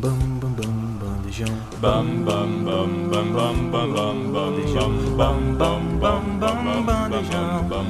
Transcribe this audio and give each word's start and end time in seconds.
bam, 0.00 0.18
bam, 0.40 0.52
bam, 0.52 0.98
bandejão. 1.00 1.54
Bam 1.80 2.24
bam 2.24 2.64
bam 2.64 3.08
bam 3.10 3.32
bam 3.32 3.70
bam 3.70 3.92
bam 3.92 4.32
Bandejão. 4.32 4.90
bam 5.16 5.38
Bam, 5.56 5.58
bam, 5.58 5.98
bam, 5.98 6.22
bam, 6.40 6.82
bandejão. 6.84 7.68
Bam 7.68 7.86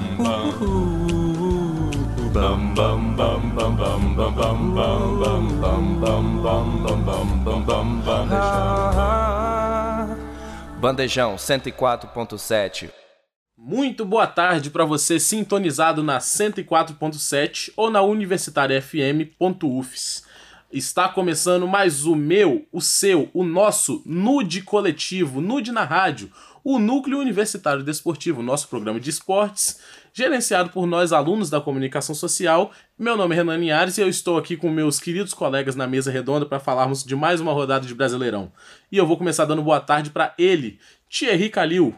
bam 2.74 2.74
bam 2.80 3.14
bam 3.16 3.16
bam 3.16 3.56
bam 3.56 4.14
bam 4.14 4.14
bam 4.14 4.34
bam 4.74 5.60
bam 5.60 6.00
bam 6.00 6.42
bam 6.42 6.64
bam 7.04 7.26
bam 7.44 7.62
bam 7.64 8.00
bam 8.00 8.28
Ah, 8.30 10.16
Bandejão 10.80 11.36
104.7. 11.36 12.90
Muito 13.58 14.04
boa 14.06 14.26
tarde 14.26 14.70
para 14.70 14.84
você 14.84 15.18
sintonizado 15.20 16.02
na 16.02 16.18
104.7 16.18 17.72
ou 17.76 17.90
na 17.90 18.02
universitariafm.ufs. 18.02 20.29
Está 20.72 21.08
começando 21.08 21.66
mais 21.66 22.06
o 22.06 22.14
meu, 22.14 22.64
o 22.70 22.80
seu, 22.80 23.28
o 23.34 23.42
nosso 23.42 24.02
Nude 24.06 24.62
Coletivo, 24.62 25.40
Nude 25.40 25.72
na 25.72 25.82
Rádio, 25.82 26.30
o 26.62 26.78
Núcleo 26.78 27.18
Universitário 27.18 27.82
Desportivo, 27.82 28.40
nosso 28.40 28.68
programa 28.68 29.00
de 29.00 29.10
esportes, 29.10 29.80
gerenciado 30.12 30.70
por 30.70 30.86
nós 30.86 31.12
alunos 31.12 31.50
da 31.50 31.60
comunicação 31.60 32.14
social. 32.14 32.70
Meu 32.96 33.16
nome 33.16 33.34
é 33.34 33.38
Renan 33.38 33.56
Linhares 33.56 33.98
e 33.98 34.00
eu 34.00 34.08
estou 34.08 34.38
aqui 34.38 34.56
com 34.56 34.70
meus 34.70 35.00
queridos 35.00 35.34
colegas 35.34 35.74
na 35.74 35.88
mesa 35.88 36.08
redonda 36.08 36.46
para 36.46 36.60
falarmos 36.60 37.02
de 37.02 37.16
mais 37.16 37.40
uma 37.40 37.52
rodada 37.52 37.84
de 37.84 37.94
Brasileirão. 37.94 38.52
E 38.92 38.96
eu 38.96 39.04
vou 39.04 39.16
começar 39.16 39.46
dando 39.46 39.62
boa 39.62 39.80
tarde 39.80 40.10
para 40.10 40.32
ele, 40.38 40.78
Thierry 41.08 41.50
Calil. 41.50 41.96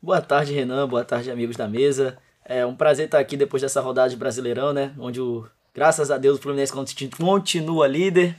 Boa 0.00 0.22
tarde, 0.22 0.54
Renan. 0.54 0.88
Boa 0.88 1.04
tarde, 1.04 1.30
amigos 1.30 1.56
da 1.56 1.68
mesa. 1.68 2.16
É 2.42 2.64
um 2.64 2.74
prazer 2.74 3.04
estar 3.04 3.18
aqui 3.18 3.36
depois 3.36 3.60
dessa 3.60 3.82
rodada 3.82 4.08
de 4.08 4.16
Brasileirão, 4.16 4.72
né? 4.72 4.94
Onde, 4.98 5.20
o, 5.20 5.46
graças 5.78 6.10
a 6.10 6.18
Deus, 6.18 6.38
o 6.38 6.42
Fluminense 6.42 6.72
conti- 6.72 7.08
continua 7.16 7.86
líder, 7.86 8.34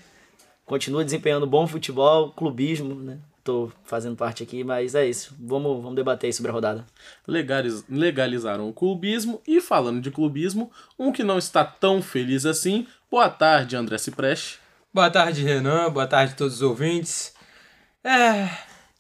continua 0.65 1.05
desempenhando 1.05 1.47
bom 1.47 1.65
futebol, 1.65 2.31
clubismo, 2.31 2.93
né? 2.93 3.17
Tô 3.43 3.71
fazendo 3.85 4.15
parte 4.17 4.43
aqui, 4.43 4.63
mas 4.63 4.93
é 4.93 5.07
isso. 5.07 5.33
Vamos, 5.39 5.77
vamos 5.81 5.95
debater 5.95 6.27
aí 6.27 6.33
sobre 6.33 6.51
a 6.51 6.53
rodada. 6.53 6.85
legaliz- 7.25 7.85
legalizaram 7.89 8.67
o 8.67 8.73
clubismo. 8.73 9.41
E 9.47 9.61
falando 9.61 10.01
de 10.01 10.11
clubismo, 10.11 10.69
um 10.99 11.11
que 11.11 11.23
não 11.23 11.37
está 11.37 11.63
tão 11.63 12.01
feliz 12.01 12.45
assim. 12.45 12.85
Boa 13.09 13.29
tarde, 13.29 13.75
André 13.77 13.97
Cipreste. 13.97 14.59
Boa 14.93 15.09
tarde, 15.09 15.41
Renan. 15.43 15.89
Boa 15.89 16.05
tarde 16.05 16.33
a 16.33 16.35
todos 16.35 16.55
os 16.55 16.61
ouvintes. 16.61 17.33
É, 18.03 18.49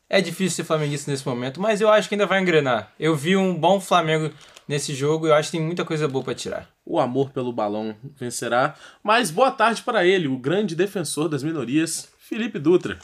é 0.09 0.21
difícil 0.21 0.55
ser 0.55 0.63
flamenguista 0.63 1.11
nesse 1.11 1.27
momento, 1.27 1.59
mas 1.61 1.81
eu 1.81 1.89
acho 1.89 2.07
que 2.07 2.15
ainda 2.15 2.25
vai 2.25 2.39
engrenar. 2.41 2.91
Eu 2.99 3.15
vi 3.15 3.35
um 3.35 3.53
bom 3.53 3.79
Flamengo 3.79 4.33
nesse 4.67 4.95
jogo 4.95 5.27
e 5.27 5.29
eu 5.29 5.35
acho 5.35 5.51
que 5.51 5.57
tem 5.57 5.65
muita 5.65 5.83
coisa 5.85 6.07
boa 6.07 6.23
pra 6.23 6.33
tirar. 6.33 6.67
O 6.89 6.99
amor 6.99 7.29
pelo 7.29 7.53
balão 7.53 7.95
vencerá. 8.17 8.73
Mas 9.03 9.29
boa 9.29 9.51
tarde 9.51 9.83
para 9.83 10.03
ele, 10.03 10.27
o 10.27 10.35
grande 10.35 10.75
defensor 10.75 11.29
das 11.29 11.43
minorias, 11.43 12.09
Felipe 12.17 12.57
Dutra. 12.57 12.97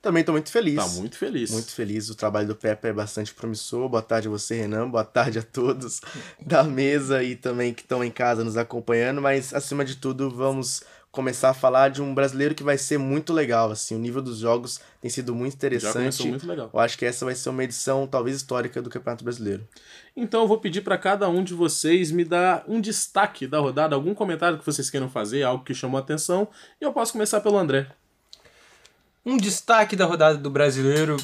Também 0.00 0.20
estou 0.20 0.32
muito 0.32 0.50
feliz. 0.50 0.76
Tá 0.76 0.88
muito 0.88 1.18
feliz. 1.18 1.50
Muito 1.50 1.70
feliz. 1.74 2.08
O 2.08 2.14
trabalho 2.14 2.48
do 2.48 2.56
Pepe 2.56 2.88
é 2.88 2.92
bastante 2.92 3.34
promissor. 3.34 3.86
Boa 3.86 4.00
tarde 4.00 4.28
a 4.28 4.30
você, 4.30 4.54
Renan. 4.62 4.88
Boa 4.88 5.04
tarde 5.04 5.40
a 5.40 5.42
todos 5.42 6.00
da 6.40 6.64
mesa 6.64 7.22
e 7.22 7.36
também 7.36 7.74
que 7.74 7.82
estão 7.82 8.02
em 8.02 8.10
casa 8.10 8.42
nos 8.42 8.56
acompanhando. 8.56 9.20
Mas, 9.20 9.52
acima 9.52 9.84
de 9.84 9.96
tudo, 9.96 10.30
vamos 10.30 10.82
começar 11.18 11.50
a 11.50 11.54
falar 11.54 11.88
de 11.90 12.00
um 12.00 12.14
brasileiro 12.14 12.54
que 12.54 12.62
vai 12.62 12.78
ser 12.78 12.96
muito 12.96 13.32
legal. 13.32 13.72
Assim, 13.72 13.96
o 13.96 13.98
nível 13.98 14.22
dos 14.22 14.38
jogos 14.38 14.80
tem 15.00 15.10
sido 15.10 15.34
muito 15.34 15.50
Já 15.50 15.56
interessante. 15.56 16.28
muito 16.28 16.46
legal. 16.46 16.70
Eu 16.72 16.78
acho 16.78 16.96
que 16.96 17.04
essa 17.04 17.24
vai 17.24 17.34
ser 17.34 17.48
uma 17.48 17.64
edição 17.64 18.06
talvez 18.06 18.36
histórica 18.36 18.80
do 18.80 18.88
Campeonato 18.88 19.24
Brasileiro. 19.24 19.66
Então 20.16 20.42
eu 20.42 20.46
vou 20.46 20.60
pedir 20.60 20.82
para 20.82 20.96
cada 20.96 21.28
um 21.28 21.42
de 21.42 21.54
vocês 21.54 22.12
me 22.12 22.24
dar 22.24 22.64
um 22.68 22.80
destaque 22.80 23.48
da 23.48 23.58
rodada, 23.58 23.96
algum 23.96 24.14
comentário 24.14 24.58
que 24.60 24.64
vocês 24.64 24.88
queiram 24.90 25.10
fazer, 25.10 25.42
algo 25.42 25.64
que 25.64 25.74
chamou 25.74 25.98
a 25.98 26.00
atenção. 26.00 26.46
E 26.80 26.84
eu 26.84 26.92
posso 26.92 27.10
começar 27.10 27.40
pelo 27.40 27.58
André. 27.58 27.88
Um 29.26 29.36
destaque 29.36 29.96
da 29.96 30.06
rodada 30.06 30.38
do 30.38 30.48
brasileiro, 30.48 31.16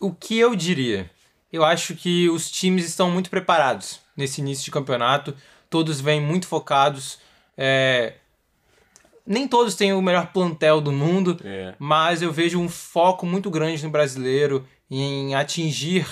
o 0.00 0.14
que 0.14 0.38
eu 0.38 0.56
diria? 0.56 1.10
Eu 1.52 1.62
acho 1.62 1.94
que 1.94 2.30
os 2.30 2.50
times 2.50 2.86
estão 2.86 3.10
muito 3.10 3.28
preparados 3.28 4.00
nesse 4.16 4.40
início 4.40 4.64
de 4.64 4.70
campeonato, 4.70 5.36
todos 5.68 6.00
vêm 6.00 6.22
muito 6.22 6.46
focados. 6.46 7.18
é, 7.54 8.14
Nem 9.26 9.46
todos 9.46 9.74
têm 9.74 9.92
o 9.92 10.02
melhor 10.02 10.32
plantel 10.32 10.80
do 10.80 10.90
mundo, 10.92 11.38
É. 11.44 11.74
mas 11.78 12.22
eu 12.22 12.32
vejo 12.32 12.58
um 12.60 12.68
foco 12.68 13.24
muito 13.24 13.50
grande 13.50 13.82
no 13.84 13.90
brasileiro 13.90 14.66
em 14.90 15.34
atingir 15.34 16.06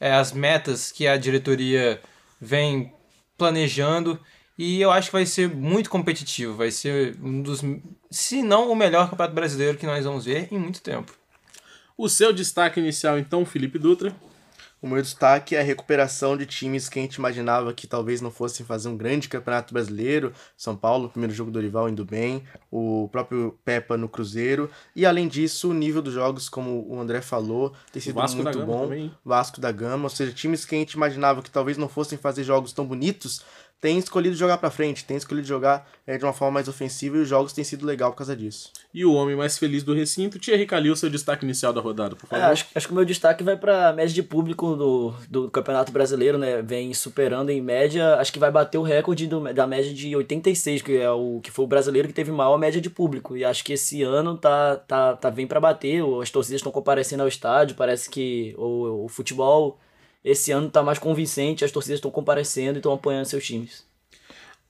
é, 0.00 0.12
as 0.12 0.32
metas 0.32 0.90
que 0.92 1.06
a 1.06 1.16
diretoria 1.16 2.00
vem 2.40 2.92
planejando. 3.38 4.18
E 4.58 4.80
eu 4.80 4.90
acho 4.90 5.08
que 5.08 5.12
vai 5.16 5.26
ser 5.26 5.48
muito 5.54 5.88
competitivo. 5.90 6.54
Vai 6.56 6.70
ser 6.70 7.16
um 7.22 7.42
dos, 7.42 7.62
se 8.10 8.42
não 8.42 8.70
o 8.70 8.74
melhor 8.74 9.08
campeonato 9.10 9.34
brasileiro 9.34 9.76
que 9.78 9.86
nós 9.86 10.04
vamos 10.04 10.24
ver 10.24 10.48
em 10.50 10.58
muito 10.58 10.80
tempo. 10.82 11.12
O 11.96 12.08
seu 12.08 12.32
destaque 12.32 12.80
inicial, 12.80 13.18
então, 13.18 13.44
Felipe 13.44 13.78
Dutra. 13.78 14.14
O 14.86 14.88
meu 14.88 15.02
destaque 15.02 15.56
é 15.56 15.60
a 15.60 15.64
recuperação 15.64 16.36
de 16.36 16.46
times 16.46 16.88
que 16.88 17.00
a 17.00 17.02
gente 17.02 17.16
imaginava 17.16 17.74
que 17.74 17.88
talvez 17.88 18.20
não 18.20 18.30
fossem 18.30 18.64
fazer 18.64 18.88
um 18.88 18.96
grande 18.96 19.28
campeonato 19.28 19.74
brasileiro. 19.74 20.32
São 20.56 20.76
Paulo, 20.76 21.08
primeiro 21.08 21.34
jogo 21.34 21.50
do 21.50 21.58
Orival 21.58 21.88
indo 21.88 22.04
bem, 22.04 22.44
o 22.70 23.08
próprio 23.10 23.58
Peppa 23.64 23.96
no 23.96 24.08
Cruzeiro. 24.08 24.70
E 24.94 25.04
além 25.04 25.26
disso, 25.26 25.70
o 25.70 25.74
nível 25.74 26.00
dos 26.00 26.14
jogos, 26.14 26.48
como 26.48 26.86
o 26.88 27.00
André 27.00 27.20
falou, 27.20 27.74
tem 27.92 28.00
sido 28.00 28.14
muito 28.14 28.64
bom. 28.64 28.82
também? 28.82 29.12
Vasco 29.24 29.60
da 29.60 29.72
Gama, 29.72 30.04
ou 30.04 30.10
seja, 30.10 30.32
times 30.32 30.64
que 30.64 30.76
a 30.76 30.78
gente 30.78 30.92
imaginava 30.92 31.42
que 31.42 31.50
talvez 31.50 31.76
não 31.76 31.88
fossem 31.88 32.16
fazer 32.16 32.44
jogos 32.44 32.72
tão 32.72 32.86
bonitos, 32.86 33.42
têm 33.80 33.98
escolhido 33.98 34.34
jogar 34.34 34.58
pra 34.58 34.70
frente, 34.70 35.04
têm 35.04 35.16
escolhido 35.16 35.46
jogar 35.46 35.86
eh, 36.06 36.16
de 36.18 36.24
uma 36.24 36.32
forma 36.32 36.52
mais 36.54 36.66
ofensiva 36.68 37.16
e 37.16 37.20
os 37.20 37.28
jogos 37.28 37.52
têm 37.52 37.62
sido 37.62 37.84
legal 37.86 38.10
por 38.10 38.18
causa 38.18 38.34
disso. 38.34 38.72
E 38.92 39.04
o 39.04 39.12
homem 39.12 39.36
mais 39.36 39.58
feliz 39.58 39.82
do 39.82 39.92
recinto, 39.94 40.38
Thierry 40.38 40.66
Calil, 40.66 40.96
seu 40.96 41.10
destaque 41.10 41.44
inicial 41.44 41.72
da 41.72 41.80
rodada, 41.80 42.16
por 42.16 42.26
É, 42.26 42.28
favor. 42.30 42.44
acho, 42.52 42.66
acho 42.74 42.86
que 42.86 42.92
o 42.92 42.96
meu 42.96 43.04
destaque 43.04 43.44
vai 43.44 43.56
para 43.56 43.90
a 43.90 43.92
média 43.92 44.14
de 44.14 44.22
público 44.22 44.74
do, 44.74 45.14
do 45.28 45.50
Campeonato 45.50 45.92
Brasileiro, 45.92 46.38
né? 46.38 46.62
Vem 46.62 46.92
superando 46.94 47.50
em 47.50 47.60
média, 47.60 48.16
acho 48.16 48.32
que 48.32 48.38
vai 48.38 48.50
bater 48.50 48.78
o 48.78 48.82
recorde 48.82 49.26
do- 49.26 49.52
da 49.52 49.66
média 49.66 49.92
de 49.92 50.16
86, 50.16 50.80
que 50.82 50.96
é 50.96 51.10
o 51.10 51.40
que 51.42 51.50
foi 51.50 51.64
o 51.64 51.68
brasileiro 51.68 52.08
que 52.08 52.14
teve 52.14 52.32
maior 52.32 52.58
média 52.58 52.80
de 52.80 52.88
público. 52.90 53.36
E 53.36 53.44
acho 53.44 53.62
que 53.64 53.74
esse 53.74 54.02
ano 54.02 54.36
tá, 54.38 54.76
tá, 54.76 55.16
tá 55.16 55.30
bem 55.30 55.46
para 55.46 55.60
bater, 55.60 56.02
as 56.22 56.30
torcidas 56.30 56.60
estão 56.60 56.72
comparecendo 56.72 57.22
ao 57.22 57.28
estádio, 57.28 57.76
parece 57.76 58.08
que 58.08 58.54
o, 58.56 59.04
o 59.04 59.08
futebol 59.08 59.78
esse 60.26 60.50
ano 60.50 60.68
tá 60.68 60.82
mais 60.82 60.98
convincente, 60.98 61.64
as 61.64 61.70
torcidas 61.70 61.98
estão 61.98 62.10
comparecendo 62.10 62.78
e 62.78 62.80
estão 62.80 62.92
apoiando 62.92 63.28
seus 63.28 63.46
times. 63.46 63.86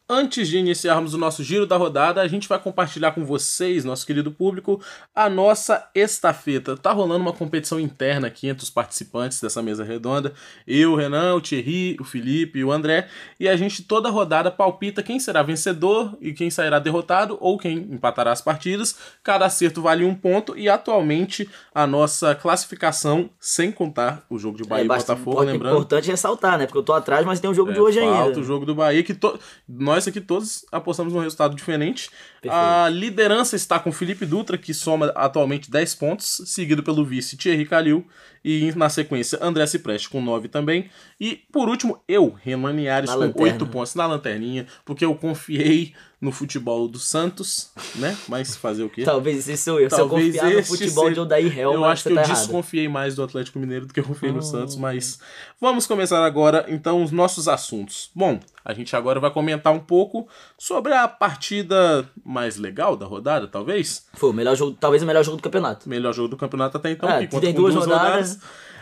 Antes 0.08 0.46
de 0.46 0.56
iniciarmos 0.56 1.14
o 1.14 1.18
nosso 1.18 1.42
giro 1.42 1.66
da 1.66 1.76
rodada, 1.76 2.20
a 2.20 2.28
gente 2.28 2.48
vai 2.48 2.60
compartilhar 2.60 3.10
com 3.10 3.24
vocês, 3.24 3.84
nosso 3.84 4.06
querido 4.06 4.30
público, 4.30 4.80
a 5.12 5.28
nossa 5.28 5.90
estafeta. 5.92 6.76
Tá 6.76 6.92
rolando 6.92 7.22
uma 7.22 7.32
competição 7.32 7.80
interna 7.80 8.28
aqui 8.28 8.46
entre 8.46 8.62
os 8.62 8.70
participantes 8.70 9.40
dessa 9.40 9.60
mesa 9.60 9.82
redonda. 9.82 10.32
Eu, 10.64 10.92
o 10.92 10.94
Renan, 10.94 11.34
o 11.34 11.40
Thierry, 11.40 11.96
o 11.98 12.04
Felipe 12.04 12.60
e 12.60 12.64
o 12.64 12.70
André. 12.70 13.08
E 13.40 13.48
a 13.48 13.56
gente 13.56 13.82
toda 13.82 14.08
rodada 14.08 14.48
palpita 14.48 15.02
quem 15.02 15.18
será 15.18 15.42
vencedor 15.42 16.16
e 16.20 16.32
quem 16.32 16.50
sairá 16.50 16.78
derrotado 16.78 17.36
ou 17.40 17.58
quem 17.58 17.76
empatará 17.76 18.30
as 18.30 18.40
partidas. 18.40 18.96
Cada 19.24 19.46
acerto 19.46 19.82
vale 19.82 20.04
um 20.04 20.14
ponto 20.14 20.56
e 20.56 20.68
atualmente 20.68 21.50
a 21.74 21.84
nossa 21.84 22.32
classificação, 22.32 23.28
sem 23.40 23.72
contar 23.72 24.24
o 24.30 24.38
jogo 24.38 24.56
de 24.56 24.62
Bahia 24.62 24.84
e 24.84 24.88
bastante 24.88 25.18
Botafogo, 25.18 25.40
lembrando. 25.50 25.74
importante 25.74 26.08
ressaltar, 26.12 26.58
né? 26.58 26.66
Porque 26.66 26.78
eu 26.78 26.84
tô 26.84 26.92
atrás, 26.92 27.26
mas 27.26 27.40
tem 27.40 27.50
um 27.50 27.54
jogo 27.54 27.72
de 27.72 27.78
É, 27.80 27.82
hoje 27.82 27.98
falta 27.98 28.22
ainda. 28.22 28.38
o 28.38 28.44
jogo 28.44 28.64
do 28.64 28.72
Bahia, 28.72 29.02
que 29.02 29.12
to... 29.12 29.36
nós 29.68 29.95
aqui 30.04 30.20
todos 30.20 30.66
apostamos 30.72 31.12
num 31.12 31.20
resultado 31.20 31.54
diferente. 31.54 32.10
A 32.48 32.88
liderança 32.88 33.54
está 33.54 33.78
com 33.78 33.92
Felipe 33.92 34.26
Dutra, 34.26 34.58
que 34.58 34.74
soma 34.74 35.12
atualmente 35.14 35.70
10 35.70 35.94
pontos, 35.94 36.42
seguido 36.46 36.82
pelo 36.82 37.04
vice 37.04 37.36
Thierry 37.36 37.66
Calil, 37.66 38.06
e 38.44 38.72
na 38.76 38.88
sequência 38.88 39.38
André 39.40 39.66
Cipreste 39.66 40.08
com 40.08 40.20
9 40.20 40.48
também. 40.48 40.90
E 41.20 41.42
por 41.52 41.68
último, 41.68 42.02
eu, 42.06 42.36
Renan 42.42 42.72
Linhares, 42.72 43.10
Na 43.10 43.16
com 43.16 43.20
lanterna. 43.22 43.52
8 43.52 43.66
pontos 43.66 43.94
na 43.94 44.06
lanterninha, 44.06 44.66
porque 44.84 45.04
eu 45.04 45.14
confiei 45.14 45.94
no 46.26 46.32
futebol 46.32 46.88
do 46.88 46.98
Santos, 46.98 47.70
né? 47.94 48.16
Mas 48.28 48.56
fazer 48.56 48.82
o 48.82 48.90
quê? 48.90 49.04
Talvez 49.04 49.48
esse 49.48 49.62
sou 49.62 49.80
eu. 49.80 49.88
Se 49.88 49.94
eu 49.94 50.08
Talvez 50.08 50.34
confiar 50.34 50.52
no 50.52 50.64
futebol 50.64 51.04
seja- 51.04 51.14
de 51.14 51.20
Odair 51.20 51.58
Helma, 51.58 51.74
Eu 51.78 51.84
acho 51.84 52.02
que 52.02 52.08
você 52.08 52.12
eu 52.12 52.16
tá 52.16 52.22
errado. 52.22 52.36
desconfiei 52.36 52.88
mais 52.88 53.14
do 53.14 53.22
Atlético 53.22 53.58
Mineiro 53.60 53.86
do 53.86 53.94
que 53.94 54.00
eu 54.00 54.04
confiei 54.04 54.32
no 54.32 54.42
Santos, 54.42 54.74
mas 54.74 55.20
vamos 55.60 55.86
começar 55.86 56.24
agora 56.26 56.66
então 56.68 57.02
os 57.02 57.12
nossos 57.12 57.46
assuntos. 57.46 58.10
Bom, 58.14 58.40
a 58.64 58.74
gente 58.74 58.96
agora 58.96 59.20
vai 59.20 59.30
comentar 59.30 59.72
um 59.72 59.78
pouco 59.78 60.26
sobre 60.58 60.92
a 60.92 61.06
partida 61.06 62.08
mais 62.24 62.56
legal 62.56 62.96
da 62.96 63.06
rodada, 63.06 63.46
talvez. 63.46 64.06
Foi 64.14 64.30
o 64.30 64.32
melhor 64.32 64.56
jogo, 64.56 64.76
talvez 64.80 65.02
o 65.02 65.06
melhor 65.06 65.24
jogo 65.24 65.36
do 65.36 65.42
campeonato. 65.44 65.88
Melhor 65.88 66.12
jogo 66.12 66.28
do 66.28 66.36
campeonato 66.36 66.76
até 66.76 66.90
então, 66.90 67.08
É, 67.08 67.26
que 67.26 67.40
tem 67.40 67.54
com 67.54 67.60
duas 67.60 67.74
rodadas. 67.74 68.38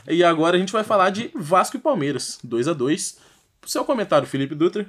E 0.09 0.25
agora 0.25 0.57
a 0.57 0.61
gente 0.61 0.73
vai 0.73 0.83
falar 0.85 1.11
de 1.11 1.31
Vasco 1.35 1.77
e 1.77 1.81
Palmeiras, 1.81 2.39
2 2.43 2.69
a 2.69 2.73
2 2.73 3.19
Seu 3.67 3.85
comentário, 3.85 4.27
Felipe 4.27 4.55
Dutra. 4.55 4.87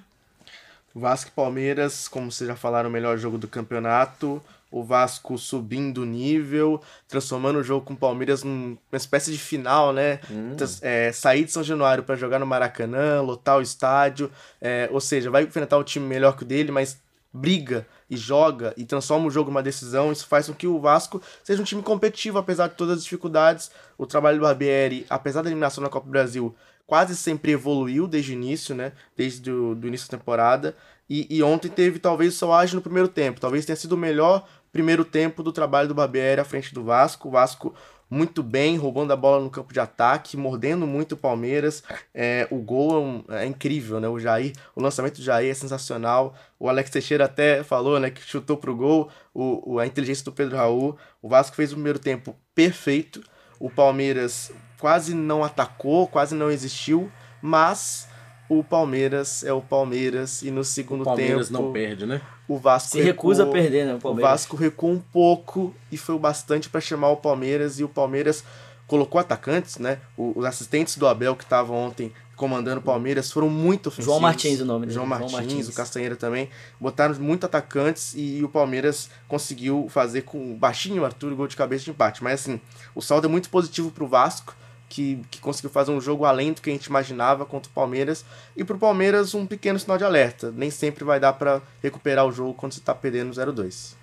Vasco 1.00 1.30
e 1.30 1.34
Palmeiras, 1.34 2.08
como 2.08 2.32
vocês 2.32 2.48
já 2.48 2.56
falaram, 2.56 2.90
o 2.90 2.92
melhor 2.94 3.18
jogo 3.18 3.38
do 3.38 3.48
campeonato. 3.48 4.42
O 4.72 4.84
Vasco 4.84 5.38
subindo 5.38 6.02
o 6.02 6.06
nível, 6.06 6.82
transformando 7.08 7.60
o 7.60 7.64
jogo 7.64 7.86
com 7.86 7.94
o 7.94 7.98
Palmeiras 7.98 8.44
numa 8.44 8.78
espécie 8.94 9.32
de 9.32 9.38
final, 9.38 9.94
né? 9.94 10.20
Trans- 10.58 10.80
é, 10.84 11.12
sair 11.14 11.46
de 11.46 11.52
São 11.52 11.64
Januário 11.64 12.04
para 12.04 12.16
jogar 12.16 12.40
no 12.40 12.46
Maracanã, 12.46 13.22
lotar 13.22 13.58
o 13.58 13.62
estádio. 13.62 14.30
é, 14.62 14.90
ou 14.92 15.00
seja, 15.00 15.30
vai 15.32 15.44
enfrentar 15.44 15.78
um 15.78 15.84
time 15.84 16.06
melhor 16.06 16.36
que 16.36 16.44
o 16.44 16.46
dele, 16.46 16.72
mas 16.72 16.98
briga 17.32 17.86
e 18.10 18.16
joga 18.18 18.74
e 18.78 18.86
transforma 18.86 19.28
o 19.28 19.32
jogo 19.32 19.50
numa 19.50 19.62
decisão, 19.64 20.12
isso 20.12 20.26
faz 20.28 20.48
com 20.48 20.54
que 20.54 20.68
o 20.68 20.80
Vasco 20.80 21.22
seja 21.44 21.62
um 21.62 21.66
time 21.66 21.82
competitivo, 21.82 22.38
apesar 22.38 22.68
de 22.70 22.76
todas 22.76 22.98
as 22.98 23.04
dificuldades. 23.04 23.70
O 23.98 24.06
trabalho 24.06 24.38
do 24.38 24.44
Barbieri, 24.44 25.06
apesar 25.10 25.42
da 25.42 25.50
eliminação 25.50 25.84
na 25.84 25.90
Copa 25.90 26.06
do 26.06 26.12
Brasil, 26.12 26.56
quase 26.88 27.16
sempre 27.16 27.52
evoluiu 27.52 28.08
desde 28.08 28.32
o 28.32 28.34
início, 28.34 28.76
né? 28.76 28.92
Desde 29.16 29.52
o 29.52 29.76
do 29.76 29.88
início 29.88 30.10
da 30.10 30.18
temporada. 30.18 30.76
E, 31.10 31.28
e 31.30 31.44
ontem 31.44 31.70
teve 31.70 32.00
talvez 32.00 32.34
seu 32.36 32.52
ágio 32.54 32.76
no 32.76 32.82
primeiro 32.82 33.08
tempo. 33.08 33.40
Talvez 33.40 33.66
tenha 33.66 33.76
sido 33.76 33.94
o 33.94 33.98
melhor 33.98 34.48
primeiro 34.72 35.06
tempo 35.06 35.42
do 35.44 35.52
trabalho 35.52 35.88
do 35.88 35.94
Barbieri 35.96 36.42
à 36.42 36.44
frente 36.46 36.74
do 36.74 36.84
Vasco. 36.84 37.28
O 37.28 37.32
Vasco 37.32 37.74
muito 38.10 38.44
bem, 38.44 38.78
roubando 38.78 39.12
a 39.14 39.16
bola 39.16 39.44
no 39.44 39.50
campo 39.50 39.74
de 39.74 39.80
ataque, 39.80 40.38
mordendo 40.38 40.86
muito 40.86 41.14
o 41.14 41.18
Palmeiras. 41.18 41.84
É, 42.14 42.48
o 42.52 42.58
gol 42.58 42.92
é, 42.96 43.00
um- 43.00 43.24
é 43.36 43.46
incrível, 43.48 44.00
né? 44.00 44.08
O 44.08 44.20
Jair, 44.20 44.54
o 44.76 44.82
lançamento 44.82 45.16
do 45.18 45.24
Jair 45.24 45.50
é 45.50 45.54
sensacional. 45.54 46.36
O 46.60 46.70
Alex 46.70 46.90
Teixeira 46.92 47.26
até 47.26 47.64
falou, 47.64 48.00
né, 48.00 48.10
que 48.12 48.22
chutou 48.22 48.58
pro 48.58 48.76
gol. 48.76 49.10
O, 49.34 49.74
o- 49.76 49.80
a 49.80 49.88
inteligência 49.88 50.24
do 50.26 50.32
Pedro 50.32 50.56
Raul. 50.56 50.96
O 51.22 51.28
Vasco 51.30 51.56
fez 51.56 51.72
o 51.72 51.76
primeiro 51.76 51.98
tempo 52.00 52.36
perfeito. 52.54 53.22
O 53.60 53.70
Palmeiras 53.70 54.52
quase 54.86 55.16
não 55.16 55.44
atacou, 55.44 56.06
quase 56.06 56.36
não 56.36 56.52
existiu, 56.52 57.12
mas 57.42 58.08
o 58.48 58.64
Palmeiras 58.64 59.44
é 59.44 59.52
o 59.52 59.60
Palmeiras 59.60 60.44
e 60.44 60.52
no 60.52 60.64
segundo 60.64 61.02
O 61.02 61.06
Palmeiras 61.06 61.48
tempo 61.50 61.60
não 61.64 61.72
perde, 61.74 62.06
né? 62.06 62.22
o 62.48 62.56
Vasco 62.60 62.92
Se 62.92 63.02
recusa 63.02 63.42
a 63.42 63.48
perder, 63.48 63.88
né, 63.88 63.94
o 63.94 63.98
O 63.98 64.00
Palmeiras. 64.00 64.30
Vasco 64.32 64.56
recuou 64.56 64.92
um 64.92 65.00
pouco 65.00 65.74
e 65.92 65.98
foi 65.98 66.14
o 66.14 66.20
bastante 66.20 66.70
para 66.70 66.80
chamar 66.80 67.10
o 67.10 67.18
Palmeiras 67.18 67.80
e 67.80 67.84
o 67.84 67.90
Palmeiras 67.90 68.44
colocou 68.86 69.20
atacantes, 69.20 69.80
né? 69.80 69.98
O- 70.16 70.34
Os 70.38 70.46
assistentes 70.46 70.98
do 70.98 71.08
Abel 71.08 71.36
que 71.36 71.44
estavam 71.44 71.76
ontem 71.76 72.14
comandando 72.36 72.80
o 72.82 72.84
Palmeiras 72.84 73.32
foram 73.32 73.50
muito 73.50 73.88
ofensivos. 73.88 74.06
João 74.06 74.20
Martins 74.20 74.60
o 74.62 74.66
nome 74.66 74.82
dele, 74.86 74.94
João 74.94 75.08
João 75.08 75.20
Martins, 75.20 75.34
Martins. 75.34 75.68
o 75.70 75.74
Castanheira 75.74 76.16
também. 76.16 76.48
Botaram 76.80 77.16
muito 77.16 77.46
atacantes 77.48 78.14
e 78.16 78.44
o 78.44 78.50
Palmeiras 78.50 79.10
conseguiu 79.28 79.88
fazer 79.90 80.22
com 80.22 80.52
o 80.52 80.56
baixinho 80.56 81.02
o 81.02 81.06
Arthur 81.06 81.32
o 81.32 81.36
gol 81.36 81.48
de 81.48 81.56
cabeça 81.56 81.86
de 81.86 81.90
empate. 81.90 82.24
Mas 82.24 82.42
assim, 82.42 82.62
o 82.94 83.02
saldo 83.02 83.26
é 83.26 83.30
muito 83.30 83.50
positivo 83.50 83.90
pro 83.90 84.06
Vasco. 84.06 84.54
Que, 84.88 85.20
que 85.32 85.40
conseguiu 85.40 85.70
fazer 85.70 85.92
um 85.92 86.00
jogo 86.00 86.26
além 86.26 86.54
do 86.54 86.62
que 86.62 86.70
a 86.70 86.74
gente 86.74 86.86
imaginava 86.86 87.46
contra 87.46 87.70
o 87.70 87.74
Palmeiras. 87.74 88.24
E 88.56 88.64
pro 88.64 88.78
Palmeiras, 88.78 89.34
um 89.34 89.46
pequeno 89.46 89.80
sinal 89.80 89.98
de 89.98 90.04
alerta. 90.04 90.54
Nem 90.56 90.70
sempre 90.70 91.04
vai 91.04 91.20
dar 91.20 91.34
para 91.34 91.62
recuperar 91.82 92.26
o 92.26 92.32
jogo 92.32 92.54
quando 92.54 92.74
você 92.74 92.82
tá 92.82 92.94
perdendo 92.94 93.32
0-2. 93.32 93.96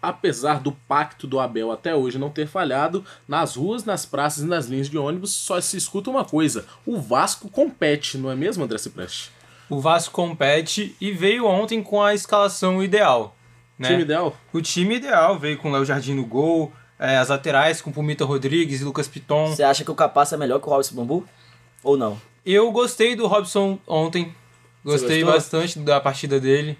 Apesar 0.00 0.60
do 0.60 0.72
pacto 0.72 1.26
do 1.26 1.40
Abel 1.40 1.72
até 1.72 1.94
hoje 1.94 2.18
não 2.18 2.30
ter 2.30 2.46
falhado, 2.46 3.04
nas 3.26 3.56
ruas, 3.56 3.84
nas 3.84 4.04
praças 4.04 4.44
e 4.44 4.46
nas 4.46 4.66
linhas 4.66 4.88
de 4.88 4.98
ônibus 4.98 5.32
só 5.32 5.60
se 5.60 5.76
escuta 5.76 6.10
uma 6.10 6.24
coisa: 6.24 6.66
o 6.84 7.00
Vasco 7.00 7.48
compete, 7.48 8.18
não 8.18 8.30
é 8.30 8.36
mesmo, 8.36 8.62
André 8.62 8.78
Cipreste? 8.78 9.30
O 9.68 9.80
Vasco 9.80 10.14
compete 10.14 10.94
e 11.00 11.10
veio 11.10 11.46
ontem 11.46 11.82
com 11.82 12.02
a 12.02 12.14
escalação 12.14 12.82
ideal. 12.84 13.34
Né? 13.78 13.88
Time 13.88 14.02
ideal? 14.02 14.36
O 14.52 14.60
time 14.60 14.96
ideal 14.96 15.38
veio 15.38 15.58
com 15.58 15.70
o 15.70 15.72
Léo 15.72 15.84
Jardim 15.84 16.14
no 16.14 16.24
gol, 16.24 16.72
é, 16.98 17.16
as 17.18 17.28
laterais 17.28 17.80
com 17.80 17.92
Pumita 17.92 18.24
Rodrigues 18.24 18.80
e 18.80 18.84
Lucas 18.84 19.08
Piton. 19.08 19.48
Você 19.48 19.62
acha 19.62 19.84
que 19.84 19.90
o 19.90 19.94
Capaça 19.94 20.34
é 20.34 20.38
melhor 20.38 20.60
que 20.60 20.66
o 20.66 20.70
Robson 20.70 20.94
Bambu? 20.94 21.26
Ou 21.82 21.96
não? 21.96 22.20
Eu 22.44 22.70
gostei 22.72 23.14
do 23.16 23.26
Robson 23.26 23.78
ontem. 23.86 24.34
Gostei 24.84 25.24
bastante 25.24 25.78
da 25.80 26.00
partida 26.00 26.38
dele. 26.38 26.78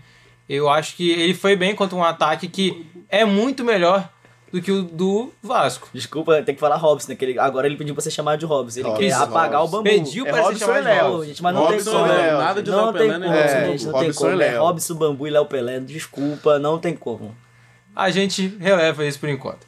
Eu 0.49 0.69
acho 0.69 0.95
que 0.97 1.11
ele 1.11 1.35
foi 1.35 1.57
bem 1.57 1.75
contra 1.75 1.97
um 1.97 2.05
ataque 2.05 2.47
que 2.47 2.87
é 3.09 3.25
muito 3.25 3.65
melhor 3.65 4.09
do 4.53 4.63
que 4.63 4.71
o 4.71 4.85
do 4.85 5.33
Vasco. 5.43 5.89
Desculpa, 5.93 6.41
tem 6.43 6.55
que 6.55 6.61
falar 6.61 6.77
Robson, 6.77 7.11
né? 7.13 7.19
Ele- 7.21 7.37
agora 7.37 7.67
ele 7.67 7.77
pediu 7.77 7.95
pra 7.97 8.03
ser 8.03 8.13
chamado 8.13 8.39
de 8.39 8.47
Robson. 8.47 8.79
Ele 8.79 8.89
Robson, 8.89 9.03
quer 9.09 9.13
apagar 9.13 9.61
Robson. 9.61 9.79
o 9.79 9.83
bambu. 9.83 9.91
Pediu 9.91 10.25
É 10.25 10.31
pra 10.31 10.39
ser 10.39 10.45
Robson 10.51 10.59
chamado 10.67 10.79
e 10.79 10.83
de 10.83 10.87
Léo. 10.89 11.11
Pô, 11.13 11.25
gente, 11.25 11.43
mas 11.43 11.55
não 11.55 11.63
Robson 11.65 11.77
tem 11.91 11.93
como. 11.93 12.07
e 12.07 12.17
Léo, 12.17 12.39
nada 12.39 12.63
de 12.63 12.71
não 12.71 12.77
Léo 12.85 12.93
tem 12.93 13.03
Pelé, 13.03 13.19
né? 13.19 13.27
como, 13.27 13.39
É, 13.39 13.49
gente, 13.73 13.85
não 13.87 13.93
tem 13.93 14.03
Robson 14.05 14.21
como. 14.21 14.31
É 14.31 14.37
Léo. 14.37 14.63
Robson 14.63 14.95
Bambu 14.95 15.27
e 15.27 15.31
Léo 15.31 15.47
Pelé, 15.47 15.81
desculpa, 15.81 16.59
não 16.61 16.79
tem 16.79 16.95
como. 16.95 17.37
A 17.95 18.09
gente 18.11 18.57
releva 18.61 19.05
isso 19.05 19.19
por 19.19 19.29
enquanto. 19.29 19.67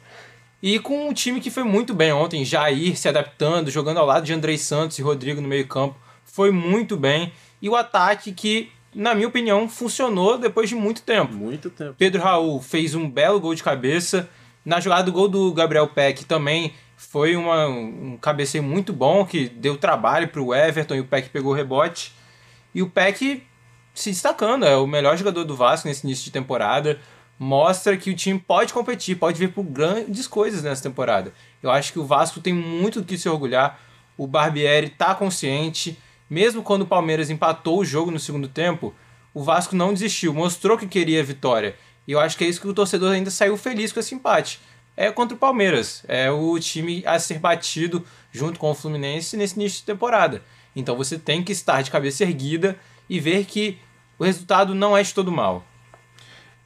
E 0.61 0.77
com 0.79 1.07
um 1.07 1.13
time 1.13 1.39
que 1.39 1.49
foi 1.49 1.63
muito 1.63 1.93
bem 1.93 2.11
ontem, 2.11 2.43
Jair 2.43 2.97
se 2.97 3.07
adaptando, 3.07 3.71
jogando 3.71 3.97
ao 3.97 4.05
lado 4.05 4.25
de 4.25 4.33
Andrei 4.33 4.57
Santos 4.57 4.99
e 4.99 5.01
Rodrigo 5.01 5.39
no 5.41 5.47
meio-campo, 5.47 5.95
foi 6.25 6.51
muito 6.51 6.97
bem. 6.97 7.31
E 7.61 7.69
o 7.69 7.75
ataque 7.75 8.31
que, 8.33 8.69
na 8.93 9.15
minha 9.15 9.27
opinião, 9.27 9.69
funcionou 9.69 10.37
depois 10.37 10.67
de 10.69 10.75
muito 10.75 11.01
tempo. 11.01 11.33
Muito 11.33 11.69
tempo. 11.69 11.95
Pedro 11.97 12.21
Raul 12.21 12.61
fez 12.61 12.93
um 12.93 13.09
belo 13.09 13.39
gol 13.39 13.55
de 13.55 13.63
cabeça. 13.63 14.29
Na 14.65 14.79
jogada 14.79 15.03
do 15.03 15.11
gol 15.11 15.27
do 15.29 15.53
Gabriel 15.53 15.87
Peck 15.87 16.25
também 16.25 16.73
foi 16.97 17.35
uma- 17.37 17.67
um 17.67 18.17
cabeceio 18.21 18.61
muito 18.63 18.91
bom 18.91 19.25
que 19.25 19.47
deu 19.47 19.77
trabalho 19.77 20.27
para 20.27 20.41
o 20.41 20.53
Everton 20.53 20.95
e 20.95 20.99
o 20.99 21.05
Peck 21.05 21.29
pegou 21.29 21.53
o 21.53 21.55
rebote. 21.55 22.13
E 22.75 22.81
o 22.81 22.89
Peck 22.89 23.41
se 23.93 24.11
destacando, 24.11 24.65
é 24.65 24.75
o 24.75 24.85
melhor 24.85 25.17
jogador 25.17 25.43
do 25.45 25.55
Vasco 25.55 25.87
nesse 25.87 26.05
início 26.05 26.25
de 26.25 26.31
temporada. 26.31 26.99
Mostra 27.41 27.95
que 27.95 28.11
o 28.11 28.15
time 28.15 28.37
pode 28.37 28.73
competir, 28.73 29.15
pode 29.15 29.39
vir 29.39 29.53
por 29.53 29.63
grandes 29.63 30.27
coisas 30.27 30.61
nessa 30.61 30.83
temporada. 30.83 31.33
Eu 31.63 31.71
acho 31.71 31.93
que 31.93 31.99
o 31.99 32.05
Vasco 32.05 32.41
tem 32.41 32.53
muito 32.53 32.99
do 32.99 33.07
que 33.07 33.17
se 33.17 33.29
orgulhar. 33.29 33.79
O 34.17 34.27
Barbieri 34.27 34.89
tá 34.89 35.15
consciente, 35.15 35.97
mesmo 36.29 36.61
quando 36.61 36.81
o 36.81 36.87
Palmeiras 36.87 37.29
empatou 37.29 37.79
o 37.79 37.85
jogo 37.85 38.11
no 38.11 38.19
segundo 38.19 38.49
tempo, 38.49 38.93
o 39.33 39.41
Vasco 39.41 39.73
não 39.73 39.93
desistiu, 39.93 40.33
mostrou 40.33 40.77
que 40.77 40.85
queria 40.85 41.21
a 41.21 41.23
vitória. 41.23 41.77
E 42.05 42.11
eu 42.11 42.19
acho 42.19 42.37
que 42.37 42.43
é 42.43 42.47
isso 42.47 42.59
que 42.59 42.67
o 42.67 42.73
torcedor 42.73 43.13
ainda 43.13 43.31
saiu 43.31 43.55
feliz 43.55 43.93
com 43.93 44.01
esse 44.01 44.13
empate. 44.13 44.59
É 44.97 45.09
contra 45.09 45.33
o 45.33 45.39
Palmeiras, 45.39 46.03
é 46.09 46.29
o 46.29 46.59
time 46.59 47.01
a 47.05 47.17
ser 47.19 47.39
batido 47.39 48.05
junto 48.33 48.59
com 48.59 48.69
o 48.69 48.75
Fluminense 48.75 49.37
nesse 49.37 49.55
início 49.55 49.79
de 49.79 49.85
temporada. 49.85 50.43
Então 50.75 50.97
você 50.97 51.17
tem 51.17 51.41
que 51.41 51.53
estar 51.53 51.81
de 51.81 51.89
cabeça 51.89 52.23
erguida 52.23 52.77
e 53.09 53.17
ver 53.17 53.45
que 53.45 53.77
o 54.17 54.25
resultado 54.25 54.75
não 54.75 54.97
é 54.97 55.01
de 55.01 55.13
todo 55.13 55.31
mal. 55.31 55.63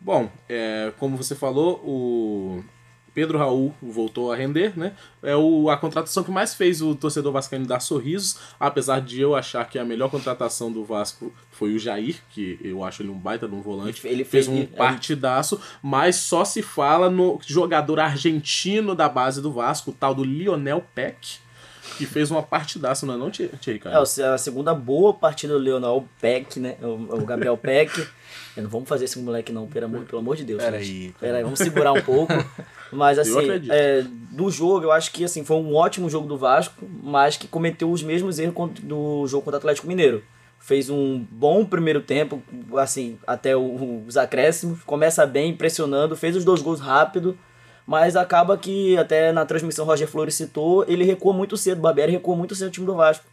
Bom, 0.03 0.29
é, 0.49 0.91
como 0.99 1.15
você 1.15 1.33
falou, 1.33 1.75
o 1.85 2.63
Pedro 3.13 3.37
Raul 3.37 3.73
voltou 3.81 4.31
a 4.31 4.35
render, 4.35 4.77
né? 4.77 4.93
É 5.21 5.33
o, 5.35 5.69
a 5.69 5.77
contratação 5.77 6.23
que 6.23 6.31
mais 6.31 6.53
fez 6.53 6.81
o 6.81 6.93
torcedor 6.93 7.31
vascaíno 7.31 7.65
dar 7.65 7.79
sorrisos, 7.79 8.37
apesar 8.59 8.99
de 8.99 9.21
eu 9.21 9.33
achar 9.33 9.63
que 9.69 9.79
a 9.79 9.85
melhor 9.85 10.09
contratação 10.09 10.71
do 10.71 10.83
Vasco 10.83 11.31
foi 11.51 11.73
o 11.73 11.79
Jair, 11.79 12.17
que 12.31 12.59
eu 12.61 12.83
acho 12.83 13.01
ele 13.01 13.09
um 13.11 13.17
baita 13.17 13.47
de 13.47 13.55
um 13.55 13.61
volante. 13.61 14.05
Ele 14.05 14.25
fez 14.25 14.47
fez- 14.47 14.47
um 14.47 14.65
partidaço, 14.65 15.61
mas 15.81 16.17
só 16.17 16.43
se 16.43 16.61
fala 16.61 17.09
no 17.09 17.39
jogador 17.45 17.99
argentino 17.99 18.95
da 18.95 19.07
base 19.07 19.41
do 19.41 19.53
Vasco, 19.53 19.91
o 19.91 19.93
tal 19.93 20.13
do 20.13 20.23
Lionel 20.23 20.83
Peck, 20.93 21.37
que 21.97 22.05
fez 22.05 22.31
uma 22.31 22.41
partidaça, 22.41 23.05
não 23.05 23.13
é 23.13 23.17
não, 23.17 23.29
Thierry, 23.29 23.79
É, 23.85 24.23
a 24.33 24.37
segunda 24.37 24.73
boa 24.73 25.13
partida 25.13 25.53
do 25.53 25.59
Leonel 25.59 26.07
Peck, 26.19 26.59
né? 26.59 26.75
O, 26.81 27.19
o 27.21 27.25
Gabriel 27.25 27.55
Peck. 27.57 28.05
Não 28.61 28.69
vamos 28.69 28.87
fazer 28.87 29.05
esse 29.05 29.17
moleque 29.19 29.51
não, 29.51 29.67
pelo 29.67 29.85
amor, 29.85 30.01
pelo 30.05 30.19
amor 30.19 30.35
de 30.35 30.43
Deus. 30.43 30.61
Pera 30.61 30.81
gente. 30.81 30.91
aí. 30.91 31.15
Pera 31.19 31.37
aí, 31.37 31.43
vamos 31.43 31.59
segurar 31.59 31.91
um 31.93 32.01
pouco. 32.01 32.33
Mas 32.91 33.17
assim, 33.17 33.47
é, 33.69 34.03
do 34.31 34.51
jogo, 34.51 34.85
eu 34.85 34.91
acho 34.91 35.11
que 35.11 35.23
assim, 35.23 35.43
foi 35.43 35.57
um 35.57 35.73
ótimo 35.75 36.09
jogo 36.09 36.27
do 36.27 36.37
Vasco, 36.37 36.85
mas 37.01 37.35
que 37.35 37.47
cometeu 37.47 37.91
os 37.91 38.03
mesmos 38.03 38.37
erros 38.37 38.71
do 38.83 39.25
jogo 39.25 39.43
contra 39.45 39.57
o 39.57 39.59
Atlético 39.59 39.87
Mineiro. 39.87 40.23
Fez 40.59 40.91
um 40.91 41.25
bom 41.31 41.65
primeiro 41.65 42.01
tempo, 42.01 42.41
assim, 42.77 43.17
até 43.25 43.57
os 43.57 44.15
acréscimos. 44.15 44.83
Começa 44.83 45.25
bem, 45.25 45.55
pressionando, 45.55 46.15
fez 46.15 46.35
os 46.35 46.45
dois 46.45 46.61
gols 46.61 46.79
rápido. 46.79 47.35
Mas 47.85 48.15
acaba 48.15 48.57
que, 48.57 48.97
até 48.97 49.31
na 49.31 49.45
transmissão 49.45 49.85
Roger 49.85 50.07
Flores 50.07 50.35
citou, 50.35 50.85
ele 50.87 51.03
recuou 51.03 51.33
muito 51.33 51.57
cedo. 51.57 51.79
O 51.79 51.81
Barbieri 51.81 52.13
recuou 52.13 52.37
muito 52.37 52.55
cedo 52.55 52.67
o 52.67 52.71
time 52.71 52.85
do 52.85 52.95
Vasco. 52.95 53.25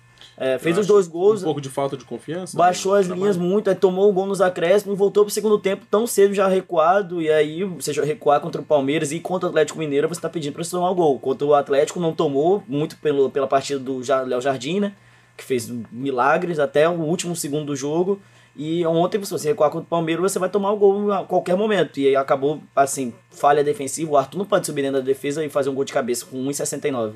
É, 0.43 0.59
fez 0.59 0.75
Eu 0.75 0.81
os 0.81 0.87
dois 0.87 1.07
gols, 1.07 1.43
Um 1.43 1.45
pouco 1.45 1.61
de 1.61 1.69
falta 1.69 1.99
de 1.99 2.05
confiança. 2.07 2.57
baixou 2.57 2.93
no 2.93 2.99
as 2.99 3.05
trabalho. 3.05 3.21
linhas 3.23 3.37
muito, 3.37 3.69
aí 3.69 3.77
tomou 3.77 4.09
o 4.09 4.13
gol 4.13 4.25
nos 4.25 4.41
acréscimos 4.41 4.95
e 4.95 4.99
voltou 4.99 5.23
pro 5.23 5.33
segundo 5.35 5.59
tempo 5.59 5.85
tão 5.91 6.07
cedo 6.07 6.33
já 6.33 6.49
recuado. 6.49 7.21
E 7.21 7.31
aí, 7.31 7.63
você 7.63 7.93
recuar 8.03 8.41
contra 8.41 8.59
o 8.59 8.65
Palmeiras 8.65 9.13
e 9.13 9.21
contra 9.21 9.47
o 9.47 9.51
Atlético 9.51 9.79
Mineiro, 9.79 10.09
você 10.09 10.19
tá 10.19 10.31
pedindo 10.31 10.55
pra 10.55 10.65
você 10.65 10.71
tomar 10.71 10.91
o 10.91 10.95
gol. 10.95 11.19
Contra 11.19 11.47
o 11.47 11.53
Atlético 11.55 12.01
não 12.01 12.15
tomou, 12.15 12.63
muito 12.67 12.97
pelo, 12.97 13.29
pela 13.29 13.47
partida 13.47 13.79
do 13.79 14.01
Léo 14.27 14.41
Jardim, 14.41 14.81
né? 14.81 14.95
Que 15.37 15.45
fez 15.45 15.71
milagres 15.93 16.59
até 16.59 16.89
o 16.89 16.93
último 17.03 17.37
segundo 17.37 17.67
do 17.67 17.77
jogo. 17.77 18.19
E 18.57 18.85
ontem, 18.87 19.23
se 19.23 19.31
você 19.31 19.49
recuar 19.49 19.71
contra 19.71 19.85
o 19.85 19.89
Palmeiras, 19.91 20.33
você 20.33 20.39
vai 20.39 20.49
tomar 20.49 20.73
o 20.73 20.77
gol 20.79 21.13
a 21.13 21.23
qualquer 21.25 21.55
momento. 21.57 22.01
E 22.01 22.09
aí 22.09 22.17
acabou, 22.17 22.61
assim, 22.75 23.13
falha 23.31 23.63
defensiva. 23.63 24.11
O 24.11 24.17
Arthur 24.17 24.39
não 24.39 24.47
pode 24.47 24.65
subir 24.67 24.81
dentro 24.81 25.01
da 25.01 25.05
defesa 25.05 25.45
e 25.45 25.51
fazer 25.51 25.69
um 25.69 25.75
gol 25.75 25.85
de 25.85 25.93
cabeça 25.93 26.25
com 26.25 26.39
1,69. 26.47 27.13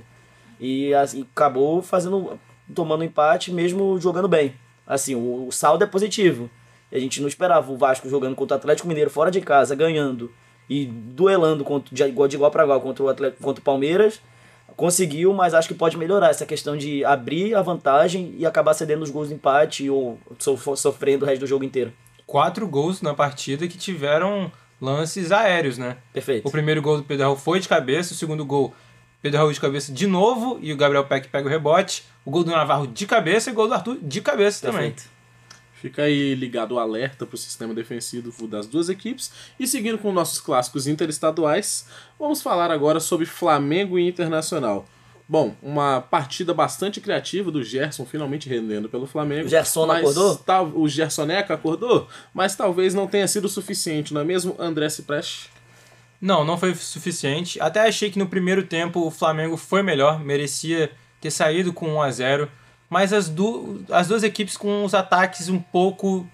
E 0.61 0.93
assim, 0.95 1.27
acabou 1.35 1.81
fazendo 1.83 2.39
tomando 2.75 3.03
empate 3.05 3.51
mesmo 3.53 3.99
jogando 4.01 4.29
bem. 4.29 4.55
Assim, 4.87 5.15
o, 5.15 5.47
o 5.49 5.53
saldo 5.53 5.83
é 5.83 5.87
positivo. 5.87 6.49
E 6.93 6.97
a 6.97 7.01
gente 7.01 7.21
não 7.21 7.27
esperava 7.29 7.73
o 7.73 7.77
Vasco 7.77 8.09
jogando 8.09 8.37
contra 8.37 8.57
o 8.57 8.59
Atlético 8.59 8.87
Mineiro 8.87 9.11
fora 9.11 9.31
de 9.31 9.41
casa, 9.41 9.75
ganhando 9.75 10.31
e 10.71 10.87
duelando 10.87 11.65
contra, 11.65 11.95
de 11.95 12.03
igual 12.05 12.29
de 12.29 12.37
igual 12.37 12.51
para 12.51 12.63
igual 12.63 12.81
contra 12.81 13.03
o 13.05 13.09
Atlético, 13.09 13.43
contra 13.43 13.61
o 13.61 13.65
Palmeiras. 13.65 14.21
Conseguiu, 14.77 15.33
mas 15.33 15.55
acho 15.55 15.69
que 15.69 15.75
pode 15.75 15.97
melhorar 15.97 16.31
essa 16.31 16.47
questão 16.47 16.77
de 16.77 17.05
abrir 17.05 17.55
a 17.55 17.63
vantagem 17.63 18.35
e 18.39 18.45
acabar 18.47 18.75
cedendo 18.75 19.03
os 19.03 19.11
gols 19.11 19.29
de 19.29 19.35
empate 19.35 19.89
ou 19.89 20.19
sof- 20.39 20.77
sofrendo 20.77 21.25
o 21.25 21.29
resto 21.29 21.41
do 21.41 21.47
jogo 21.47 21.65
inteiro. 21.65 21.93
Quatro 22.27 22.67
gols 22.67 23.01
na 23.03 23.15
partida 23.15 23.69
que 23.69 23.77
tiveram 23.79 24.51
lances 24.81 25.31
aéreos, 25.31 25.79
né? 25.79 25.99
Perfeito. 26.13 26.49
O 26.49 26.51
primeiro 26.51 26.83
gol 26.83 26.97
do 26.97 27.05
Pedro 27.05 27.37
foi 27.37 27.61
de 27.61 27.69
cabeça, 27.69 28.15
o 28.15 28.17
segundo 28.17 28.45
gol, 28.45 28.75
Pedro 29.25 29.39
Raul 29.39 29.53
de 29.55 29.59
cabeça 29.59 29.91
de 29.91 30.07
novo 30.07 30.59
e 30.61 30.71
o 30.71 30.77
Gabriel 30.77 31.07
Peck 31.07 31.29
pega 31.29 31.49
o 31.49 31.51
rebote. 31.51 32.05
O 32.27 32.31
gol 32.31 32.45
do 32.45 32.51
Navarro 32.51 32.87
de 32.87 33.07
cabeça 33.07 33.49
e 33.49 33.55
o 33.55 33.57
gol 33.57 33.67
do 33.67 33.73
Arthur 33.73 33.97
de 34.03 34.21
cabeça 34.21 34.67
também. 34.67 34.91
Perfeito. 34.91 35.11
Fica 35.73 36.03
aí 36.03 36.35
ligado 36.35 36.73
o 36.73 36.79
alerta 36.79 37.25
para 37.25 37.35
o 37.35 37.39
sistema 37.39 37.73
defensivo 37.73 38.47
das 38.47 38.67
duas 38.67 38.91
equipes. 38.91 39.33
E 39.59 39.67
seguindo 39.67 39.97
com 39.97 40.13
nossos 40.13 40.43
clássicos 40.43 40.87
interestaduais, 40.87 41.89
vamos 42.19 42.43
falar 42.43 42.71
agora 42.71 43.01
sobre 43.01 43.25
Flamengo 43.25 43.99
e 43.99 44.07
Internacional. 44.07 44.85
Bom, 45.27 45.57
uma 45.63 46.03
partida 46.03 46.53
bastante 46.53 47.01
criativa 47.01 47.51
do 47.51 47.65
Gerson 47.65 48.05
finalmente 48.05 48.47
rendendo 48.47 48.91
pelo 48.91 49.07
Flamengo. 49.07 49.47
O 49.47 49.49
Gerson 49.49 49.91
acordou? 49.91 50.37
Tal, 50.37 50.71
o 50.75 50.87
Gersoneca 50.87 51.55
acordou, 51.55 52.09
mas 52.35 52.55
talvez 52.55 52.93
não 52.93 53.07
tenha 53.07 53.27
sido 53.27 53.49
suficiente, 53.49 54.13
não 54.13 54.21
é 54.21 54.25
mesmo, 54.25 54.55
André 54.59 54.91
Cipreste? 54.91 55.49
Não, 56.21 56.45
não 56.45 56.57
foi 56.57 56.75
suficiente. 56.75 57.61
Até 57.61 57.81
achei 57.81 58.11
que 58.11 58.19
no 58.19 58.27
primeiro 58.27 58.63
tempo 58.63 59.07
o 59.07 59.11
Flamengo 59.11 59.57
foi 59.57 59.83
melhor, 59.83 60.19
merecia 60.21 60.91
ter 61.21 61.31
saído 61.31 61.73
com 61.73 61.89
1 61.95 62.03
a 62.03 62.11
0 62.11 62.51
mas 62.91 63.13
as, 63.13 63.29
du 63.29 63.83
as 63.91 64.07
duas 64.07 64.23
equipes 64.23 64.57
com 64.57 64.85
os 64.85 64.95
ataques 64.95 65.49
um 65.49 65.59
pouco 65.59 66.29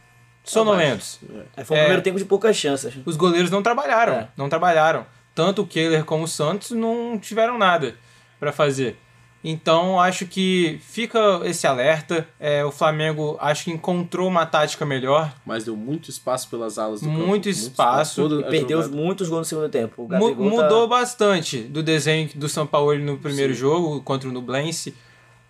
sonolentos. 0.45 1.19
Aí 1.57 1.65
foi 1.65 1.77
um 1.77 1.81
É. 1.81 1.83
primeiro 1.85 2.03
tempo 2.03 2.19
de 2.19 2.25
poucas 2.25 2.57
chances. 2.57 2.93
Os 3.07 3.17
goleiros 3.17 3.51
não 3.51 3.63
trabalharam, 3.63 4.15
É. 4.15 4.29
não 4.37 4.49
trabalharam. 4.49 5.07
Tanto 5.35 5.63
o 5.63 5.67
Kehler 5.67 6.05
como 6.05 6.25
o 6.25 6.29
Santos 6.29 6.71
não 6.73 7.19
tiveram 7.19 7.57
nada 7.57 7.95
para 8.39 8.53
fazer. 8.53 8.99
Então 9.43 9.99
acho 9.99 10.27
que 10.27 10.79
fica 10.83 11.41
esse 11.45 11.67
alerta. 11.67 12.29
É, 12.39 12.63
o 12.65 12.71
Flamengo 12.71 13.39
acho 13.41 13.65
que 13.65 13.71
encontrou 13.71 14.29
uma 14.29 14.45
tática 14.45 14.85
melhor. 14.85 15.33
Mas 15.47 15.65
deu 15.65 15.75
muito 15.75 16.11
espaço 16.11 16.49
pelas 16.51 16.79
alas 16.79 17.01
do 17.01 17.07
campo. 17.09 17.19
Muito 17.27 17.49
espaço. 17.49 18.21
toda 18.29 18.43
E 18.43 18.45
a 18.45 18.51
perdeu 18.51 18.83
jogada. 18.83 19.03
muitos 19.03 19.29
gols 19.31 19.39
no 19.41 19.45
segundo 19.47 19.69
tempo. 19.71 20.07
Mu- 20.11 20.35
tá- 20.35 20.43
mudou 20.43 20.87
bastante 20.87 21.59
do 21.63 21.83
desenho 21.83 22.29
do 22.35 22.49
São 22.51 22.67
Paulo 22.67 22.99
no 22.99 23.17
primeiro 23.17 23.55
jogo 23.55 24.03
contra 24.03 24.29
o 24.29 24.33
Nublense. 24.33 24.95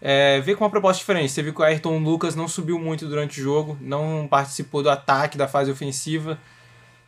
É, 0.00 0.40
veio 0.40 0.56
com 0.56 0.64
uma 0.64 0.70
proposta 0.70 1.00
diferente. 1.00 1.32
Você 1.32 1.42
viu 1.42 1.52
que 1.52 1.60
o 1.60 1.64
Ayrton 1.64 1.98
Lucas 1.98 2.36
não 2.36 2.46
subiu 2.46 2.78
muito 2.78 3.06
durante 3.06 3.40
o 3.40 3.42
jogo, 3.42 3.76
não 3.80 4.26
participou 4.30 4.82
do 4.84 4.88
ataque, 4.88 5.36
da 5.36 5.48
fase 5.48 5.68
ofensiva. 5.70 6.38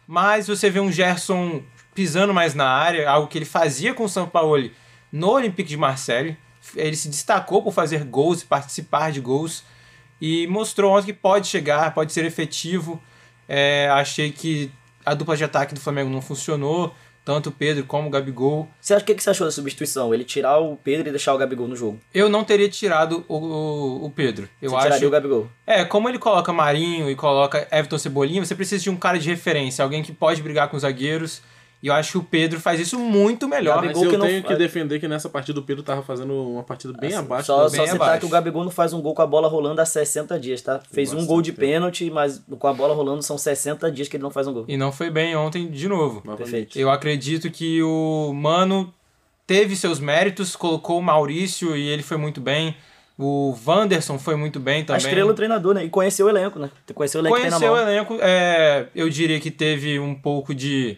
Mas 0.06 0.48
você 0.48 0.68
vê 0.68 0.80
um 0.80 0.90
Gerson 0.90 1.62
pisando 1.94 2.34
mais 2.34 2.54
na 2.54 2.66
área, 2.68 3.08
algo 3.08 3.28
que 3.28 3.38
ele 3.38 3.44
fazia 3.44 3.94
com 3.94 4.04
o 4.04 4.08
São 4.08 4.26
Paulo 4.26 4.68
no 5.12 5.30
Olympique 5.30 5.68
de 5.70 5.76
Marseille. 5.76 6.36
Ele 6.76 6.96
se 6.96 7.08
destacou 7.08 7.62
por 7.62 7.72
fazer 7.72 8.04
gols 8.04 8.42
e 8.42 8.46
participar 8.46 9.12
de 9.12 9.20
gols. 9.20 9.64
E 10.20 10.46
mostrou 10.46 10.92
ontem 10.92 11.06
que 11.06 11.12
pode 11.12 11.48
chegar, 11.48 11.92
pode 11.94 12.12
ser 12.12 12.24
efetivo. 12.24 13.02
É, 13.48 13.88
achei 13.90 14.30
que 14.30 14.70
a 15.04 15.14
dupla 15.14 15.36
de 15.36 15.44
ataque 15.44 15.74
do 15.74 15.80
Flamengo 15.80 16.08
não 16.08 16.22
funcionou, 16.22 16.94
tanto 17.24 17.48
o 17.48 17.52
Pedro 17.52 17.84
como 17.84 18.08
o 18.08 18.10
Gabigol. 18.10 18.68
Você 18.80 18.94
acha 18.94 19.02
o 19.02 19.06
que, 19.06 19.14
que 19.14 19.22
você 19.22 19.30
achou 19.30 19.46
da 19.46 19.52
substituição? 19.52 20.12
Ele 20.14 20.24
tirar 20.24 20.58
o 20.58 20.76
Pedro 20.76 21.08
e 21.08 21.10
deixar 21.10 21.34
o 21.34 21.38
Gabigol 21.38 21.68
no 21.68 21.76
jogo. 21.76 21.98
Eu 22.14 22.28
não 22.28 22.44
teria 22.44 22.68
tirado 22.68 23.24
o, 23.28 23.36
o, 23.36 24.04
o 24.06 24.10
Pedro. 24.10 24.48
Eu 24.60 24.70
você 24.70 24.76
acho. 24.76 24.86
tiraria 24.86 25.08
o 25.08 25.10
Gabigol. 25.10 25.48
É, 25.66 25.84
como 25.84 26.08
ele 26.08 26.18
coloca 26.18 26.52
Marinho 26.52 27.10
e 27.10 27.16
coloca 27.16 27.66
Everton 27.70 27.98
Cebolinha, 27.98 28.44
você 28.44 28.54
precisa 28.54 28.82
de 28.82 28.90
um 28.90 28.96
cara 28.96 29.18
de 29.18 29.28
referência, 29.28 29.82
alguém 29.82 30.02
que 30.02 30.12
pode 30.12 30.42
brigar 30.42 30.68
com 30.68 30.76
os 30.76 30.82
zagueiros. 30.82 31.42
E 31.82 31.88
eu 31.88 31.94
acho 31.94 32.12
que 32.12 32.18
o 32.18 32.22
Pedro 32.22 32.60
faz 32.60 32.78
isso 32.78 32.96
muito 32.96 33.48
melhor. 33.48 33.76
Mas 33.78 33.86
Gabigol 33.88 34.04
eu 34.04 34.10
que 34.10 34.16
não 34.16 34.26
tenho 34.26 34.40
que 34.42 34.46
faz- 34.48 34.58
defender 34.58 35.00
que 35.00 35.08
nessa 35.08 35.28
partida 35.28 35.58
o 35.58 35.62
Pedro 35.64 35.82
tava 35.82 36.00
fazendo 36.02 36.32
uma 36.32 36.62
partida 36.62 36.92
bem 36.96 37.12
abaixo. 37.12 37.46
Só, 37.46 37.64
das- 37.64 37.72
só 37.72 37.78
bem 37.78 37.86
citar 37.88 38.02
abaixo. 38.06 38.20
que 38.20 38.26
o 38.26 38.28
Gabigol 38.28 38.62
não 38.62 38.70
faz 38.70 38.92
um 38.92 39.00
gol 39.02 39.14
com 39.14 39.22
a 39.22 39.26
bola 39.26 39.48
rolando 39.48 39.80
há 39.80 39.84
60 39.84 40.38
dias, 40.38 40.62
tá? 40.62 40.80
Fez 40.92 41.12
um 41.12 41.26
gol 41.26 41.42
de 41.42 41.52
pênalti, 41.52 42.08
mas 42.08 42.40
com 42.58 42.66
a 42.68 42.72
bola 42.72 42.94
rolando 42.94 43.20
são 43.22 43.36
60 43.36 43.90
dias 43.90 44.06
que 44.06 44.16
ele 44.16 44.22
não 44.22 44.30
faz 44.30 44.46
um 44.46 44.52
gol. 44.52 44.64
E 44.68 44.76
não 44.76 44.92
foi 44.92 45.10
bem 45.10 45.34
ontem 45.34 45.68
de 45.68 45.88
novo. 45.88 46.22
novamente. 46.24 46.38
Perfeito. 46.50 46.78
Eu 46.78 46.88
acredito 46.88 47.50
que 47.50 47.82
o 47.82 48.32
Mano 48.32 48.94
teve 49.44 49.74
seus 49.74 49.98
méritos, 49.98 50.54
colocou 50.54 50.98
o 51.00 51.02
Maurício 51.02 51.76
e 51.76 51.88
ele 51.88 52.04
foi 52.04 52.16
muito 52.16 52.40
bem. 52.40 52.76
O 53.18 53.54
Wanderson 53.66 54.18
foi 54.18 54.36
muito 54.36 54.58
bem 54.60 54.82
A 54.82 54.84
também. 54.84 55.02
estrela 55.02 55.32
do 55.32 55.36
treinador, 55.36 55.74
né? 55.74 55.84
E 55.84 55.90
conheceu 55.90 56.26
o 56.26 56.28
elenco, 56.28 56.58
né? 56.58 56.70
Conheceu 56.94 57.20
o 57.20 57.22
elenco 57.22 57.36
que 57.36 57.42
tem 57.42 57.50
Conheceu 57.50 57.72
o 57.72 57.76
na 57.76 57.82
mão. 57.82 57.90
elenco, 57.92 58.18
é, 58.20 58.86
eu 58.94 59.08
diria 59.10 59.38
que 59.38 59.50
teve 59.50 59.98
um 59.98 60.14
pouco 60.14 60.54
de, 60.54 60.96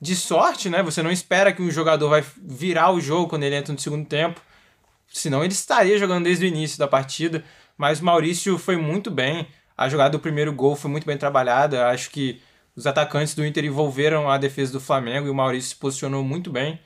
de 0.00 0.16
sorte, 0.16 0.70
né? 0.70 0.82
Você 0.82 1.02
não 1.02 1.10
espera 1.10 1.52
que 1.52 1.60
um 1.60 1.70
jogador 1.70 2.08
vai 2.08 2.24
virar 2.42 2.90
o 2.92 3.00
jogo 3.00 3.28
quando 3.28 3.42
ele 3.42 3.56
entra 3.56 3.72
no 3.72 3.78
segundo 3.78 4.06
tempo. 4.06 4.40
Senão 5.12 5.44
ele 5.44 5.52
estaria 5.52 5.98
jogando 5.98 6.24
desde 6.24 6.44
o 6.44 6.48
início 6.48 6.78
da 6.78 6.88
partida. 6.88 7.44
Mas 7.76 8.00
Maurício 8.00 8.56
foi 8.58 8.76
muito 8.76 9.10
bem. 9.10 9.46
A 9.76 9.88
jogada 9.88 10.10
do 10.10 10.18
primeiro 10.18 10.52
gol 10.52 10.74
foi 10.76 10.90
muito 10.90 11.06
bem 11.06 11.18
trabalhada. 11.18 11.88
Acho 11.88 12.10
que 12.10 12.40
os 12.74 12.86
atacantes 12.86 13.34
do 13.34 13.44
Inter 13.44 13.64
envolveram 13.64 14.30
a 14.30 14.38
defesa 14.38 14.72
do 14.72 14.80
Flamengo 14.80 15.26
e 15.26 15.30
o 15.30 15.34
Maurício 15.34 15.70
se 15.70 15.76
posicionou 15.76 16.22
muito 16.22 16.50
bem 16.50 16.80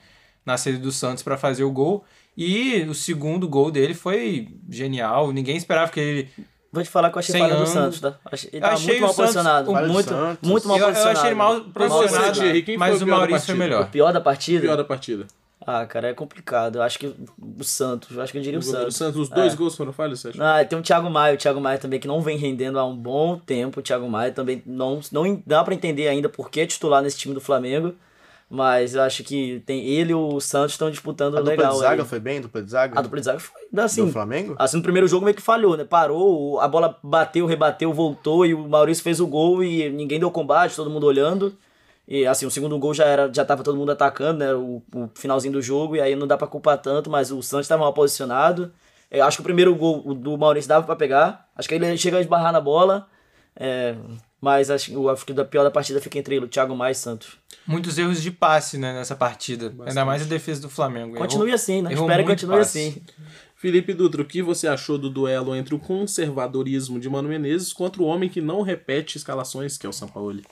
na 0.45 0.57
saída 0.57 0.79
do 0.79 0.91
Santos 0.91 1.23
para 1.23 1.37
fazer 1.37 1.63
o 1.63 1.71
gol. 1.71 2.03
E 2.35 2.81
o 2.89 2.93
segundo 2.93 3.47
gol 3.47 3.71
dele 3.71 3.93
foi 3.93 4.57
genial. 4.69 5.31
Ninguém 5.31 5.55
esperava 5.55 5.91
que 5.91 5.99
ele 5.99 6.29
Vou 6.75 6.83
te 6.83 6.89
falar 6.89 7.09
que 7.09 7.15
eu 7.17 7.19
achei 7.19 7.39
falha 7.39 7.55
do. 7.55 7.65
Santos, 7.65 7.99
tá? 8.01 8.15
Achei- 8.31 8.49
Ele 8.53 8.61
tava 8.61 8.73
Achei 8.73 8.87
muito 8.87 8.97
o 8.99 9.01
mal 9.01 9.09
Santos- 9.13 9.31
posicionado. 9.33 9.65
Do 9.73 9.87
Muito, 9.93 10.09
Santos. 10.09 10.49
muito 10.49 10.67
mal 10.67 10.77
Eu, 10.77 10.81
eu 10.83 10.87
posicionado. 10.89 11.17
achei 11.19 11.29
ele 11.29 11.35
mal 11.35 11.61
posicionado, 11.61 12.35
foi 12.35 12.77
mas 12.77 12.93
o 12.93 13.03
o 13.03 13.05
pior 13.07 13.11
da 13.11 13.17
Maurício 13.17 13.27
foi 13.27 13.29
partida? 13.29 13.55
melhor. 13.57 13.81
O 13.83 13.87
pior 13.87 14.13
da 14.13 14.21
partida? 14.21 14.61
Pior 14.61 14.77
da 14.77 14.83
partida. 14.83 15.25
Ah, 15.67 15.83
cara, 15.87 16.09
é 16.09 16.13
complicado. 16.13 16.75
Eu 16.75 16.83
acho 16.83 16.99
que 16.99 17.07
o 17.07 17.63
Santos, 17.63 18.15
eu 18.15 18.21
acho 18.21 18.31
que 18.31 18.37
eu 18.37 18.41
diria 18.43 18.59
O 18.59 18.61
o 18.61 18.63
Santos. 18.63 18.95
Santos, 18.95 19.19
os 19.19 19.29
dois 19.29 19.53
É. 19.53 19.55
gols 19.55 19.75
foram 19.75 19.91
falhos, 19.91 20.19
você 20.19 20.27
acha? 20.29 20.59
Ah, 20.59 20.63
tem 20.63 20.77
o 20.77 20.81
Thiago 20.83 21.09
Maia, 21.09 21.33
o 21.33 21.37
Thiago 21.37 21.59
Maia 21.59 21.79
também 21.79 21.99
que 21.99 22.07
não 22.07 22.21
vem 22.21 22.37
rendendo 22.37 22.77
há 22.77 22.85
um 22.85 22.95
bom 22.95 23.39
tempo. 23.39 23.79
O 23.79 23.83
Thiago 23.83 24.07
Maia 24.07 24.31
também 24.31 24.61
não, 24.65 24.99
não 25.11 25.41
dá 25.47 25.63
pra 25.63 25.73
entender 25.73 26.07
ainda 26.07 26.29
por 26.29 26.51
que 26.51 26.59
é 26.59 26.67
titular 26.67 27.01
nesse 27.01 27.17
time 27.17 27.33
do 27.33 27.41
Flamengo. 27.41 27.95
Mas 28.49 28.93
eu 28.93 29.01
acho 29.01 29.23
que 29.23 29.61
tem 29.65 29.85
ele 29.87 30.11
e 30.11 30.15
o 30.15 30.39
Santos 30.39 30.73
estão 30.73 30.91
disputando 30.91 31.35
A 31.35 31.39
dupla 31.39 31.51
legal. 31.55 31.73
de 31.73 31.79
zaga 31.79 32.03
aí. 32.03 32.07
foi 32.07 32.19
bem? 32.19 32.39
Dupla 32.41 32.61
de 32.61 32.69
zaga? 32.71 32.99
A 32.99 33.01
dupla 33.01 33.19
de 33.19 33.25
zaga 33.25 33.39
foi 33.39 33.61
assim. 33.77 34.05
Do 34.05 34.11
Flamengo? 34.11 34.55
Assim, 34.59 34.77
no 34.77 34.83
primeiro 34.83 35.07
jogo 35.07 35.25
meio 35.25 35.35
que 35.35 35.41
falhou, 35.41 35.75
né? 35.75 35.83
Parou, 35.83 36.59
a 36.59 36.67
bola 36.67 36.97
bateu, 37.03 37.45
rebateu, 37.47 37.91
voltou 37.91 38.45
e 38.45 38.53
o 38.53 38.67
Maurício 38.67 39.03
fez 39.03 39.19
o 39.19 39.25
gol 39.27 39.63
e 39.63 39.89
ninguém 39.89 40.19
deu 40.19 40.29
combate, 40.29 40.75
todo 40.75 40.89
mundo 40.91 41.05
olhando. 41.07 41.55
E 42.07 42.27
assim, 42.27 42.45
o 42.45 42.51
segundo 42.51 42.77
gol 42.77 42.93
já 42.93 43.05
era, 43.05 43.33
já 43.33 43.43
tava 43.43 43.63
todo 43.63 43.75
mundo 43.77 43.91
atacando, 43.91 44.37
né? 44.39 44.53
O, 44.53 44.81
o 44.93 45.09
finalzinho 45.15 45.53
do 45.53 45.61
jogo, 45.61 45.95
e 45.95 46.01
aí 46.01 46.15
não 46.15 46.27
dá 46.27 46.37
pra 46.37 46.45
culpar 46.47 46.77
tanto, 46.77 47.09
mas 47.09 47.31
o 47.31 47.41
Santos 47.41 47.67
tava 47.67 47.81
mal 47.81 47.93
posicionado. 47.93 48.71
Eu 49.09 49.23
acho 49.25 49.37
que 49.37 49.41
o 49.41 49.43
primeiro 49.43 49.73
gol 49.75 50.13
do 50.13 50.37
Maurício 50.37 50.69
dava 50.69 50.85
pra 50.85 50.95
pegar. 50.95 51.47
Acho 51.55 51.67
que 51.67 51.73
ele 51.73 51.97
chega 51.97 52.17
a 52.17 52.21
esbarrar 52.21 52.53
na 52.53 52.61
bola. 52.61 53.07
é, 53.55 53.95
mas 54.45 54.69
acho, 54.69 54.91
que 54.91 54.95
o- 54.95 55.09
acho 55.09 55.25
que 55.25 55.31
o 55.33 55.45
pior 55.45 55.63
da 55.63 55.71
partida 55.71 55.99
fica 55.99 56.19
entre 56.19 56.37
o 56.37 56.47
Thiago 56.47 56.75
Maia 56.75 56.91
e 56.91 56.95
Santos. 56.95 57.29
Muitos 57.65 57.97
erros 57.97 58.21
de 58.21 58.29
passe 58.29 58.77
né, 58.77 58.93
nessa 58.93 59.15
partida. 59.15 59.73
Ainda 59.87 60.05
mais 60.05 60.21
a 60.21 60.25
defesa 60.25 60.61
do 60.61 60.69
Flamengo. 60.69 61.15
Continue 61.17 61.47
Errou- 61.47 61.55
assim, 61.55 61.81
né? 61.81 61.91
Espero 61.91 62.23
que 62.23 62.29
continue 62.29 62.57
passe. 62.57 62.77
assim. 62.89 63.01
Felipe 63.55 63.91
Dutra, 63.91 64.21
o 64.21 64.25
que 64.25 64.43
você 64.43 64.67
achou 64.67 64.99
do 64.99 65.09
duelo 65.09 65.55
entre 65.55 65.73
o 65.73 65.79
conservadorismo 65.79 66.99
de 66.99 67.09
Mano 67.09 67.27
Menezes 67.27 67.73
contra 67.73 68.03
o 68.03 68.05
homem 68.05 68.29
que 68.29 68.39
não 68.39 68.61
repete 68.61 69.17
escalações, 69.17 69.79
que 69.79 69.87
é 69.87 69.89
o 69.89 69.93
Sampaoli? 69.93 70.43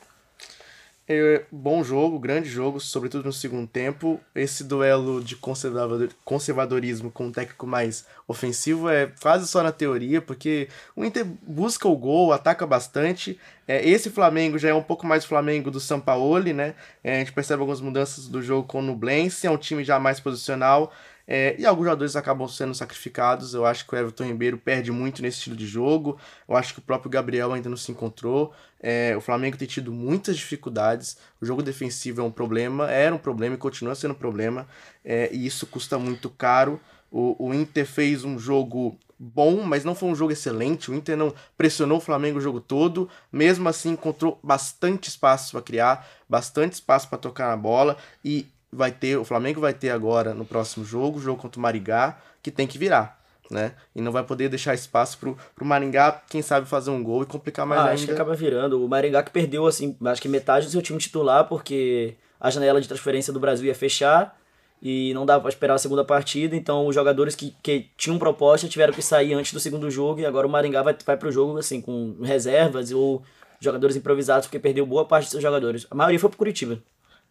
É, 1.05 1.43
bom 1.51 1.83
jogo, 1.83 2.17
grande 2.17 2.47
jogo, 2.49 2.79
sobretudo 2.79 3.25
no 3.25 3.33
segundo 3.33 3.67
tempo. 3.67 4.21
Esse 4.33 4.63
duelo 4.63 5.21
de 5.21 5.35
conservador, 5.35 6.09
conservadorismo 6.23 7.11
com 7.11 7.25
um 7.25 7.31
técnico 7.31 7.67
mais 7.67 8.05
ofensivo 8.25 8.89
é 8.89 9.11
quase 9.21 9.45
só 9.45 9.61
na 9.61 9.73
teoria, 9.73 10.21
porque 10.21 10.69
o 10.95 11.03
Inter 11.03 11.25
busca 11.45 11.89
o 11.89 11.97
gol, 11.97 12.31
ataca 12.31 12.65
bastante. 12.65 13.37
É, 13.67 13.85
esse 13.87 14.09
Flamengo 14.09 14.57
já 14.57 14.69
é 14.69 14.73
um 14.73 14.81
pouco 14.81 15.05
mais 15.05 15.25
Flamengo 15.25 15.69
do 15.69 15.79
Sampaoli, 15.79 16.53
né? 16.53 16.73
É, 17.03 17.17
a 17.17 17.19
gente 17.19 17.33
percebe 17.33 17.59
algumas 17.59 17.81
mudanças 17.81 18.29
do 18.29 18.41
jogo 18.41 18.65
com 18.65 18.79
o 18.79 18.81
Nublense, 18.81 19.45
é 19.45 19.51
um 19.51 19.57
time 19.57 19.83
já 19.83 19.99
mais 19.99 20.21
posicional. 20.21 20.93
É, 21.25 21.55
e 21.57 21.65
alguns 21.65 21.85
jogadores 21.85 22.15
acabam 22.15 22.47
sendo 22.47 22.75
sacrificados. 22.75 23.53
Eu 23.53 23.65
acho 23.65 23.87
que 23.87 23.95
o 23.95 23.97
Everton 23.97 24.25
Ribeiro 24.25 24.57
perde 24.57 24.91
muito 24.91 25.21
nesse 25.21 25.37
estilo 25.37 25.55
de 25.55 25.65
jogo. 25.65 26.17
Eu 26.47 26.55
acho 26.55 26.73
que 26.73 26.79
o 26.79 26.83
próprio 26.83 27.09
Gabriel 27.09 27.53
ainda 27.53 27.69
não 27.69 27.77
se 27.77 27.91
encontrou. 27.91 28.53
É, 28.79 29.15
o 29.15 29.21
Flamengo 29.21 29.57
tem 29.57 29.67
tido 29.67 29.91
muitas 29.91 30.35
dificuldades. 30.35 31.17
O 31.39 31.45
jogo 31.45 31.63
defensivo 31.63 32.21
é 32.21 32.23
um 32.23 32.31
problema, 32.31 32.91
era 32.91 33.15
um 33.15 33.17
problema 33.17 33.55
e 33.55 33.57
continua 33.57 33.95
sendo 33.95 34.11
um 34.11 34.17
problema. 34.17 34.67
É, 35.03 35.29
e 35.33 35.45
isso 35.45 35.65
custa 35.65 35.97
muito 35.97 36.29
caro. 36.29 36.79
O, 37.09 37.47
o 37.47 37.53
Inter 37.53 37.85
fez 37.85 38.23
um 38.25 38.37
jogo 38.37 38.97
bom, 39.17 39.61
mas 39.61 39.85
não 39.85 39.95
foi 39.95 40.09
um 40.09 40.15
jogo 40.15 40.33
excelente. 40.33 40.91
O 40.91 40.93
Inter 40.93 41.15
não 41.15 41.33
pressionou 41.57 41.99
o 41.99 42.01
Flamengo 42.01 42.39
o 42.39 42.41
jogo 42.41 42.59
todo. 42.59 43.09
Mesmo 43.31 43.69
assim, 43.69 43.91
encontrou 43.91 44.37
bastante 44.43 45.07
espaço 45.07 45.51
para 45.51 45.61
criar, 45.61 46.07
bastante 46.27 46.73
espaço 46.73 47.07
para 47.07 47.17
tocar 47.17 47.49
na 47.49 47.57
bola. 47.57 47.97
E 48.25 48.47
vai 48.73 48.91
ter, 48.91 49.17
o 49.17 49.23
Flamengo 49.25 49.61
vai 49.61 49.73
ter 49.73 49.89
agora 49.89 50.33
no 50.33 50.45
próximo 50.45 50.83
jogo, 50.85 51.17
o 51.17 51.21
jogo 51.21 51.41
contra 51.41 51.59
o 51.59 51.61
Marigá, 51.61 52.17
que 52.41 52.51
tem 52.51 52.67
que 52.67 52.77
virar. 52.77 53.21
Né? 53.51 53.73
E 53.95 54.01
não 54.01 54.11
vai 54.11 54.23
poder 54.23 54.49
deixar 54.49 54.73
espaço 54.73 55.17
pro, 55.17 55.37
pro 55.53 55.65
Maringá, 55.65 56.21
quem 56.29 56.41
sabe, 56.41 56.67
fazer 56.67 56.89
um 56.89 57.03
gol 57.03 57.23
e 57.23 57.25
complicar 57.25 57.65
mais 57.65 57.79
Ah, 57.81 57.83
ainda. 57.83 57.93
acho 57.95 58.05
que 58.05 58.11
acaba 58.11 58.33
virando. 58.35 58.83
O 58.83 58.87
Maringá 58.87 59.21
que 59.21 59.29
perdeu, 59.31 59.67
assim, 59.67 59.95
acho 60.05 60.21
que 60.21 60.27
metade 60.29 60.65
do 60.65 60.71
seu 60.71 60.81
time 60.81 60.97
titular, 60.97 61.47
porque 61.47 62.15
a 62.39 62.49
janela 62.49 62.81
de 62.81 62.87
transferência 62.87 63.31
do 63.31 63.39
Brasil 63.39 63.67
ia 63.67 63.75
fechar 63.75 64.37
e 64.81 65.13
não 65.13 65.25
dava 65.25 65.41
pra 65.41 65.49
esperar 65.49 65.75
a 65.75 65.77
segunda 65.77 66.03
partida, 66.03 66.55
então 66.55 66.87
os 66.87 66.95
jogadores 66.95 67.35
que, 67.35 67.55
que 67.61 67.89
tinham 67.95 68.17
proposta 68.17 68.67
tiveram 68.67 68.91
que 68.91 69.01
sair 69.01 69.33
antes 69.33 69.53
do 69.53 69.59
segundo 69.59 69.89
jogo 69.91 70.19
e 70.19 70.25
agora 70.25 70.47
o 70.47 70.49
Maringá 70.49 70.81
vai, 70.81 70.95
vai 71.05 71.15
pro 71.15 71.31
jogo, 71.31 71.57
assim, 71.57 71.79
com 71.79 72.17
reservas 72.21 72.91
ou 72.91 73.21
jogadores 73.59 73.95
improvisados, 73.95 74.47
porque 74.47 74.59
perdeu 74.59 74.85
boa 74.85 75.05
parte 75.05 75.25
dos 75.25 75.31
seus 75.31 75.43
jogadores. 75.43 75.85
A 75.91 75.95
maioria 75.95 76.19
foi 76.19 76.29
pro 76.29 76.37
Curitiba. 76.37 76.79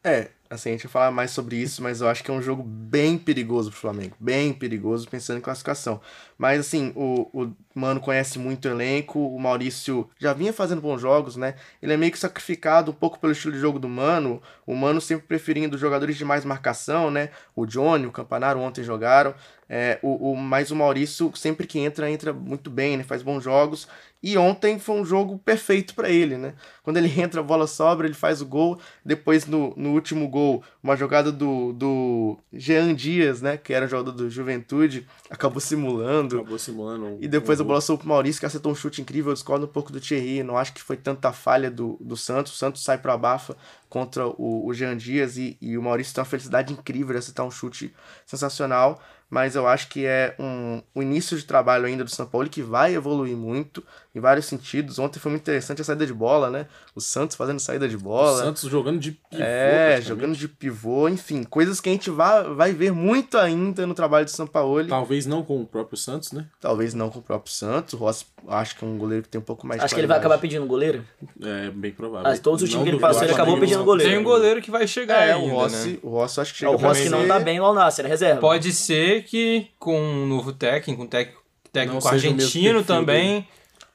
É, 0.04 0.28
Assim, 0.52 0.68
a 0.68 0.72
gente 0.72 0.82
vai 0.82 0.92
falar 0.92 1.10
mais 1.10 1.30
sobre 1.30 1.56
isso, 1.56 1.82
mas 1.82 2.02
eu 2.02 2.08
acho 2.08 2.22
que 2.22 2.30
é 2.30 2.34
um 2.34 2.42
jogo 2.42 2.62
bem 2.62 3.16
perigoso 3.16 3.70
pro 3.70 3.80
Flamengo. 3.80 4.14
Bem 4.20 4.52
perigoso, 4.52 5.08
pensando 5.08 5.38
em 5.38 5.40
classificação. 5.40 5.98
Mas, 6.36 6.60
assim, 6.60 6.92
o, 6.94 7.26
o 7.32 7.56
Mano 7.74 8.00
conhece 8.00 8.38
muito 8.38 8.68
o 8.68 8.70
elenco, 8.70 9.18
o 9.18 9.40
Maurício 9.40 10.10
já 10.18 10.34
vinha 10.34 10.52
fazendo 10.52 10.82
bons 10.82 11.00
jogos, 11.00 11.36
né? 11.36 11.54
Ele 11.80 11.94
é 11.94 11.96
meio 11.96 12.12
que 12.12 12.18
sacrificado 12.18 12.90
um 12.90 12.94
pouco 12.94 13.18
pelo 13.18 13.32
estilo 13.32 13.54
de 13.54 13.60
jogo 13.60 13.78
do 13.78 13.88
Mano. 13.88 14.42
O 14.66 14.74
Mano 14.74 15.00
sempre 15.00 15.26
preferindo 15.26 15.78
jogadores 15.78 16.18
de 16.18 16.24
mais 16.24 16.44
marcação, 16.44 17.10
né? 17.10 17.30
O 17.56 17.64
Johnny, 17.64 18.06
o 18.06 18.12
Campanaro 18.12 18.60
ontem 18.60 18.84
jogaram. 18.84 19.34
É, 19.74 19.98
o, 20.02 20.32
o, 20.32 20.36
mas 20.36 20.70
o 20.70 20.76
Maurício, 20.76 21.32
sempre 21.34 21.66
que 21.66 21.78
entra, 21.78 22.10
entra 22.10 22.30
muito 22.30 22.68
bem, 22.68 22.98
né? 22.98 23.04
Faz 23.04 23.22
bons 23.22 23.42
jogos. 23.42 23.88
E 24.22 24.36
ontem 24.36 24.78
foi 24.78 25.00
um 25.00 25.04
jogo 25.04 25.38
perfeito 25.38 25.94
para 25.94 26.10
ele, 26.10 26.36
né? 26.36 26.52
Quando 26.82 26.98
ele 26.98 27.08
entra, 27.20 27.40
a 27.40 27.44
bola 27.44 27.66
sobra, 27.66 28.06
ele 28.06 28.14
faz 28.14 28.42
o 28.42 28.46
gol. 28.46 28.78
Depois, 29.04 29.46
no, 29.46 29.72
no 29.76 29.92
último 29.92 30.28
gol, 30.28 30.41
uma 30.82 30.96
jogada 30.96 31.30
do, 31.30 31.72
do 31.72 32.38
Jean 32.52 32.94
Dias, 32.94 33.40
né? 33.40 33.56
Que 33.56 33.72
era 33.72 33.86
jogador 33.86 34.12
do 34.12 34.30
Juventude, 34.30 35.06
acabou 35.30 35.60
simulando. 35.60 36.40
Acabou 36.40 36.58
simulando. 36.58 37.06
Um, 37.06 37.18
E 37.20 37.28
depois 37.28 37.60
um 37.60 37.62
a 37.62 37.66
bola 37.66 37.80
sobrou 37.80 37.98
pro 37.98 38.08
Maurício, 38.08 38.40
que 38.40 38.46
acertou 38.46 38.72
um 38.72 38.74
chute 38.74 39.00
incrível. 39.00 39.30
Eu 39.30 39.34
discordo 39.34 39.66
um 39.66 39.68
pouco 39.68 39.92
do 39.92 40.00
Thierry. 40.00 40.42
Não 40.42 40.56
acho 40.56 40.72
que 40.72 40.82
foi 40.82 40.96
tanta 40.96 41.32
falha 41.32 41.70
do, 41.70 41.96
do 42.00 42.16
Santos. 42.16 42.54
O 42.54 42.56
Santos 42.56 42.82
sai 42.82 42.98
pro 42.98 43.12
abafa 43.12 43.56
contra 43.88 44.26
o, 44.26 44.66
o 44.66 44.74
Jean 44.74 44.96
Dias 44.96 45.36
e, 45.36 45.56
e 45.60 45.76
o 45.76 45.82
Maurício 45.82 46.14
tem 46.14 46.22
uma 46.22 46.30
felicidade 46.30 46.72
incrível 46.72 47.12
de 47.12 47.18
acertar 47.18 47.46
um 47.46 47.50
chute 47.50 47.94
sensacional. 48.26 49.00
Mas 49.28 49.54
eu 49.54 49.66
acho 49.66 49.88
que 49.88 50.04
é 50.04 50.34
um, 50.38 50.82
um 50.94 51.02
início 51.02 51.38
de 51.38 51.44
trabalho 51.44 51.86
ainda 51.86 52.04
do 52.04 52.10
São 52.10 52.26
Paulo 52.26 52.50
que 52.50 52.60
vai 52.60 52.94
evoluir 52.94 53.34
muito 53.34 53.82
em 54.14 54.20
vários 54.20 54.46
sentidos. 54.46 54.98
Ontem 54.98 55.18
foi 55.18 55.30
muito 55.30 55.42
interessante 55.42 55.80
a 55.80 55.84
saída 55.84 56.06
de 56.06 56.12
bola, 56.12 56.50
né? 56.50 56.66
O 56.94 57.00
Santos 57.00 57.34
fazendo 57.36 57.58
saída 57.60 57.88
de 57.88 57.96
O 57.96 58.00
bola. 58.00 58.42
Santos 58.42 58.62
jogando 58.70 58.98
de 59.00 59.12
pivô. 59.12 59.42
É, 59.42 60.00
jogando 60.02 60.36
de 60.36 60.46
pivô, 60.48 61.08
enfim, 61.08 61.42
coisas 61.44 61.80
que 61.80 61.88
a 61.88 61.92
gente 61.92 62.10
vai, 62.10 62.44
vai 62.54 62.72
ver 62.72 62.92
muito 62.92 63.38
ainda 63.38 63.86
no 63.86 63.94
trabalho 63.94 64.24
do 64.26 64.30
São 64.30 64.46
Paulo. 64.46 64.86
Talvez 64.86 65.24
não 65.26 65.42
com 65.42 65.60
o 65.62 65.66
próprio 65.66 65.96
Santos, 65.96 66.32
né? 66.32 66.46
Talvez 66.60 66.92
não 66.94 67.08
com 67.08 67.20
o 67.20 67.22
próprio 67.22 67.52
Santos. 67.52 67.94
O 67.94 67.96
Rossi 67.96 68.26
acho 68.48 68.76
que 68.76 68.84
é 68.84 68.88
um 68.88 68.98
goleiro 68.98 69.22
que 69.22 69.28
tem 69.30 69.40
um 69.40 69.44
pouco 69.44 69.66
mais 69.66 69.80
de 69.80 69.84
Acho 69.86 69.94
que 69.94 70.00
ele 70.00 70.06
vai 70.06 70.18
acabar 70.18 70.36
pedindo 70.38 70.66
goleiro. 70.66 71.04
É 71.42 71.70
bem 71.70 71.92
provável. 71.92 72.30
Ah, 72.30 72.36
todos 72.36 72.62
os 72.62 72.68
times 72.68 72.84
que 72.84 72.90
ele 72.90 72.98
passou, 73.00 73.22
ele 73.22 73.32
acabou 73.32 73.58
pedindo 73.58 73.82
goleiro. 73.84 74.10
Tem 74.12 74.18
um 74.20 74.24
goleiro 74.24 74.60
que 74.60 74.70
vai 74.70 74.86
chegar 74.86 75.26
É, 75.26 75.32
ainda, 75.32 75.46
o 75.46 75.56
Rossi, 75.56 75.88
né? 75.92 75.98
o 76.02 76.10
Rossi 76.10 76.40
acho 76.40 76.52
que 76.52 76.58
É, 76.58 76.60
chega 76.60 76.72
o 76.72 76.78
pra 76.78 76.88
Rossi 76.88 77.02
que 77.04 77.08
não 77.08 77.22
ser- 77.22 77.28
tá 77.28 77.40
bem 77.40 77.58
no 77.58 77.64
Al-Nassr, 77.64 78.04
é 78.04 78.08
reserva. 78.08 78.40
Pode 78.40 78.72
ser 78.72 79.24
que 79.24 79.68
com 79.78 79.98
um 79.98 80.26
novo 80.26 80.52
técnico, 80.52 81.02
um 81.02 81.06
técnico, 81.06 81.40
técnico 81.72 82.04
o 82.04 82.08
argentino 82.08 82.82
também, 82.84 83.46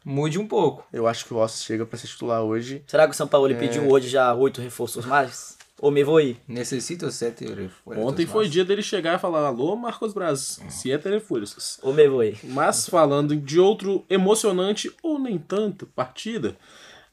mude 0.08 0.40
um 0.40 0.48
pouco. 0.48 0.86
Eu 0.94 1.06
acho 1.06 1.26
que 1.26 1.34
o 1.34 1.38
Rossi 1.38 1.64
chega 1.64 1.86
pra 1.86 1.98
ser 2.00 2.08
titular 2.08 2.42
hoje. 2.42 2.82
Será 2.88 3.06
que 3.06 3.14
o 3.14 3.16
São 3.16 3.28
Paulo 3.28 3.52
É. 3.52 3.56
pediu 3.56 3.90
hoje 3.90 4.08
já 4.08 4.34
oito 4.34 4.62
reforços 4.62 5.06
mais? 5.06 5.58
Ou 5.80 5.92
me 5.92 6.04
vou 6.04 6.20
ir? 6.20 6.40
Necessita 6.48 7.12
sete 7.12 7.46
Ontem 7.86 8.26
foi 8.26 8.50
dia 8.50 8.66
dele 8.66 8.82
chegar 8.82 9.16
e 9.16 9.20
falar: 9.20 9.46
Alô, 9.46 9.76
Marcos 9.76 10.12
Braz, 10.14 10.60
se 10.70 10.92
é 10.92 10.98
telefúrios. 10.98 11.78
Ou 11.84 11.94
me 11.94 12.08
vou 12.08 12.24
ir? 12.24 12.40
Mas 12.44 12.90
falando 12.90 13.36
de 13.36 13.60
outro 13.60 14.04
emocionante 14.10 14.92
ou 15.04 15.20
nem 15.20 15.38
tanto 15.38 15.86
partida, 15.86 16.58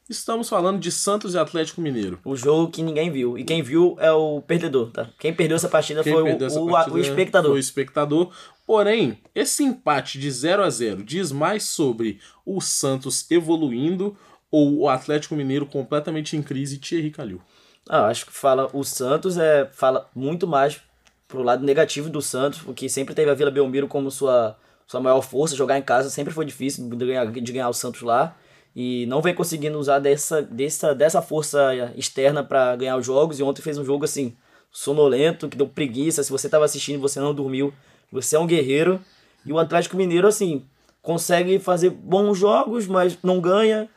estamos 0.09 0.47
falando 0.47 0.79
de 0.79 0.91
Santos 0.91 1.33
e 1.33 1.37
Atlético 1.37 1.81
Mineiro. 1.81 2.19
O 2.23 2.35
jogo 2.35 2.71
que 2.71 2.83
ninguém 2.83 3.11
viu. 3.11 3.37
E 3.37 3.43
quem 3.43 3.61
viu 3.61 3.95
é 3.99 4.11
o 4.11 4.41
perdedor, 4.41 4.91
tá? 4.91 5.09
Quem 5.19 5.33
perdeu 5.33 5.55
essa 5.55 5.69
partida 5.69 6.03
Quem 6.03 6.13
foi 6.13 6.23
o, 6.23 6.43
essa 6.43 6.59
o, 6.59 6.69
partida 6.69 6.95
o 6.95 6.99
espectador. 6.99 7.51
Foi 7.51 7.57
o 7.57 7.59
espectador. 7.59 8.31
Porém, 8.65 9.19
esse 9.33 9.63
empate 9.63 10.19
de 10.19 10.29
0 10.29 10.63
a 10.63 10.69
0 10.69 11.03
diz 11.03 11.31
mais 11.31 11.63
sobre 11.63 12.19
o 12.45 12.61
Santos 12.61 13.29
evoluindo 13.29 14.15
ou 14.51 14.79
o 14.79 14.89
Atlético 14.89 15.35
Mineiro 15.35 15.65
completamente 15.65 16.37
em 16.37 16.41
crise 16.41 16.75
e 16.75 16.79
Thierry 16.79 17.11
Calil. 17.11 17.41
Ah, 17.89 18.07
acho 18.07 18.25
que 18.25 18.31
fala 18.31 18.69
o 18.73 18.83
Santos 18.83 19.37
é 19.37 19.69
fala 19.71 20.09
muito 20.15 20.47
mais 20.47 20.81
pro 21.27 21.43
lado 21.43 21.63
negativo 21.63 22.09
do 22.09 22.21
Santos, 22.21 22.59
porque 22.61 22.89
sempre 22.89 23.13
teve 23.13 23.29
a 23.29 23.33
Vila 23.33 23.51
Belmiro 23.51 23.87
como 23.87 24.09
sua 24.09 24.57
sua 24.87 25.01
maior 25.01 25.21
força, 25.21 25.55
jogar 25.55 25.79
em 25.79 25.81
casa 25.81 26.11
sempre 26.11 26.31
foi 26.31 26.45
difícil 26.45 26.87
de 26.87 27.05
ganhar, 27.05 27.25
de 27.25 27.51
ganhar 27.51 27.69
o 27.69 27.73
Santos 27.73 28.03
lá 28.03 28.35
e 28.75 29.05
não 29.05 29.21
vem 29.21 29.33
conseguindo 29.33 29.79
usar 29.79 29.99
dessa 29.99 30.41
dessa 30.41 30.93
dessa 30.93 31.21
força 31.21 31.73
externa 31.95 32.43
para 32.43 32.75
ganhar 32.75 32.97
os 32.97 33.05
jogos 33.05 33.39
e 33.39 33.43
ontem 33.43 33.61
fez 33.61 33.77
um 33.77 33.85
jogo 33.85 34.03
assim 34.03 34.35
sonolento, 34.75 35.47
que 35.47 35.55
deu 35.55 35.67
preguiça, 35.67 36.21
se 36.21 36.29
você 36.29 36.49
tava 36.49 36.65
assistindo, 36.65 36.97
e 36.97 37.01
você 37.01 37.17
não 37.17 37.33
dormiu, 37.33 37.73
você 38.11 38.35
é 38.35 38.39
um 38.39 38.45
guerreiro. 38.45 38.99
E 39.45 39.53
o 39.53 39.57
Atlético 39.57 39.95
Mineiro 39.95 40.27
assim, 40.27 40.65
consegue 41.01 41.59
fazer 41.59 41.91
bons 41.91 42.37
jogos, 42.37 42.85
mas 42.85 43.17
não 43.23 43.39
ganha. 43.39 43.87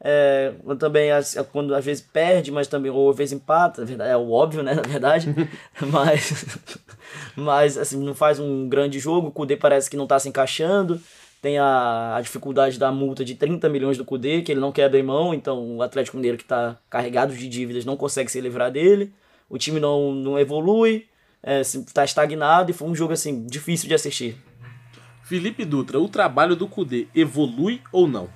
É, 0.00 0.52
também 0.78 1.10
quando 1.50 1.74
às 1.74 1.84
vezes 1.84 2.00
perde, 2.00 2.52
mas 2.52 2.68
também 2.68 2.88
ou 2.88 3.10
às 3.10 3.16
vezes 3.16 3.32
empata, 3.32 3.84
é 4.04 4.16
o 4.16 4.30
óbvio, 4.30 4.62
né, 4.62 4.74
na 4.78 4.82
verdade. 4.82 5.34
mas 5.90 6.46
mas 7.34 7.76
assim, 7.76 7.98
não 7.98 8.14
faz 8.14 8.38
um 8.38 8.68
grande 8.68 9.00
jogo, 9.00 9.28
o 9.28 9.32
Cudê 9.32 9.56
parece 9.56 9.90
que 9.90 9.96
não 9.96 10.06
tá 10.06 10.20
se 10.20 10.28
encaixando. 10.28 11.00
Tem 11.40 11.56
a, 11.58 12.16
a 12.16 12.20
dificuldade 12.20 12.78
da 12.78 12.90
multa 12.90 13.24
de 13.24 13.34
30 13.34 13.68
milhões 13.68 13.96
do 13.96 14.04
Cudê, 14.04 14.42
que 14.42 14.50
ele 14.50 14.60
não 14.60 14.72
quer 14.72 14.84
abrir 14.84 15.02
mão, 15.04 15.32
então 15.32 15.76
o 15.76 15.82
Atlético 15.82 16.16
Mineiro 16.16 16.36
que 16.36 16.44
tá 16.44 16.76
carregado 16.90 17.34
de 17.34 17.48
dívidas 17.48 17.84
não 17.84 17.96
consegue 17.96 18.30
se 18.30 18.40
livrar 18.40 18.72
dele. 18.72 19.12
O 19.48 19.56
time 19.56 19.78
não, 19.78 20.12
não 20.12 20.38
evolui, 20.38 21.06
é, 21.42 21.62
se- 21.62 21.84
tá 21.92 22.04
estagnado 22.04 22.70
e 22.70 22.74
foi 22.74 22.88
um 22.88 22.94
jogo 22.94 23.12
assim 23.12 23.46
difícil 23.46 23.88
de 23.88 23.94
assistir. 23.94 24.36
Felipe 25.22 25.64
Dutra, 25.64 26.00
o 26.00 26.08
trabalho 26.08 26.56
do 26.56 26.66
Cudê 26.66 27.06
evolui 27.14 27.80
ou 27.92 28.08
não? 28.08 28.28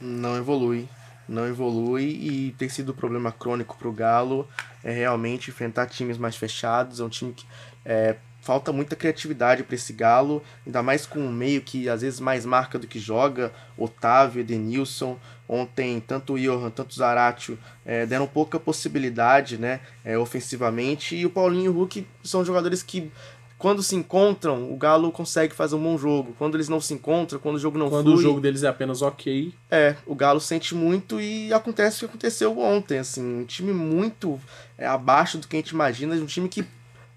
Não 0.00 0.36
evolui. 0.36 0.88
Não 1.28 1.46
evolui 1.46 2.04
e 2.04 2.54
tem 2.58 2.68
sido 2.68 2.92
um 2.92 2.94
problema 2.94 3.30
crônico 3.30 3.76
pro 3.78 3.92
Galo. 3.92 4.48
É 4.82 4.90
realmente 4.92 5.50
enfrentar 5.50 5.86
times 5.86 6.16
mais 6.18 6.36
fechados. 6.36 7.00
É 7.00 7.04
um 7.04 7.08
time 7.08 7.32
que 7.32 7.44
é, 7.84 8.16
falta 8.40 8.72
muita 8.72 8.96
criatividade 8.96 9.62
para 9.62 9.74
esse 9.74 9.92
Galo. 9.92 10.42
Ainda 10.66 10.82
mais 10.82 11.06
com 11.06 11.20
um 11.20 11.32
meio 11.32 11.60
que 11.60 11.88
às 11.88 12.02
vezes 12.02 12.20
mais 12.20 12.44
marca 12.44 12.78
do 12.78 12.86
que 12.86 12.98
joga. 12.98 13.52
Otávio, 13.76 14.40
Edenilson. 14.40 15.18
Ontem, 15.48 16.00
tanto 16.06 16.34
o 16.34 16.38
Johan, 16.38 16.70
tanto 16.70 16.92
o 16.92 16.94
Zaratio 16.94 17.58
é, 17.84 18.06
deram 18.06 18.24
pouca 18.24 18.60
possibilidade 18.60 19.58
né, 19.58 19.80
é, 20.04 20.16
ofensivamente. 20.16 21.16
E 21.16 21.26
o 21.26 21.30
Paulinho 21.30 21.64
e 21.64 21.68
o 21.68 21.72
Hulk 21.72 22.06
são 22.22 22.44
jogadores 22.44 22.82
que. 22.82 23.10
Quando 23.58 23.82
se 23.82 23.94
encontram, 23.94 24.72
o 24.72 24.76
Galo 24.76 25.12
consegue 25.12 25.52
fazer 25.52 25.74
um 25.74 25.82
bom 25.82 25.98
jogo. 25.98 26.34
Quando 26.38 26.54
eles 26.54 26.70
não 26.70 26.80
se 26.80 26.94
encontram, 26.94 27.38
quando 27.38 27.56
o 27.56 27.58
jogo 27.58 27.76
não 27.76 27.90
Quando 27.90 28.06
o 28.06 28.12
flui, 28.12 28.22
jogo 28.22 28.40
deles 28.40 28.62
é 28.62 28.68
apenas 28.68 29.02
ok, 29.02 29.52
é, 29.70 29.96
o 30.06 30.14
Galo 30.14 30.40
sente 30.40 30.74
muito 30.74 31.20
e 31.20 31.52
acontece 31.52 31.96
o 31.96 31.98
que 31.98 32.04
aconteceu 32.06 32.58
ontem, 32.58 33.00
assim, 33.00 33.22
um 33.22 33.44
time 33.44 33.74
muito 33.74 34.40
é, 34.78 34.86
abaixo 34.86 35.36
do 35.36 35.46
que 35.46 35.56
a 35.56 35.58
gente 35.58 35.70
imagina, 35.70 36.14
um 36.14 36.24
time 36.24 36.48
que, 36.48 36.64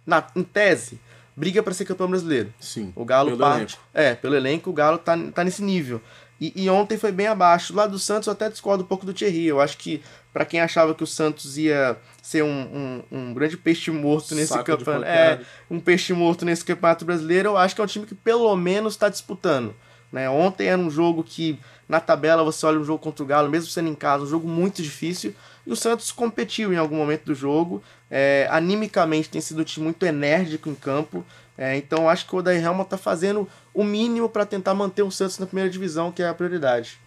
na, 0.05 0.27
em 0.35 0.43
tese, 0.43 0.99
briga 1.35 1.61
para 1.63 1.73
ser 1.73 1.85
campeão 1.85 2.09
brasileiro. 2.09 2.53
sim. 2.59 2.91
O 2.95 3.05
Galo 3.05 3.29
pelo 3.29 3.39
parte. 3.39 3.59
elenco. 3.59 3.81
É, 3.93 4.15
pelo 4.15 4.35
elenco, 4.35 4.69
o 4.69 4.73
Galo 4.73 4.97
tá, 4.97 5.17
tá 5.33 5.43
nesse 5.43 5.63
nível. 5.63 6.01
E, 6.39 6.51
e 6.55 6.69
ontem 6.69 6.97
foi 6.97 7.11
bem 7.11 7.27
abaixo. 7.27 7.73
Lá 7.73 7.87
do 7.87 7.97
Santos 7.97 8.27
eu 8.27 8.33
até 8.33 8.49
discordo 8.49 8.83
um 8.83 8.87
pouco 8.87 9.05
do 9.05 9.13
Thierry. 9.13 9.45
Eu 9.45 9.61
acho 9.61 9.77
que, 9.77 10.01
para 10.33 10.43
quem 10.43 10.59
achava 10.59 10.93
que 10.93 11.03
o 11.03 11.07
Santos 11.07 11.57
ia 11.57 11.97
ser 12.21 12.43
um, 12.43 12.47
um, 12.49 13.03
um 13.11 13.33
grande 13.33 13.55
peixe 13.55 13.91
morto 13.91 14.35
nesse 14.35 14.53
Saco 14.53 14.65
campeonato. 14.65 15.05
É, 15.05 15.39
um 15.69 15.79
peixe 15.79 16.11
morto 16.11 16.43
nesse 16.43 16.65
campeonato 16.65 17.05
brasileiro, 17.05 17.49
eu 17.49 17.57
acho 17.57 17.75
que 17.75 17.81
é 17.81 17.83
um 17.83 17.87
time 17.87 18.05
que 18.05 18.15
pelo 18.15 18.53
menos 18.55 18.93
está 18.93 19.09
disputando. 19.09 19.73
Né? 20.11 20.29
Ontem 20.29 20.67
era 20.67 20.79
um 20.79 20.91
jogo 20.91 21.23
que, 21.23 21.57
na 21.87 21.99
tabela, 21.99 22.43
você 22.43 22.65
olha 22.65 22.79
um 22.79 22.83
jogo 22.83 22.99
contra 22.99 23.23
o 23.23 23.27
Galo, 23.27 23.49
mesmo 23.49 23.69
sendo 23.69 23.89
em 23.89 23.95
casa, 23.95 24.23
um 24.23 24.27
jogo 24.27 24.47
muito 24.47 24.81
difícil. 24.83 25.33
E 25.65 25.71
o 25.71 25.75
Santos 25.75 26.11
competiu 26.11 26.73
em 26.73 26.77
algum 26.77 26.97
momento 26.97 27.25
do 27.25 27.35
jogo. 27.35 27.81
É, 28.11 28.47
animicamente 28.51 29.29
tem 29.29 29.41
sido 29.41 29.61
um 29.61 29.63
time 29.63 29.85
muito 29.85 30.05
enérgico 30.05 30.69
em 30.69 30.75
campo. 30.75 31.25
É, 31.57 31.77
então 31.77 32.09
acho 32.09 32.25
que 32.27 32.35
o 32.35 32.39
Odair 32.39 32.63
Helma 32.63 32.83
está 32.83 32.97
fazendo 32.97 33.47
o 33.73 33.83
mínimo 33.83 34.27
para 34.27 34.45
tentar 34.45 34.73
manter 34.73 35.03
o 35.03 35.11
Santos 35.11 35.37
na 35.39 35.45
primeira 35.45 35.69
divisão, 35.69 36.11
que 36.11 36.21
é 36.23 36.27
a 36.27 36.33
prioridade. 36.33 36.99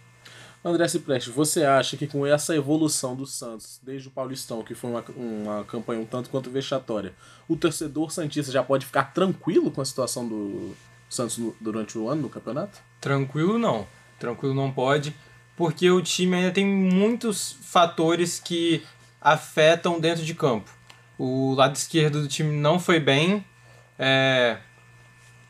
André 0.65 0.87
Cipreste, 0.87 1.29
você 1.29 1.63
acha 1.63 1.95
que 1.95 2.07
com 2.07 2.25
essa 2.25 2.55
evolução 2.55 3.15
do 3.15 3.25
Santos, 3.25 3.79
desde 3.83 4.07
o 4.07 4.11
Paulistão, 4.11 4.63
que 4.63 4.73
foi 4.75 4.89
uma, 4.89 5.05
uma 5.15 5.63
campanha 5.65 6.01
um 6.01 6.05
tanto 6.05 6.29
quanto 6.29 6.49
vexatória, 6.49 7.13
o 7.47 7.55
torcedor 7.55 8.11
Santista 8.11 8.51
já 8.51 8.63
pode 8.63 8.85
ficar 8.85 9.13
tranquilo 9.13 9.69
com 9.71 9.81
a 9.81 9.85
situação 9.85 10.27
do 10.27 10.75
Santos 11.09 11.37
no- 11.37 11.55
durante 11.61 11.97
o 11.97 12.09
ano 12.09 12.23
no 12.23 12.29
campeonato? 12.29 12.79
Tranquilo 12.99 13.57
não. 13.59 13.87
Tranquilo 14.19 14.53
não 14.55 14.71
pode, 14.71 15.15
porque 15.57 15.89
o 15.89 16.01
time 16.01 16.35
ainda 16.35 16.51
tem 16.51 16.65
muitos 16.65 17.57
fatores 17.63 18.39
que 18.39 18.85
afetam 19.19 19.99
dentro 19.99 20.23
de 20.23 20.35
campo. 20.35 20.71
O 21.17 21.55
lado 21.55 21.75
esquerdo 21.75 22.21
do 22.21 22.27
time 22.27 22.55
não 22.55 22.79
foi 22.79 22.99
bem, 22.99 23.43
é, 23.97 24.57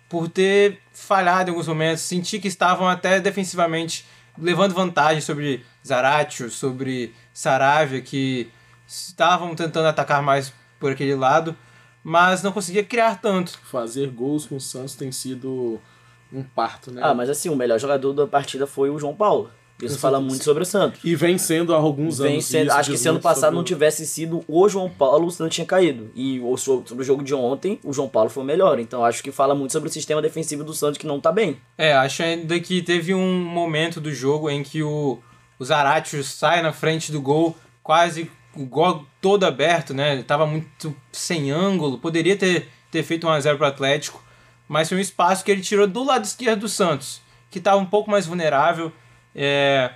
por 0.08 0.30
ter 0.30 0.80
falhado 0.93 1.50
em 1.50 1.52
alguns 1.52 1.67
momentos, 1.67 2.02
senti 2.02 2.39
que 2.39 2.48
estavam 2.48 2.88
até 2.88 3.20
defensivamente 3.20 4.06
levando 4.38 4.74
vantagem 4.74 5.20
sobre 5.20 5.65
Zaratio, 5.86 6.50
sobre 6.50 7.13
Saravia, 7.34 8.02
que 8.02 8.50
estavam 8.88 9.54
tentando 9.56 9.88
atacar 9.88 10.22
mais 10.22 10.54
por 10.80 10.93
aquele 10.93 11.15
lado, 11.15 11.54
mas 12.02 12.41
não 12.41 12.54
conseguia 12.54 12.84
criar 12.84 13.20
tanto. 13.20 13.60
Fazer 13.63 14.08
gols 14.10 14.46
com 14.46 14.56
o 14.56 14.62
Santos 14.62 14.96
tem 14.96 15.12
sido 15.12 15.82
um 16.32 16.43
parto, 16.43 16.91
né? 16.91 17.02
Ah, 17.04 17.13
mas 17.13 17.30
assim, 17.30 17.50
o 17.50 17.56
melhor 17.56 17.78
jogador 17.78 18.13
da 18.13 18.26
partida 18.26 18.65
foi 18.65 18.89
o 18.89 18.98
João 18.98 19.13
Paulo. 19.13 19.52
Isso 19.82 20.00
fala 20.00 20.20
muito 20.20 20.44
sobre 20.44 20.63
o 20.63 20.66
Santos. 20.66 21.00
E 21.04 21.16
vem 21.16 21.38
sendo 21.38 21.74
há 21.74 21.78
alguns 21.78 22.18
Vem 22.18 22.34
anos. 22.34 22.46
sendo- 22.46 22.72
acho 22.72 22.92
que 22.92 22.98
se 22.98 23.08
ano 23.08 23.20
passado 23.20 23.42
sobre 23.42 23.56
não 23.58 23.63
tivesse 23.63 24.08
sido 24.08 24.44
o 24.48 24.68
João 24.68 24.90
Paulo, 24.90 25.28
o 25.28 25.32
Santos 25.32 25.54
tinha 25.54 25.68
caído. 25.68 26.10
E 26.16 26.42
sobre 26.58 27.02
o 27.02 27.06
jogo 27.06 27.24
de 27.24 27.36
ontem, 27.36 27.80
o 27.84 27.94
João 27.94 28.10
Paulo 28.10 28.30
foi 28.30 28.42
o 28.44 28.46
melhor. 28.46 28.80
Então 28.80 29.06
acho 29.06 29.22
que 29.22 29.32
fala 29.32 29.54
muito 29.54 29.72
sobre 29.72 29.90
o 29.90 29.92
sistema 29.92 30.22
defensivo 30.22 30.63
do 30.63 30.74
Santos 30.74 30.98
que 30.98 31.06
não 31.06 31.20
tá 31.20 31.32
bem. 31.32 31.58
É, 31.78 31.94
acho 31.94 32.24
ainda 32.24 32.60
que 32.60 32.82
teve 32.82 33.13
um 33.13 33.34
momento 33.46 34.02
do 34.02 34.12
jogo 34.12 34.50
em 34.50 34.63
que 34.63 34.82
o, 34.82 35.20
o 35.60 35.66
Zaratio 35.66 36.24
sai 36.24 36.62
na 36.63 36.74
frente 36.74 37.12
do 37.12 37.22
gol, 37.22 37.56
quase 37.84 38.32
o 38.56 38.66
gol 38.66 39.06
todo 39.22 39.44
aberto, 39.46 39.94
né? 39.94 40.13
Ele 40.13 40.24
tava 40.24 40.48
muito 40.48 40.96
sem 41.12 41.52
ângulo, 41.52 42.00
poderia 42.00 42.36
ter, 42.36 42.68
ter 42.90 43.04
feito 43.04 43.28
1x0 43.28 43.58
pro 43.58 43.68
Atlético, 43.68 44.24
mas 44.68 44.90
foi 44.90 44.98
um 44.98 45.02
espaço 45.02 45.46
que 45.46 45.52
ele 45.52 45.62
tirou 45.62 45.86
do 45.86 46.04
lado 46.04 46.26
esquerdo 46.26 46.62
do 46.62 46.70
Santos, 46.70 47.22
que 47.52 47.60
tava 47.60 47.78
um 47.78 47.86
pouco 47.86 48.10
mais 48.10 48.26
vulnerável. 48.26 48.92
É, 49.39 49.91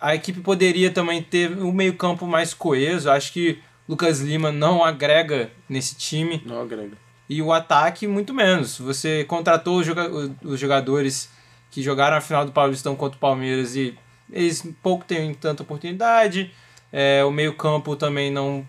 a 0.00 0.14
equipe 0.14 0.40
poderia 0.40 0.90
também 0.90 1.22
ter 1.22 1.52
um 1.58 1.70
meio-campo 1.72 2.26
mais 2.26 2.54
coeso. 2.54 3.10
Acho 3.10 3.32
que 3.32 3.58
Lucas 3.86 4.20
Lima 4.20 4.50
não 4.50 4.82
agrega 4.82 5.50
nesse 5.68 5.94
time. 5.94 6.42
Não 6.46 6.62
agrega. 6.62 6.96
E 7.28 7.42
o 7.42 7.52
ataque, 7.52 8.06
muito 8.06 8.32
menos. 8.32 8.78
Você 8.78 9.24
contratou 9.24 9.78
os 9.80 9.86
joga- 9.86 10.08
os 10.42 10.58
jogadores 10.58 11.28
que 11.70 11.82
jogaram 11.82 12.16
a 12.16 12.20
final 12.22 12.46
do 12.46 12.52
Paulistão 12.52 12.96
contra 12.96 13.18
o 13.18 13.20
Palmeiras 13.20 13.76
e 13.76 13.94
eles 14.32 14.66
pouco 14.82 15.04
têm 15.04 15.34
tanta 15.34 15.62
oportunidade. 15.62 16.50
É, 16.90 17.22
o 17.24 17.30
meio-campo 17.30 17.94
também 17.94 18.30
não 18.30 18.66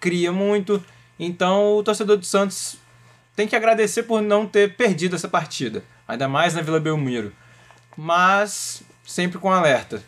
cria 0.00 0.32
muito. 0.32 0.82
Então 1.18 1.76
o 1.76 1.82
torcedor 1.84 2.16
do 2.16 2.26
Santos 2.26 2.76
tem 3.36 3.46
que 3.46 3.54
agradecer 3.54 4.02
por 4.02 4.20
não 4.20 4.44
ter 4.46 4.74
perdido 4.74 5.14
essa 5.14 5.28
partida. 5.28 5.84
Ainda 6.08 6.26
mais 6.26 6.54
na 6.54 6.62
Vila 6.62 6.80
Belmiro. 6.80 7.32
Mas 7.96 8.82
sempre 9.10 9.38
com 9.38 9.50
alerta. 9.50 10.02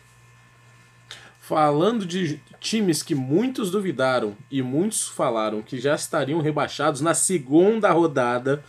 Falando 1.41 2.05
de 2.05 2.39
times 2.61 3.03
que 3.03 3.13
muitos 3.13 3.69
duvidaram 3.69 4.35
e 4.49 4.61
muitos 4.61 5.09
falaram 5.09 5.61
que 5.61 5.77
já 5.77 5.93
estariam 5.93 6.39
rebaixados 6.39 7.01
na 7.01 7.13
segunda 7.13 7.91
rodada. 7.91 8.63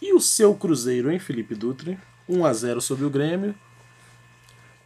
E 0.00 0.12
o 0.12 0.20
seu 0.20 0.54
Cruzeiro, 0.54 1.10
hein, 1.10 1.18
Felipe 1.18 1.54
Dutra? 1.54 1.96
1x0 2.28 2.82
sobre 2.82 3.06
o 3.06 3.10
Grêmio. 3.10 3.54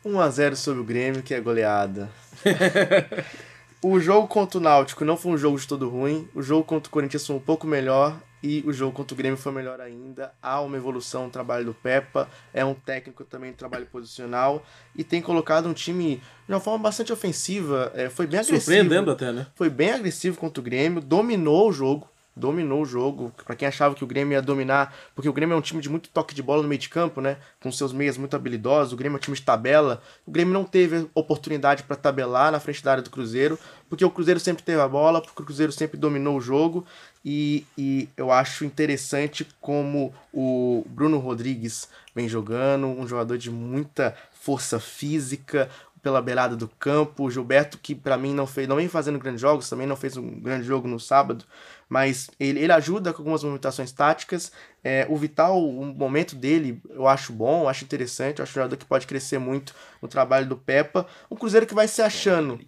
1x0 0.06 0.54
sobre 0.54 0.80
o 0.80 0.84
Grêmio, 0.84 1.22
que 1.22 1.34
é 1.34 1.40
goleada. 1.40 2.08
o 3.82 3.98
jogo 3.98 4.28
contra 4.28 4.58
o 4.58 4.62
Náutico 4.62 5.04
não 5.04 5.16
foi 5.16 5.32
um 5.32 5.38
jogo 5.38 5.58
de 5.58 5.66
todo 5.66 5.88
ruim. 5.88 6.28
O 6.32 6.40
jogo 6.40 6.62
contra 6.62 6.88
o 6.88 6.92
Corinthians 6.92 7.26
foi 7.26 7.34
um 7.34 7.40
pouco 7.40 7.66
melhor. 7.66 8.16
E 8.42 8.62
o 8.66 8.72
jogo 8.72 8.92
contra 8.92 9.14
o 9.14 9.16
Grêmio 9.16 9.38
foi 9.38 9.52
melhor 9.52 9.80
ainda. 9.80 10.32
Há 10.42 10.60
uma 10.60 10.76
evolução 10.76 11.24
no 11.24 11.30
trabalho 11.30 11.64
do 11.64 11.74
Peppa. 11.74 12.28
É 12.52 12.64
um 12.64 12.74
técnico 12.74 13.24
também 13.24 13.52
de 13.52 13.56
trabalho 13.56 13.86
posicional. 13.86 14.64
E 14.96 15.04
tem 15.04 15.22
colocado 15.22 15.68
um 15.68 15.72
time 15.72 16.16
de 16.46 16.52
uma 16.52 16.60
forma 16.60 16.80
bastante 16.80 17.12
ofensiva. 17.12 17.92
É, 17.94 18.10
foi 18.10 18.26
bem 18.26 18.40
agressivo. 18.40 18.60
Surpreendendo 18.60 19.10
até, 19.10 19.32
né? 19.32 19.46
foi 19.54 19.70
bem 19.70 19.92
agressivo 19.92 20.36
contra 20.36 20.60
o 20.60 20.64
Grêmio, 20.64 21.00
dominou 21.00 21.68
o 21.68 21.72
jogo, 21.72 22.08
dominou 22.34 22.82
o 22.82 22.84
jogo. 22.86 23.32
Pra 23.44 23.54
quem 23.54 23.68
achava 23.68 23.94
que 23.94 24.04
o 24.04 24.06
Grêmio 24.06 24.34
ia 24.34 24.42
dominar, 24.42 24.94
porque 25.14 25.28
o 25.28 25.32
Grêmio 25.32 25.54
é 25.54 25.56
um 25.56 25.62
time 25.62 25.80
de 25.80 25.88
muito 25.88 26.08
toque 26.08 26.34
de 26.34 26.42
bola 26.42 26.62
no 26.62 26.68
meio 26.68 26.80
de 26.80 26.88
campo, 26.88 27.20
né? 27.20 27.36
Com 27.60 27.70
seus 27.70 27.92
meias 27.92 28.16
muito 28.16 28.34
habilidosos, 28.34 28.92
o 28.92 28.96
Grêmio 28.96 29.16
é 29.16 29.18
um 29.18 29.22
time 29.22 29.36
de 29.36 29.42
tabela. 29.42 30.02
O 30.26 30.30
Grêmio 30.30 30.52
não 30.52 30.64
teve 30.64 31.08
oportunidade 31.14 31.82
pra 31.82 31.96
tabelar 31.96 32.52
na 32.52 32.60
frente 32.60 32.82
da 32.82 32.92
área 32.92 33.02
do 33.02 33.10
Cruzeiro, 33.10 33.58
porque 33.88 34.04
o 34.04 34.10
Cruzeiro 34.10 34.40
sempre 34.40 34.62
teve 34.62 34.80
a 34.80 34.88
bola, 34.88 35.20
porque 35.20 35.42
o 35.42 35.44
Cruzeiro 35.44 35.72
sempre 35.72 35.98
dominou 35.98 36.36
o 36.36 36.40
jogo. 36.40 36.84
E, 37.24 37.64
e 37.78 38.08
eu 38.16 38.32
acho 38.32 38.64
interessante 38.64 39.46
como 39.60 40.12
o 40.32 40.84
Bruno 40.88 41.18
Rodrigues 41.18 41.88
vem 42.14 42.28
jogando, 42.28 42.86
um 42.86 43.06
jogador 43.06 43.38
de 43.38 43.50
muita 43.50 44.16
força 44.32 44.80
física, 44.80 45.70
pela 46.02 46.20
beirada 46.20 46.56
do 46.56 46.68
campo. 46.68 47.24
O 47.24 47.30
Gilberto, 47.30 47.78
que 47.78 47.94
pra 47.94 48.18
mim 48.18 48.34
não 48.34 48.46
fez, 48.46 48.66
não 48.66 48.76
vem 48.76 48.88
fazendo 48.88 49.18
grandes 49.18 49.40
jogos, 49.40 49.70
também 49.70 49.86
não 49.86 49.96
fez 49.96 50.16
um 50.16 50.40
grande 50.40 50.66
jogo 50.66 50.88
no 50.88 50.98
sábado, 50.98 51.44
mas 51.88 52.28
ele, 52.38 52.60
ele 52.60 52.72
ajuda 52.72 53.12
com 53.12 53.22
algumas 53.22 53.42
movimentações 53.42 53.92
táticas. 53.92 54.50
É, 54.82 55.06
o 55.08 55.16
Vital, 55.16 55.62
o 55.62 55.86
momento 55.86 56.34
dele 56.34 56.82
eu 56.90 57.06
acho 57.06 57.32
bom, 57.32 57.62
eu 57.62 57.68
acho 57.68 57.84
interessante, 57.84 58.40
eu 58.40 58.42
acho 58.42 58.52
um 58.52 58.54
jogador 58.54 58.76
que 58.76 58.84
pode 58.84 59.06
crescer 59.06 59.38
muito 59.38 59.74
no 60.02 60.08
trabalho 60.08 60.46
do 60.46 60.56
Peppa. 60.56 61.06
Um 61.30 61.36
Cruzeiro 61.36 61.66
que 61.66 61.74
vai 61.74 61.86
se 61.86 62.02
achando. 62.02 62.58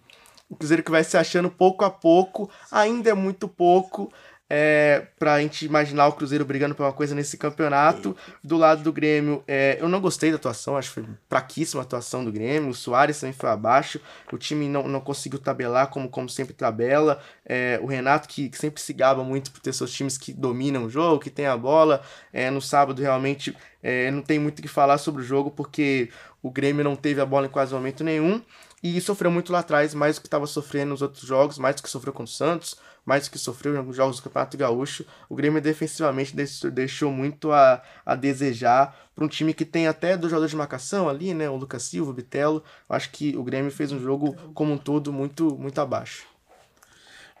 O 0.49 0.55
Cruzeiro 0.55 0.83
que 0.83 0.91
vai 0.91 1.03
se 1.03 1.17
achando 1.17 1.49
pouco 1.49 1.83
a 1.83 1.89
pouco, 1.89 2.49
ainda 2.71 3.09
é 3.09 3.13
muito 3.13 3.47
pouco. 3.47 4.11
É, 4.47 5.07
pra 5.17 5.41
gente 5.41 5.65
imaginar 5.65 6.07
o 6.07 6.13
Cruzeiro 6.13 6.45
brigando 6.45 6.75
por 6.75 6.83
uma 6.83 6.93
coisa 6.93 7.15
nesse 7.15 7.35
campeonato. 7.37 8.15
Do 8.43 8.57
lado 8.57 8.83
do 8.83 8.93
Grêmio, 8.93 9.43
é, 9.47 9.77
eu 9.79 9.89
não 9.89 9.99
gostei 9.99 10.29
da 10.29 10.35
atuação, 10.35 10.77
acho 10.77 10.89
que 10.89 11.01
foi 11.01 11.05
fraquíssima 11.27 11.81
a 11.81 11.85
atuação 11.85 12.23
do 12.23 12.31
Grêmio. 12.31 12.69
O 12.69 12.73
Soares 12.73 13.19
também 13.19 13.33
foi 13.33 13.49
abaixo. 13.49 13.99
O 14.31 14.37
time 14.37 14.67
não, 14.67 14.87
não 14.87 15.01
conseguiu 15.01 15.39
tabelar 15.39 15.87
como, 15.87 16.07
como 16.09 16.29
sempre 16.29 16.53
tabela. 16.53 17.19
É, 17.43 17.79
o 17.81 17.87
Renato, 17.87 18.27
que, 18.27 18.49
que 18.49 18.57
sempre 18.57 18.81
se 18.81 18.93
gaba 18.93 19.23
muito 19.23 19.51
por 19.51 19.59
ter 19.59 19.73
seus 19.73 19.91
times 19.91 20.17
que 20.17 20.31
dominam 20.31 20.85
o 20.85 20.89
jogo, 20.89 21.19
que 21.19 21.31
tem 21.31 21.47
a 21.47 21.57
bola. 21.57 22.01
É, 22.31 22.51
no 22.51 22.61
sábado, 22.61 23.01
realmente, 23.01 23.55
é, 23.81 24.11
não 24.11 24.21
tem 24.21 24.37
muito 24.37 24.59
o 24.59 24.61
que 24.61 24.67
falar 24.67 24.99
sobre 24.99 25.23
o 25.23 25.25
jogo, 25.25 25.49
porque 25.49 26.09
o 26.43 26.51
Grêmio 26.51 26.83
não 26.83 26.95
teve 26.95 27.19
a 27.19 27.25
bola 27.25 27.47
em 27.47 27.49
quase 27.49 27.73
momento 27.73 28.03
nenhum. 28.03 28.39
E 28.83 29.01
sofreu 29.01 29.31
muito 29.31 29.51
lá 29.51 29.59
atrás, 29.59 29.95
mais 29.95 30.17
do 30.17 30.21
que 30.21 30.27
estava 30.27 30.45
sofrendo 30.45 30.91
nos 30.91 31.01
outros 31.01 31.25
jogos, 31.25 31.57
mais 31.57 31.75
do 31.75 31.81
que 31.81 31.89
sofreu 31.89 32.13
contra 32.13 32.31
o 32.31 32.35
Santos, 32.35 32.75
mais 33.05 33.27
que 33.27 33.37
sofreu 33.37 33.75
em 33.75 33.77
alguns 33.77 33.95
jogos 33.95 34.17
do 34.17 34.23
Campeonato 34.23 34.57
Gaúcho. 34.57 35.05
O 35.29 35.35
Grêmio 35.35 35.61
defensivamente 35.61 36.35
deixou, 36.71 37.11
muito 37.11 37.51
a, 37.51 37.81
a 38.05 38.15
desejar 38.15 38.97
para 39.13 39.23
um 39.23 39.27
time 39.27 39.53
que 39.53 39.63
tem 39.63 39.87
até 39.87 40.17
dois 40.17 40.31
jogadores 40.31 40.51
de 40.51 40.57
marcação 40.57 41.07
ali, 41.07 41.33
né? 41.33 41.49
O 41.49 41.55
Lucas 41.55 41.83
Silva, 41.83 42.11
o 42.11 42.13
Bitelo. 42.13 42.63
Eu 42.89 42.95
acho 42.95 43.11
que 43.11 43.37
o 43.37 43.43
Grêmio 43.43 43.71
fez 43.71 43.91
um 43.91 43.99
jogo 43.99 44.35
como 44.53 44.73
um 44.73 44.77
todo 44.77 45.13
muito, 45.13 45.55
muito 45.57 45.79
abaixo. 45.79 46.25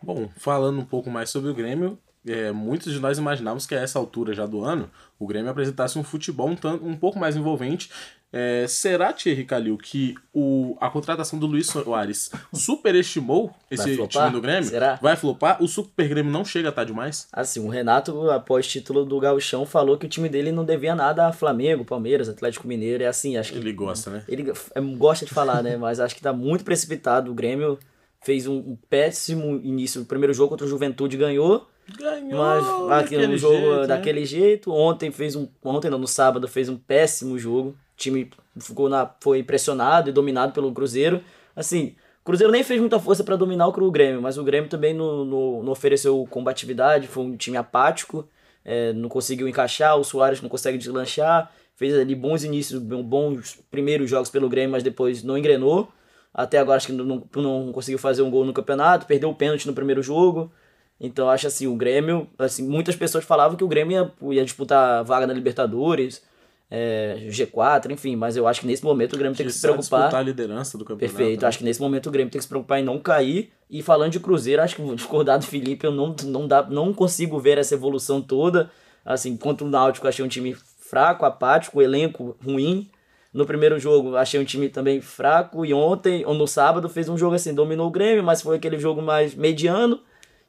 Bom, 0.01 0.29
falando 0.37 0.79
um 0.79 0.85
pouco 0.85 1.09
mais 1.09 1.29
sobre 1.31 1.49
o 1.49 1.53
Grêmio, 1.55 1.97
é, 2.25 2.51
muitos 2.51 2.91
de 2.91 2.99
nós 2.99 3.17
imaginávamos 3.17 3.65
que 3.65 3.75
a 3.75 3.79
essa 3.79 3.99
altura 3.99 4.33
já 4.33 4.45
do 4.45 4.63
ano 4.63 4.89
o 5.19 5.27
Grêmio 5.27 5.49
apresentasse 5.49 5.97
um 5.97 6.03
futebol 6.03 6.49
um, 6.49 6.55
tanto, 6.55 6.85
um 6.85 6.95
pouco 6.95 7.19
mais 7.19 7.35
envolvente. 7.35 7.89
É, 8.33 8.65
será, 8.67 9.13
Thierry 9.13 9.45
Calil, 9.45 9.77
que 9.77 10.13
o, 10.33 10.75
a 10.81 10.89
contratação 10.89 11.39
do 11.39 11.45
Luiz 11.45 11.67
Soares 11.67 12.29
superestimou 12.51 13.55
esse 13.71 13.95
time 14.07 14.29
do 14.29 14.41
Grêmio? 14.41 14.65
Será? 14.65 14.99
Vai 15.01 15.15
flopar? 15.15 15.63
O 15.63 15.67
Super 15.69 16.09
Grêmio 16.09 16.31
não 16.31 16.43
chega 16.43 16.67
a 16.67 16.71
estar 16.71 16.83
demais? 16.83 17.29
Assim, 17.31 17.65
o 17.65 17.69
Renato, 17.69 18.29
após 18.29 18.67
título 18.67 19.05
do 19.05 19.17
Gauchão, 19.21 19.65
falou 19.65 19.97
que 19.97 20.05
o 20.05 20.09
time 20.09 20.27
dele 20.27 20.51
não 20.51 20.65
devia 20.65 20.93
nada 20.93 21.27
a 21.27 21.31
Flamengo, 21.31 21.85
Palmeiras, 21.85 22.27
Atlético 22.27 22.67
Mineiro. 22.67 23.03
É 23.03 23.07
assim, 23.07 23.37
acho 23.37 23.53
que. 23.53 23.57
Ele 23.57 23.71
gosta, 23.71 24.09
né? 24.09 24.23
Ele 24.27 24.51
é, 24.51 24.81
gosta 24.81 25.25
de 25.25 25.33
falar, 25.33 25.63
né? 25.63 25.77
Mas 25.77 26.01
acho 26.01 26.13
que 26.13 26.21
tá 26.21 26.33
muito 26.33 26.65
precipitado. 26.65 27.31
O 27.31 27.33
Grêmio 27.33 27.79
fez 28.21 28.47
um, 28.47 28.57
um 28.57 28.77
péssimo 28.89 29.61
início. 29.63 30.01
O 30.01 30.05
primeiro 30.05 30.33
jogo 30.33 30.49
contra 30.49 30.65
o 30.65 30.69
Juventude 30.69 31.15
ganhou, 31.15 31.69
Ganhou 31.87 32.39
mas 32.39 33.03
aqui 33.03 33.15
no 33.27 33.37
jogo 33.37 33.55
jeito, 33.55 33.81
né? 33.81 33.87
daquele 33.87 34.25
jeito. 34.25 34.71
Ontem 34.71 35.11
fez 35.11 35.35
um. 35.35 35.47
Ontem 35.63 35.89
não, 35.89 35.99
no 35.99 36.07
sábado 36.07 36.47
fez 36.47 36.67
um 36.67 36.77
péssimo 36.77 37.37
jogo. 37.37 37.69
O 37.69 37.75
time 37.95 38.29
ficou 38.59 38.89
na, 38.89 39.09
foi 39.19 39.43
pressionado 39.43 40.09
e 40.09 40.13
dominado 40.13 40.51
pelo 40.51 40.73
Cruzeiro. 40.73 41.21
Assim, 41.55 41.95
o 42.21 42.25
Cruzeiro 42.25 42.51
nem 42.51 42.63
fez 42.63 42.79
muita 42.79 42.99
força 42.99 43.23
para 43.23 43.35
dominar 43.35 43.67
o 43.67 43.91
Grêmio, 43.91 44.21
mas 44.21 44.37
o 44.37 44.43
Grêmio 44.43 44.69
também 44.69 44.93
não, 44.93 45.23
não, 45.23 45.63
não 45.63 45.71
ofereceu 45.71 46.25
combatividade, 46.29 47.07
foi 47.07 47.23
um 47.23 47.37
time 47.37 47.55
apático, 47.55 48.27
é, 48.65 48.91
não 48.93 49.07
conseguiu 49.07 49.47
encaixar, 49.47 49.95
o 49.95 50.03
Soares 50.03 50.41
não 50.41 50.49
consegue 50.49 50.77
deslanchar, 50.77 51.51
fez 51.75 51.93
ali 51.93 52.15
bons 52.15 52.43
inícios, 52.43 52.81
bons 52.81 53.59
primeiros 53.69 54.09
jogos 54.09 54.29
pelo 54.29 54.49
Grêmio, 54.49 54.71
mas 54.71 54.83
depois 54.83 55.23
não 55.23 55.37
engrenou. 55.37 55.87
Até 56.33 56.57
agora 56.57 56.77
acho 56.77 56.87
que 56.87 56.93
não, 56.93 57.23
não 57.35 57.71
conseguiu 57.71 57.99
fazer 57.99 58.21
um 58.21 58.29
gol 58.29 58.43
no 58.43 58.51
campeonato, 58.51 59.05
perdeu 59.05 59.29
o 59.29 59.35
pênalti 59.35 59.67
no 59.67 59.73
primeiro 59.73 60.01
jogo. 60.01 60.51
Então 60.99 61.29
acho 61.29 61.47
assim, 61.47 61.67
o 61.67 61.75
Grêmio, 61.75 62.27
assim, 62.37 62.67
muitas 62.67 62.95
pessoas 62.95 63.23
falavam 63.23 63.57
que 63.57 63.63
o 63.63 63.67
Grêmio 63.67 64.13
ia, 64.21 64.33
ia 64.33 64.45
disputar 64.45 64.99
a 64.99 65.03
vaga 65.03 65.27
na 65.27 65.33
Libertadores, 65.33 66.23
é, 66.69 67.27
G4, 67.27 67.91
enfim, 67.91 68.15
mas 68.15 68.35
eu 68.35 68.47
acho 68.47 68.61
que 68.61 68.67
nesse 68.67 68.83
momento 68.83 69.13
o 69.13 69.17
Grêmio 69.17 69.37
tem 69.37 69.45
que 69.45 69.51
se 69.51 69.61
preocupar. 69.61 70.01
disputar 70.01 70.21
a 70.21 70.23
liderança 70.23 70.77
do 70.77 70.85
campeonato. 70.85 71.17
Perfeito, 71.17 71.41
né? 71.41 71.47
acho 71.47 71.57
que 71.59 71.63
nesse 71.63 71.81
momento 71.81 72.07
o 72.07 72.11
Grêmio 72.11 72.31
tem 72.31 72.39
que 72.39 72.43
se 72.43 72.49
preocupar 72.49 72.79
em 72.79 72.83
não 72.83 72.97
cair. 72.97 73.51
E 73.69 73.81
falando 73.81 74.11
de 74.11 74.19
Cruzeiro, 74.19 74.61
acho 74.61 74.75
que 74.75 74.95
discordar 74.95 75.37
do 75.37 75.45
Felipe, 75.45 75.85
eu 75.85 75.91
não, 75.91 76.15
não, 76.23 76.47
dá, 76.47 76.63
não 76.63 76.93
consigo 76.93 77.39
ver 77.39 77.57
essa 77.57 77.73
evolução 77.73 78.21
toda. 78.21 78.71
Assim, 79.03 79.37
contra 79.37 79.65
o 79.65 79.69
Náutico, 79.69 80.07
achei 80.07 80.25
um 80.25 80.27
time 80.27 80.55
fraco, 80.79 81.25
apático, 81.25 81.81
elenco 81.81 82.35
ruim. 82.43 82.89
No 83.33 83.45
primeiro 83.45 83.77
jogo, 83.77 84.15
achei 84.15 84.39
um 84.39 84.45
time 84.45 84.69
também 84.69 85.01
fraco. 85.01 85.65
E 85.65 85.73
ontem, 85.73 86.25
ou 86.25 86.33
no 86.33 86.47
sábado, 86.47 86.87
fez 86.89 87.09
um 87.09 87.17
jogo 87.17 87.35
assim, 87.35 87.53
dominou 87.53 87.87
o 87.87 87.91
Grêmio, 87.91 88.23
mas 88.23 88.41
foi 88.41 88.57
aquele 88.57 88.79
jogo 88.79 89.01
mais 89.01 89.35
mediano. 89.35 89.99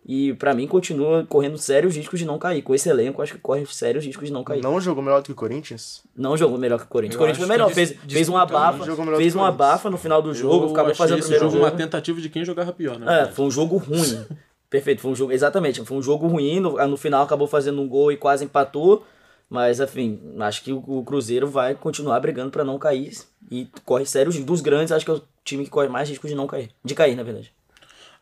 E 0.08 0.34
pra 0.34 0.54
mim 0.54 0.68
continua 0.68 1.26
correndo 1.28 1.58
sérios 1.58 1.96
riscos 1.96 2.20
de 2.20 2.24
não 2.24 2.38
cair. 2.38 2.62
Com 2.62 2.72
esse 2.72 2.88
elenco, 2.88 3.20
acho 3.20 3.34
que 3.34 3.40
corre 3.40 3.66
sérios 3.66 4.04
riscos 4.04 4.28
de 4.28 4.32
não 4.32 4.44
cair. 4.44 4.62
Não, 4.62 4.74
Não 4.74 4.80
jogou 4.80 5.02
melhor 5.02 5.20
do 5.20 5.24
que 5.26 5.32
o 5.32 5.34
Corinthians? 5.34 6.02
jogou 6.36 6.56
melhor 6.58 6.78
que 6.78 6.84
o 6.84 6.88
Corinthians. 6.88 7.14
Eu 7.14 7.18
O 7.18 7.22
Corinthians 7.22 7.46
foi 7.48 7.56
melhor. 7.56 7.70
Fez, 7.72 7.88
dis- 7.88 7.98
fez 8.12 8.28
um 8.28 8.34
disputando, 8.34 8.56
abafa. 8.56 8.84
Fez 8.84 8.88
o 8.98 9.02
um 9.02 9.04
Corinthians. 9.04 9.36
abafa 9.36 9.90
no 9.90 9.98
final 9.98 10.22
do 10.22 10.32
jogo. 10.32 10.66
Eu 10.66 10.70
acabou 10.70 10.94
fazendo 10.94 11.16
o 11.16 11.20
esse 11.20 11.34
jogo 11.36 11.50
jogo. 11.50 11.64
uma 11.64 11.72
tentativa 11.72 12.20
de 12.20 12.28
quem 12.28 12.44
jogava 12.44 12.72
pior, 12.72 13.00
né? 13.00 13.22
É, 13.22 13.26
foi 13.32 13.46
um 13.46 13.50
jogo 13.50 13.78
ruim. 13.78 14.24
Perfeito, 14.70 15.00
foi 15.00 15.10
um 15.10 15.16
jogo. 15.16 15.32
Exatamente, 15.32 15.84
foi 15.84 15.96
um 15.96 16.02
jogo 16.02 16.28
ruim. 16.28 16.60
No, 16.60 16.86
no 16.86 16.96
final 16.96 17.24
acabou 17.24 17.48
fazendo 17.48 17.80
um 17.82 17.88
gol 17.88 18.12
e 18.12 18.16
quase 18.16 18.44
empatou. 18.44 19.04
Mas, 19.50 19.80
enfim, 19.80 20.20
acho 20.40 20.62
que 20.62 20.72
o, 20.72 20.78
o 20.86 21.04
Cruzeiro 21.04 21.48
vai 21.48 21.74
continuar 21.74 22.18
brigando 22.20 22.50
pra 22.52 22.64
não 22.64 22.78
cair. 22.78 23.12
E 23.50 23.68
corre 23.84 24.06
sérios 24.06 24.36
dos 24.38 24.60
grandes. 24.60 24.92
Acho 24.92 25.04
que 25.04 25.10
eu 25.10 25.20
time 25.44 25.64
que 25.64 25.70
corre 25.70 25.88
mais 25.88 26.08
risco 26.08 26.26
de 26.28 26.34
não 26.34 26.46
cair. 26.46 26.70
De 26.84 26.94
cair, 26.94 27.16
na 27.16 27.22
verdade. 27.22 27.52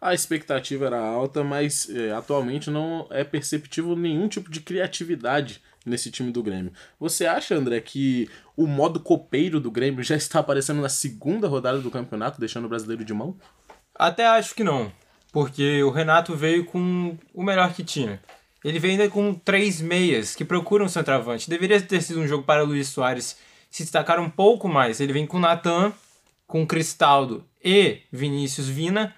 A 0.05 0.12
expectativa 0.12 0.85
era 0.85 1.01
alta, 1.01 1.43
mas 1.43 1.88
é, 1.88 2.12
atualmente 2.12 2.71
não 2.71 3.07
é 3.09 3.25
perceptível 3.25 3.97
nenhum 3.97 4.29
tipo 4.29 4.51
de 4.51 4.61
criatividade 4.61 5.62
nesse 5.87 6.11
time 6.11 6.31
do 6.31 6.43
Grêmio. 6.43 6.75
Você 7.01 7.25
acha, 7.25 7.55
André, 7.55 7.81
que 7.81 8.29
o 8.55 8.67
modo 8.67 9.01
copeiro 9.01 9.59
do 9.59 9.71
Grêmio 9.71 10.05
já 10.05 10.14
está 10.14 10.40
aparecendo 10.40 10.83
na 10.83 10.90
segunda 10.90 11.49
rodada 11.49 11.79
do 11.79 11.90
campeonato, 11.90 12.38
deixando 12.38 12.67
o 12.67 12.69
brasileiro 12.69 13.03
de 13.03 13.14
mão? 13.14 13.35
Até 13.95 14.27
acho 14.27 14.55
que 14.55 14.62
não, 14.62 14.93
porque 15.33 15.83
o 15.83 15.88
Renato 15.88 16.37
veio 16.37 16.67
com 16.67 17.17
o 17.33 17.43
melhor 17.43 17.73
que 17.73 17.83
tinha. 17.83 18.21
Ele 18.62 18.79
veio 18.79 18.93
ainda 18.93 19.09
com 19.09 19.33
três 19.33 19.81
meias 19.81 20.35
que 20.35 20.45
procuram 20.45 20.87
centroavante. 20.87 21.49
Deveria 21.49 21.81
ter 21.81 22.03
sido 22.03 22.21
um 22.21 22.29
jogo 22.29 22.45
para 22.45 22.62
o 22.62 22.67
Luiz 22.67 22.88
Soares 22.88 23.38
se 23.71 23.83
destacar 23.83 24.21
um 24.21 24.29
pouco 24.29 24.69
mais. 24.69 25.01
Ele 25.01 25.14
vem 25.14 25.27
com 25.27 25.38
Natan, 25.38 25.95
com 26.47 26.67
Cristaldo 26.67 27.43
e 27.64 28.01
Vinícius 28.12 28.69
Vina, 28.69 29.14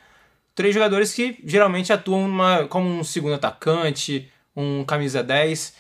três 0.56 0.74
jogadores 0.74 1.14
que 1.14 1.38
geralmente 1.44 1.92
atuam 1.92 2.26
numa, 2.26 2.64
como 2.66 2.88
um 2.88 3.04
segundo 3.04 3.34
atacante, 3.34 4.28
um 4.56 4.82
camisa 4.84 5.22
10, 5.22 5.74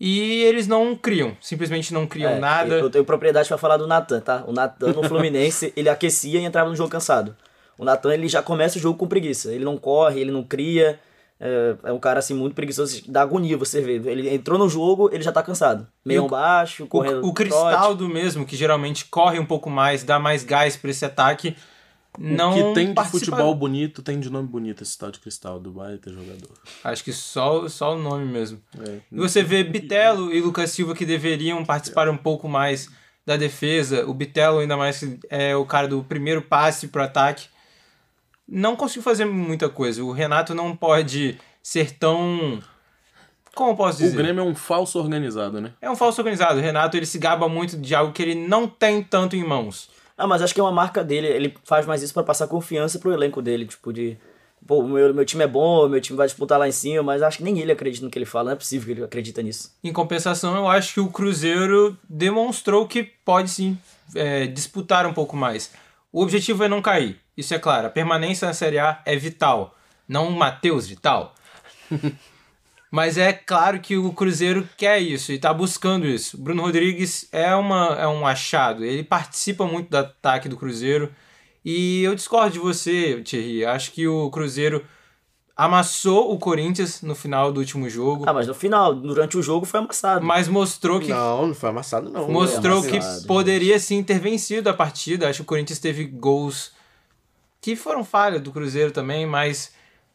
e 0.00 0.42
eles 0.42 0.66
não 0.66 0.96
criam, 0.96 1.36
simplesmente 1.40 1.94
não 1.94 2.06
criam 2.06 2.32
É, 2.32 2.38
nada. 2.40 2.74
Eu 2.76 2.90
tenho 2.90 3.04
propriedade 3.04 3.46
pra 3.46 3.56
falar 3.58 3.76
do 3.76 3.86
Natan, 3.86 4.20
tá? 4.20 4.42
O 4.46 4.52
Natan 4.52 4.92
no 4.92 5.04
Fluminense, 5.04 5.72
ele 5.76 5.88
aquecia 5.88 6.40
e 6.40 6.44
entrava 6.44 6.68
no 6.68 6.74
jogo 6.74 6.90
cansado. 6.90 7.36
O 7.78 7.84
Natan, 7.84 8.12
ele 8.12 8.26
já 8.26 8.42
começa 8.42 8.78
o 8.78 8.80
jogo 8.80 8.98
com 8.98 9.06
preguiça. 9.06 9.52
Ele 9.52 9.64
não 9.64 9.76
corre, 9.76 10.20
ele 10.20 10.30
não 10.30 10.42
cria. 10.42 10.98
É, 11.40 11.74
é 11.84 11.92
um 11.92 11.98
cara, 11.98 12.20
assim, 12.20 12.32
muito 12.32 12.54
preguiçoso. 12.54 13.02
Dá 13.08 13.22
agonia 13.22 13.56
você 13.56 13.80
ver. 13.80 14.06
Ele 14.06 14.32
entrou 14.32 14.58
no 14.58 14.68
jogo, 14.68 15.10
ele 15.12 15.22
já 15.22 15.32
tá 15.32 15.42
cansado. 15.42 15.86
Meio 16.04 16.24
o- 16.24 16.28
baixo, 16.28 16.86
correndo 16.86 17.16
O, 17.16 17.30
o 17.30 17.32
trote. 17.32 17.36
Cristaldo 17.50 18.08
mesmo, 18.08 18.46
que 18.46 18.56
geralmente 18.56 19.04
corre 19.06 19.38
um 19.38 19.44
pouco 19.46 19.68
mais, 19.68 20.02
dá 20.04 20.18
mais 20.18 20.44
gás 20.44 20.76
para 20.76 20.90
esse 20.90 21.04
ataque, 21.04 21.56
não 22.18 22.50
o 22.52 22.54
que 22.68 22.74
tem 22.74 22.88
de 22.88 22.94
participa- 22.94 23.18
futebol 23.36 23.54
bonito, 23.54 24.02
tem 24.02 24.20
de 24.20 24.30
nome 24.30 24.48
bonito 24.48 24.82
esse 24.82 24.96
tal 24.96 25.10
de 25.10 25.18
Cristal, 25.18 25.58
do 25.58 25.70
baita 25.72 26.12
jogador. 26.12 26.50
Acho 26.84 27.02
que 27.04 27.12
só, 27.12 27.68
só 27.68 27.94
o 27.94 27.98
nome 27.98 28.24
mesmo. 28.24 28.60
É. 28.86 28.98
E 29.10 29.16
você 29.16 29.42
vê 29.42 29.64
Bitelo 29.64 30.32
e 30.32 30.40
Lucas 30.40 30.70
Silva 30.70 30.94
que 30.94 31.04
deveriam 31.04 31.64
participar 31.64 32.08
um 32.08 32.16
pouco 32.16 32.48
mais 32.48 32.88
da 33.26 33.36
defesa. 33.36 34.06
O 34.06 34.14
Bitelo, 34.14 34.58
ainda 34.58 34.76
mais 34.76 34.98
que 35.00 35.18
é 35.30 35.56
o 35.56 35.64
cara 35.64 35.88
do 35.88 36.02
primeiro 36.04 36.42
passe 36.42 36.88
pro 36.88 37.02
ataque. 37.02 37.46
Não 38.46 38.76
conseguiu 38.76 39.02
fazer 39.02 39.24
muita 39.24 39.68
coisa. 39.68 40.04
O 40.04 40.12
Renato 40.12 40.54
não 40.54 40.76
pode 40.76 41.38
ser 41.62 41.92
tão. 41.92 42.60
Como 43.54 43.70
eu 43.70 43.76
posso 43.76 43.98
O 44.02 44.04
dizer? 44.04 44.16
Grêmio 44.16 44.40
é 44.40 44.44
um 44.44 44.54
falso 44.54 44.98
organizado, 44.98 45.60
né? 45.60 45.72
É 45.80 45.90
um 45.90 45.96
falso 45.96 46.20
organizado. 46.20 46.58
O 46.58 46.62
Renato 46.62 46.96
ele 46.96 47.06
se 47.06 47.18
gaba 47.18 47.48
muito 47.48 47.78
de 47.78 47.94
algo 47.94 48.12
que 48.12 48.20
ele 48.20 48.34
não 48.34 48.66
tem 48.68 49.02
tanto 49.02 49.34
em 49.36 49.42
mãos. 49.44 49.88
Ah, 50.16 50.26
mas 50.26 50.42
acho 50.42 50.54
que 50.54 50.60
é 50.60 50.62
uma 50.62 50.72
marca 50.72 51.02
dele. 51.02 51.26
Ele 51.26 51.54
faz 51.64 51.86
mais 51.86 52.02
isso 52.02 52.14
pra 52.14 52.22
passar 52.22 52.46
confiança 52.46 52.98
pro 52.98 53.12
elenco 53.12 53.42
dele. 53.42 53.66
Tipo, 53.66 53.92
de. 53.92 54.16
Pô, 54.66 54.78
o 54.78 54.88
meu, 54.88 55.12
meu 55.12 55.24
time 55.24 55.44
é 55.44 55.46
bom, 55.46 55.88
meu 55.88 56.00
time 56.00 56.16
vai 56.16 56.26
disputar 56.26 56.58
lá 56.58 56.66
em 56.66 56.72
cima, 56.72 57.02
mas 57.02 57.20
acho 57.20 57.38
que 57.38 57.44
nem 57.44 57.58
ele 57.58 57.72
acredita 57.72 58.04
no 58.04 58.10
que 58.10 58.18
ele 58.18 58.24
fala. 58.24 58.46
Não 58.46 58.52
é 58.52 58.56
possível 58.56 58.86
que 58.86 58.92
ele 58.92 59.04
acredita 59.04 59.42
nisso. 59.42 59.70
Em 59.82 59.92
compensação, 59.92 60.56
eu 60.56 60.66
acho 60.66 60.94
que 60.94 61.00
o 61.00 61.10
Cruzeiro 61.10 61.98
demonstrou 62.08 62.88
que 62.88 63.02
pode 63.02 63.50
sim 63.50 63.76
é, 64.14 64.46
disputar 64.46 65.06
um 65.06 65.12
pouco 65.12 65.36
mais. 65.36 65.70
O 66.10 66.22
objetivo 66.22 66.64
é 66.64 66.68
não 66.68 66.80
cair, 66.80 67.20
isso 67.36 67.52
é 67.52 67.58
claro. 67.58 67.88
A 67.88 67.90
permanência 67.90 68.48
na 68.48 68.54
Série 68.54 68.78
A 68.78 69.02
é 69.04 69.16
vital, 69.16 69.76
não 70.08 70.28
o 70.28 70.32
Matheus 70.32 70.86
Vital. 70.86 71.34
Mas 72.94 73.18
é 73.18 73.32
claro 73.32 73.80
que 73.80 73.96
o 73.96 74.12
Cruzeiro 74.12 74.68
quer 74.76 75.00
isso 75.00 75.32
e 75.32 75.34
está 75.34 75.52
buscando 75.52 76.06
isso. 76.06 76.38
Bruno 76.38 76.62
Rodrigues 76.62 77.26
é, 77.32 77.52
uma, 77.52 77.88
é 77.98 78.06
um 78.06 78.24
achado, 78.24 78.84
ele 78.84 79.02
participa 79.02 79.66
muito 79.66 79.90
do 79.90 79.96
ataque 79.96 80.48
do 80.48 80.56
Cruzeiro. 80.56 81.10
E 81.64 82.04
eu 82.04 82.14
discordo 82.14 82.52
de 82.52 82.60
você, 82.60 83.20
Thierry. 83.24 83.64
Acho 83.64 83.90
que 83.90 84.06
o 84.06 84.30
Cruzeiro 84.30 84.84
amassou 85.56 86.32
o 86.32 86.38
Corinthians 86.38 87.02
no 87.02 87.16
final 87.16 87.50
do 87.50 87.58
último 87.58 87.90
jogo. 87.90 88.26
Ah, 88.28 88.32
mas 88.32 88.46
no 88.46 88.54
final, 88.54 88.94
durante 88.94 89.36
o 89.36 89.42
jogo 89.42 89.66
foi 89.66 89.80
amassado. 89.80 90.24
Mas 90.24 90.46
mostrou 90.46 91.00
que 91.00 91.08
Não, 91.08 91.48
não 91.48 91.54
foi 91.54 91.70
amassado, 91.70 92.08
não. 92.08 92.28
mostrou 92.28 92.80
que 92.80 92.98
amassado, 92.98 93.26
poderia 93.26 93.76
sim 93.80 94.04
ter 94.04 94.20
vencido 94.20 94.70
a 94.70 94.72
partida. 94.72 95.28
Acho 95.28 95.38
que 95.38 95.42
o 95.42 95.46
Corinthians 95.46 95.80
teve 95.80 96.04
gols 96.04 96.70
que 97.60 97.74
foram 97.74 98.04
falha 98.04 98.38
do 98.38 98.52
Cruzeiro 98.52 98.92
também, 98.92 99.26
mas 99.26 99.72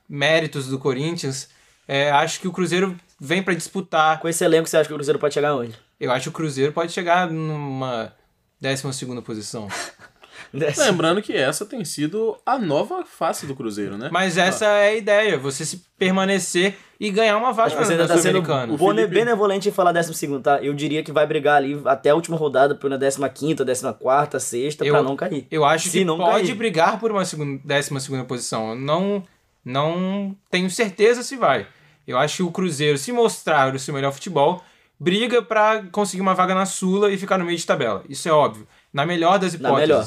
méritos 0.08 0.68
do 0.68 0.80
Corinthians. 0.80 1.50
É, 1.92 2.12
acho 2.12 2.40
que 2.40 2.48
o 2.48 2.52
Cruzeiro 2.52 2.96
vem 3.20 3.42
para 3.42 3.56
disputar. 3.56 4.20
Com 4.20 4.28
esse 4.30 4.44
elenco, 4.46 4.70
você 4.70 4.78
acha 4.78 4.88
que 4.88 4.94
o 4.94 4.96
Cruzeiro 4.96 5.18
pode 5.18 5.34
chegar 5.34 5.56
onde? 5.56 5.74
Eu 6.00 6.12
acho 6.12 6.24
que 6.24 6.30
o 6.30 6.32
Cruzeiro 6.32 6.72
pode 6.72 6.92
chegar 6.92 7.28
numa 7.30 8.14
12 8.62 8.94
segunda 8.94 9.22
posição. 9.24 9.68
Lembrando 10.54 11.22
que 11.22 11.34
essa 11.36 11.66
tem 11.66 11.84
sido 11.86 12.36
a 12.46 12.58
nova 12.58 13.04
face 13.06 13.46
do 13.46 13.56
Cruzeiro, 13.56 13.98
né? 13.98 14.10
Mas 14.12 14.38
essa 14.38 14.66
é 14.66 14.90
a 14.90 14.96
ideia, 14.96 15.38
você 15.38 15.64
se 15.66 15.84
permanecer 15.98 16.76
e 17.00 17.12
ganhar 17.12 17.38
uma 17.38 17.52
vaga 17.52 17.70
ainda 17.92 18.08
tá 18.08 18.18
sendo 18.18 18.22
Sul-Americana. 18.44 18.78
bone- 18.78 19.02
Felipe- 19.02 19.14
benevolente 19.20 19.70
em 19.70 19.72
falar 19.72 19.92
12, 19.92 20.40
tá? 20.42 20.60
Eu 20.62 20.74
diria 20.74 21.04
que 21.04 21.12
vai 21.12 21.28
brigar 21.28 21.58
ali 21.58 21.80
até 21.86 22.10
a 22.10 22.16
última 22.16 22.36
rodada 22.38 22.74
por 22.74 22.90
na 22.90 22.98
15, 23.30 23.56
14, 23.58 24.40
sexta, 24.40 24.86
Eu- 24.86 24.94
pra 24.94 25.04
não 25.04 25.16
cair. 25.16 25.46
Eu 25.52 25.64
acho 25.66 25.90
Se 25.90 26.00
que 26.00 26.06
não 26.06 26.18
pode 26.18 26.48
cair. 26.48 26.56
brigar 26.56 27.00
por 27.00 27.12
uma 27.12 27.26
segunda, 27.26 27.62
décima 27.64 28.00
segunda 28.00 28.24
posição. 28.24 28.70
Eu 28.72 28.76
não, 28.76 29.24
não 29.64 30.36
tenho 30.50 30.70
certeza 30.70 31.22
se 31.22 31.36
vai. 31.36 31.68
Eu 32.10 32.18
acho 32.18 32.38
que 32.38 32.44
o 32.44 32.52
Cruzeiro, 32.52 32.98
se 32.98 33.12
mostrar 33.12 33.74
o 33.76 33.80
seu 33.80 33.94
melhor 33.94 34.12
futebol, 34.12 34.64
briga 35.00 35.42
pra 35.42 35.84
conseguir 35.92 36.22
uma 36.22 36.34
vaga 36.34 36.56
na 36.56 36.66
Sula 36.66 37.12
e 37.12 37.18
ficar 37.18 37.38
no 37.38 37.46
meio 37.46 37.58
de 37.58 37.66
tabela. 37.66 38.04
Isso 38.10 38.28
é 38.28 38.32
óbvio. 38.32 38.68
Na 38.92 39.06
melhor 39.06 39.38
das 39.38 39.54
hipóteses. 39.54 39.80
melhor. 39.88 40.06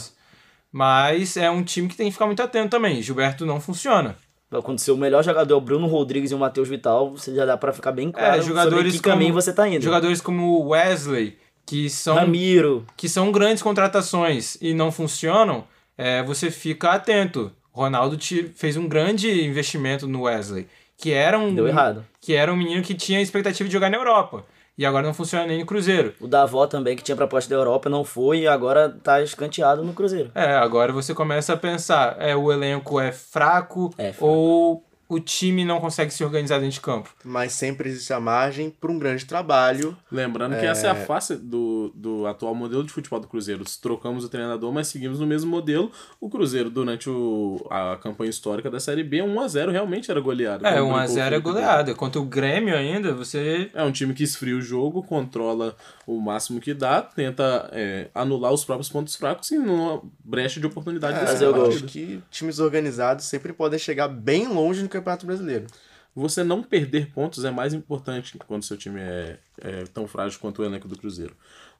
Mas 0.71 1.37
é 1.37 1.51
um 1.51 1.63
time 1.63 1.89
que 1.89 1.97
tem 1.97 2.07
que 2.07 2.13
ficar 2.13 2.27
muito 2.27 2.43
atento 2.43 2.71
também. 2.71 3.01
Gilberto 3.03 3.45
não 3.47 3.61
funciona. 3.61 4.17
Quando 4.65 4.81
seu 4.81 4.97
melhor 4.97 5.23
jogador 5.25 5.55
é 5.55 5.57
o 5.57 5.61
Bruno 5.61 5.87
Rodrigues 5.87 6.31
e 6.31 6.35
o 6.35 6.39
Matheus 6.39 6.69
Vital, 6.69 7.13
você 7.13 7.35
já 7.35 7.47
dá 7.47 7.57
pra 7.57 7.73
ficar 7.73 7.93
bem 7.93 8.11
claro 8.13 8.39
é, 8.39 8.43
jogadores 8.43 8.95
que 8.97 9.01
caminho 9.01 9.31
como, 9.31 9.41
você 9.41 9.53
tá 9.53 9.67
indo. 9.67 9.83
Jogadores 9.83 10.21
como 10.21 10.61
o 10.61 10.69
Wesley, 10.71 11.39
que 11.65 11.89
são 11.89 12.17
Ramiro. 12.17 12.85
que 12.97 13.09
são 13.09 13.33
grandes 13.33 13.63
contratações 13.63 14.59
e 14.61 14.75
não 14.75 14.93
funcionam, 14.93 15.65
é, 15.97 16.23
você 16.23 16.51
fica 16.51 16.91
atento. 16.91 17.51
Ronaldo 17.71 18.19
te- 18.19 18.51
fez 18.55 18.77
um 18.77 18.87
grande 18.87 19.43
investimento 19.43 20.07
no 20.07 20.23
Wesley, 20.25 20.67
que 20.97 21.13
era 21.13 21.39
um 21.39 21.55
Deu 21.55 21.67
errado. 21.69 22.05
que 22.21 22.35
era 22.35 22.53
um 22.53 22.57
menino 22.57 22.83
que 22.83 22.95
tinha 22.95 23.21
expectativa 23.21 23.69
de 23.69 23.73
jogar 23.73 23.91
na 23.91 23.97
Europa 23.97 24.45
e 24.79 24.87
agora 24.87 25.07
não 25.07 25.13
funciona 25.15 25.47
nem 25.47 25.59
no 25.61 25.67
Cruzeiro. 25.67 26.15
O 26.21 26.27
Davó 26.27 26.67
também, 26.67 26.97
que 26.97 27.03
tinha 27.03 27.17
proposta 27.17 27.51
da 27.51 27.57
Europa, 27.57 27.91
não 27.91 28.05
foi 28.05 28.41
e 28.41 28.47
agora 28.49 28.89
tá 29.03 29.21
escanteado 29.21 29.85
no 29.85 29.93
Cruzeiro. 29.93 30.31
É, 30.35 30.55
agora 30.55 30.93
você 30.93 31.13
começa 31.15 31.53
a 31.53 31.57
pensar, 31.57 32.17
é 32.19 32.35
o 32.35 32.51
elenco 32.51 32.99
é 32.99 33.13
fraco, 33.13 33.93
É 33.99 34.13
fraco. 34.13 34.27
ou 34.27 34.85
o 35.13 35.21
time 35.21 35.65
não 35.65 35.81
consegue 35.81 36.13
se 36.13 36.25
organizar 36.25 36.59
dentro 36.59 36.75
de 36.75 36.81
campo. 36.81 37.11
Mas 37.25 37.53
sempre 37.53 37.89
existe 37.89 38.13
a 38.13 38.21
margem 38.21 38.71
para 38.71 38.91
um 38.91 38.99
grande 38.99 39.27
trabalho. 39.27 39.97
Lembrando 40.11 40.59
que 40.59 40.65
essa 40.65 40.87
é 40.87 40.91
a 40.91 40.95
face 40.95 41.37
do, 41.37 41.93
do 41.95 42.27
atual 42.27 42.55
modelo 42.55 42.83
de 42.83 42.91
futebol 42.91 43.21
do 43.21 43.29
Cruzeiro. 43.29 43.63
Trocamos 43.81 44.25
o 44.25 44.29
treinador, 44.29 44.73
mas 44.73 44.89
seguimos 44.89 45.21
no 45.21 45.27
mesmo 45.27 45.51
modelo. 45.51 45.91
O 46.21 46.31
Cruzeiro, 46.31 46.71
durante 46.71 47.11
o, 47.11 47.65
a 47.71 47.99
campanha 48.03 48.31
histórica 48.31 48.71
da 48.71 48.81
Série 48.81 49.05
B, 49.05 49.19
1x0 49.19 49.71
realmente 49.71 50.11
era 50.11 50.21
goleado. 50.21 50.67
É, 50.67 50.81
Como 50.81 50.95
brincou 50.95 51.15
o 51.15 51.19
1x0 51.19 51.33
é 51.33 51.39
goleada. 51.39 51.95
Contra 51.95 52.21
o 52.21 52.25
Grêmio 52.25 52.75
ainda, 52.75 53.13
você 53.13 53.71
É 53.75 53.83
um 53.83 53.93
time 53.93 54.15
que 54.15 54.23
esfria 54.23 54.57
o 54.57 54.63
jogo, 54.63 55.03
controla 55.03 55.77
o 56.07 56.19
máximo 56.21 56.61
que 56.61 56.73
dá, 56.73 57.03
tenta 57.03 57.69
é, 57.73 58.09
anular 58.15 58.53
os 58.53 58.65
próprios 58.65 58.89
pontos 58.89 59.15
fracos 59.15 59.51
e 59.51 59.59
numa 59.59 60.03
brecha 60.25 60.59
de 60.59 60.67
oportunidade 60.67 61.19
É, 61.19 61.49
o 61.49 61.57
eu 61.57 61.67
acho 61.67 61.85
que 61.85 62.23
times 62.31 62.59
organizados 62.59 63.25
sempre 63.27 63.53
podem 63.53 63.79
chegar 63.79 64.09
bem 64.09 64.49
longe 64.49 64.83
no 64.83 64.89
Campeonato 64.89 65.02
Brasileiro. 65.27 65.67
Você 66.15 66.45
não 66.45 66.63
perder 66.63 67.11
pontos 67.11 67.45
é 67.45 67.51
mais 67.51 67.73
importante 67.73 68.37
quando 68.47 68.65
seu 68.65 68.77
time 68.77 69.01
é, 69.01 69.39
é 69.61 69.85
tão 69.95 70.07
frágil 70.07 70.39
quanto 70.41 70.61
o 70.61 70.65
elenco 70.65 70.87
do 70.87 70.99
Cruzeiro. 70.99 71.35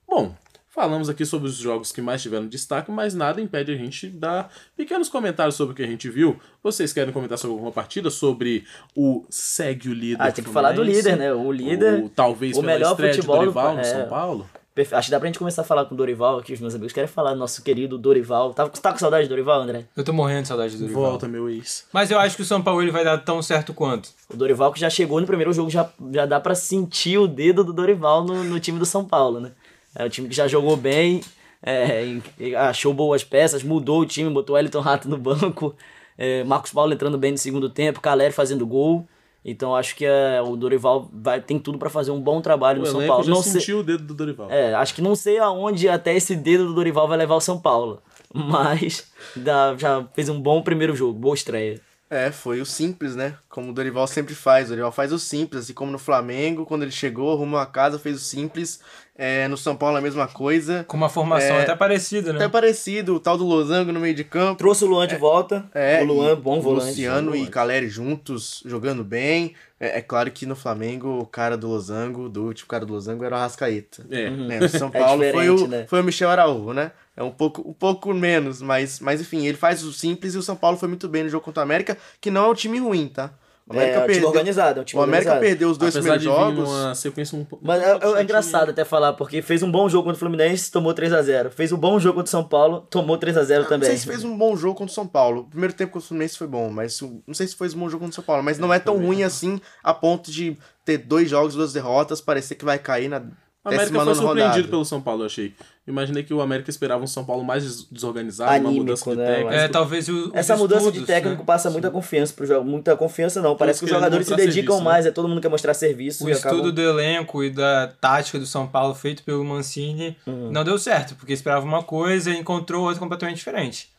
Bom, 0.09 0.35
falamos 0.71 1.11
aqui 1.11 1.27
sobre 1.27 1.49
os 1.49 1.57
jogos 1.57 1.93
que 1.93 2.01
mais 2.01 2.23
tiveram 2.23 2.47
destaque, 2.47 2.91
mas 2.91 3.13
nada 3.15 3.43
impede 3.43 3.73
a 3.73 3.77
gente 3.77 4.09
dar 4.09 4.51
pequenos 4.75 5.11
comentários 5.11 5.55
sobre 5.55 5.75
o 5.75 5.77
que 5.77 5.83
a 5.83 5.87
gente 5.87 6.09
viu. 6.09 6.41
Vocês 6.63 6.95
querem 6.95 7.13
comentar 7.13 7.37
sobre 7.37 7.53
alguma 7.53 7.73
partida? 7.73 8.09
Sobre 8.09 8.65
o 8.97 9.23
segue 9.29 9.91
o 9.91 9.93
líder? 9.95 10.23
Ah, 10.23 10.33
tem 10.33 10.43
que 10.43 10.51
falar 10.51 10.73
do 10.73 10.83
líder, 10.83 11.17
né? 11.19 11.33
O 11.35 11.53
líder. 11.53 12.03
Ou 12.03 12.09
talvez 12.09 12.57
o 12.57 12.61
pela 12.61 12.73
melhor 12.73 12.91
estreia 12.93 13.15
futebol 13.15 13.39
de 13.41 13.45
do- 13.47 13.53
Dorival 13.53 13.75
no 13.75 13.81
é. 13.81 13.85
São 13.85 14.09
Paulo? 14.09 14.51
Perfe- 14.75 14.95
Acho 14.95 15.07
que 15.09 15.11
dá 15.11 15.19
pra 15.21 15.27
gente 15.29 15.39
começar 15.39 15.61
a 15.63 15.65
falar 15.65 15.85
com 15.85 15.95
o 15.95 15.99
Dorival 15.99 16.39
aqui, 16.39 16.53
os 16.55 16.61
meus 16.61 16.75
amigos 16.75 16.93
querem 16.95 17.07
falar 17.09 17.33
do 17.35 17.39
nosso 17.39 17.63
querido 17.63 17.99
Dorival. 17.99 18.55
Tá, 18.55 18.67
tá 18.69 18.91
com 18.93 18.99
saudade 18.99 19.27
do 19.27 19.29
Dorival, 19.31 19.61
André? 19.61 19.85
eu 19.97 20.03
tô 20.03 20.13
morrendo 20.13 20.43
de 20.43 20.49
saudade 20.49 20.75
do 20.77 20.81
Dorival. 20.81 21.03
Volta, 21.03 21.29
meu 21.29 21.49
ex. 21.51 21.87
Mas 21.93 22.11
eu 22.11 22.19
acho 22.19 22.37
que 22.37 22.43
o 22.43 22.45
São 22.45 22.63
Paulo 22.63 22.81
ele 22.83 22.91
vai 22.91 23.05
dar 23.05 23.19
tão 23.19 23.43
certo 23.43 23.75
quanto. 23.75 24.09
O 24.33 24.37
Dorival 24.37 24.73
que 24.73 24.81
já 24.81 24.89
chegou 24.89 25.21
no 25.21 25.27
primeiro 25.27 25.53
jogo, 25.53 25.69
já, 25.69 25.91
já 26.13 26.25
dá 26.25 26.41
pra 26.41 26.55
sentir 26.55 27.19
o 27.19 27.27
dedo 27.29 27.63
do 27.63 27.73
Dorival 27.73 28.25
no, 28.25 28.43
no 28.45 28.59
time 28.59 28.79
do 28.79 28.87
São 28.87 29.05
Paulo, 29.05 29.41
né? 29.41 29.53
É 29.95 30.05
um 30.07 30.09
time 30.09 30.27
que 30.29 30.35
já 30.35 30.49
jogou 30.49 30.75
bem, 30.75 31.21
é, 31.63 32.19
achou 32.57 32.95
boas 32.95 33.23
peças, 33.23 33.63
mudou 33.63 34.01
o 34.01 34.07
time, 34.07 34.31
botou 34.31 34.59
Elton 34.59 34.81
Rato 34.81 35.07
no 35.09 35.19
banco, 35.19 35.75
é, 36.17 36.43
Marcos 36.45 36.73
Paulo 36.73 36.93
entrando 36.95 37.19
bem 37.19 37.33
no 37.33 37.39
segundo 37.39 37.69
tempo, 37.69 38.01
Caleri 38.01 38.33
fazendo 38.33 38.67
gol. 38.67 39.07
Então 39.45 39.75
acho 39.75 39.97
que 39.97 40.05
é, 40.05 40.41
o 40.41 40.55
Dorival 40.57 41.11
vai, 41.13 41.41
tem 41.41 41.59
tudo 41.59 41.77
pra 41.79 41.91
fazer 41.91 42.11
um 42.13 42.21
bom 42.21 42.41
trabalho 42.41 42.79
O 42.81 42.85
no 42.85 42.91
São 42.91 43.07
Paulo. 43.07 43.25
já 43.25 43.31
Não 43.33 43.43
sentiu 43.43 43.81
o 43.81 43.83
dedo 43.83 44.05
do 44.05 44.15
Dorival. 44.15 44.49
é, 44.51 44.73
acho 44.75 44.95
que 44.95 45.03
não 45.03 45.15
sei 45.17 45.39
aonde 45.39 45.89
até 45.89 46.15
esse 46.15 46.37
dedo 46.37 46.67
do 46.69 46.75
Dorival 46.75 47.09
vai 47.09 47.19
levar 47.19 47.35
o 47.35 47.41
São 47.41 47.59
Paulo. 47.59 48.01
mas 48.33 49.11
dá- 49.37 49.75
já 49.77 50.05
fez 50.15 50.29
um 50.29 50.41
bom 50.41 50.63
primeiro 50.63 50.95
jogo, 50.95 51.19
boa 51.19 51.35
estreia. 51.35 51.81
É, 52.15 52.31
foi 52.31 52.61
o 52.61 52.67
simples, 52.67 53.17
né? 53.17 53.37
Como 53.49 53.71
o 53.71 53.73
Dorival 53.73 54.07
sempre 54.07 54.35
faz. 54.35 54.67
O 54.67 54.69
Dorival 54.69 54.93
faz 54.93 55.15
o 55.15 55.19
simples, 55.19 55.63
assim 55.63 55.73
como 55.73 55.91
no 55.91 55.99
Flamengo, 55.99 56.67
quando 56.67 56.83
ele 56.83 56.91
chegou, 56.91 57.33
arrumou 57.33 57.59
a 57.59 57.65
casa, 57.65 57.99
fez 57.99 58.17
o 58.17 58.21
simples. 58.21 58.81
É, 59.17 59.49
no 59.49 59.57
São 59.57 59.75
Paulo 59.75 59.97
a 59.97 60.01
mesma 60.01 60.27
coisa. 60.29 60.85
Com 60.85 60.97
uma 60.99 61.09
formação 61.09 61.57
É, 61.57 61.63
até 61.63 61.75
parecida, 61.75 62.33
né? 62.33 62.39
Até 62.39 62.49
parecido, 62.51 63.15
o 63.15 63.21
tal 63.21 63.39
do 63.39 63.47
Losango 63.47 63.93
no 63.93 64.01
meio 64.01 64.15
de 64.15 64.25
campo. 64.25 64.59
Trouxe 64.59 64.85
o 64.85 64.89
Luan 64.89 65.07
de 65.07 65.17
volta, 65.17 65.65
É, 65.75 66.03
o 66.03 66.05
Luan, 66.05 66.37
bom 66.37 66.61
volante. 66.61 66.89
Luciano 66.89 67.35
e. 67.35 67.47
Caleri 67.47 67.89
juntos, 67.89 68.63
jogando 68.67 69.03
bem. 69.03 69.55
É, 69.83 69.99
é 69.99 70.01
claro 70.01 70.31
que 70.31 70.47
no 70.47 70.55
Flamengo, 70.55 71.19
o 71.19 71.27
cara 71.27 71.57
do 71.57 71.67
Losango, 71.67 72.29
do 72.29 72.45
último 72.45 72.69
cara 72.69 72.87
do 72.87 72.93
Losango 72.93 73.25
era 73.25 73.35
o 73.35 73.39
Arrascaeta. 73.39 74.07
É. 74.09 74.31
né? 74.31 74.61
No 74.61 74.69
São 74.69 74.89
É 74.95 74.99
Paulo 75.01 75.19
foi, 75.19 75.33
diferente, 75.33 75.63
o, 75.65 75.67
né? 75.67 75.87
foi 75.89 76.01
o 76.01 76.05
Michel 76.05 76.31
Araújo, 76.31 76.73
né? 76.73 76.93
É 77.17 77.23
um 77.23 77.33
pouco, 77.33 77.69
um 77.69 77.73
pouco 77.73 78.15
menos, 78.15 78.63
mas, 78.63 79.01
mas 79.01 79.21
enfim, 79.21 79.45
ele 79.45 79.57
faz 79.57 79.83
o 79.83 79.93
simples 79.93 80.35
e 80.35 80.39
o 80.39 80.43
São 80.43 80.55
Paulo 80.55 80.79
foi 80.79 80.89
muito 80.89 81.09
bem 81.09 81.25
no 81.25 81.29
jogo 81.29 81.45
contra 81.45 81.61
o 81.61 81.65
América, 81.65 81.99
que 82.21 82.31
não 82.31 82.45
é 82.45 82.49
um 82.51 82.55
time 82.55 82.79
ruim, 82.79 83.09
tá? 83.09 83.33
O 83.69 83.75
É, 83.79 83.93
é 83.93 83.99
um 84.01 84.07
time 84.09 84.25
organizado, 84.27 84.79
é 84.81 84.83
um 84.83 84.85
time 84.85 85.01
o 85.01 85.05
América 85.05 85.31
organizado. 85.31 85.41
perdeu 85.59 85.71
os 85.71 85.79
dois 85.79 85.95
Apesar 85.97 86.19
primeiros 86.19 86.23
de 86.25 86.29
vir 86.29 86.57
jogos. 86.57 86.69
numa 86.83 86.95
sequência 86.97 87.39
um 87.39 87.45
pouco. 87.45 87.65
Mas 87.65 87.81
é, 87.83 87.91
é- 87.93 88.19
é 88.19 88.23
engraçado 88.23 88.71
até 88.71 88.85
falar, 88.85 89.13
porque 89.13 89.41
fez 89.41 89.63
um 89.63 89.71
bom 89.71 89.89
jogo 89.89 90.05
contra 90.05 90.17
o 90.17 90.19
Fluminense, 90.19 90.71
tomou 90.71 90.93
3x0. 90.93 91.51
Fez 91.51 91.71
um 91.73 91.77
bom 91.79 91.99
jogo 92.01 92.17
contra 92.17 92.29
o 92.29 92.31
São 92.31 92.45
Paulo, 92.45 92.81
tomou 92.91 93.17
3x0 93.19 93.63
Não 93.63 93.69
também. 93.69 93.89
sei 93.89 93.97
se 93.99 94.07
fez 94.07 94.25
um 94.25 94.37
bom 94.37 94.57
jogo 94.57 94.75
contra 94.77 94.91
o 94.91 94.95
São 94.95 95.07
Paulo. 95.07 95.43
O 95.43 95.45
primeiro 95.45 95.73
tempo 95.75 95.93
contra 95.93 96.05
o 96.05 96.09
Fluminense 96.09 96.37
foi 96.37 96.47
bom, 96.49 96.71
mas 96.71 97.01
não 97.01 97.35
sei 97.35 97.47
se 97.47 97.55
fez 97.57 97.73
um 97.75 97.79
bom 97.79 97.89
jogo 97.89 98.01
contra 98.05 98.13
o 98.13 98.15
São 98.17 98.25
Paulo. 98.25 98.43
Mas 98.43 98.59
não 98.59 98.73
é 98.75 98.79
tão 98.81 98.99
ruim 98.99 99.23
assim 99.23 99.61
a 99.83 99.95
ponto 99.95 100.31
de 100.31 100.57
ter 100.85 100.99
dois 100.99 101.31
jogos, 101.31 101.55
duas 101.55 101.73
derrotas, 101.73 102.21
parecer 102.21 102.57
que 102.57 102.65
vai 102.65 102.79
cair 102.79 103.09
na 103.09 103.23
O 103.65 103.69
América 103.69 103.85
décima 103.93 104.05
foi 104.05 104.15
surpreendido 104.17 104.49
rodada. 104.57 104.69
pelo 104.69 104.85
São 104.85 105.01
Paulo, 105.01 105.23
eu 105.23 105.27
achei. 105.27 105.55
Imaginei 105.87 106.23
que 106.25 106.35
o 106.35 106.41
América 106.41 106.69
esperava 106.71 107.03
um 107.03 107.07
São 107.07 107.25
Paulo 107.25 107.45
mais 107.45 107.63
des- 107.63 107.85
desorganizado, 107.91 108.51
uma 108.51 108.57
Anímico, 108.57 108.81
mudança 108.85 109.11
de 109.11 109.17
né? 109.17 109.27
técnico. 109.27 109.53
É, 109.53 109.69
talvez 109.69 110.09
o, 110.09 110.31
Essa 110.35 110.57
mudança 110.57 110.83
de 110.83 110.99
estudos, 110.99 111.07
técnico 111.07 111.39
né? 111.39 111.45
passa 111.47 111.71
muita 111.71 111.91
confiança 111.91 112.33
pro 112.35 112.45
jogo. 112.47 112.69
Muita 112.69 112.97
confiança 112.97 113.41
não. 113.41 113.57
Parece 113.57 113.79
que 113.81 113.85
os 113.85 113.91
jogadores 113.91 114.27
se 114.27 114.35
dedicam 114.35 114.55
serviço, 114.55 114.79
né? 114.79 114.85
mais, 114.85 115.07
é 115.07 115.11
todo 115.13 115.29
mundo 115.29 115.41
quer 115.41 115.49
mostrar 115.49 115.75
serviço 115.75 116.25
O 116.25 116.29
e 116.29 116.33
estudo 116.33 116.55
acabam... 116.55 116.73
do 116.73 116.81
elenco 116.83 117.45
e 117.45 117.51
da 117.51 117.87
tática 118.01 118.39
do 118.39 118.47
São 118.47 118.67
Paulo 118.67 118.95
feito 118.95 119.23
pelo 119.23 119.45
Mancini 119.45 120.17
Uhum. 120.27 120.51
não 120.51 120.65
deu 120.65 120.77
certo, 120.79 121.15
porque 121.15 121.33
esperava 121.33 121.65
uma 121.65 121.83
coisa 121.83 122.31
e 122.31 122.39
encontrou 122.39 122.85
outra 122.85 122.99
completamente 122.99 123.37
diferente. 123.37 123.91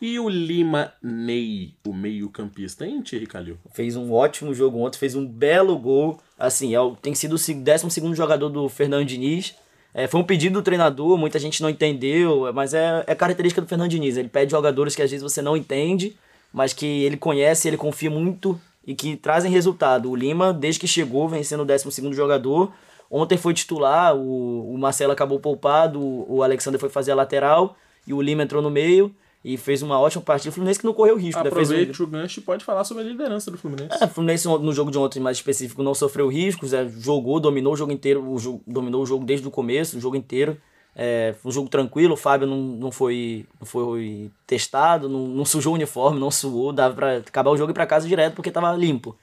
E 0.00 0.18
o 0.18 0.28
Lima 0.28 0.92
Ney, 1.00 1.74
o 1.86 1.94
meio-campista, 1.94 2.84
hein, 2.84 3.00
Thierry 3.02 3.26
Calil? 3.26 3.56
Fez 3.72 3.94
um 3.96 4.12
ótimo 4.12 4.52
jogo 4.52 4.78
ontem, 4.78 4.98
fez 4.98 5.14
um 5.14 5.24
belo 5.26 5.78
gol. 5.78 6.20
Assim, 6.42 6.74
é 6.74 6.78
tem 7.00 7.14
sido 7.14 7.34
o 7.34 7.38
12 7.38 8.16
jogador 8.16 8.48
do 8.48 8.68
Fernando 8.68 9.04
Diniz. 9.06 9.54
É, 9.94 10.08
foi 10.08 10.20
um 10.20 10.24
pedido 10.24 10.54
do 10.54 10.62
treinador, 10.62 11.16
muita 11.16 11.38
gente 11.38 11.62
não 11.62 11.70
entendeu, 11.70 12.52
mas 12.52 12.74
é, 12.74 13.04
é 13.06 13.14
característica 13.14 13.60
do 13.60 13.68
Fernando 13.68 13.90
Diniz. 13.90 14.16
Ele 14.16 14.28
pede 14.28 14.50
jogadores 14.50 14.96
que 14.96 15.02
às 15.02 15.08
vezes 15.08 15.22
você 15.22 15.40
não 15.40 15.56
entende, 15.56 16.16
mas 16.52 16.72
que 16.72 17.04
ele 17.04 17.16
conhece, 17.16 17.68
ele 17.68 17.76
confia 17.76 18.10
muito 18.10 18.60
e 18.84 18.92
que 18.92 19.14
trazem 19.16 19.52
resultado. 19.52 20.10
O 20.10 20.16
Lima, 20.16 20.52
desde 20.52 20.80
que 20.80 20.88
chegou, 20.88 21.28
vem 21.28 21.44
sendo 21.44 21.62
o 21.62 21.64
12 21.64 22.12
jogador. 22.12 22.72
Ontem 23.08 23.38
foi 23.38 23.54
titular, 23.54 24.16
o, 24.16 24.74
o 24.74 24.76
Marcelo 24.76 25.12
acabou 25.12 25.38
poupado, 25.38 26.00
o, 26.00 26.38
o 26.38 26.42
Alexander 26.42 26.80
foi 26.80 26.88
fazer 26.88 27.12
a 27.12 27.14
lateral 27.14 27.76
e 28.04 28.12
o 28.12 28.20
Lima 28.20 28.42
entrou 28.42 28.60
no 28.60 28.70
meio 28.70 29.14
e 29.44 29.56
fez 29.56 29.82
uma 29.82 29.98
ótima 29.98 30.22
partida. 30.22 30.50
O 30.50 30.52
Fluminense 30.52 30.78
que 30.80 30.86
não 30.86 30.94
correu 30.94 31.16
risco, 31.16 31.40
né? 31.42 31.44
Um- 31.44 31.48
Aproveite 31.48 32.02
o 32.02 32.06
gancho 32.06 32.40
e 32.40 32.42
pode 32.42 32.64
falar 32.64 32.84
sobre 32.84 33.02
a 33.02 33.06
liderança 33.06 33.50
do 33.50 33.58
Fluminense. 33.58 33.96
é, 34.00 34.04
o 34.04 34.08
Fluminense 34.08 34.46
no 34.46 34.72
jogo 34.72 34.90
de 34.90 34.98
ontem, 34.98 35.18
mais 35.20 35.36
específico, 35.38 35.82
não 35.82 35.94
sofreu 35.94 36.28
riscos, 36.28 36.72
é, 36.72 36.88
jogou, 36.88 37.40
dominou 37.40 37.72
o 37.72 37.76
jogo 37.76 37.92
inteiro, 37.92 38.22
o 38.28 38.38
jogo- 38.38 38.62
dominou 38.66 39.02
o 39.02 39.06
jogo 39.06 39.24
desde 39.24 39.46
o 39.46 39.50
começo, 39.50 39.96
o 39.96 40.00
jogo 40.00 40.16
inteiro. 40.16 40.56
É, 40.94 41.34
foi 41.40 41.48
um 41.48 41.52
jogo 41.52 41.68
tranquilo, 41.70 42.12
o 42.14 42.16
Fábio 42.18 42.46
não, 42.46 42.58
não, 42.58 42.92
foi, 42.92 43.46
não 43.58 43.66
foi 43.66 44.30
testado, 44.46 45.08
não, 45.08 45.26
não 45.26 45.44
sujou 45.44 45.72
o 45.72 45.76
uniforme, 45.76 46.20
não 46.20 46.30
suou, 46.30 46.70
dava 46.72 46.94
pra 46.94 47.16
acabar 47.16 47.50
o 47.50 47.56
jogo 47.56 47.70
e 47.70 47.72
ir 47.72 47.74
pra 47.74 47.86
casa 47.86 48.06
direto 48.06 48.34
porque 48.34 48.50
tava 48.50 48.70
limpo. 48.76 49.16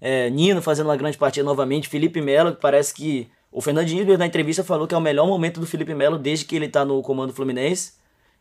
É, 0.00 0.28
Nino 0.28 0.60
fazendo 0.60 0.86
uma 0.88 0.96
grande 0.96 1.16
partida 1.16 1.42
novamente, 1.44 1.88
Felipe 1.88 2.20
Melo, 2.20 2.54
que 2.54 2.60
parece 2.60 2.92
que 2.92 3.26
o 3.50 3.62
Fernandinho 3.62 4.18
na 4.18 4.26
entrevista 4.26 4.62
falou 4.62 4.86
que 4.86 4.94
é 4.94 4.98
o 4.98 5.00
melhor 5.00 5.26
momento 5.26 5.60
do 5.60 5.66
Felipe 5.66 5.94
Melo 5.94 6.18
desde 6.18 6.44
que 6.44 6.54
ele 6.56 6.68
tá 6.68 6.84
no 6.84 7.00
comando 7.00 7.32
Fluminense. 7.32 7.94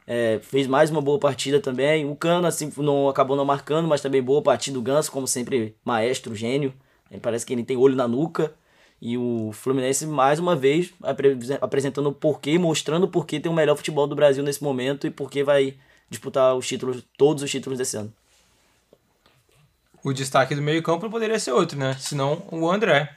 É, 0.06 0.39
fez 0.42 0.68
mais 0.68 0.89
uma 0.89 1.02
boa 1.02 1.18
partida 1.20 1.60
também. 1.60 2.06
O 2.10 2.16
Cano 2.16 2.46
assim, 2.48 2.72
não 2.78 3.08
acabou 3.10 3.38
não 3.38 3.46
marcando, 3.46 3.88
mas 3.88 4.02
também 4.02 4.22
boa 4.22 4.42
partida. 4.42 4.78
O 4.78 4.82
Ganso, 4.82 5.12
como 5.12 5.28
sempre, 5.28 5.76
maestro, 5.86 6.36
gênio. 6.36 6.74
Ele 7.10 7.20
parece 7.22 7.46
que 7.46 7.54
ele 7.54 7.63
tem 7.63 7.78
olho 7.78 7.96
na 7.96 8.08
nuca. 8.08 8.54
E 9.02 9.18
o 9.18 9.52
Fluminense, 9.54 10.06
mais 10.06 10.39
uma 10.39 10.56
vez, 10.56 10.94
apre- 11.04 11.38
apresentando 11.62 12.08
o 12.08 12.13
porquê, 12.13 12.58
mostrando 12.58 13.04
o 13.04 13.08
porquê 13.08 13.39
tem 13.39 13.52
o 13.52 13.56
melhor 13.56 13.76
futebol 13.76 14.08
do 14.08 14.16
Brasil 14.16 14.44
nesse 14.44 14.63
momento 14.63 15.06
e 15.06 15.10
porquê 15.12 15.44
vai 15.44 15.76
disputar 16.10 16.56
os 16.56 16.66
títulos, 16.68 17.04
todos 17.18 17.44
os 17.44 17.52
títulos 17.52 17.78
desse 17.78 17.98
ano. 17.98 18.13
O 20.04 20.12
destaque 20.13 20.54
do 20.56 20.62
meio-campo 20.62 21.10
poderia 21.10 21.39
ser 21.39 21.52
outro, 21.52 21.78
né? 21.78 21.96
Senão 22.00 22.44
o 22.52 22.70
André. 22.70 23.10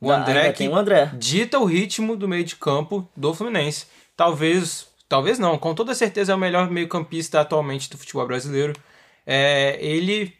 O 0.00 0.10
Ah, 0.10 0.16
André 0.20 0.52
que 0.52 0.68
o 0.68 0.76
André. 0.76 1.10
dita 1.14 1.58
o 1.58 1.64
ritmo 1.64 2.16
do 2.16 2.28
meio 2.28 2.44
de 2.44 2.56
campo 2.56 3.08
do 3.16 3.32
Fluminense. 3.32 3.86
Talvez, 4.16 4.86
talvez 5.14 5.38
não, 5.38 5.56
com 5.56 5.72
toda 5.76 5.94
certeza 5.94 6.32
é 6.32 6.34
o 6.34 6.38
melhor 6.38 6.68
meio-campista 6.68 7.40
atualmente 7.40 7.88
do 7.88 7.96
futebol 7.96 8.26
brasileiro. 8.26 8.72
É, 9.24 9.78
ele 9.80 10.34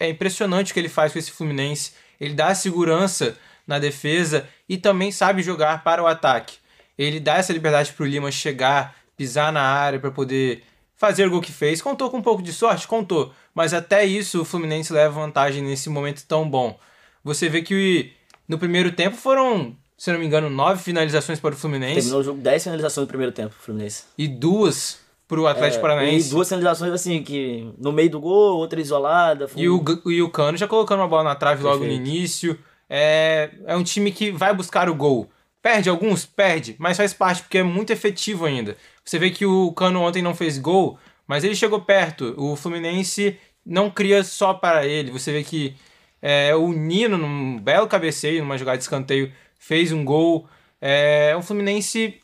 é 0.00 0.08
impressionante 0.08 0.70
o 0.70 0.74
que 0.74 0.80
ele 0.80 0.88
faz 0.88 1.12
com 1.12 1.18
esse 1.18 1.30
Fluminense. 1.30 1.92
Ele 2.18 2.32
dá 2.32 2.54
segurança 2.54 3.36
na 3.66 3.78
defesa 3.78 4.48
e 4.66 4.78
também 4.78 5.12
sabe 5.12 5.42
jogar 5.42 5.84
para 5.84 6.02
o 6.02 6.06
ataque. 6.06 6.56
Ele 6.96 7.20
dá 7.20 7.34
essa 7.34 7.52
liberdade 7.52 7.92
para 7.92 8.02
o 8.02 8.06
Lima 8.06 8.32
chegar, 8.32 8.96
pisar 9.14 9.52
na 9.52 9.60
área 9.60 10.00
para 10.00 10.10
poder 10.10 10.64
fazer 10.96 11.26
o 11.26 11.30
gol 11.30 11.42
que 11.42 11.52
fez. 11.52 11.82
Contou 11.82 12.08
com 12.10 12.16
um 12.16 12.22
pouco 12.22 12.42
de 12.42 12.50
sorte? 12.50 12.88
Contou. 12.88 13.30
Mas 13.54 13.74
até 13.74 14.06
isso 14.06 14.40
o 14.40 14.44
Fluminense 14.46 14.90
leva 14.90 15.20
vantagem 15.20 15.62
nesse 15.62 15.90
momento 15.90 16.24
tão 16.26 16.48
bom. 16.48 16.80
Você 17.22 17.46
vê 17.50 17.60
que 17.60 18.14
no 18.48 18.58
primeiro 18.58 18.90
tempo 18.92 19.18
foram, 19.18 19.76
se 20.02 20.10
não 20.10 20.18
me 20.18 20.26
engano, 20.26 20.50
nove 20.50 20.82
finalizações 20.82 21.38
para 21.38 21.54
o 21.54 21.56
Fluminense 21.56 21.94
Terminou 21.94 22.20
o 22.20 22.24
jogo 22.24 22.40
10 22.40 22.64
finalizações 22.64 23.04
no 23.04 23.08
primeiro 23.08 23.30
tempo, 23.30 23.54
Fluminense. 23.56 24.02
e 24.18 24.26
duas 24.26 24.98
para 25.28 25.40
o 25.40 25.46
Atlético 25.46 25.78
É, 25.78 25.80
Paranaense. 25.80 26.26
E 26.26 26.30
duas 26.30 26.48
finalizações 26.48 26.92
assim, 26.92 27.22
que 27.22 27.72
no 27.78 27.92
meio 27.92 28.10
do 28.10 28.18
gol, 28.20 28.58
outra 28.58 28.80
isolada. 28.80 29.46
foi 29.46 29.62
E 29.62 29.68
o, 29.68 29.80
e 30.06 30.20
o 30.20 30.28
Cano 30.28 30.58
já 30.58 30.66
colocando 30.66 30.98
uma 30.98 31.06
bola 31.06 31.22
na 31.22 31.34
trave 31.36 31.62
logo 31.62 31.84
no 31.84 31.88
Perfeito. 31.88 32.04
início. 32.04 32.58
É, 32.90 33.50
é 33.64 33.76
um 33.76 33.84
time 33.84 34.10
que 34.10 34.32
vai 34.32 34.52
buscar 34.52 34.90
o 34.90 34.94
gol. 34.94 35.30
Perde 35.62 35.88
alguns? 35.88 36.26
Perde, 36.26 36.74
mas 36.80 36.96
faz 36.96 37.14
parte 37.14 37.42
porque 37.42 37.58
é 37.58 37.62
muito 37.62 37.92
efetivo 37.92 38.44
ainda. 38.44 38.76
Você 39.04 39.20
vê 39.20 39.30
que 39.30 39.46
o 39.46 39.70
Cano 39.72 40.02
ontem 40.02 40.20
não 40.20 40.34
fez 40.34 40.58
gol, 40.58 40.98
mas 41.28 41.44
ele 41.44 41.54
chegou 41.54 41.80
perto. 41.80 42.34
O 42.36 42.56
Fluminense 42.56 43.38
não 43.64 43.88
cria 43.88 44.24
só 44.24 44.52
para 44.52 44.84
ele. 44.84 45.12
Você 45.12 45.30
vê 45.30 45.44
que 45.44 45.76
é, 46.20 46.54
o 46.56 46.72
Nino, 46.72 47.16
num 47.16 47.56
belo 47.60 47.86
cabeceio, 47.86 48.42
numa 48.42 48.58
jogada 48.58 48.78
de 48.78 48.82
escanteio, 48.82 49.32
fez 49.62 49.92
um 49.92 50.04
gol. 50.04 50.48
É 50.80 51.36
um 51.38 51.42
Fluminense 51.42 52.16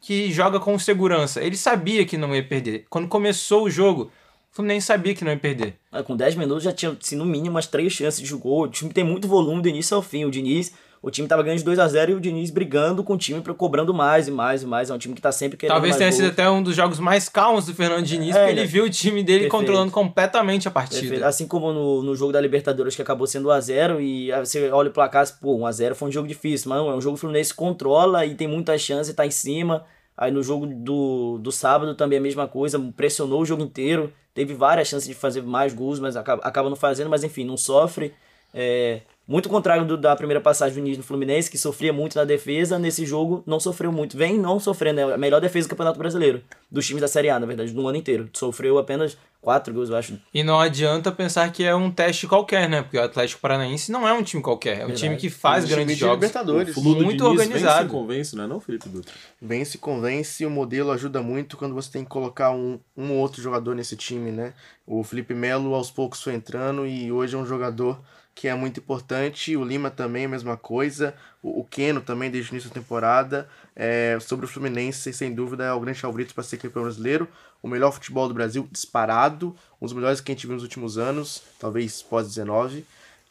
que 0.00 0.32
joga 0.32 0.58
com 0.58 0.76
segurança. 0.76 1.40
Ele 1.40 1.56
sabia 1.56 2.04
que 2.04 2.18
não 2.18 2.34
ia 2.34 2.42
perder. 2.42 2.86
Quando 2.90 3.06
começou 3.06 3.64
o 3.64 3.70
jogo, 3.70 4.10
o 4.50 4.56
Fluminense 4.56 4.86
sabia 4.86 5.14
que 5.14 5.24
não 5.24 5.30
ia 5.30 5.38
perder. 5.38 5.76
Ah, 5.92 6.02
Com 6.02 6.16
10 6.16 6.34
minutos 6.34 6.64
já 6.64 6.72
tinha, 6.72 6.96
assim, 7.00 7.14
no 7.14 7.24
mínimo, 7.24 7.50
umas 7.54 7.68
três 7.68 7.92
chances 7.92 8.26
de 8.26 8.34
gol. 8.34 8.62
O 8.62 8.68
time 8.68 8.92
tem 8.92 9.04
muito 9.04 9.28
volume 9.28 9.62
do 9.62 9.68
início 9.68 9.96
ao 9.96 10.02
fim. 10.02 10.24
O 10.24 10.30
Diniz, 10.32 10.72
o 11.02 11.10
time 11.10 11.26
tava 11.26 11.42
ganhando 11.42 11.58
de 11.58 11.64
2 11.64 11.78
a 11.78 11.88
0 11.88 12.12
e 12.12 12.14
o 12.14 12.20
Diniz 12.20 12.50
brigando 12.50 13.02
com 13.02 13.14
o 13.14 13.18
time, 13.18 13.42
cobrando 13.56 13.94
mais 13.94 14.28
e 14.28 14.30
mais 14.30 14.62
e 14.62 14.66
mais. 14.66 14.90
É 14.90 14.94
um 14.94 14.98
time 14.98 15.14
que 15.14 15.22
tá 15.22 15.32
sempre 15.32 15.56
querendo 15.56 15.74
Talvez 15.74 15.96
tenha 15.96 16.12
sido 16.12 16.28
até 16.28 16.48
um 16.50 16.62
dos 16.62 16.76
jogos 16.76 16.98
mais 16.98 17.26
calmos 17.28 17.64
do 17.64 17.74
Fernando 17.74 18.04
Diniz, 18.04 18.36
É, 18.36 18.38
porque 18.38 18.52
ele 18.52 18.60
né? 18.60 18.66
viu 18.66 18.84
o 18.84 18.90
time 18.90 19.22
dele 19.22 19.44
Perfeito. 19.44 19.50
controlando 19.50 19.90
completamente 19.90 20.68
a 20.68 20.70
partida. 20.70 21.00
Perfeito. 21.00 21.24
Assim 21.24 21.46
como 21.48 21.72
no, 21.72 22.02
no 22.02 22.14
jogo 22.14 22.32
da 22.32 22.40
Libertadores, 22.40 22.94
que 22.94 23.00
acabou 23.00 23.26
sendo 23.26 23.48
1x0, 23.48 24.00
e 24.00 24.30
você 24.40 24.70
olha 24.70 24.90
o 24.90 24.92
placar, 24.92 25.26
pô, 25.40 25.56
1x0 25.58 25.94
foi 25.94 26.08
um 26.10 26.12
jogo 26.12 26.28
difícil, 26.28 26.68
mas 26.68 26.78
não, 26.78 26.90
é 26.90 26.94
um 26.94 27.00
jogo 27.00 27.14
que 27.14 27.20
o 27.20 27.22
Fluminense 27.22 27.54
controla 27.54 28.26
e 28.26 28.34
tem 28.34 28.46
muitas 28.46 28.82
chances, 28.82 29.14
tá 29.14 29.24
em 29.24 29.30
cima. 29.30 29.84
Aí 30.14 30.30
no 30.30 30.42
jogo 30.42 30.66
do, 30.66 31.38
do 31.38 31.50
sábado 31.50 31.94
também 31.94 32.18
a 32.18 32.22
mesma 32.22 32.46
coisa, 32.46 32.78
pressionou 32.94 33.40
o 33.40 33.46
jogo 33.46 33.62
inteiro, 33.62 34.12
teve 34.34 34.52
várias 34.52 34.86
chances 34.88 35.08
de 35.08 35.14
fazer 35.14 35.42
mais 35.42 35.72
gols, 35.72 35.98
mas 35.98 36.14
acaba, 36.14 36.42
acaba 36.42 36.68
não 36.68 36.76
fazendo, 36.76 37.08
mas 37.08 37.24
enfim, 37.24 37.42
não 37.42 37.56
sofre. 37.56 38.12
É, 38.52 39.00
muito 39.30 39.48
contrário 39.48 39.84
do- 39.86 39.96
da 39.96 40.16
primeira 40.16 40.40
passagem 40.40 40.74
do 40.74 40.82
Diniz 40.82 40.98
no 40.98 41.04
Fluminense, 41.04 41.48
que 41.48 41.56
sofria 41.56 41.92
muito 41.92 42.16
na 42.16 42.24
defesa, 42.24 42.78
nesse 42.80 43.06
jogo 43.06 43.42
não 43.46 43.60
sofreu 43.60 43.92
muito. 43.92 44.16
Vem 44.16 44.36
não 44.36 44.58
sofrendo, 44.58 44.98
é 45.00 45.14
a 45.14 45.18
melhor 45.18 45.40
defesa 45.40 45.68
do 45.68 45.70
Campeonato 45.70 45.98
Brasileiro, 46.00 46.42
dos 46.70 46.84
times 46.86 47.00
da 47.00 47.06
Série 47.08 47.30
A, 47.30 47.38
na 47.38 47.46
verdade, 47.46 47.72
no 47.72 47.86
ano 47.86 47.96
inteiro. 47.96 48.28
Sofreu 48.32 48.76
apenas 48.76 49.16
quatro 49.40 49.72
gols, 49.72 49.88
eu 49.88 49.96
acho, 49.96 50.18
E 50.34 50.42
não 50.42 50.58
adianta 50.60 51.10
pensar 51.12 51.50
que 51.52 51.64
é 51.64 51.74
um 51.74 51.90
teste 51.90 52.26
qualquer, 52.26 52.68
né? 52.68 52.82
Porque 52.82 52.98
o 52.98 53.02
Atlético 53.02 53.40
Paranaense 53.40 53.90
não 53.90 54.06
é 54.06 54.12
um 54.12 54.22
time 54.22 54.42
qualquer. 54.42 54.80
É 54.80 54.86
um 54.86 54.92
time 54.92 55.16
que 55.16 55.30
faz 55.30 55.64
Um 55.64 55.68
grandes 55.68 55.94
de 55.94 56.00
jogos. 56.00 56.16
Libertadores. 56.16 56.76
O 56.76 56.80
do 56.80 56.90
Muito 56.90 57.24
Diniz 57.24 57.40
organizado. 57.40 57.78
Vem 57.78 57.86
se 57.88 57.90
convence, 57.94 58.36
não 58.36 58.44
é 58.44 58.46
não, 58.48 58.60
Felipe 58.60 58.88
Dutra? 58.88 59.14
Bem 59.40 59.64
se 59.64 59.78
convence, 59.78 60.44
o 60.44 60.50
modelo 60.50 60.90
ajuda 60.90 61.22
muito 61.22 61.56
quando 61.56 61.74
você 61.74 61.90
tem 61.90 62.02
que 62.04 62.10
colocar 62.10 62.50
um, 62.50 62.78
um 62.96 63.12
ou 63.12 63.18
outro 63.18 63.40
jogador 63.40 63.74
nesse 63.74 63.96
time, 63.96 64.30
né? 64.30 64.52
O 64.86 65.02
Felipe 65.04 65.32
Melo 65.34 65.72
aos 65.74 65.90
poucos 65.90 66.20
foi 66.22 66.34
entrando 66.34 66.84
e 66.86 67.10
hoje 67.12 67.34
é 67.34 67.38
um 67.38 67.46
jogador 67.46 67.98
que 68.34 68.48
é 68.48 68.54
muito 68.54 68.80
importante. 68.80 69.56
O 69.56 69.64
Lima 69.64 69.90
também, 69.90 70.24
a 70.24 70.28
mesma 70.28 70.56
coisa. 70.56 71.14
O, 71.42 71.60
o 71.60 71.64
Keno 71.64 72.00
também, 72.00 72.30
desde 72.30 72.50
o 72.50 72.54
início 72.54 72.70
da 72.70 72.74
temporada. 72.74 73.48
É, 73.74 74.18
sobre 74.20 74.46
o 74.46 74.48
Fluminense, 74.48 75.12
sem 75.12 75.34
dúvida, 75.34 75.64
é 75.64 75.72
o 75.72 75.80
grande 75.80 76.00
favorito 76.00 76.34
para 76.34 76.44
ser 76.44 76.56
campeão 76.56 76.82
brasileiro. 76.82 77.28
O 77.62 77.68
melhor 77.68 77.92
futebol 77.92 78.26
do 78.28 78.34
Brasil, 78.34 78.68
disparado. 78.70 79.54
Um 79.80 79.86
dos 79.86 79.94
melhores 79.94 80.20
que 80.20 80.30
a 80.30 80.34
gente 80.34 80.46
viu 80.46 80.54
nos 80.54 80.62
últimos 80.62 80.96
anos, 80.96 81.42
talvez 81.58 82.02
pós-19. 82.02 82.84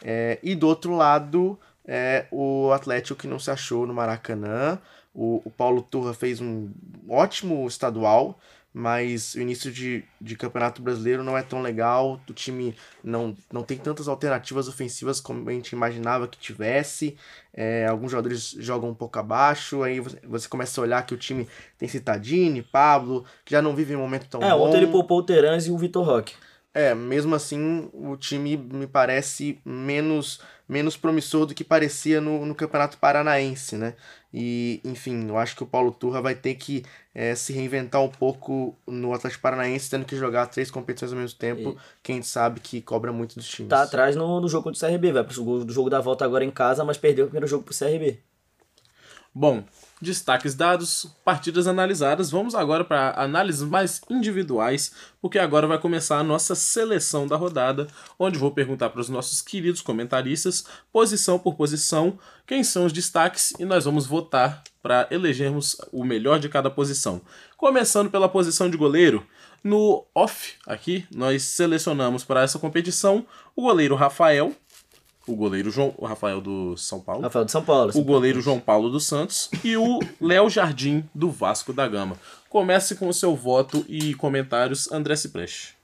É, 0.04 0.40
e 0.44 0.56
do 0.56 0.68
outro 0.68 0.96
lado, 0.96 1.60
é, 1.86 2.28
o 2.32 2.72
Atlético 2.72 3.20
que 3.20 3.28
não 3.28 3.40
se 3.40 3.50
achou 3.50 3.88
no 3.88 3.94
Maracanã. 3.94 4.80
O, 5.14 5.42
o 5.44 5.50
Paulo 5.50 5.82
Turra 5.82 6.14
fez 6.14 6.40
um 6.40 6.70
ótimo 7.10 7.68
estadual, 7.68 8.40
mas 8.74 9.34
o 9.34 9.42
início 9.42 9.72
de, 9.72 10.04
de 10.22 10.36
campeonato 10.36 10.82
brasileiro 10.82 11.24
não 11.24 11.38
é 11.38 11.42
tão 11.42 11.62
legal. 11.62 12.20
O 12.30 12.34
time 12.34 12.76
não, 13.04 13.36
não 13.52 13.64
tem 13.64 13.78
tantas 13.78 14.08
alternativas 14.08 14.68
ofensivas 14.68 15.20
como 15.20 15.50
a 15.50 15.54
gente 15.54 15.72
imaginava 15.72 16.28
que 16.28 16.38
tivesse. 16.38 17.18
É, 17.54 17.88
alguns 17.88 18.12
jogadores 18.12 18.56
jogam 18.60 18.90
um 18.90 18.96
pouco 18.96 19.18
abaixo. 19.18 19.82
Aí 19.82 20.00
você, 20.00 20.20
você 20.24 20.48
começa 20.48 20.80
a 20.80 20.84
olhar 20.84 21.06
que 21.06 21.14
o 21.14 21.18
time 21.18 21.48
tem 21.78 21.90
Citadini, 21.90 22.62
Pablo, 22.62 23.26
que 23.44 23.52
já 23.52 23.62
não 23.62 23.76
vive 23.76 23.96
um 23.96 24.00
momento 24.00 24.28
tão 24.30 24.42
É, 24.44 24.52
bom. 24.52 24.68
ontem 24.68 24.78
ele 24.78 24.88
poupou 24.88 25.20
o 25.20 25.24
Terans 25.24 25.66
e 25.66 25.72
o 25.72 25.78
Vitor 25.78 26.06
Roque. 26.06 26.34
É, 26.72 26.94
mesmo 26.94 27.34
assim, 27.34 27.90
o 27.92 28.16
time 28.16 28.56
me 28.56 28.86
parece 28.86 29.60
menos, 29.66 30.40
menos 30.68 30.96
promissor 30.96 31.48
do 31.48 31.56
que 31.56 31.64
parecia 31.64 32.22
no, 32.22 32.46
no 32.46 32.54
Campeonato 32.54 32.98
Paranaense, 33.00 33.76
né? 33.76 33.96
E, 34.34 34.80
enfim, 34.84 35.28
eu 35.28 35.38
acho 35.38 35.56
que 35.56 35.64
o 35.64 35.66
Paulo 35.66 35.92
Turra 35.92 36.22
vai 36.22 36.36
ter 36.36 36.54
que 36.56 36.84
é, 37.16 37.34
se 37.34 37.52
reinventar 37.52 38.02
um 38.02 38.10
pouco 38.10 38.76
no 38.86 39.12
Atlético 39.14 39.42
Paranaense, 39.42 39.90
tendo 39.90 40.06
que 40.06 40.16
jogar 40.16 40.46
três 40.48 40.70
competições 40.70 41.12
ao 41.12 41.18
mesmo 41.18 41.38
tempo, 41.38 41.78
que 42.04 42.12
a 42.12 42.16
gente 42.16 42.28
sabe 42.28 42.60
que 42.60 42.80
cobra 42.82 43.12
muito 43.12 43.36
dos 43.36 43.48
times. 43.48 43.70
Tá 43.70 43.82
atrás 43.82 44.16
no, 44.16 44.40
no 44.40 44.48
jogo 44.48 44.66
contra 44.66 44.88
o 44.88 44.92
CRB, 44.92 45.12
vai 45.12 45.24
pro 45.24 45.34
jogo, 45.34 45.66
do 45.66 45.74
jogo 45.74 45.90
da 45.90 46.00
volta 46.00 46.26
agora 46.26 46.46
em 46.46 46.52
casa, 46.52 46.84
mas 46.84 46.98
perdeu 46.98 47.26
o 47.26 47.28
primeiro 47.28 47.48
jogo 47.48 47.64
pro 47.64 47.76
CRB. 47.76 48.20
Bom, 49.34 49.64
destaques 50.02 50.56
dados, 50.56 51.08
partidas 51.24 51.68
analisadas. 51.68 52.32
Vamos 52.32 52.56
agora 52.56 52.84
para 52.84 53.14
análises 53.22 53.62
mais 53.62 54.02
individuais, 54.10 54.92
porque 55.22 55.38
agora 55.38 55.68
vai 55.68 55.78
começar 55.78 56.18
a 56.18 56.24
nossa 56.24 56.56
seleção 56.56 57.28
da 57.28 57.36
rodada, 57.36 57.88
onde 58.18 58.38
vou 58.38 58.52
perguntar 58.52 58.90
para 58.90 59.02
os 59.02 59.10
nossos 59.10 59.42
queridos 59.42 59.82
comentaristas, 59.82 60.66
posição 60.92 61.38
por 61.38 61.56
posição, 61.56 62.18
quem 62.48 62.64
são 62.64 62.86
os 62.86 62.94
destaques 62.94 63.54
e 63.60 63.66
nós 63.66 63.86
vamos 63.86 64.06
votar 64.06 64.64
para 64.82 65.08
elegermos 65.12 65.76
o 65.92 66.06
melhor 66.06 66.40
de 66.40 66.50
cada 66.50 66.70
posição. 66.70 67.22
Começando 67.58 68.10
pela 68.10 68.30
posição 68.30 68.70
de 68.70 68.78
goleiro, 68.78 69.26
no 69.64 70.06
off 70.16 70.54
aqui 70.66 71.06
nós 71.14 71.44
selecionamos 71.44 72.24
para 72.24 72.42
essa 72.42 72.58
competição 72.58 73.26
o 73.56 73.64
goleiro 73.64 73.96
Rafael, 73.96 74.56
o 75.32 75.36
goleiro 75.36 75.70
João, 75.70 75.94
o 75.98 76.06
Rafael 76.06 76.42
do 76.42 76.76
São 76.76 77.00
Paulo 77.00 77.22
Rafael 77.22 77.46
de 77.46 77.52
São 77.52 77.64
Paulo. 77.64 77.92
o 77.94 78.04
goleiro 78.04 78.42
João 78.42 78.60
Paulo 78.60 78.90
dos 78.90 79.06
Santos 79.06 79.50
e 79.64 79.78
o 79.78 80.00
Léo 80.20 80.50
Jardim 80.50 81.08
do 81.14 81.30
Vasco 81.30 81.72
da 81.72 81.88
Gama. 81.88 82.18
Comece 82.50 82.96
com 82.96 83.08
o 83.08 83.14
seu 83.14 83.36
voto 83.36 83.86
e 83.88 84.14
comentários, 84.16 84.92
André 84.92 85.16
Cipreste. 85.16 85.76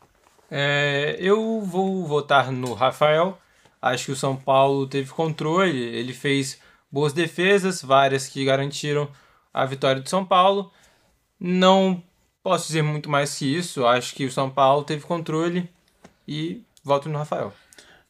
É, 0.50 1.16
eu 1.20 1.62
vou 1.62 2.06
votar 2.06 2.52
no 2.52 2.74
Rafael. 2.74 3.38
Acho 3.82 4.06
que 4.06 4.12
o 4.12 4.16
São 4.16 4.36
Paulo 4.36 4.88
teve 4.88 5.12
controle. 5.12 5.78
Ele 5.78 6.14
fez 6.14 6.60
boas 6.92 7.14
defesas, 7.14 7.82
várias 7.82 8.28
que 8.28 8.44
garantiram 8.44 9.08
a 9.54 9.66
vitória 9.66 10.02
do 10.02 10.10
São 10.10 10.26
Paulo. 10.26 10.72
Não 11.40 12.02
posso 12.42 12.68
dizer 12.68 12.82
muito 12.82 13.10
mais 13.10 13.38
que 13.38 13.46
isso. 13.46 13.86
Acho 13.86 14.16
que 14.16 14.26
o 14.26 14.32
São 14.32 14.50
Paulo 14.50 14.84
teve 14.84 15.04
controle 15.06 15.70
e 16.28 16.64
voto 16.84 17.10
no 17.10 17.18
Rafael. 17.18 17.54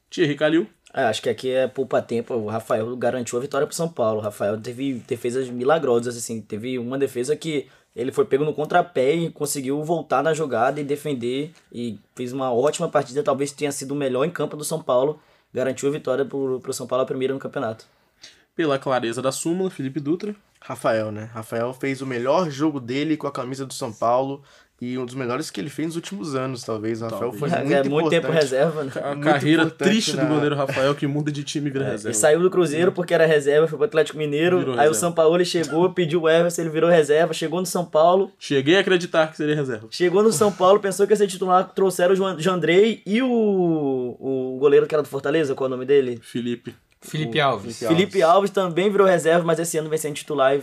Thierry 0.09 0.35
Calil. 0.35 0.67
É, 0.95 1.03
acho 1.03 1.21
que 1.21 1.29
aqui 1.29 1.51
é 1.51 1.67
poupa 1.67 2.01
tempo. 2.01 2.33
O 2.33 2.47
Rafael 2.47 2.95
garantiu 2.95 3.37
a 3.37 3.41
vitória 3.41 3.67
pro 3.67 3.75
São 3.75 3.89
Paulo. 3.89 4.19
O 4.21 4.23
Rafael 4.23 4.57
teve 4.61 4.93
defesas 5.05 5.49
milagrosas, 5.49 6.15
assim. 6.15 6.39
Teve 6.39 6.79
uma 6.79 6.97
defesa 6.97 7.35
que 7.35 7.67
ele 7.93 8.13
foi 8.13 8.23
pego 8.23 8.45
no 8.45 8.53
contrapé 8.53 9.13
e 9.13 9.29
conseguiu 9.29 9.83
voltar 9.83 10.23
na 10.23 10.33
jogada 10.33 10.79
e 10.79 10.85
defender. 10.85 11.51
E 11.69 11.99
fez 12.15 12.31
uma 12.31 12.53
ótima 12.53 12.87
partida. 12.87 13.21
Talvez 13.21 13.51
tenha 13.51 13.73
sido 13.73 13.91
o 13.91 13.95
melhor 13.95 14.23
em 14.23 14.29
campo 14.31 14.55
do 14.55 14.63
São 14.63 14.81
Paulo. 14.81 15.19
Garantiu 15.53 15.89
a 15.89 15.91
vitória 15.91 16.23
pro, 16.23 16.61
pro 16.61 16.73
São 16.73 16.87
Paulo 16.87 17.03
a 17.03 17.05
primeira 17.05 17.33
no 17.33 17.41
campeonato. 17.41 17.85
Pela 18.55 18.79
clareza 18.79 19.21
da 19.21 19.33
súmula, 19.33 19.69
Felipe 19.69 19.99
Dutra. 19.99 20.33
Rafael, 20.61 21.11
né? 21.11 21.29
Rafael 21.33 21.73
fez 21.73 22.01
o 22.01 22.07
melhor 22.07 22.49
jogo 22.49 22.79
dele 22.79 23.17
com 23.17 23.27
a 23.27 23.31
camisa 23.31 23.65
do 23.65 23.73
São 23.73 23.91
Paulo 23.91 24.41
e 24.81 24.97
um 24.97 25.05
dos 25.05 25.15
melhores 25.15 25.49
que 25.49 25.61
ele 25.61 25.69
fez 25.69 25.87
nos 25.87 25.95
últimos 25.95 26.35
anos, 26.35 26.61
talvez. 26.63 27.01
O 27.01 27.05
Rafael 27.05 27.31
foi 27.31 27.49
é 27.49 27.63
muito 27.63 27.89
muito 27.89 28.09
tempo 28.09 28.29
reserva, 28.29 28.83
né? 28.83 28.91
A 29.01 29.09
Muito 29.15 29.23
carreira 29.23 29.69
triste 29.69 30.15
na- 30.17 30.23
do 30.25 30.33
goleiro 30.35 30.53
Rafael 30.55 30.93
que 30.93 31.07
muda 31.07 31.31
de 31.31 31.43
time 31.45 31.69
e 31.69 31.71
vira 31.71 31.85
Ele 31.85 31.91
reserva. 31.91 32.17
saiu 32.17 32.39
do 32.41 32.49
Cruzeiro 32.49 32.91
porque 32.91 33.13
era 33.13 33.25
reserva, 33.25 33.67
foi 33.67 33.77
pro 33.77 33.85
Atlético 33.87 34.17
Mineiro. 34.17 34.57
Virou 34.59 34.73
aí 34.73 34.79
reserva. 34.79 34.97
o 34.97 34.99
São 34.99 35.11
Paulo 35.13 35.37
ele 35.37 35.45
chegou, 35.45 35.89
pediu 35.91 36.23
o 36.23 36.29
Everson, 36.29 36.61
ele 36.61 36.69
virou 36.71 36.89
reserva. 36.89 37.33
Chegou 37.33 37.59
no 37.61 37.65
São 37.65 37.85
Paulo, 37.85 38.31
Cheguei 38.37 38.75
a 38.75 38.81
acreditar 38.81 39.31
que 39.31 39.37
seria 39.37 39.55
reserva. 39.55 39.87
Chegou 39.89 40.21
no 40.21 40.31
São 40.33 40.51
Paulo, 40.51 40.79
pensou 40.79 41.07
que 41.07 41.13
ia 41.13 41.17
ser 41.17 41.27
titular, 41.27 41.71
trouxeram 41.73 42.13
o 42.13 42.39
Jandrei 42.39 43.01
e 43.05 43.21
o, 43.21 43.27
o 44.19 44.57
goleiro 44.59 44.85
que 44.87 44.93
era 44.93 45.01
do 45.01 45.07
Fortaleza, 45.09 45.55
qual 45.55 45.67
é 45.67 45.69
o 45.69 45.71
nome 45.71 45.85
dele? 45.85 46.19
Felipe. 46.21 46.75
Felipe 47.01 47.39
Alves. 47.39 47.77
Felipe 47.79 47.95
Felipe 47.95 48.21
Alves 48.23 48.49
também 48.49 48.89
virou 48.91 49.05
reserva, 49.05 49.45
mas 49.45 49.59
esse 49.59 49.77
ano 49.77 49.87
vem 49.89 49.97
sendo 49.97 50.15
titular 50.15 50.55
e 50.57 50.61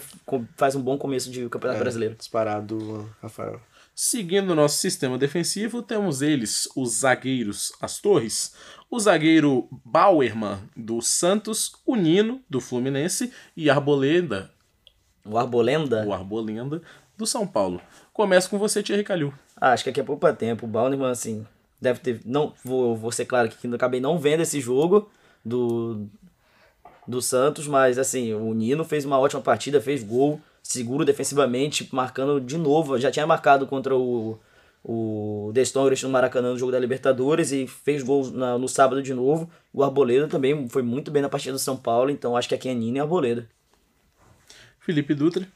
faz 0.56 0.74
um 0.74 0.80
bom 0.82 0.98
começo 0.98 1.30
de 1.30 1.48
Campeonato 1.48 1.78
Brasileiro. 1.80 2.16
Disparado, 2.16 3.08
Rafael. 3.22 3.60
Seguindo 4.04 4.50
o 4.50 4.54
nosso 4.56 4.78
sistema 4.78 5.16
defensivo, 5.16 5.80
temos 5.80 6.22
eles, 6.22 6.68
os 6.74 7.02
zagueiros 7.02 7.72
As 7.80 8.00
Torres, 8.00 8.52
o 8.90 8.98
zagueiro 8.98 9.68
Bauerman 9.84 10.58
do 10.76 11.00
Santos, 11.00 11.70
o 11.86 11.94
Nino 11.94 12.42
do 12.50 12.60
Fluminense 12.60 13.32
e 13.56 13.70
Arboleda, 13.70 14.50
O 15.24 15.38
Arbolenda, 15.38 16.04
o 16.04 16.12
Arbolenda 16.12 16.82
do 17.16 17.24
São 17.24 17.46
Paulo. 17.46 17.80
Começo 18.12 18.50
com 18.50 18.58
você, 18.58 18.82
Thierry 18.82 19.04
Calil. 19.04 19.32
ah, 19.54 19.70
acho 19.70 19.84
que 19.84 19.90
aqui 19.90 20.00
é 20.00 20.02
pouco 20.02 20.32
tempo. 20.32 20.66
O 20.66 20.68
Bauerman, 20.68 21.12
assim, 21.12 21.46
deve 21.80 22.00
ter. 22.00 22.20
Não, 22.24 22.52
vou, 22.64 22.96
vou 22.96 23.12
ser 23.12 23.26
claro 23.26 23.48
que 23.48 23.68
eu 23.68 23.74
acabei 23.74 24.00
não 24.00 24.18
vendo 24.18 24.40
esse 24.40 24.60
jogo 24.60 25.08
do, 25.44 26.08
do 27.06 27.22
Santos, 27.22 27.68
mas 27.68 27.98
assim, 27.98 28.34
o 28.34 28.52
Nino 28.52 28.84
fez 28.84 29.04
uma 29.04 29.20
ótima 29.20 29.40
partida, 29.40 29.80
fez 29.80 30.02
gol, 30.02 30.40
seguro 30.62 31.04
defensivamente, 31.04 31.88
marcando 31.92 32.40
de 32.40 32.56
novo. 32.56 32.98
Já 32.98 33.10
tinha 33.10 33.26
marcado 33.26 33.66
contra 33.66 33.96
o, 33.96 34.38
o 34.84 35.50
The 35.54 35.62
Strongest 35.62 36.04
no 36.04 36.10
Maracanã 36.10 36.52
no 36.52 36.58
jogo 36.58 36.72
da 36.72 36.78
Libertadores 36.78 37.52
e 37.52 37.66
fez 37.66 38.02
gol 38.02 38.30
na- 38.30 38.58
no 38.58 38.68
sábado 38.68 39.02
de 39.02 39.12
novo. 39.12 39.50
O 39.72 39.82
Arboleda 39.82 40.28
também 40.28 40.68
foi 40.68 40.82
muito 40.82 41.10
bem 41.10 41.22
na 41.22 41.28
partida 41.28 41.52
do 41.52 41.58
São 41.58 41.76
Paulo, 41.76 42.10
então 42.10 42.36
acho 42.36 42.48
que 42.48 42.54
aqui 42.54 42.68
é 42.68 42.74
Nino 42.74 42.96
e 42.96 43.00
Arboleda. 43.00 43.48
Felipe 44.80 45.14
Dutra. 45.14 45.46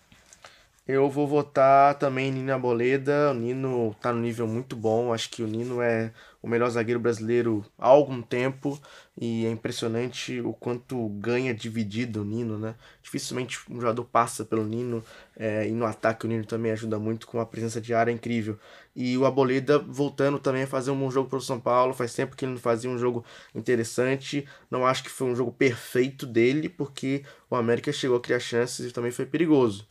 Eu 0.87 1.11
vou 1.11 1.27
votar 1.27 1.97
também 1.99 2.29
em 2.29 2.33
Nino 2.33 2.53
Arboleda. 2.53 3.33
O 3.33 3.35
Nino 3.35 3.97
tá 4.01 4.13
no 4.13 4.21
nível 4.21 4.47
muito 4.47 4.77
bom. 4.77 5.13
Acho 5.13 5.29
que 5.29 5.43
o 5.43 5.47
Nino 5.49 5.83
é 5.83 6.13
o 6.41 6.47
melhor 6.47 6.71
zagueiro 6.71 7.01
brasileiro 7.01 7.65
há 7.77 7.89
algum 7.89 8.23
tempo. 8.23 8.81
E 9.19 9.47
é 9.47 9.51
impressionante 9.51 10.41
o 10.43 10.53
quanto 10.53 11.09
ganha 11.09 11.55
dividido 11.55 12.21
o 12.21 12.25
Nino, 12.25 12.59
né? 12.59 12.75
Dificilmente 13.03 13.59
um 13.71 13.81
jogador 13.81 14.05
passa 14.05 14.45
pelo 14.45 14.65
Nino. 14.65 15.03
é, 15.37 15.67
e 15.67 15.73
no 15.73 15.87
ataque 15.87 16.27
o 16.27 16.29
Nino 16.29 16.45
também 16.45 16.71
ajuda 16.73 16.99
muito 16.99 17.27
com 17.27 17.41
a 17.41 17.47
presença 17.47 17.81
de 17.81 17.95
área 17.95 18.13
incrível. 18.13 18.59
E 18.95 19.17
o 19.17 19.25
Arboleda 19.25 19.79
voltando 19.79 20.39
também 20.39 20.65
a 20.65 20.67
fazer 20.67 20.91
um 20.91 20.99
bom 20.99 21.11
jogo 21.11 21.31
pelo 21.31 21.41
São 21.43 21.59
Paulo. 21.59 21.95
Faz 21.95 22.15
tempo 22.15 22.37
que 22.37 22.45
ele 22.45 22.53
não 22.53 22.61
fazia 22.61 22.91
um 22.91 22.99
jogo 22.99 23.25
interessante. 23.55 24.47
Não 24.71 24.87
acho 24.87 25.03
que 25.03 25.11
foi 25.11 25.29
um 25.29 25.37
jogo 25.37 25.53
perfeito 25.53 26.27
dele, 26.27 26.69
porque 26.69 27.25
o 27.51 27.57
América 27.57 27.93
chegou 27.93 28.17
a 28.19 28.21
criar 28.21 28.41
chances 28.41 28.91
e 28.91 28.93
também 28.93 29.11
foi 29.11 29.27
perigoso 29.27 29.87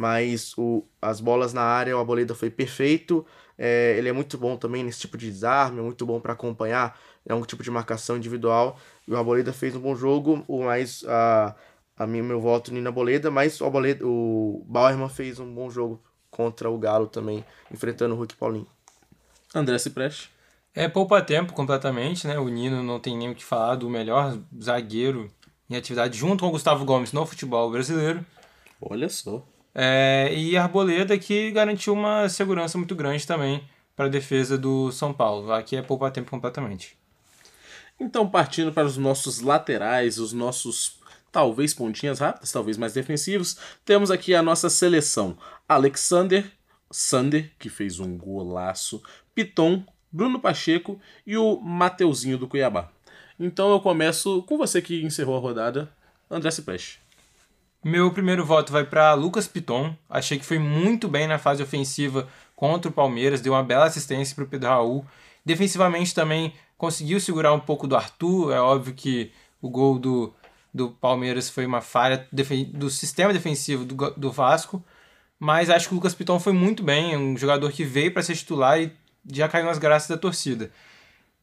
mas 0.00 0.56
o, 0.56 0.82
as 1.02 1.20
bolas 1.20 1.52
na 1.52 1.60
área, 1.60 1.94
o 1.94 2.00
Arboleda 2.00 2.34
foi 2.34 2.48
perfeito. 2.48 3.26
É, 3.58 3.94
ele 3.98 4.08
é 4.08 4.12
muito 4.12 4.38
bom 4.38 4.56
também 4.56 4.82
nesse 4.82 5.00
tipo 5.00 5.18
de 5.18 5.30
desarme, 5.30 5.78
é 5.78 5.82
muito 5.82 6.06
bom 6.06 6.18
para 6.18 6.32
acompanhar, 6.32 6.98
é 7.26 7.34
um 7.34 7.42
tipo 7.42 7.62
de 7.62 7.70
marcação 7.70 8.16
individual. 8.16 8.78
E 9.06 9.12
o 9.12 9.16
Arboleda 9.18 9.52
fez 9.52 9.76
um 9.76 9.80
bom 9.80 9.94
jogo, 9.94 10.42
o 10.48 10.62
mais 10.62 11.04
a, 11.06 11.54
a 11.98 12.06
mim, 12.06 12.22
meu 12.22 12.40
voto 12.40 12.72
Nina 12.72 12.88
Arboleda, 12.88 13.30
mas 13.30 13.60
o, 13.60 13.64
Arboleda, 13.66 14.06
o 14.06 14.64
Bauerman 14.66 15.10
fez 15.10 15.38
um 15.38 15.54
bom 15.54 15.68
jogo 15.68 16.02
contra 16.30 16.70
o 16.70 16.78
Galo 16.78 17.06
também, 17.06 17.44
enfrentando 17.70 18.14
o 18.14 18.16
Hulk 18.16 18.36
Paulinho. 18.36 18.66
André 19.54 19.76
Cipreste. 19.76 20.30
É 20.74 20.88
poupa 20.88 21.20
tempo 21.20 21.52
completamente, 21.52 22.26
né? 22.26 22.38
O 22.38 22.48
Nino 22.48 22.82
não 22.82 22.98
tem 22.98 23.18
nem 23.18 23.30
o 23.30 23.34
que 23.34 23.44
falar 23.44 23.74
do 23.74 23.90
melhor 23.90 24.38
zagueiro 24.58 25.30
em 25.68 25.76
atividade 25.76 26.16
junto 26.16 26.40
com 26.40 26.46
o 26.48 26.52
Gustavo 26.52 26.86
Gomes 26.86 27.12
no 27.12 27.26
futebol 27.26 27.70
brasileiro. 27.70 28.24
Olha 28.80 29.10
só. 29.10 29.44
É, 29.82 30.30
e 30.34 30.58
Arboleda 30.58 31.16
que 31.18 31.50
garantiu 31.52 31.94
uma 31.94 32.28
segurança 32.28 32.76
muito 32.76 32.94
grande 32.94 33.26
também 33.26 33.66
para 33.96 34.04
a 34.04 34.10
defesa 34.10 34.58
do 34.58 34.92
São 34.92 35.10
Paulo. 35.10 35.50
Aqui 35.50 35.74
é 35.74 35.80
poupa 35.80 36.10
tempo 36.10 36.30
completamente. 36.30 36.98
Então, 37.98 38.28
partindo 38.28 38.74
para 38.74 38.86
os 38.86 38.98
nossos 38.98 39.40
laterais, 39.40 40.18
os 40.18 40.34
nossos 40.34 41.00
talvez 41.32 41.72
pontinhas 41.72 42.18
rápidas, 42.18 42.52
talvez 42.52 42.76
mais 42.76 42.92
defensivos, 42.92 43.56
temos 43.82 44.10
aqui 44.10 44.34
a 44.34 44.42
nossa 44.42 44.68
seleção: 44.68 45.38
Alexander, 45.66 46.44
Sander, 46.90 47.50
que 47.58 47.70
fez 47.70 47.98
um 48.00 48.18
golaço, 48.18 49.02
Piton, 49.34 49.82
Bruno 50.12 50.38
Pacheco 50.38 51.00
e 51.26 51.38
o 51.38 51.58
Mateuzinho 51.58 52.36
do 52.36 52.46
Cuiabá. 52.46 52.92
Então 53.38 53.70
eu 53.70 53.80
começo 53.80 54.42
com 54.42 54.58
você 54.58 54.82
que 54.82 55.02
encerrou 55.02 55.38
a 55.38 55.40
rodada, 55.40 55.90
André 56.30 56.50
Cipreste. 56.50 56.99
Meu 57.82 58.12
primeiro 58.12 58.44
voto 58.44 58.72
vai 58.72 58.84
para 58.84 59.14
Lucas 59.14 59.48
Piton. 59.48 59.96
Achei 60.08 60.38
que 60.38 60.44
foi 60.44 60.58
muito 60.58 61.08
bem 61.08 61.26
na 61.26 61.38
fase 61.38 61.62
ofensiva 61.62 62.28
contra 62.54 62.90
o 62.90 62.92
Palmeiras, 62.92 63.40
deu 63.40 63.54
uma 63.54 63.62
bela 63.62 63.86
assistência 63.86 64.34
para 64.34 64.44
o 64.44 64.46
Pedro 64.46 64.68
Raul. 64.68 65.06
Defensivamente 65.44 66.14
também 66.14 66.52
conseguiu 66.76 67.18
segurar 67.18 67.54
um 67.54 67.60
pouco 67.60 67.86
do 67.86 67.96
Arthur. 67.96 68.52
É 68.52 68.60
óbvio 68.60 68.92
que 68.92 69.32
o 69.62 69.70
gol 69.70 69.98
do, 69.98 70.34
do 70.74 70.90
Palmeiras 70.90 71.48
foi 71.48 71.64
uma 71.64 71.80
falha 71.80 72.28
do 72.30 72.90
sistema 72.90 73.32
defensivo 73.32 73.86
do, 73.86 74.10
do 74.10 74.30
Vasco. 74.30 74.84
Mas 75.38 75.70
acho 75.70 75.88
que 75.88 75.94
o 75.94 75.96
Lucas 75.96 76.14
Piton 76.14 76.38
foi 76.38 76.52
muito 76.52 76.82
bem, 76.82 77.16
um 77.16 77.34
jogador 77.34 77.72
que 77.72 77.82
veio 77.82 78.12
para 78.12 78.22
ser 78.22 78.36
titular 78.36 78.78
e 78.78 78.92
já 79.32 79.48
caiu 79.48 79.64
nas 79.64 79.78
graças 79.78 80.06
da 80.06 80.18
torcida. 80.18 80.70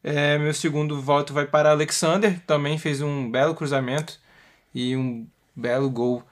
É, 0.04 0.38
meu 0.38 0.54
segundo 0.54 1.02
voto 1.02 1.32
vai 1.32 1.46
para 1.46 1.72
Alexander, 1.72 2.40
também 2.46 2.78
fez 2.78 3.00
um 3.02 3.28
belo 3.28 3.56
cruzamento 3.56 4.20
e 4.72 4.96
um 4.96 5.26
belo 5.58 5.90
gol 5.90 6.22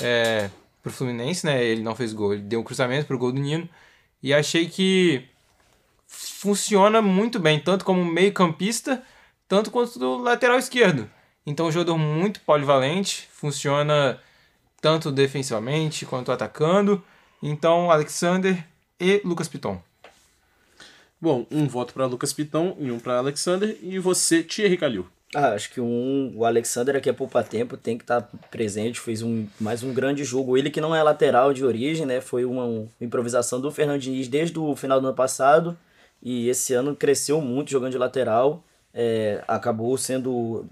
é, 0.00 0.48
para 0.82 0.90
o 0.90 0.92
Fluminense, 0.92 1.44
né? 1.44 1.62
Ele 1.64 1.82
não 1.82 1.94
fez 1.94 2.12
gol, 2.12 2.32
ele 2.32 2.42
deu 2.42 2.60
um 2.60 2.64
cruzamento 2.64 3.06
para 3.06 3.16
o 3.16 3.18
gol 3.18 3.32
do 3.32 3.40
Nino. 3.40 3.68
E 4.22 4.32
achei 4.32 4.68
que 4.68 5.28
funciona 6.06 7.02
muito 7.02 7.38
bem, 7.38 7.60
tanto 7.60 7.84
como 7.84 8.04
meio 8.04 8.32
campista, 8.32 9.02
tanto 9.48 9.70
quanto 9.70 9.98
do 9.98 10.16
lateral 10.18 10.58
esquerdo. 10.58 11.10
Então, 11.44 11.66
um 11.66 11.72
jogador 11.72 11.98
muito 11.98 12.40
polivalente, 12.40 13.28
funciona 13.32 14.20
tanto 14.80 15.12
defensivamente 15.12 16.06
quanto 16.06 16.32
atacando. 16.32 17.02
Então, 17.42 17.90
Alexander 17.90 18.64
e 18.98 19.20
Lucas 19.24 19.48
Piton. 19.48 19.80
Bom, 21.20 21.46
um 21.50 21.66
voto 21.66 21.94
para 21.94 22.06
Lucas 22.06 22.32
Piton 22.32 22.76
e 22.78 22.90
um 22.90 22.98
para 22.98 23.18
Alexander. 23.18 23.76
E 23.82 23.98
você, 23.98 24.42
Thierry 24.42 24.76
Calil. 24.76 25.06
Ah, 25.38 25.52
acho 25.52 25.70
que 25.70 25.82
um, 25.82 26.32
o 26.34 26.46
Alexander 26.46 26.96
aqui 26.96 27.10
é 27.10 27.12
poupa 27.12 27.42
tempo, 27.42 27.76
tem 27.76 27.98
que 27.98 28.04
estar 28.04 28.22
tá 28.22 28.38
presente, 28.50 28.98
fez 28.98 29.20
um, 29.20 29.46
mais 29.60 29.82
um 29.82 29.92
grande 29.92 30.24
jogo. 30.24 30.56
Ele 30.56 30.70
que 30.70 30.80
não 30.80 30.96
é 30.96 31.02
lateral 31.02 31.52
de 31.52 31.62
origem, 31.62 32.06
né? 32.06 32.22
Foi 32.22 32.46
uma, 32.46 32.64
uma 32.64 32.88
improvisação 33.02 33.60
do 33.60 33.70
Fernandinho 33.70 34.26
desde 34.30 34.58
o 34.58 34.74
final 34.74 34.98
do 34.98 35.08
ano 35.08 35.14
passado. 35.14 35.76
E 36.22 36.48
esse 36.48 36.72
ano 36.72 36.96
cresceu 36.96 37.38
muito 37.42 37.70
jogando 37.70 37.92
de 37.92 37.98
lateral. 37.98 38.64
É, 38.94 39.44
acabou 39.46 39.98
sendo. 39.98 40.64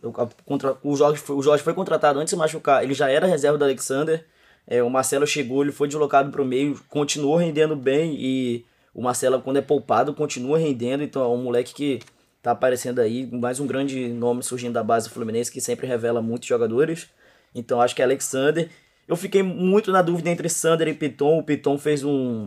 Contra, 0.47 0.79
o, 0.83 0.97
Jorge, 0.97 1.23
o 1.29 1.43
Jorge 1.43 1.63
foi 1.63 1.75
contratado 1.75 2.19
antes 2.19 2.33
de 2.33 2.39
machucar, 2.39 2.83
ele 2.83 2.95
já 2.95 3.11
era 3.11 3.27
reserva 3.27 3.59
do 3.59 3.65
Alexander. 3.65 4.25
É, 4.67 4.83
o 4.83 4.89
Marcelo 4.89 5.27
chegou, 5.27 5.63
ele 5.63 5.73
foi 5.73 5.89
deslocado 5.89 6.31
para 6.31 6.41
o 6.41 6.45
meio, 6.45 6.81
continuou 6.89 7.37
rendendo 7.37 7.77
bem 7.77 8.17
e 8.19 8.65
o 8.95 9.03
Marcelo, 9.03 9.43
quando 9.43 9.59
é 9.59 9.61
poupado, 9.61 10.15
continua 10.15 10.57
rendendo. 10.57 11.03
Então 11.03 11.23
é 11.23 11.29
um 11.29 11.43
moleque 11.43 11.75
que 11.75 12.01
tá 12.45 12.51
aparecendo 12.51 13.01
aí, 13.01 13.27
mais 13.33 13.59
um 13.59 13.67
grande 13.67 14.07
nome 14.09 14.43
surgindo 14.43 14.75
da 14.75 14.85
base 14.85 15.09
do 15.09 15.15
Fluminense 15.15 15.51
que 15.51 15.63
sempre 15.63 15.87
revela 15.87 16.21
muitos 16.21 16.47
jogadores. 16.47 17.09
Então 17.55 17.81
acho 17.81 17.97
que 17.97 18.03
é 18.03 18.05
Alexander. 18.05 18.69
Eu 19.09 19.17
fiquei 19.17 19.43
muito 19.43 19.91
na 19.91 20.03
dúvida 20.03 20.29
entre 20.29 20.51
Sander 20.51 20.87
e 20.89 20.93
Piton. 20.93 21.39
O 21.39 21.43
Piton 21.43 21.79
fez 21.79 22.05
um, 22.05 22.47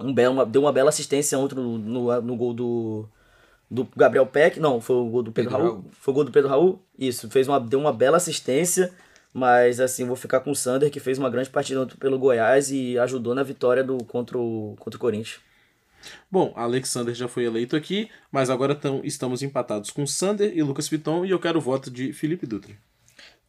um 0.00 0.12
belo, 0.12 0.34
uma, 0.34 0.44
deu 0.44 0.62
uma 0.62 0.72
bela 0.72 0.88
assistência 0.88 1.38
ontem 1.38 1.54
no, 1.54 1.78
no, 1.78 2.20
no 2.20 2.36
gol 2.36 2.52
do, 2.52 3.08
do 3.70 3.86
Gabriel 3.96 4.26
Peck. 4.26 4.58
Não, 4.58 4.80
foi 4.80 4.96
o 4.96 5.06
gol 5.06 5.22
do 5.22 5.30
Pedro, 5.30 5.52
Pedro 5.52 5.64
Raul. 5.64 5.80
Raul. 5.82 5.90
Foi 5.92 6.10
o 6.10 6.14
gol 6.16 6.24
do 6.24 6.32
Pedro 6.32 6.50
Raul. 6.50 6.82
Isso, 6.98 7.30
fez 7.30 7.46
uma, 7.46 7.60
deu 7.60 7.78
uma 7.78 7.92
bela 7.92 8.16
assistência. 8.16 8.92
Mas 9.32 9.78
assim, 9.78 10.04
vou 10.04 10.16
ficar 10.16 10.40
com 10.40 10.50
o 10.50 10.56
Sander, 10.56 10.90
que 10.90 10.98
fez 10.98 11.16
uma 11.16 11.30
grande 11.30 11.48
partida 11.48 11.86
pelo 12.00 12.18
Goiás 12.18 12.72
e 12.72 12.98
ajudou 12.98 13.36
na 13.36 13.44
vitória 13.44 13.84
do, 13.84 14.02
contra, 14.02 14.36
o, 14.36 14.74
contra 14.80 14.96
o 14.96 15.00
Corinthians. 15.00 15.38
Bom, 16.30 16.52
Alexander 16.56 17.14
já 17.14 17.28
foi 17.28 17.44
eleito 17.44 17.76
aqui, 17.76 18.10
mas 18.30 18.50
agora 18.50 18.74
tão, 18.74 19.00
estamos 19.04 19.42
empatados 19.42 19.90
com 19.90 20.06
Sander 20.06 20.52
e 20.56 20.62
Lucas 20.62 20.88
Piton 20.88 21.24
e 21.24 21.30
eu 21.30 21.38
quero 21.38 21.58
o 21.58 21.62
voto 21.62 21.90
de 21.90 22.12
Felipe 22.12 22.46
Dutra. 22.46 22.74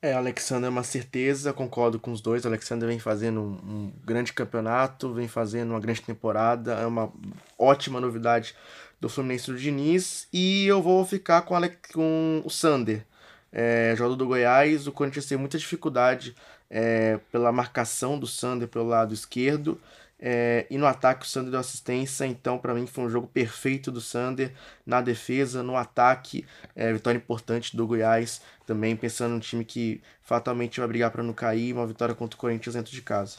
É, 0.02 0.14
Alexander 0.14 0.68
é 0.68 0.70
uma 0.70 0.84
certeza, 0.84 1.52
concordo 1.52 2.00
com 2.00 2.12
os 2.14 2.22
dois. 2.22 2.46
Alexander 2.46 2.88
vem 2.88 3.00
fazendo 3.00 3.42
um, 3.42 3.54
um, 3.54 3.94
grande 4.06 4.32
campeonato, 4.32 5.14
vem 5.14 5.28
fazendo 5.28 5.72
uma 5.72 5.80
grande 5.80 6.02
temporada, 6.02 6.74
é 6.76 6.86
uma 6.86 7.12
ótima 7.58 8.00
novidade 8.00 8.56
do 9.00 9.10
Fluminense 9.10 9.52
do 9.52 9.58
Diniz. 9.58 10.28
E 10.32 10.66
eu 10.66 10.82
vou 10.82 11.06
ficar 11.06 11.42
com, 11.42 11.54
Ale 11.54 11.78
com 11.94 12.42
o 12.46 12.50
Sander, 12.50 13.06
é, 13.52 13.94
jogador 13.98 14.16
do 14.16 14.26
Goiás. 14.26 14.88
O 14.88 14.92
Corinthians 14.94 15.26
tem 15.26 15.38
muita 15.38 15.58
dificuldade 15.58 16.34
é, 16.70 17.20
pela 17.30 17.52
marcação 17.52 18.18
do 18.18 18.26
Sander 18.26 18.70
pelo 18.70 18.88
lado 18.88 19.14
esquerdo. 19.14 19.82
É, 20.22 20.68
e 20.70 20.78
no 20.78 20.86
ataque 20.86 21.26
o 21.26 21.30
Sander 21.30 21.52
deu 21.52 21.60
assistência, 21.60 22.26
então 22.26 22.58
para 22.58 22.74
mim 22.74 22.86
foi 22.86 23.06
um 23.06 23.10
jogo 23.10 23.28
perfeito 23.28 23.90
do 23.90 24.02
Sander 24.02 24.54
na 24.86 25.00
defesa, 25.00 25.64
no 25.64 25.78
ataque, 25.78 26.46
é, 26.76 26.92
vitória 26.92 27.18
importante 27.18 27.78
do 27.78 27.88
Goiás, 27.88 28.42
também 28.66 28.98
pensando 28.98 29.32
num 29.32 29.40
time 29.40 29.64
que 29.64 30.02
fatalmente 30.22 30.80
vai 30.80 30.90
brigar 30.90 31.10
para 31.10 31.24
não 31.24 31.34
cair, 31.34 31.74
uma 31.74 31.88
vitória 31.88 32.14
contra 32.14 32.36
o 32.36 32.40
Corinthians 32.40 32.76
dentro 32.76 32.92
de 32.92 33.02
casa. 33.02 33.38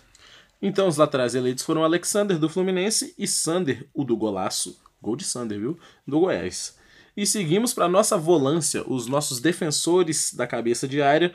Então 0.63 0.89
os 0.89 0.97
laterais 0.97 1.35
eleitos 1.35 1.65
foram 1.65 1.85
Alexander 1.85 2.39
do 2.39 2.49
Fluminense 2.49 3.15
e 3.19 3.27
Sander, 3.27 3.87
o 3.93 4.03
do 4.03 4.17
golaço, 4.17 4.81
gol 5.03 5.17
de 5.17 5.25
Sander, 5.25 5.59
viu? 5.59 5.79
Do 6.07 6.21
Goiás. 6.21 6.79
E 7.17 7.27
seguimos 7.27 7.75
para 7.75 7.89
nossa 7.89 8.17
volância, 8.17 8.83
os 8.87 9.07
nossos 9.07 9.41
defensores 9.41 10.33
da 10.33 10.47
cabeça 10.47 10.87
de 10.87 11.03
área. 11.03 11.35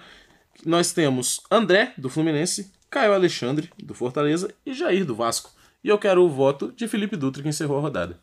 Nós 0.66 0.92
temos 0.92 1.42
André 1.52 1.94
do 1.98 2.10
Fluminense, 2.10 2.72
Caio 2.96 3.12
Alexandre, 3.12 3.70
do 3.78 3.94
Fortaleza, 3.94 4.50
e 4.66 4.74
Jair, 4.74 5.04
do 5.04 5.14
Vasco. 5.14 5.52
E 5.84 5.90
eu 5.90 6.00
quero 6.00 6.24
o 6.24 6.30
voto 6.30 6.72
de 6.72 6.88
Felipe 6.88 7.18
Dutra, 7.18 7.44
que 7.44 7.50
encerrou 7.50 7.78
a 7.78 7.82
rodada. 7.82 8.18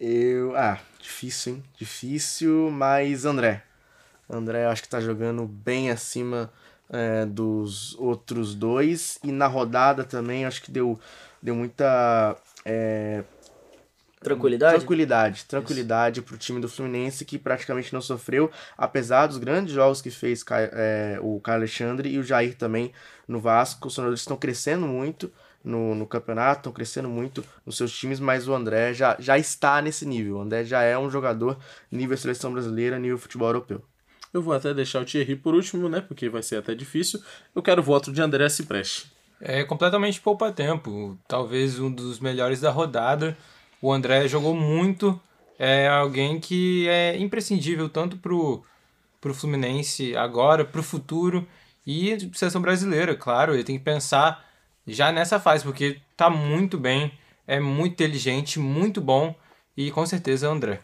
Eu. 0.00 0.56
Ah, 0.56 0.78
difícil, 0.98 1.56
hein? 1.56 1.64
Difícil, 1.76 2.70
mas 2.70 3.26
André. 3.26 3.62
André 4.26 4.64
acho 4.64 4.82
que 4.82 4.88
tá 4.88 5.02
jogando 5.02 5.46
bem 5.46 5.90
acima 5.90 6.50
é, 6.88 7.26
dos 7.26 7.94
outros 7.98 8.54
dois. 8.54 9.18
E 9.22 9.30
na 9.30 9.46
rodada 9.46 10.02
também 10.02 10.46
acho 10.46 10.62
que 10.62 10.70
deu, 10.70 10.98
deu 11.42 11.54
muita. 11.54 12.38
É, 12.64 13.22
Tranquilidade? 14.20 14.78
Tranquilidade. 14.78 15.44
Tranquilidade 15.44 16.22
para 16.22 16.34
o 16.34 16.38
time 16.38 16.60
do 16.60 16.68
Fluminense, 16.70 17.24
que 17.24 17.38
praticamente 17.38 17.92
não 17.92 18.00
sofreu, 18.00 18.50
apesar 18.76 19.26
dos 19.26 19.36
grandes 19.36 19.74
jogos 19.74 20.02
que 20.02 20.10
fez 20.10 20.42
é, 20.50 21.18
o 21.20 21.38
Caio 21.40 21.58
Alexandre 21.58 22.08
e 22.08 22.18
o 22.18 22.22
Jair 22.22 22.56
também 22.56 22.92
no 23.28 23.38
Vasco. 23.38 23.88
Os 23.88 23.94
sonadores 23.94 24.20
estão 24.20 24.36
crescendo 24.36 24.86
muito 24.86 25.30
no, 25.62 25.94
no 25.94 26.06
campeonato, 26.06 26.60
estão 26.60 26.72
crescendo 26.72 27.08
muito 27.08 27.44
nos 27.64 27.76
seus 27.76 27.92
times, 27.92 28.18
mas 28.18 28.48
o 28.48 28.54
André 28.54 28.94
já, 28.94 29.16
já 29.20 29.38
está 29.38 29.82
nesse 29.82 30.06
nível. 30.06 30.36
O 30.36 30.40
André 30.40 30.64
já 30.64 30.82
é 30.82 30.98
um 30.98 31.10
jogador 31.10 31.58
nível 31.92 32.16
seleção 32.16 32.52
brasileira, 32.52 32.98
nível 32.98 33.18
futebol 33.18 33.48
europeu. 33.48 33.82
Eu 34.32 34.42
vou 34.42 34.54
até 34.54 34.74
deixar 34.74 35.00
o 35.00 35.04
Thierry 35.04 35.36
por 35.36 35.54
último, 35.54 35.88
né? 35.88 36.00
Porque 36.00 36.28
vai 36.28 36.42
ser 36.42 36.56
até 36.56 36.74
difícil. 36.74 37.20
Eu 37.54 37.62
quero 37.62 37.80
o 37.80 37.84
voto 37.84 38.12
de 38.12 38.20
André 38.20 38.48
Cipreste. 38.48 39.10
É 39.40 39.64
completamente 39.64 40.20
poupa-tempo. 40.20 41.16
Talvez 41.26 41.78
um 41.78 41.90
dos 41.90 42.18
melhores 42.18 42.60
da 42.60 42.70
rodada. 42.70 43.36
O 43.80 43.92
André 43.92 44.26
jogou 44.26 44.54
muito, 44.54 45.18
é 45.58 45.88
alguém 45.88 46.40
que 46.40 46.88
é 46.88 47.16
imprescindível 47.16 47.88
tanto 47.88 48.16
pro, 48.16 48.62
pro 49.20 49.32
Fluminense 49.32 50.16
agora, 50.16 50.64
pro 50.64 50.82
futuro 50.82 51.46
e 51.88 52.30
seleção 52.34 52.60
brasileira, 52.60 53.14
claro, 53.14 53.54
ele 53.54 53.64
tem 53.64 53.78
que 53.78 53.84
pensar 53.84 54.46
já 54.86 55.10
nessa 55.10 55.40
fase, 55.40 55.64
porque 55.64 55.98
tá 56.14 56.28
muito 56.28 56.76
bem, 56.76 57.10
é 57.46 57.58
muito 57.58 57.92
inteligente, 57.94 58.58
muito 58.58 59.00
bom 59.00 59.34
e 59.74 59.90
com 59.90 60.04
certeza 60.04 60.46
é 60.46 60.48
o 60.50 60.52
André. 60.52 60.80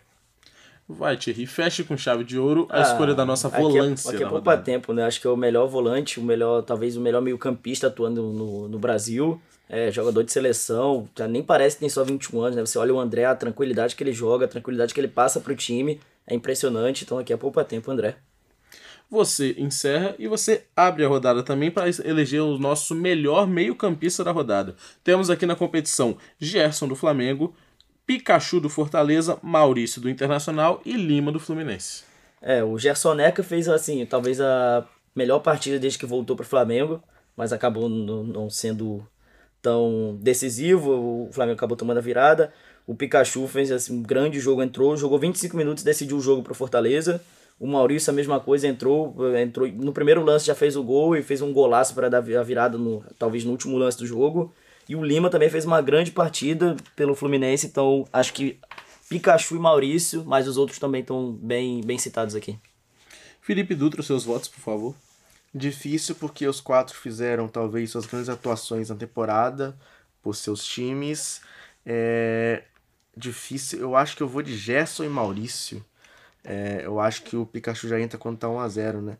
Vai, 0.88 1.16
Thierry, 1.16 1.46
feche 1.46 1.84
com 1.84 1.96
chave 1.96 2.24
de 2.24 2.38
ouro 2.38 2.66
a 2.70 2.78
ah, 2.78 2.82
escolha 2.82 3.14
da 3.14 3.24
nossa 3.24 3.48
volância. 3.48 4.10
Aqui 4.10 4.16
é, 4.16 4.24
aqui 4.24 4.24
é 4.24 4.28
poupa 4.28 4.56
tempo, 4.56 4.92
né? 4.92 5.04
Acho 5.04 5.20
que 5.20 5.26
é 5.26 5.30
o 5.30 5.36
melhor 5.36 5.66
volante, 5.66 6.18
o 6.18 6.22
melhor, 6.22 6.62
talvez 6.62 6.96
o 6.96 7.00
melhor 7.00 7.22
meio-campista 7.22 7.86
atuando 7.86 8.22
no, 8.22 8.68
no 8.68 8.78
Brasil 8.78 9.40
é, 9.68 9.90
jogador 9.90 10.22
de 10.22 10.32
seleção, 10.32 11.08
já 11.16 11.26
nem 11.26 11.42
parece 11.42 11.76
que 11.76 11.80
tem 11.80 11.88
só 11.88 12.04
21 12.04 12.40
anos, 12.40 12.56
né? 12.56 12.64
Você 12.64 12.78
olha 12.78 12.94
o 12.94 13.00
André, 13.00 13.24
a 13.24 13.34
tranquilidade 13.34 13.96
que 13.96 14.02
ele 14.02 14.12
joga, 14.12 14.44
a 14.44 14.48
tranquilidade 14.48 14.92
que 14.92 15.00
ele 15.00 15.08
passa 15.08 15.40
pro 15.40 15.56
time, 15.56 16.00
é 16.26 16.34
impressionante. 16.34 17.04
Então 17.04 17.18
aqui 17.18 17.32
é 17.32 17.36
poupa 17.36 17.64
tempo, 17.64 17.90
André. 17.90 18.16
Você 19.10 19.54
encerra 19.58 20.14
e 20.18 20.26
você 20.26 20.64
abre 20.74 21.04
a 21.04 21.08
rodada 21.08 21.42
também 21.42 21.70
para 21.70 21.88
eleger 22.04 22.42
o 22.42 22.58
nosso 22.58 22.94
melhor 22.94 23.46
meio-campista 23.46 24.24
da 24.24 24.32
rodada. 24.32 24.74
Temos 25.02 25.30
aqui 25.30 25.46
na 25.46 25.54
competição 25.54 26.16
Gerson 26.38 26.88
do 26.88 26.96
Flamengo, 26.96 27.54
Pikachu 28.06 28.60
do 28.60 28.68
Fortaleza, 28.68 29.38
Maurício 29.42 30.00
do 30.00 30.10
Internacional 30.10 30.80
e 30.84 30.94
Lima 30.94 31.30
do 31.30 31.40
Fluminense. 31.40 32.04
É, 32.42 32.62
o 32.62 32.78
Gerson 32.78 33.14
Neca 33.14 33.42
fez 33.42 33.68
assim, 33.68 34.04
talvez 34.04 34.40
a 34.40 34.86
melhor 35.14 35.38
partida 35.38 35.78
desde 35.78 35.98
que 35.98 36.06
voltou 36.06 36.36
para 36.36 36.44
o 36.44 36.46
Flamengo, 36.46 37.02
mas 37.36 37.52
acabou 37.52 37.88
não 37.88 38.50
sendo 38.50 39.06
tão 39.62 40.18
decisivo, 40.20 41.26
o 41.28 41.32
Flamengo 41.32 41.56
acabou 41.56 41.76
tomando 41.76 41.98
a 41.98 42.02
virada. 42.02 42.52
O 42.86 42.94
Pikachu 42.94 43.46
fez 43.48 43.72
assim, 43.72 43.94
um 43.98 44.02
grande 44.02 44.38
jogo, 44.38 44.62
entrou, 44.62 44.94
jogou 44.94 45.18
25 45.18 45.56
minutos, 45.56 45.82
decidiu 45.82 46.18
o 46.18 46.20
jogo 46.20 46.42
para 46.42 46.52
Fortaleza. 46.52 47.22
O 47.58 47.66
Maurício, 47.66 48.10
a 48.10 48.14
mesma 48.14 48.40
coisa, 48.40 48.66
entrou, 48.66 49.14
entrou 49.36 49.68
no 49.68 49.92
primeiro 49.92 50.22
lance 50.22 50.46
já 50.46 50.54
fez 50.54 50.76
o 50.76 50.82
gol 50.82 51.16
e 51.16 51.22
fez 51.22 51.40
um 51.40 51.52
golaço 51.52 51.94
para 51.94 52.10
dar 52.10 52.18
a 52.18 52.42
virada, 52.42 52.76
no, 52.76 53.04
talvez 53.18 53.44
no 53.44 53.52
último 53.52 53.78
lance 53.78 53.96
do 53.98 54.06
jogo. 54.06 54.52
E 54.88 54.96
o 54.96 55.02
Lima 55.02 55.30
também 55.30 55.48
fez 55.48 55.64
uma 55.64 55.80
grande 55.80 56.10
partida 56.10 56.76
pelo 56.94 57.14
Fluminense, 57.14 57.66
então 57.66 58.06
acho 58.12 58.34
que 58.34 58.58
Pikachu 59.08 59.56
e 59.56 59.58
Maurício, 59.58 60.24
mas 60.26 60.48
os 60.48 60.56
outros 60.56 60.78
também 60.78 61.00
estão 61.00 61.32
bem, 61.32 61.80
bem 61.82 61.96
citados 61.96 62.34
aqui. 62.34 62.58
Felipe 63.40 63.74
Dutra, 63.74 64.02
seus 64.02 64.24
votos, 64.24 64.48
por 64.48 64.60
favor. 64.60 64.94
Difícil 65.54 66.14
porque 66.16 66.46
os 66.46 66.60
quatro 66.60 66.96
fizeram 66.96 67.46
talvez 67.46 67.90
suas 67.90 68.06
grandes 68.06 68.28
atuações 68.28 68.88
na 68.88 68.96
temporada 68.96 69.76
por 70.22 70.34
seus 70.34 70.64
times. 70.64 71.40
É 71.86 72.64
difícil. 73.16 73.78
Eu 73.78 73.94
acho 73.94 74.16
que 74.16 74.22
eu 74.22 74.28
vou 74.28 74.42
de 74.42 74.56
Gerson 74.56 75.04
e 75.04 75.08
Maurício. 75.08 75.84
É, 76.44 76.82
eu 76.84 77.00
acho 77.00 77.22
que 77.22 77.36
o 77.36 77.46
Pikachu 77.46 77.88
já 77.88 77.98
entra 78.00 78.18
quando 78.18 78.36
tá 78.38 78.48
1x0, 78.48 79.00
né? 79.00 79.16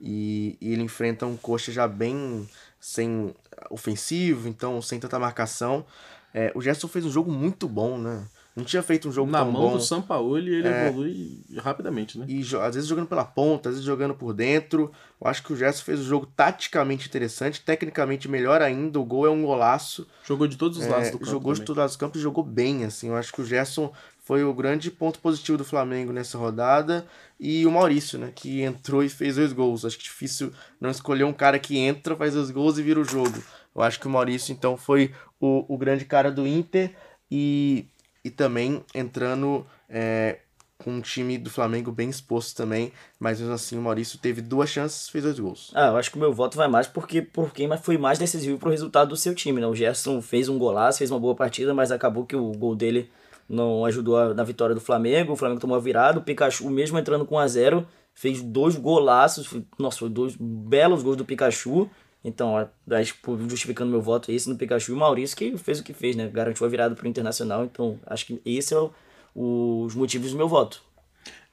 E, 0.00 0.56
e 0.60 0.72
ele 0.72 0.82
enfrenta 0.82 1.26
um 1.26 1.36
coxa 1.36 1.72
já 1.72 1.88
bem 1.88 2.48
sem 2.78 3.34
ofensivo, 3.70 4.48
então 4.48 4.80
sem 4.80 5.00
tanta 5.00 5.18
marcação. 5.18 5.84
É, 6.32 6.52
o 6.54 6.60
Gerson 6.60 6.86
fez 6.88 7.04
um 7.04 7.10
jogo 7.10 7.32
muito 7.32 7.68
bom, 7.68 7.98
né? 7.98 8.24
Não 8.54 8.64
tinha 8.64 8.82
feito 8.82 9.08
um 9.08 9.12
jogo 9.12 9.30
Na 9.30 9.38
tão 9.42 9.52
mão 9.52 9.62
bom. 9.62 9.76
do 9.76 9.80
Sampaoli, 9.82 10.52
ele 10.52 10.66
É. 10.68 10.88
evolui 10.88 11.44
rapidamente, 11.58 12.18
né? 12.18 12.26
E 12.28 12.40
às 12.60 12.74
vezes 12.74 12.86
jogando 12.86 13.06
pela 13.06 13.24
ponta, 13.24 13.68
às 13.68 13.76
vezes 13.76 13.86
jogando 13.86 14.14
por 14.14 14.32
dentro. 14.34 14.90
Eu 15.20 15.28
acho 15.28 15.44
que 15.44 15.52
o 15.52 15.56
Gerson 15.56 15.84
fez 15.84 16.00
um 16.00 16.04
jogo 16.04 16.26
taticamente 16.26 17.06
interessante, 17.06 17.60
tecnicamente 17.60 18.28
melhor 18.28 18.60
ainda. 18.60 18.98
O 18.98 19.04
gol 19.04 19.26
é 19.26 19.30
um 19.30 19.42
golaço. 19.42 20.08
Jogou 20.24 20.46
de 20.48 20.56
todos 20.56 20.76
os 20.78 20.84
É, 20.84 20.88
lados 20.88 21.10
do 21.10 21.18
campo. 21.20 21.30
jogou 21.30 21.52
de 21.52 21.58
também. 21.60 21.66
todos 21.66 21.78
os 21.78 21.82
lados 21.82 21.96
do 21.96 22.00
campo 22.00 22.18
e 22.18 22.20
jogou 22.20 22.42
bem, 22.44 22.84
assim. 22.84 23.08
Eu 23.08 23.16
acho 23.16 23.32
que 23.32 23.40
o 23.40 23.44
Gerson 23.46 23.92
foi 24.28 24.44
o 24.44 24.52
grande 24.52 24.90
ponto 24.90 25.20
positivo 25.20 25.56
do 25.56 25.64
Flamengo 25.64 26.12
nessa 26.12 26.36
rodada. 26.36 27.06
E 27.40 27.64
o 27.64 27.70
Maurício, 27.70 28.18
né, 28.18 28.30
que 28.34 28.60
entrou 28.60 29.02
e 29.02 29.08
fez 29.08 29.36
dois 29.36 29.54
gols. 29.54 29.86
Acho 29.86 29.96
que 29.96 30.04
difícil 30.04 30.52
não 30.78 30.90
escolher 30.90 31.24
um 31.24 31.32
cara 31.32 31.58
que 31.58 31.78
entra, 31.78 32.14
faz 32.14 32.34
dois 32.34 32.50
gols 32.50 32.76
e 32.76 32.82
vira 32.82 33.00
o 33.00 33.04
jogo. 33.04 33.42
Eu 33.74 33.80
acho 33.80 33.98
que 33.98 34.06
o 34.06 34.10
Maurício, 34.10 34.52
então, 34.52 34.76
foi 34.76 35.14
o, 35.40 35.64
o 35.66 35.78
grande 35.78 36.04
cara 36.04 36.30
do 36.30 36.46
Inter 36.46 36.94
e, 37.30 37.86
e 38.22 38.28
também 38.28 38.84
entrando 38.94 39.64
é, 39.88 40.40
com 40.76 40.90
um 40.90 41.00
time 41.00 41.38
do 41.38 41.48
Flamengo 41.48 41.90
bem 41.90 42.10
exposto 42.10 42.54
também. 42.54 42.92
Mas 43.18 43.40
mesmo 43.40 43.54
assim, 43.54 43.78
o 43.78 43.80
Maurício 43.80 44.18
teve 44.18 44.42
duas 44.42 44.68
chances 44.68 45.08
fez 45.08 45.24
dois 45.24 45.40
gols. 45.40 45.70
Ah, 45.74 45.86
eu 45.86 45.96
acho 45.96 46.10
que 46.10 46.18
o 46.18 46.20
meu 46.20 46.34
voto 46.34 46.54
vai 46.54 46.68
mais 46.68 46.86
porque 46.86 47.22
por 47.22 47.54
quem 47.54 47.66
foi 47.78 47.96
mais 47.96 48.18
decisivo 48.18 48.58
pro 48.58 48.68
resultado 48.68 49.08
do 49.08 49.16
seu 49.16 49.34
time, 49.34 49.58
né? 49.58 49.66
O 49.66 49.74
Gerson 49.74 50.20
fez 50.20 50.50
um 50.50 50.58
golaço, 50.58 50.98
fez 50.98 51.10
uma 51.10 51.18
boa 51.18 51.34
partida, 51.34 51.72
mas 51.72 51.90
acabou 51.90 52.26
que 52.26 52.36
o 52.36 52.52
gol 52.52 52.76
dele 52.76 53.10
não 53.48 53.84
ajudou 53.84 54.34
na 54.34 54.44
vitória 54.44 54.74
do 54.74 54.80
Flamengo. 54.80 55.32
O 55.32 55.36
Flamengo 55.36 55.60
tomou 55.60 55.76
a 55.76 55.80
virada, 55.80 56.18
o 56.18 56.22
Pikachu, 56.22 56.68
mesmo 56.70 56.98
entrando 56.98 57.24
com 57.24 57.36
1 57.36 57.38
a 57.38 57.46
0 57.48 57.86
fez 58.14 58.42
dois 58.42 58.74
golaços, 58.74 59.48
nossa, 59.78 60.00
foi 60.00 60.08
dois 60.08 60.34
belos 60.38 61.04
gols 61.04 61.16
do 61.16 61.24
Pikachu. 61.24 61.88
Então, 62.24 62.54
ó, 62.54 62.64
que 62.64 63.48
justificando 63.48 63.92
meu 63.92 64.02
voto, 64.02 64.32
esse 64.32 64.48
no 64.48 64.56
Pikachu 64.56 64.90
e 64.90 64.94
o 64.94 64.98
Maurício 64.98 65.36
que 65.36 65.56
fez 65.56 65.78
o 65.78 65.84
que 65.84 65.92
fez, 65.92 66.16
né? 66.16 66.28
Garantiu 66.28 66.66
a 66.66 66.68
virada 66.68 66.96
pro 66.96 67.06
Internacional. 67.06 67.64
Então, 67.64 67.98
acho 68.04 68.26
que 68.26 68.40
esse 68.44 68.74
é 68.74 68.78
o- 68.78 69.84
os 69.84 69.94
motivos 69.94 70.32
do 70.32 70.36
meu 70.36 70.48
voto. 70.48 70.82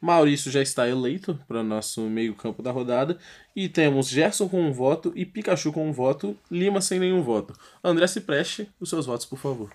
Maurício 0.01 0.51
já 0.51 0.61
está 0.61 0.87
eleito 0.89 1.39
para 1.47 1.63
nosso 1.63 2.01
meio-campo 2.01 2.61
da 2.61 2.71
rodada. 2.71 3.17
E 3.55 3.69
temos 3.69 4.07
Gerson 4.07 4.49
com 4.49 4.61
um 4.61 4.73
voto 4.73 5.13
e 5.15 5.25
Pikachu 5.25 5.71
com 5.71 5.87
um 5.87 5.91
voto, 5.91 6.35
Lima 6.49 6.81
sem 6.81 6.99
nenhum 6.99 7.21
voto. 7.21 7.53
André 7.83 8.07
Cipreste, 8.07 8.67
os 8.79 8.89
seus 8.89 9.05
votos, 9.05 9.25
por 9.25 9.37
favor. 9.37 9.71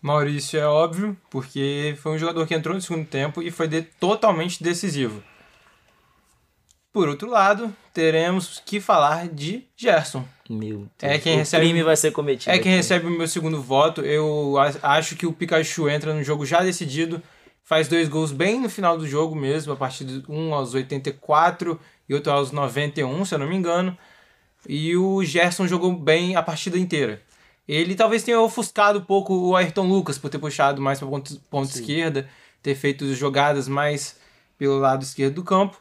Maurício 0.00 0.58
é 0.60 0.66
óbvio, 0.66 1.16
porque 1.28 1.96
foi 2.00 2.12
um 2.12 2.18
jogador 2.18 2.46
que 2.46 2.54
entrou 2.54 2.74
no 2.74 2.80
segundo 2.80 3.06
tempo 3.06 3.42
e 3.42 3.50
foi 3.50 3.66
de- 3.66 3.82
totalmente 3.82 4.62
decisivo. 4.62 5.22
Por 6.92 7.08
outro 7.08 7.28
lado, 7.28 7.74
teremos 7.92 8.62
que 8.64 8.80
falar 8.80 9.28
de 9.28 9.64
Gerson. 9.76 10.24
Meu 10.48 10.78
Deus. 10.98 11.12
É 11.14 11.18
quem 11.18 11.34
o 11.34 11.38
recebe- 11.38 11.64
crime 11.64 11.82
vai 11.82 11.96
ser 11.96 12.10
cometido. 12.12 12.50
É 12.50 12.58
quem 12.58 12.72
aqui. 12.72 12.76
recebe 12.78 13.06
o 13.06 13.10
meu 13.10 13.28
segundo 13.28 13.60
voto. 13.60 14.00
Eu 14.00 14.54
acho 14.82 15.14
que 15.14 15.26
o 15.26 15.32
Pikachu 15.32 15.88
entra 15.88 16.14
no 16.14 16.22
jogo 16.24 16.46
já 16.46 16.60
decidido, 16.62 17.22
faz 17.62 17.86
dois 17.88 18.08
gols 18.08 18.32
bem 18.32 18.60
no 18.60 18.70
final 18.70 18.96
do 18.96 19.06
jogo 19.06 19.36
mesmo, 19.36 19.72
a 19.72 19.76
partir 19.76 20.04
de 20.04 20.24
um 20.28 20.54
aos 20.54 20.74
84 20.74 21.78
e 22.08 22.14
outro 22.14 22.32
aos 22.32 22.50
91, 22.52 23.24
se 23.24 23.34
eu 23.34 23.38
não 23.38 23.48
me 23.48 23.56
engano. 23.56 23.96
E 24.66 24.96
o 24.96 25.22
Gerson 25.22 25.66
jogou 25.68 25.92
bem 25.92 26.34
a 26.36 26.42
partida 26.42 26.78
inteira. 26.78 27.20
Ele 27.68 27.94
talvez 27.94 28.22
tenha 28.22 28.40
ofuscado 28.40 28.98
um 28.98 29.04
pouco 29.04 29.34
o 29.34 29.54
Ayrton 29.54 29.86
Lucas 29.86 30.16
por 30.16 30.30
ter 30.30 30.38
puxado 30.38 30.80
mais 30.80 30.98
para 30.98 31.08
ponta, 31.08 31.34
ponta 31.50 31.68
esquerda, 31.70 32.26
ter 32.62 32.74
feito 32.74 33.12
jogadas 33.14 33.68
mais 33.68 34.16
pelo 34.56 34.78
lado 34.78 35.02
esquerdo 35.02 35.34
do 35.34 35.44
campo. 35.44 35.78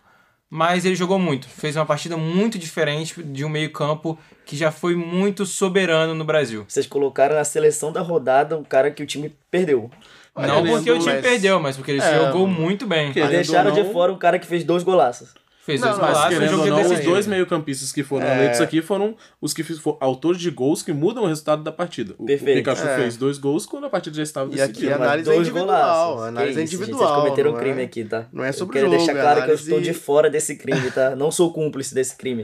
Mas 0.50 0.86
ele 0.86 0.96
jogou 0.96 1.20
muito. 1.20 1.48
Fez 1.48 1.76
uma 1.76 1.86
partida 1.86 2.16
muito 2.16 2.58
diferente 2.58 3.22
de 3.22 3.44
um 3.44 3.50
meio-campo 3.50 4.18
que 4.46 4.56
já 4.56 4.72
foi 4.72 4.96
muito 4.96 5.46
soberano 5.46 6.14
no 6.14 6.24
Brasil. 6.24 6.64
Vocês 6.68 6.88
colocaram 6.88 7.36
na 7.36 7.44
seleção 7.44 7.92
da 7.92 8.02
rodada 8.02 8.58
um 8.58 8.64
cara 8.64 8.90
que 8.90 9.04
o 9.04 9.06
time 9.06 9.36
perdeu. 9.52 9.90
Não 10.36 10.66
porque 10.66 10.92
o 10.92 11.00
time 11.00 11.14
mas- 11.16 11.22
perdeu, 11.22 11.60
mas 11.60 11.76
porque 11.76 11.92
ele 11.92 12.02
É, 12.02 12.16
jogou 12.16 12.48
muito 12.48 12.86
bem. 12.86 13.12
Deixaram 13.12 13.74
não- 13.74 13.84
de 13.84 13.92
fora 13.92 14.14
um 14.14 14.18
cara 14.18 14.38
que 14.40 14.46
fez 14.48 14.64
dois 14.64 14.84
golaços. 14.84 15.34
Fez 15.68 15.82
Não, 15.82 15.90
dois 15.90 16.02
não, 16.02 16.08
mas 16.14 16.30
Querendo 16.34 16.60
ou 16.62 16.66
não, 16.66 16.82
os 16.94 17.00
dois 17.02 17.28
meio-campistas 17.28 17.92
que 17.92 18.02
foram 18.02 18.26
É. 18.26 18.38
eleitos 18.38 18.62
aqui 18.62 18.82
foram 18.82 19.18
os 19.42 19.54
que 19.54 19.64
foram 19.66 19.98
autores 20.00 20.40
de 20.40 20.50
gols 20.50 20.82
que 20.82 20.94
mudam 20.94 21.26
o 21.26 21.28
resultado 21.28 21.62
da 21.62 21.74
partida. 21.74 22.16
O, 22.18 22.24
o 22.24 22.26
Perfeito. 22.26 22.56
Pikachu 22.60 22.88
É. 22.88 22.96
fez 22.96 23.18
dois 23.18 23.38
gols 23.38 23.66
quando 23.66 23.86
a 23.86 23.90
partida 23.90 24.16
já 24.16 24.24
estava 24.24 24.50
E 24.56 24.62
aqui 24.62 24.72
decidida. 24.72 24.96
a 24.96 24.98
Mas 24.98 25.08
análise 25.08 25.26
dois 25.26 25.40
individual, 25.40 25.66
golaços. 25.68 26.24
análise 26.30 26.56
Que 26.56 26.62
isso, 26.64 26.72
gente, 26.72 26.76
individual, 26.86 27.10
Vocês 27.10 27.24
cometeram 27.26 27.52
um 27.54 27.58
crime 27.60 27.82
é- 27.82 27.86
aqui, 27.86 28.06
tá? 28.06 28.28
não 28.32 28.44
é 28.46 28.52
sobre 28.54 28.78
eu 28.78 28.82
quero 28.82 28.88
o 28.88 28.92
jogo, 28.94 29.06
deixar 29.06 29.22
claro 29.22 29.36
que 29.36 29.40
eu 29.42 29.44
análise- 29.44 29.64
estou 29.64 29.82
de 29.82 29.94
fora 29.94 30.30
desse 30.30 30.56
crime, 30.56 30.90
tá? 30.92 31.18
Não 31.18 31.30
sou 31.32 31.52
cúmplice 31.52 31.94
desse 31.94 32.16
crime. 32.16 32.44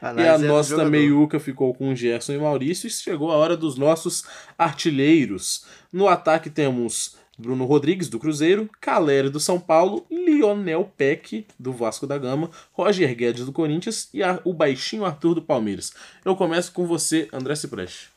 E 0.00 0.04
a 0.06 0.08
análise 0.08 0.44
é 0.44 0.48
nossa 0.48 0.84
meiuca 0.86 1.38
ficou 1.38 1.74
com 1.74 1.94
Gerson 1.94 2.32
e 2.32 2.38
Maurício 2.38 2.86
e 2.86 2.90
chegou 2.90 3.30
a 3.30 3.36
hora 3.36 3.54
dos 3.54 3.76
nossos 3.76 4.24
artilheiros. 4.58 5.64
No 5.92 6.08
ataque 6.08 6.48
temos 6.50 7.16
Bruno 7.42 7.64
Rodrigues, 7.64 8.08
do 8.08 8.18
Cruzeiro, 8.18 8.70
Caleri, 8.80 9.28
do 9.28 9.40
São 9.40 9.58
Paulo, 9.58 10.06
Lionel 10.10 10.90
Peck, 10.96 11.46
do 11.58 11.72
Vasco 11.72 12.06
da 12.06 12.16
Gama, 12.16 12.50
Roger 12.72 13.14
Guedes, 13.14 13.44
do 13.44 13.52
Corinthians 13.52 14.08
e 14.14 14.22
a- 14.22 14.40
o 14.44 14.54
baixinho 14.54 15.04
Arthur, 15.04 15.34
do 15.34 15.42
Palmeiras. 15.42 15.92
Eu 16.24 16.36
começo 16.36 16.72
com 16.72 16.86
você, 16.86 17.28
André 17.32 17.54
Cipreste. 17.56 18.10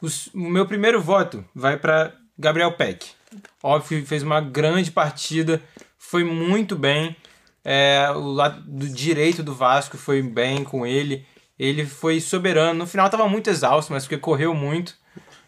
Os- 0.00 0.28
o 0.28 0.38
meu 0.38 0.64
primeiro 0.66 1.02
voto 1.02 1.44
vai 1.54 1.76
para 1.76 2.14
Gabriel 2.38 2.72
Peck. 2.72 3.10
Óbvio 3.62 4.06
fez 4.06 4.22
uma 4.22 4.40
grande 4.40 4.90
partida, 4.90 5.60
foi 5.98 6.22
muito 6.24 6.76
bem. 6.76 7.16
É, 7.64 8.08
o 8.14 8.30
lado 8.32 8.62
do 8.62 8.88
direito 8.88 9.42
do 9.42 9.54
Vasco 9.54 9.98
foi 9.98 10.22
bem 10.22 10.62
com 10.64 10.86
ele. 10.86 11.26
Ele 11.58 11.84
foi 11.84 12.20
soberano. 12.20 12.78
No 12.78 12.86
final 12.86 13.06
estava 13.06 13.28
muito 13.28 13.50
exausto, 13.50 13.92
mas 13.92 14.04
porque 14.04 14.16
correu 14.16 14.54
muito. 14.54 14.96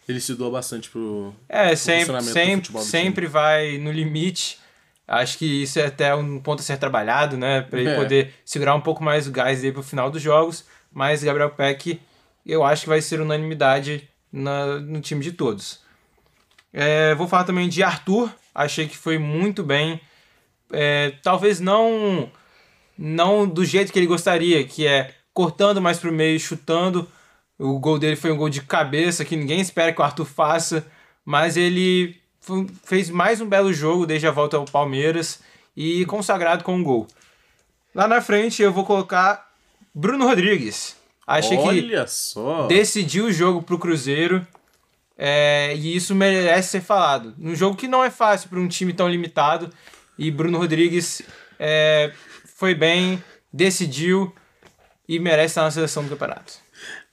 Ele 0.07 0.19
se 0.19 0.33
doa 0.35 0.49
bastante 0.51 0.89
pro. 0.89 1.33
É, 1.47 1.75
sempre, 1.75 2.21
sempre, 2.23 2.79
sempre 2.81 3.27
vai 3.27 3.77
no 3.77 3.91
limite. 3.91 4.59
Acho 5.07 5.37
que 5.37 5.63
isso 5.63 5.79
é 5.79 5.85
até 5.85 6.13
um 6.15 6.39
ponto 6.39 6.59
a 6.61 6.63
ser 6.63 6.77
trabalhado, 6.77 7.37
né? 7.37 7.61
Para 7.61 7.79
ele 7.79 7.89
É. 7.89 7.95
poder 7.95 8.33
segurar 8.45 8.75
um 8.75 8.81
pouco 8.81 9.03
mais 9.03 9.27
o 9.27 9.31
gás 9.31 9.61
dele 9.61 9.73
pro 9.73 9.83
final 9.83 10.09
dos 10.09 10.21
jogos. 10.21 10.65
Mas 10.91 11.23
Gabriel 11.23 11.49
Peck, 11.51 11.99
eu 12.45 12.63
acho 12.63 12.83
que 12.83 12.89
vai 12.89 13.01
ser 13.01 13.19
unanimidade 13.21 14.07
na- 14.31 14.79
no 14.79 14.99
time 15.01 15.21
de 15.23 15.31
todos. 15.33 15.79
É, 16.73 17.13
vou 17.15 17.27
falar 17.27 17.43
também 17.43 17.67
de 17.69 17.83
Arthur. 17.83 18.31
Achei 18.55 18.87
que 18.87 18.97
foi 18.97 19.17
muito 19.17 19.63
bem. 19.63 19.99
É, 20.71 21.13
talvez 21.21 21.59
não 21.59 22.29
não 22.97 23.47
do 23.47 23.65
jeito 23.65 23.91
que 23.91 23.99
ele 23.99 24.05
gostaria, 24.07 24.63
que 24.65 24.85
é 24.85 25.13
cortando 25.33 25.81
mais 25.81 25.97
pro 25.99 26.11
meio, 26.11 26.39
chutando. 26.39 27.07
O 27.61 27.77
gol 27.77 27.99
dele 27.99 28.15
foi 28.15 28.31
um 28.31 28.37
gol 28.37 28.49
de 28.49 28.61
cabeça 28.61 29.23
que 29.23 29.35
ninguém 29.35 29.61
espera 29.61 29.93
que 29.93 30.01
o 30.01 30.03
Arthur 30.03 30.25
faça, 30.25 30.83
mas 31.23 31.55
ele 31.55 32.19
fez 32.83 33.11
mais 33.11 33.39
um 33.39 33.47
belo 33.47 33.71
jogo 33.71 34.07
desde 34.07 34.25
a 34.25 34.31
volta 34.31 34.57
ao 34.57 34.65
Palmeiras 34.65 35.41
e 35.77 36.03
consagrado 36.05 36.63
com 36.63 36.75
um 36.75 36.83
gol. 36.83 37.05
Lá 37.93 38.07
na 38.07 38.19
frente 38.19 38.63
eu 38.63 38.73
vou 38.73 38.83
colocar 38.83 39.51
Bruno 39.93 40.25
Rodrigues. 40.25 40.95
Achei 41.27 41.55
que 41.55 41.63
Olha 41.63 42.07
só! 42.07 42.65
decidiu 42.65 43.25
o 43.25 43.31
jogo 43.31 43.61
pro 43.61 43.77
Cruzeiro. 43.77 44.45
é, 45.15 45.75
e 45.75 45.95
isso 45.95 46.15
merece 46.15 46.69
ser 46.69 46.81
falado. 46.81 47.35
Num 47.37 47.53
jogo 47.53 47.77
que 47.77 47.87
não 47.87 48.03
é 48.03 48.09
fácil 48.09 48.49
para 48.49 48.59
um 48.59 48.67
time 48.67 48.91
tão 48.91 49.07
limitado. 49.07 49.69
E 50.17 50.31
Bruno 50.31 50.57
Rodrigues 50.57 51.21
é, 51.59 52.11
foi 52.55 52.73
bem, 52.73 53.23
decidiu 53.53 54.33
e 55.07 55.19
merece 55.19 55.51
estar 55.51 55.61
na 55.61 55.69
seleção 55.69 56.03
do 56.03 56.09
campeonato. 56.09 56.60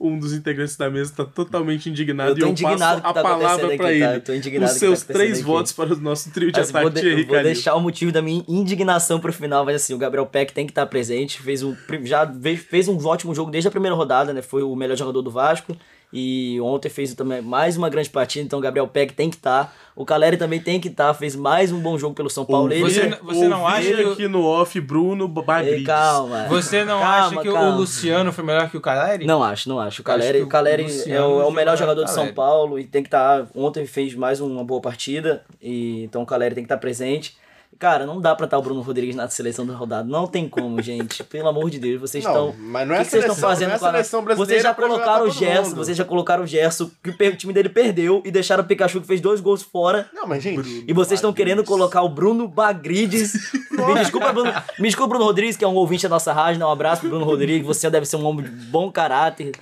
Um 0.01 0.19
dos 0.19 0.33
integrantes 0.33 0.77
da 0.77 0.89
mesa 0.89 1.11
está 1.11 1.25
totalmente 1.25 1.89
indignado 1.91 2.39
e 2.39 2.43
eu 2.43 2.49
indignado 2.49 3.03
passo 3.03 3.07
o 3.07 3.11
a 3.11 3.13
tá 3.13 3.23
palavra 3.23 3.67
para 3.77 3.77
tá? 3.77 3.93
ele. 3.93 4.37
Indignado 4.39 4.65
Os 4.71 4.71
o 4.71 4.75
que 4.75 4.81
tá 4.81 4.97
seus 4.97 5.03
três 5.03 5.33
aqui. 5.35 5.43
votos 5.43 5.73
para 5.73 5.93
o 5.93 5.97
nosso 5.97 6.31
trio 6.31 6.53
de 6.53 6.59
Mas 6.61 6.71
vou, 6.71 6.81
ataque, 6.81 6.95
de- 6.97 7.01
Thierry 7.01 7.25
vou 7.25 7.43
deixar 7.43 7.75
o 7.75 7.81
motivo 7.81 8.13
da 8.13 8.23
minha 8.23 8.45
indignação 8.49 9.19
pro 9.21 9.33
final, 9.33 9.65
mas 9.65 9.77
assim, 9.77 9.95
o 9.95 9.99
Gabriel 9.99 10.27
Peck 10.27 10.53
tem 10.53 10.67
que 10.67 10.71
estar 10.73 10.87
presente, 10.87 11.41
fez 11.43 11.63
um, 11.63 11.75
já 12.05 12.31
fez 12.69 12.89
um 12.89 12.97
ótimo 13.07 13.35
jogo 13.35 13.51
desde 13.51 13.69
a 13.69 13.71
primeira 13.71 13.97
rodada, 13.97 14.33
né? 14.33 14.43
Foi 14.43 14.63
o 14.63 14.75
melhor 14.77 14.97
jogador 14.97 15.23
do 15.23 15.31
Vasco. 15.31 15.77
E 16.13 16.59
ontem 16.63 16.89
fez 16.89 17.13
também 17.15 17.43
mais 17.43 17.77
uma 17.77 17.91
grande 17.91 18.09
partida, 18.09 18.43
então 18.45 18.59
o 18.59 18.63
Gabriel 18.63 18.89
Peck 18.89 19.13
tem 19.13 19.29
que 19.29 19.37
estar. 19.37 19.77
O 19.95 20.07
Caleri 20.07 20.37
também 20.39 20.59
tem 20.59 20.81
que 20.81 20.89
estar, 20.89 21.13
fez 21.13 21.37
mais 21.37 21.71
um 21.71 21.81
bom 21.81 21.99
jogo 21.99 22.15
pelo 22.15 22.31
São 22.31 22.47
Paulo. 22.47 22.73
Ele, 22.73 22.81
Você- 22.83 23.11
você 23.23 23.47
não 23.49 23.67
acha 23.67 23.95
que- 23.95 24.03
aqui 24.05 24.29
no 24.29 24.43
off 24.45 24.81
Bruno 24.81 25.25
Ei, 25.27 25.43
Bagrides. 25.45 25.85
calma. 25.87 26.47
Você 26.49 26.83
não 26.85 27.01
Calma, 27.01 27.27
acha 27.27 27.41
que 27.43 27.53
calma. 27.53 27.75
o 27.75 27.77
Luciano 27.77 28.33
foi 28.33 28.43
melhor 28.45 28.71
que 28.71 28.77
o 28.77 28.81
Caleri? 28.81 29.27
Não 29.27 29.43
acho, 29.43 29.69
não 29.69 29.79
acho. 29.79 29.87
O 29.87 29.89
acho 29.89 30.03
Caleri, 30.03 30.39
que 30.39 30.45
o 30.45 30.47
o 30.47 30.49
Caleri 30.49 30.83
é, 30.83 30.87
Luciano 30.87 31.29
o, 31.37 31.41
é 31.43 31.45
o 31.45 31.51
melhor 31.51 31.77
jogador 31.77 32.05
de 32.05 32.11
o 32.11 32.15
São. 32.15 32.33
Paulo 32.33 32.79
e 32.79 32.85
tem 32.85 33.03
que 33.03 33.09
estar. 33.09 33.47
Ontem 33.55 33.85
fez 33.85 34.15
mais 34.15 34.41
uma 34.41 34.65
boa 34.65 34.81
partida, 34.81 35.43
e 35.61 36.05
então 36.05 36.23
o 36.23 36.27
Caleri 36.27 36.55
tem 36.55 36.65
que 36.65 36.67
estar 36.67 36.79
presente. 36.79 37.37
Cara, 37.79 38.05
não 38.05 38.21
dá 38.21 38.35
pra 38.35 38.45
estar 38.47 38.59
o 38.59 38.63
Bruno 38.63 38.81
Rodrigues 38.81 39.15
na 39.15 39.29
seleção 39.29 39.65
da 39.65 39.73
rodada. 39.75 40.09
Não 40.09 40.27
tem 40.27 40.49
como, 40.49 40.81
gente. 40.83 41.23
Pelo 41.23 41.49
amor 41.49 41.71
de 41.71 41.79
Deus, 41.79 42.01
vocês 42.01 42.25
estão. 42.25 42.53
mas 42.59 42.89
não 42.89 42.95
é 42.95 42.99
que, 42.99 43.05
que 43.05 43.11
vocês 43.11 43.23
estão 43.23 43.35
seleção- 43.37 43.49
fazendo 43.51 43.69
não 43.69 43.75
é 43.75 43.79
seleção 43.79 44.25
brasileira 44.25 44.53
Vocês 44.53 44.63
já 44.63 44.75
colocaram 44.75 45.27
o 45.27 45.31
Gerson, 45.31 45.75
vocês 45.77 45.97
já 45.97 46.05
colocaram 46.05 46.43
o 46.45 46.47
Gerson, 46.47 46.91
que 47.03 47.11
o 47.11 47.37
time 47.37 47.53
dele 47.53 47.69
perdeu 47.69 48.21
e 48.25 48.31
deixaram 48.31 48.65
o 48.65 48.67
Pikachu 48.67 49.01
que 49.01 49.07
fez 49.07 49.21
dois 49.21 49.41
gols 49.41 49.63
fora. 49.63 50.09
Não, 50.13 50.27
mas 50.27 50.43
gente. 50.43 50.85
E 50.89 50.93
vocês 50.93 51.19
estão 51.19 51.33
querendo 51.33 51.63
colocar 51.63 52.03
o 52.03 52.09
Bruno 52.09 52.49
Bagrides. 52.49 53.33
me, 53.71 53.95
desculpa, 53.95 54.33
Bruno, 54.33 54.53
me 54.79 54.89
desculpa, 54.89 55.09
Bruno 55.11 55.25
Rodrigues, 55.25 55.57
que 55.57 55.65
é 55.65 55.69
um 55.69 55.75
ouvinte 55.75 56.03
da 56.03 56.09
nossa 56.09 56.33
rádio. 56.33 56.59
né? 56.59 56.67
Um 56.67 56.71
abraço 56.73 57.03
pro 57.03 57.11
Bruno 57.11 57.25
Rodrigues. 57.25 57.67
Você 57.67 57.89
deve 57.89 58.07
ser 58.07 58.17
um 58.17 58.25
homem 58.27 58.45
de 58.45 58.51
bom 58.51 58.91
caráter. 58.91 59.53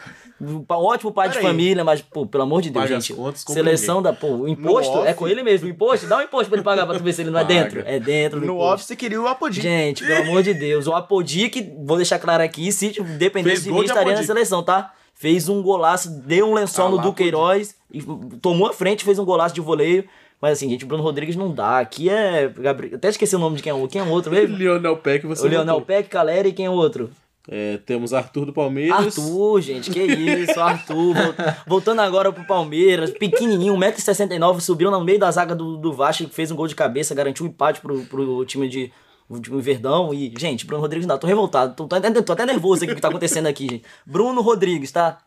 Um 0.41 0.65
ótimo 0.69 1.13
pai 1.13 1.29
de 1.29 1.35
Pera 1.35 1.47
aí. 1.47 1.51
família, 1.53 1.83
mas, 1.83 2.03
pô, 2.03 2.27
pelo 2.27 2.43
amor 2.43 2.61
de 2.61 2.69
Deus, 2.71 2.85
Paga 2.85 3.01
gente. 3.01 3.15
contas 3.15 3.43
Seleção 3.49 4.03
da, 4.03 4.13
pô, 4.13 4.27
o 4.29 4.49
imposto 4.49 4.99
é 5.05 5.15
com 5.15 5.27
ele 5.27 5.43
mesmo. 5.43 5.67
O 5.67 5.71
imposto, 5.71 6.07
dá 6.07 6.19
um 6.19 6.23
imposto 6.23 6.49
pra 6.49 6.57
ele 6.59 6.65
pagar 6.65 6.87
pra 6.87 6.99
tu 6.99 7.03
ver 7.03 7.13
se 7.15 7.23
ele 7.23 7.31
não 7.31 7.41
é 7.41 7.45
dentro. 7.47 7.83
É 7.87 7.99
dentro 7.99 8.39
No 8.39 8.45
imposto. 8.47 8.63
off 8.75 8.85
você 8.85 8.95
queria 8.97 9.21
o 9.21 9.27
Apodi. 9.27 9.61
Gente, 9.63 10.05
pelo 10.05 10.23
amor 10.23 10.43
de 10.43 10.53
Deus. 10.53 10.87
O 10.87 10.93
Apodi, 10.93 11.49
que 11.49 11.63
vou 11.85 11.97
deixar 11.97 12.19
claro 12.19 12.43
aqui, 12.43 12.71
se 12.71 12.91
dependesse 13.19 13.63
Fez 13.63 13.65
de 13.65 13.73
mim, 13.73 13.81
de 13.81 13.87
estaria 13.87 14.15
na 14.15 14.23
seleção, 14.23 14.63
tá? 14.63 14.93
Fez 15.15 15.49
um 15.49 15.63
golaço, 15.63 16.11
deu 16.21 16.51
um 16.51 16.53
lençol 16.55 16.89
Ah 16.89 16.91
no 16.91 16.99
Duqueiroz, 16.99 17.75
e 17.91 18.03
tomou 18.43 18.69
a 18.69 18.73
frente, 18.75 19.03
fez 19.05 19.19
um 19.19 19.25
golaço 19.25 19.55
de 19.55 19.63
voleio. 19.63 20.05
Mas 20.39 20.53
assim, 20.53 20.69
gente, 20.69 20.85
o 20.85 20.87
Bruno 20.87 21.03
Rodrigues 21.03 21.35
não 21.35 21.51
dá. 21.51 21.79
Aqui 21.79 22.11
é. 22.11 22.47
Gabriel, 22.59 22.97
até 22.97 23.09
esqueci 23.09 23.35
o 23.35 23.39
nome 23.39 23.57
de 23.57 23.63
quem 23.63 23.71
é 23.71 23.75
o. 23.75 23.89
Quem 23.89 24.03
é 24.03 24.05
o 24.05 24.09
outro 24.11 24.31
mesmo? 24.31 24.55
Lionel 24.55 24.99
Peck, 24.99 25.27
você 25.27 25.47
O 25.47 25.49
Leonel. 25.49 25.81
Peck, 25.81 26.11
Caleri 26.11 26.51
e 26.51 26.53
quem 26.53 26.67
é 26.67 26.71
outro? 26.71 27.09
É, 27.49 27.79
temos 27.87 28.13
Arthur 28.13 28.47
do 28.47 28.53
Palmeiras. 28.53 29.17
Arthur, 29.19 29.61
gente, 29.61 29.91
que 29.91 30.03
isso, 30.03 30.61
Arthur. 30.61 31.15
Vol- 31.15 31.35
Voltando 31.67 32.01
agora 32.01 32.33
pro 32.33 32.45
Palmeiras, 32.45 33.11
pequenininho, 33.11 33.75
1,69m, 33.77 34.61
subiu 34.61 34.91
no 34.91 35.03
meio 35.05 35.19
da 35.19 35.31
zaga 35.31 35.55
do, 35.55 35.77
do 35.77 35.93
Vasco, 35.93 36.29
fez 36.29 36.51
um 36.51 36.57
gol 36.57 36.67
de 36.67 36.75
cabeça, 36.75 37.15
garantiu 37.15 37.47
um 37.47 37.49
empate 37.49 37.81
pro, 37.81 38.01
pro 38.07 38.45
time 38.45 38.69
de. 38.69 38.93
O 39.29 39.41
time 39.41 39.61
Verdão 39.61 40.15
e, 40.15 40.33
gente, 40.39 40.65
Bruno 40.65 40.81
Rodrigues 40.83 41.05
não 41.07 41.19
tô 41.19 41.27
revoltado, 41.27 41.75
tô, 41.75 41.87
tô, 41.89 41.97
até- 41.97 42.11
tô 42.23 42.33
até 42.33 42.47
nervoso 42.47 42.85
aqui 42.85 42.93
o 42.93 42.95
que 42.97 43.03
tá 43.03 43.09
acontecendo 43.09 43.47
aqui, 43.47 43.65
gente. 43.69 43.85
Bruno 44.07 44.41
Rodrigues, 44.41 44.93
tá? 44.93 45.19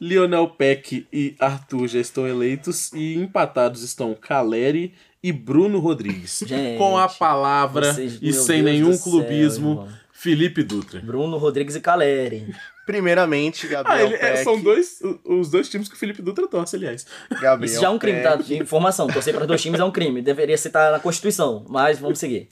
Lionel 0.00 0.48
Peck 0.48 1.06
e 1.12 1.34
Arthur 1.38 1.86
já 1.88 2.00
estão 2.00 2.26
eleitos 2.26 2.90
e 2.92 3.14
empatados 3.16 3.82
estão 3.82 4.14
Caleri 4.14 4.94
e 5.22 5.30
Bruno 5.30 5.78
Rodrigues. 5.78 6.42
Gente, 6.44 6.78
com 6.78 6.96
a 6.98 7.06
palavra 7.08 7.92
vocês- 7.92 8.18
e 8.20 8.32
sem 8.32 8.62
Deus 8.64 8.74
nenhum 8.74 8.92
céu, 8.94 9.02
clubismo, 9.12 9.70
irmão. 9.72 9.88
Felipe 10.22 10.62
Dutra. 10.62 11.00
Bruno 11.00 11.36
Rodrigues 11.36 11.74
e 11.74 11.80
Caleri. 11.80 12.54
Primeiramente, 12.86 13.66
Ah, 13.66 13.70
Gabriel 13.82 14.06
ele- 14.06 14.14
é, 14.14 14.18
Peck. 14.18 14.44
são 14.44 14.60
dois, 14.62 14.98
os 15.24 15.50
dois 15.50 15.68
times 15.68 15.88
que 15.88 15.94
o 15.94 15.98
Felipe 15.98 16.22
Dutra 16.22 16.46
torce, 16.46 16.76
aliás. 16.76 17.06
Gabriel 17.30 17.64
Isso 17.64 17.80
já 17.80 17.86
é 17.88 17.90
um 17.90 17.98
crime, 17.98 18.22
tá? 18.22 18.36
Peck. 18.36 18.44
De 18.44 18.56
informação. 18.58 19.06
Torcer 19.08 19.34
para 19.34 19.46
dois 19.46 19.60
times 19.60 19.80
é 19.80 19.84
um 19.84 19.90
crime. 19.90 20.22
Deveria 20.22 20.56
ser 20.56 20.70
tá 20.70 20.92
na 20.92 21.00
Constituição, 21.00 21.64
mas 21.68 21.98
vamos 21.98 22.18
seguir. 22.18 22.48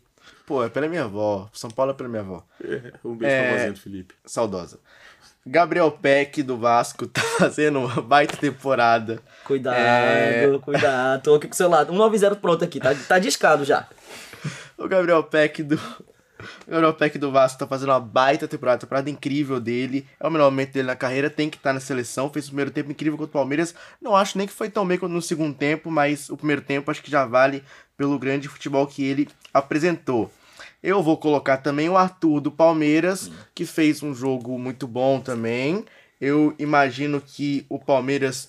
Pô, 0.46 0.64
é 0.64 0.68
pela 0.68 0.88
minha 0.88 1.04
avó. 1.04 1.48
São 1.52 1.70
Paulo 1.70 1.92
é 1.92 1.94
pela 1.94 2.08
minha 2.08 2.22
avó. 2.22 2.44
Um 3.04 3.14
beijo 3.16 3.34
É. 3.34 3.42
pra 3.42 3.52
vozinha 3.52 3.72
do 3.72 3.78
Felipe. 3.80 4.14
Saudosa. 4.24 4.80
Gabriel 5.46 5.90
Peck 5.92 6.42
do 6.42 6.58
Vasco 6.58 7.06
tá 7.08 7.20
fazendo 7.22 7.78
uma 7.80 8.02
baita 8.02 8.36
temporada. 8.36 9.20
Cuidado, 9.44 9.76
É. 9.78 10.58
cuidado. 10.60 11.22
Tô 11.22 11.34
aqui 11.36 11.46
com 11.46 11.54
o 11.54 11.56
celular. 11.56 11.86
190 11.86 12.34
pronto 12.36 12.64
aqui, 12.64 12.78
tá, 12.80 12.94
tá 13.08 13.18
discado 13.18 13.64
já. 13.64 13.86
O 14.76 14.88
Gabriel 14.88 15.22
Peck 15.22 15.62
do. 15.62 15.80
O 16.70 16.92
Peck 16.92 17.18
do 17.18 17.32
Vasco 17.32 17.58
tá 17.58 17.66
fazendo 17.66 17.88
uma 17.88 17.98
baita 17.98 18.46
temporada, 18.46 18.78
temporada 18.78 19.10
incrível 19.10 19.58
dele. 19.58 20.06
É 20.20 20.26
o 20.26 20.30
melhor 20.30 20.52
momento 20.52 20.72
dele 20.72 20.86
na 20.86 20.94
carreira, 20.94 21.28
tem 21.28 21.50
que 21.50 21.56
estar 21.56 21.72
na 21.72 21.80
seleção. 21.80 22.30
Fez 22.30 22.44
o 22.44 22.50
primeiro 22.50 22.70
tempo 22.70 22.92
incrível 22.92 23.18
contra 23.18 23.30
o 23.30 23.32
Palmeiras. 23.32 23.74
Não 24.00 24.14
acho 24.14 24.38
nem 24.38 24.46
que 24.46 24.52
foi 24.52 24.70
tão 24.70 24.86
bem 24.86 24.96
quanto 24.96 25.12
no 25.12 25.20
segundo 25.20 25.52
tempo, 25.52 25.90
mas 25.90 26.30
o 26.30 26.36
primeiro 26.36 26.62
tempo 26.62 26.88
acho 26.88 27.02
que 27.02 27.10
já 27.10 27.24
vale 27.24 27.64
pelo 27.96 28.16
grande 28.20 28.46
futebol 28.46 28.86
que 28.86 29.04
ele 29.04 29.28
apresentou. 29.52 30.30
Eu 30.80 31.02
vou 31.02 31.16
colocar 31.16 31.56
também 31.56 31.88
o 31.88 31.96
Arthur 31.96 32.40
do 32.40 32.52
Palmeiras, 32.52 33.30
que 33.52 33.66
fez 33.66 34.00
um 34.00 34.14
jogo 34.14 34.56
muito 34.56 34.86
bom 34.86 35.20
também. 35.20 35.84
Eu 36.20 36.54
imagino 36.56 37.20
que 37.20 37.66
o 37.68 37.80
Palmeiras 37.80 38.48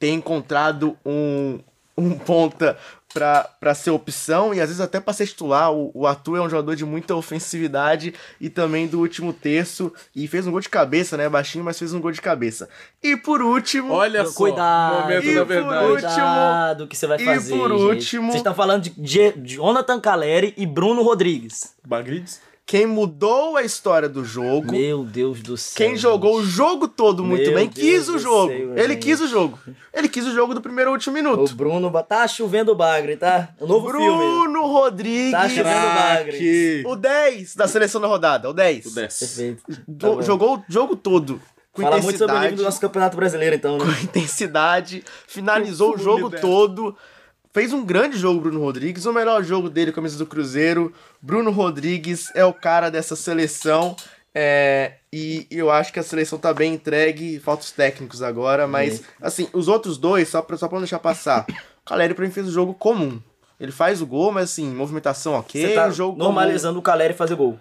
tem 0.00 0.14
encontrado 0.14 0.98
um, 1.06 1.60
um 1.96 2.18
ponta 2.18 2.76
para 3.12 3.74
ser 3.74 3.90
opção 3.90 4.54
e 4.54 4.60
às 4.60 4.68
vezes 4.68 4.80
até 4.80 4.98
para 5.00 5.12
ser 5.12 5.26
titular. 5.26 5.72
O, 5.72 5.90
o 5.94 6.06
Arthur 6.06 6.36
é 6.38 6.40
um 6.40 6.48
jogador 6.50 6.74
de 6.74 6.84
muita 6.84 7.14
ofensividade 7.14 8.14
e 8.40 8.48
também 8.48 8.86
do 8.86 8.98
último 9.00 9.32
terço 9.32 9.92
e 10.14 10.26
fez 10.26 10.46
um 10.46 10.50
gol 10.50 10.60
de 10.60 10.68
cabeça, 10.68 11.16
né? 11.16 11.28
Baixinho, 11.28 11.64
mas 11.64 11.78
fez 11.78 11.92
um 11.92 12.00
gol 12.00 12.10
de 12.12 12.20
cabeça. 12.20 12.68
E 13.02 13.16
por 13.16 13.42
último, 13.42 13.92
Olha 13.92 14.24
só, 14.26 14.32
Cuidado. 14.34 15.00
momento 15.02 15.24
E 15.26 15.34
da 15.34 15.40
por 15.40 15.46
verdade. 15.48 15.84
último- 15.84 16.02
Cuidado 16.10 16.86
que 16.88 16.96
você 16.96 17.06
vai 17.06 17.18
e 17.20 17.24
fazer. 17.24 17.56
por 17.58 17.70
gente. 17.70 17.80
último- 17.82 18.26
Vocês 18.28 18.36
estão 18.36 18.54
falando 18.54 18.82
de, 18.84 18.90
de 18.90 19.32
Jonathan 19.44 20.00
Caleri 20.00 20.54
e 20.56 20.64
Bruno 20.66 21.02
Rodrigues. 21.02 21.74
Bagrides? 21.86 22.40
Quem 22.64 22.86
mudou 22.86 23.56
a 23.56 23.62
história 23.62 24.08
do 24.08 24.24
jogo, 24.24 24.72
Meu 24.72 25.04
Deus 25.04 25.40
do 25.42 25.56
céu. 25.56 25.74
quem 25.76 25.96
jogou 25.96 26.36
o 26.36 26.44
jogo 26.44 26.86
todo 26.88 27.24
muito 27.24 27.42
Meu 27.50 27.54
bem, 27.54 27.68
Deus 27.68 27.74
quis 27.86 28.08
o 28.08 28.18
jogo. 28.18 28.48
céu, 28.52 28.72
Ele 28.78 28.94
gente. 28.94 29.02
quis 29.02 29.20
o 29.20 29.26
jogo. 29.28 29.58
Ele 29.92 30.08
quis 30.08 30.26
o 30.26 30.32
jogo 30.32 30.54
do 30.54 30.60
primeiro 30.60 30.90
ao 30.90 30.94
último 30.94 31.12
O 31.12 31.14
minuto. 31.14 31.54
Bruno. 31.54 31.90
ba- 31.90 32.02
Tá 32.02 32.26
chovendo 32.28 32.74
bagre, 32.74 33.16
tá? 33.16 33.48
O 33.60 33.66
novo 33.66 33.90
filme. 33.90 34.06
Bruno 34.06 34.66
Rodrigues, 34.66 35.32
Tá 35.32 35.48
chovendo 35.48 35.86
bagre. 35.94 36.82
O 36.86 36.96
10 36.96 37.56
da 37.56 37.66
seleção 37.68 38.00
da 38.00 38.06
rodada, 38.06 38.48
o 38.48 38.52
10. 38.52 38.86
O 38.86 38.94
10. 38.94 39.18
Perfeito. 39.18 39.62
Do- 39.86 40.16
Tá 40.16 40.22
jogou 40.22 40.56
o 40.58 40.64
jogo 40.68 40.94
todo. 40.96 41.40
Com 41.72 41.82
Fala 41.82 41.98
muito 42.02 42.18
sobre 42.18 42.36
o 42.36 42.40
nível 42.40 42.56
do 42.58 42.62
nosso 42.64 42.78
campeonato 42.80 43.16
brasileiro, 43.16 43.56
então, 43.56 43.78
né? 43.78 43.84
com 43.84 44.04
intensidade, 44.04 45.02
finalizou 45.26 45.94
o 45.94 45.98
jogo 45.98 46.28
todo. 46.30 46.94
Fez 47.52 47.72
um 47.72 47.84
grande 47.84 48.16
jogo, 48.16 48.40
Bruno 48.40 48.60
Rodrigues. 48.60 49.04
O 49.04 49.12
melhor 49.12 49.44
jogo 49.44 49.68
dele, 49.68 49.92
camisa 49.92 50.16
do 50.16 50.24
Cruzeiro. 50.26 50.92
Bruno 51.20 51.50
Rodrigues 51.50 52.30
é 52.34 52.44
o 52.44 52.52
cara 52.52 52.90
dessa 52.90 53.14
seleção. 53.14 53.94
é, 54.34 54.94
e 55.12 55.46
eu 55.50 55.70
acho 55.70 55.92
que 55.92 55.98
a 56.00 56.02
seleção 56.02 56.38
tá 56.38 56.54
bem 56.54 56.72
entregue. 56.74 57.38
Falta 57.38 57.62
os 57.64 57.70
técnicos 57.70 58.22
agora, 58.22 58.66
mas, 58.66 59.02
assim, 59.20 59.48
os 59.52 59.68
outros 59.68 59.98
dois, 59.98 60.28
só 60.28 60.40
pra, 60.40 60.56
só 60.56 60.66
pra 60.66 60.76
não 60.76 60.82
deixar 60.82 60.98
passar. 60.98 61.44
O 61.82 61.84
Caleri, 61.84 62.14
pra 62.14 62.24
mim, 62.24 62.30
fez 62.30 62.48
o 62.48 62.52
jogo 62.52 62.72
comum. 62.72 63.20
Ele 63.60 63.70
faz 63.70 64.00
o 64.00 64.06
gol, 64.06 64.32
mas, 64.32 64.44
assim, 64.44 64.72
movimentação 64.72 65.34
ok. 65.34 65.60
Você 65.60 65.74
tá 65.74 65.88
o 65.88 65.92
jogo 65.92 66.18
normalizando 66.18 66.78
o 66.78 66.82
Caleri 66.82 67.12
fazer 67.12 67.34
gol. 67.34 67.60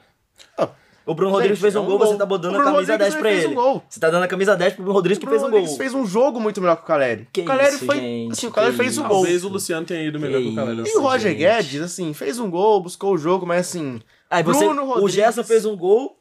Ah, 0.58 0.70
O 1.06 1.16
Bruno 1.16 1.32
gente, 1.32 1.36
Rodrigues 1.40 1.60
fez 1.62 1.76
é 1.76 1.80
um 1.80 1.86
gol, 1.86 1.98
gol. 1.98 2.08
você 2.08 2.18
tá 2.18 2.26
botando 2.26 2.54
O 2.56 2.60
a 2.62 2.64
camisa 2.64 2.92
Rodrigues 2.94 2.98
10 3.00 3.16
pra 3.16 3.32
ele. 3.32 3.48
um 3.48 3.54
gol. 3.56 3.84
Você 3.90 4.00
tá 4.00 4.10
dando 4.10 4.24
a 4.24 4.28
camisa 4.28 4.56
10 4.56 4.74
pro 4.74 4.84
Bruno 4.84 4.96
Rodrigues 4.98 5.18
O 5.18 5.22
que 5.22 5.28
fez 5.28 5.42
um 5.42 5.46
Rodrigues 5.46 5.70
gol. 5.70 5.78
fez 5.78 5.94
um 5.94 6.06
jogo 6.06 6.40
muito 6.40 6.62
melhor 6.62 6.76
que 6.78 6.84
o 6.84 6.86
Caleri. 6.86 7.28
Que 7.34 7.42
o 7.42 7.46
Caleri 7.46 7.76
isso, 7.76 7.86
foi. 7.86 7.96
gente, 7.98 8.32
assim, 8.34 8.48
o 8.48 8.52
Caleri 8.52 8.76
fez 8.76 8.98
o 8.98 9.02
gol. 9.04 9.10
Talvez 9.10 9.44
o 9.44 9.50
Luciano 9.50 9.86
tenha 9.86 10.04
ido 10.04 10.20
melhor 10.20 10.42
que 10.42 10.50
o 10.50 10.56
Caleri. 10.56 10.84
E 10.88 10.98
o 10.98 11.02
Roger 11.02 11.32
gente. 11.32 11.40
Guedes, 11.40 11.82
assim, 11.82 12.14
fez 12.14 12.40
um 12.40 12.50
gol, 12.50 12.82
buscou 12.82 13.14
o 13.14 13.18
jogo, 13.18 13.46
mas 13.46 13.62
assim. 13.62 14.00
Aí 14.30 14.44
você, 14.44 14.64
Bruno 14.66 14.84
o 14.84 14.86
Rodrigues- 14.88 15.14
Gerson 15.16 15.44
fez 15.44 15.66
um 15.66 15.76
gol, 15.76 16.18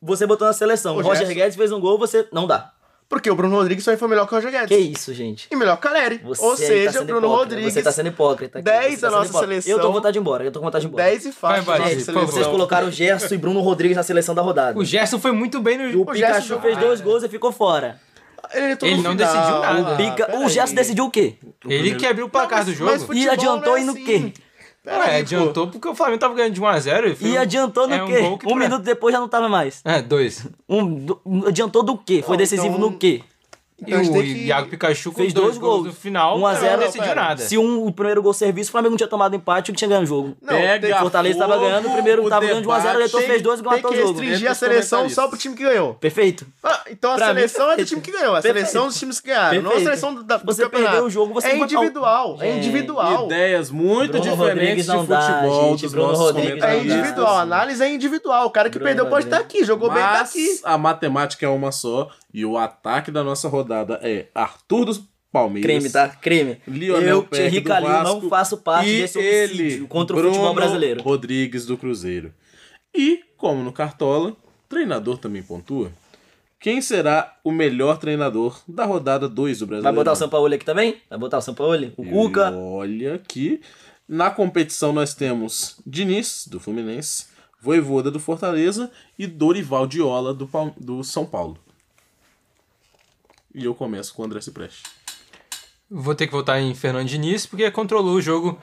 você 0.00 0.26
botou 0.26 0.46
na 0.46 0.52
seleção. 0.54 0.96
O 0.96 1.00
O 1.00 1.02
Roger 1.02 1.18
Gerson- 1.26 1.34
Guedes 1.34 1.56
fez 1.56 1.70
um 1.70 1.80
gol, 1.80 1.98
você 1.98 2.26
não 2.32 2.46
dá. 2.46 2.72
Porque 3.08 3.30
o 3.30 3.34
Bruno 3.34 3.56
Rodrigues 3.56 3.84
também 3.84 3.98
foi 3.98 4.08
melhor 4.08 4.26
que 4.26 4.32
o 4.32 4.36
Roger 4.36 4.50
Guedes. 4.50 4.68
Que 4.68 4.76
isso, 4.82 5.12
gente. 5.12 5.46
E 5.50 5.54
melhor 5.56 5.76
que 5.78 5.86
o 5.86 5.90
Caleri. 5.90 6.18
Você 6.24 6.42
Ou 6.42 6.50
tá 6.52 6.56
seja, 6.56 6.90
o 6.90 6.92
sendo 6.94 7.04
Bruno 7.06 7.18
hipócrita, 7.26 7.36
Rodrigues. 7.44 7.74
Você 7.74 7.82
tá 7.82 7.92
sendo 7.92 8.08
hipócrita. 8.08 8.58
aqui, 8.58 8.64
10 8.64 8.82
você 8.82 8.88
da 8.88 8.94
sendo 9.08 9.10
nossa 9.18 9.28
hipócrita. 9.30 9.48
seleção. 9.52 9.72
Eu 9.72 9.78
tô 9.80 9.86
com 9.88 9.92
vontade 9.92 10.12
de 10.14 10.18
ir 10.18 10.20
embora, 10.20 10.44
eu 10.44 10.50
tô 10.52 10.58
com 10.58 10.64
vontade 10.66 10.82
de 10.82 10.86
ir 10.86 10.88
embora. 10.88 11.04
10 11.04 11.26
e 11.26 11.32
faixa 11.32 11.62
Vai, 11.62 11.78
vai, 11.80 12.00
favor. 12.00 12.26
Vocês 12.26 12.46
colocaram 12.46 12.88
o 12.88 12.90
Gerson 12.90 13.34
e 13.34 13.38
Bruno 13.38 13.60
Rodrigues 13.60 13.96
na 13.96 14.02
seleção 14.02 14.34
da 14.34 14.42
rodada. 14.42 14.78
O 14.78 14.84
Gerson 14.84 15.18
foi 15.18 15.32
muito 15.32 15.60
bem 15.60 15.76
no 15.78 15.84
O 15.84 15.92
jogo. 15.92 16.10
O 16.10 16.14
Pikachu 16.14 16.58
fez 16.60 16.78
dois 16.78 17.00
gols 17.00 17.22
e 17.22 17.28
ficou 17.28 17.52
fora. 17.52 18.00
Ele, 18.52 18.72
entrou 18.72 18.90
Ele 18.90 19.02
não 19.02 19.12
final. 19.12 19.16
decidiu 19.16 19.58
nada. 19.60 19.66
Ah, 19.90 19.92
O, 19.92 19.96
Pica... 19.96 20.24
o 20.24 20.26
peraí. 20.26 20.48
Gerson 20.48 20.74
decidiu 20.74 21.04
o 21.04 21.10
quê? 21.10 21.34
Ele 21.68 21.94
que 21.94 22.06
abriu 22.06 22.26
o 22.26 22.28
placar 22.30 22.58
Não, 22.58 22.64
do 22.72 22.84
mas- 22.84 23.00
jogo. 23.00 23.06
mas 23.08 23.18
E 23.18 23.28
adiantou 23.28 23.76
é 23.76 23.80
e 23.80 23.84
no 23.84 23.92
assim. 23.92 24.04
quê? 24.04 24.32
Ué, 24.86 24.92
Peraí, 24.92 25.20
adiantou 25.22 25.66
porque 25.68 25.88
o 25.88 25.94
Flamengo 25.94 26.18
tava 26.18 26.34
ganhando 26.34 26.52
de 26.52 26.60
1x0. 26.60 27.06
e 27.08 27.14
foi 27.16 27.28
E 27.30 27.38
um- 27.38 27.40
adiantou 27.40 27.88
no 27.88 27.94
é 27.94 28.02
um 28.02 28.06
quê? 28.06 28.20
gol 28.20 28.38
que 28.38 28.46
Um 28.46 28.50
pra- 28.50 28.58
minuto 28.58 28.82
depois 28.82 29.12
já 29.14 29.18
não 29.20 29.28
tava 29.28 29.48
mais. 29.48 29.80
É, 29.84 30.02
dois. 30.02 30.46
Um, 30.68 30.84
do- 31.06 31.20
adiantou 31.46 31.82
do 31.82 31.96
quê? 31.96 32.22
Foi 32.26 32.36
decisivo 32.36 32.68
então- 32.76 32.90
no 32.90 32.98
quê? 32.98 33.22
Então 33.82 34.00
e 34.02 34.08
o 34.08 34.12
tem 34.12 34.22
que- 34.22 34.44
Iago 34.46 34.68
Pikachu 34.68 35.10
Fez 35.12 35.32
dois, 35.32 35.46
dois 35.46 35.58
gols 35.58 35.74
gols. 35.82 35.86
no 35.88 35.92
final. 35.92 36.38
1 36.38 36.46
a 36.46 36.54
0, 36.54 36.70
não 36.72 36.78
decidiu 36.86 37.02
pera. 37.08 37.20
nada. 37.22 37.42
Se 37.42 37.58
um, 37.58 37.84
o 37.84 37.92
primeiro 37.92 38.22
gol 38.22 38.32
serviço, 38.32 38.68
o 38.68 38.72
Flamengo 38.72 38.90
não 38.92 38.96
tinha 38.96 39.08
tomado 39.08 39.34
empate, 39.34 39.70
o 39.70 39.74
que 39.74 39.78
tinha 39.78 39.88
ganho 39.88 40.02
o 40.02 40.06
jogo. 40.06 40.36
Não, 40.40 40.48
Pega 40.56 40.86
tem- 40.86 40.94
O 40.96 40.98
Fortaleza 41.00 41.38
tava 41.38 41.54
fogo, 41.54 41.64
ganhando, 41.66 41.88
o 41.88 41.92
primeiro 41.92 42.24
o 42.24 42.28
tava 42.28 42.46
ganhando 42.46 42.62
de 42.62 42.68
1 42.68 42.70
a 42.70 42.80
0, 42.80 42.94
o 42.94 42.98
Leitor 43.00 43.22
fez 43.22 43.42
dois 43.42 43.60
tem 43.60 43.70
matou 43.70 43.90
que 43.90 43.96
o 43.96 44.00
jogo. 44.00 44.12
restringir 44.12 44.36
Entre 44.36 44.48
a 44.48 44.52
os 44.52 44.58
seleção 44.58 45.08
só 45.10 45.26
pro 45.28 45.36
time 45.36 45.56
que 45.56 45.64
ganhou. 45.64 45.94
Perfeito. 45.94 46.46
Ah, 46.62 46.82
então 46.88 47.10
a 47.12 47.14
Pra 47.16 47.28
mim, 47.28 47.34
seleção 47.34 47.64
é 47.64 47.64
do 47.64 47.68
perfeito. 47.76 47.88
time 47.88 48.00
que 48.00 48.10
ganhou. 48.12 48.36
A 48.36 48.40
Perfeito. 48.42 48.54
seleção 48.68 48.86
dos 48.86 48.96
times 48.98 49.20
que 49.20 49.26
ganharam. 49.28 49.54
Não 49.62 49.70
a 49.70 49.74
Perfeito. 49.74 49.84
seleção 49.84 50.14
do, 50.14 50.22
da, 50.22 50.36
do 50.36 50.44
Você 50.46 50.62
campeonato. 50.62 50.90
perdeu 50.92 51.06
o 51.06 51.10
jogo, 51.10 51.34
você 51.34 51.48
É 51.48 51.56
individual. 51.58 52.38
É 52.40 52.56
individual. 52.56 53.24
Ideias 53.26 53.70
muito 53.70 54.12
Bruno 54.12 54.24
diferentes 54.30 54.86
Rodrigues 54.86 54.86
de 54.86 54.92
futebol 54.92 55.76
dos 55.76 55.90
Bruno 55.92 56.08
nossos 56.08 56.24
Rodrigues 56.26 56.62
É 56.62 56.78
individual. 56.78 57.36
A 57.36 57.40
análise 57.42 57.82
é 57.82 57.88
individual. 57.92 58.46
O 58.46 58.50
cara 58.50 58.70
que 58.70 58.78
perdeu 58.78 59.06
pode 59.06 59.26
estar 59.26 59.38
aqui. 59.38 59.64
Jogou 59.64 59.90
bem, 59.90 60.00
tá 60.02 60.12
Mas 60.20 60.30
aqui. 60.30 60.60
a 60.62 60.78
matemática 60.78 61.44
é 61.44 61.48
uma 61.48 61.72
só 61.72 62.08
e 62.34 62.44
o 62.44 62.58
ataque 62.58 63.12
da 63.12 63.22
nossa 63.22 63.48
rodada 63.48 64.00
é 64.02 64.26
Arthur 64.34 64.86
dos 64.86 65.02
Palmeiras. 65.30 65.70
Crime, 65.70 65.90
tá? 65.90 66.08
Crime. 66.08 66.60
Lionel 66.66 67.08
eu, 67.18 67.22
Peck 67.22 67.50
Thierry 67.50 67.62
Calil, 67.62 67.88
Vasco 67.88 68.20
não 68.22 68.28
faço 68.28 68.58
parte 68.58 68.88
e 68.90 69.00
desse 69.02 69.20
ele, 69.20 69.86
contra 69.86 70.16
o 70.16 70.18
Bruno 70.18 70.34
futebol 70.34 70.54
brasileiro. 70.54 71.02
Rodrigues 71.02 71.64
do 71.64 71.78
Cruzeiro. 71.78 72.34
E, 72.92 73.20
como 73.36 73.62
no 73.62 73.72
Cartola, 73.72 74.36
treinador 74.68 75.16
também 75.18 75.42
pontua. 75.42 75.92
Quem 76.58 76.80
será 76.80 77.36
o 77.44 77.52
melhor 77.52 77.98
treinador 77.98 78.60
da 78.66 78.84
rodada 78.84 79.28
2 79.28 79.58
do 79.58 79.66
Vai 79.66 79.68
Brasileiro? 79.68 79.96
botar 79.96 80.12
o 80.12 80.16
São 80.16 80.28
Paulo 80.28 80.52
aqui 80.52 80.64
também? 80.64 80.96
Vai 81.10 81.18
botar 81.18 81.38
o 81.38 81.42
São 81.42 81.54
Paulo? 81.54 81.92
O 81.96 82.04
Cuca? 82.04 82.52
Olha 82.52 83.18
que 83.18 83.60
Na 84.08 84.30
competição 84.30 84.92
nós 84.92 85.14
temos 85.14 85.76
Diniz, 85.86 86.46
do 86.50 86.58
Fluminense, 86.58 87.26
Voivoda 87.60 88.10
do 88.10 88.20
Fortaleza 88.20 88.90
e 89.18 89.26
Dorival 89.26 89.86
Diola 89.86 90.34
do, 90.34 90.48
do 90.78 91.02
São 91.04 91.24
Paulo. 91.24 91.58
E 93.54 93.64
eu 93.64 93.74
começo 93.74 94.12
com 94.12 94.22
o 94.22 94.24
André 94.24 94.40
Cipreste. 94.40 94.82
Vou 95.88 96.14
ter 96.14 96.26
que 96.26 96.32
votar 96.32 96.60
em 96.60 96.74
Fernando 96.74 97.06
Diniz, 97.06 97.46
porque 97.46 97.70
controlou 97.70 98.16
o 98.16 98.20
jogo 98.20 98.58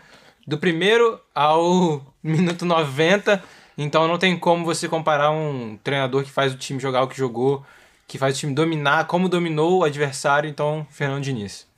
do 0.46 0.58
primeiro 0.58 1.20
ao 1.34 2.06
minuto 2.22 2.66
90. 2.66 3.42
Então 3.78 4.08
não 4.08 4.18
tem 4.18 4.38
como 4.38 4.66
você 4.66 4.90
comparar 4.90 5.32
um 5.32 5.78
treinador 5.82 6.24
que 6.24 6.30
faz 6.30 6.54
o 6.54 6.58
time 6.58 6.80
jogar 6.80 7.04
o 7.04 7.08
que 7.08 7.18
jogou, 7.18 7.66
que 8.08 8.18
faz 8.18 8.36
o 8.36 8.40
time 8.40 8.54
dominar, 8.54 9.08
como 9.08 9.30
dominou 9.30 9.80
o 9.80 9.84
adversário. 9.86 10.50
Então, 10.50 10.86
Fernando 10.90 11.24
Diniz. 11.24 11.71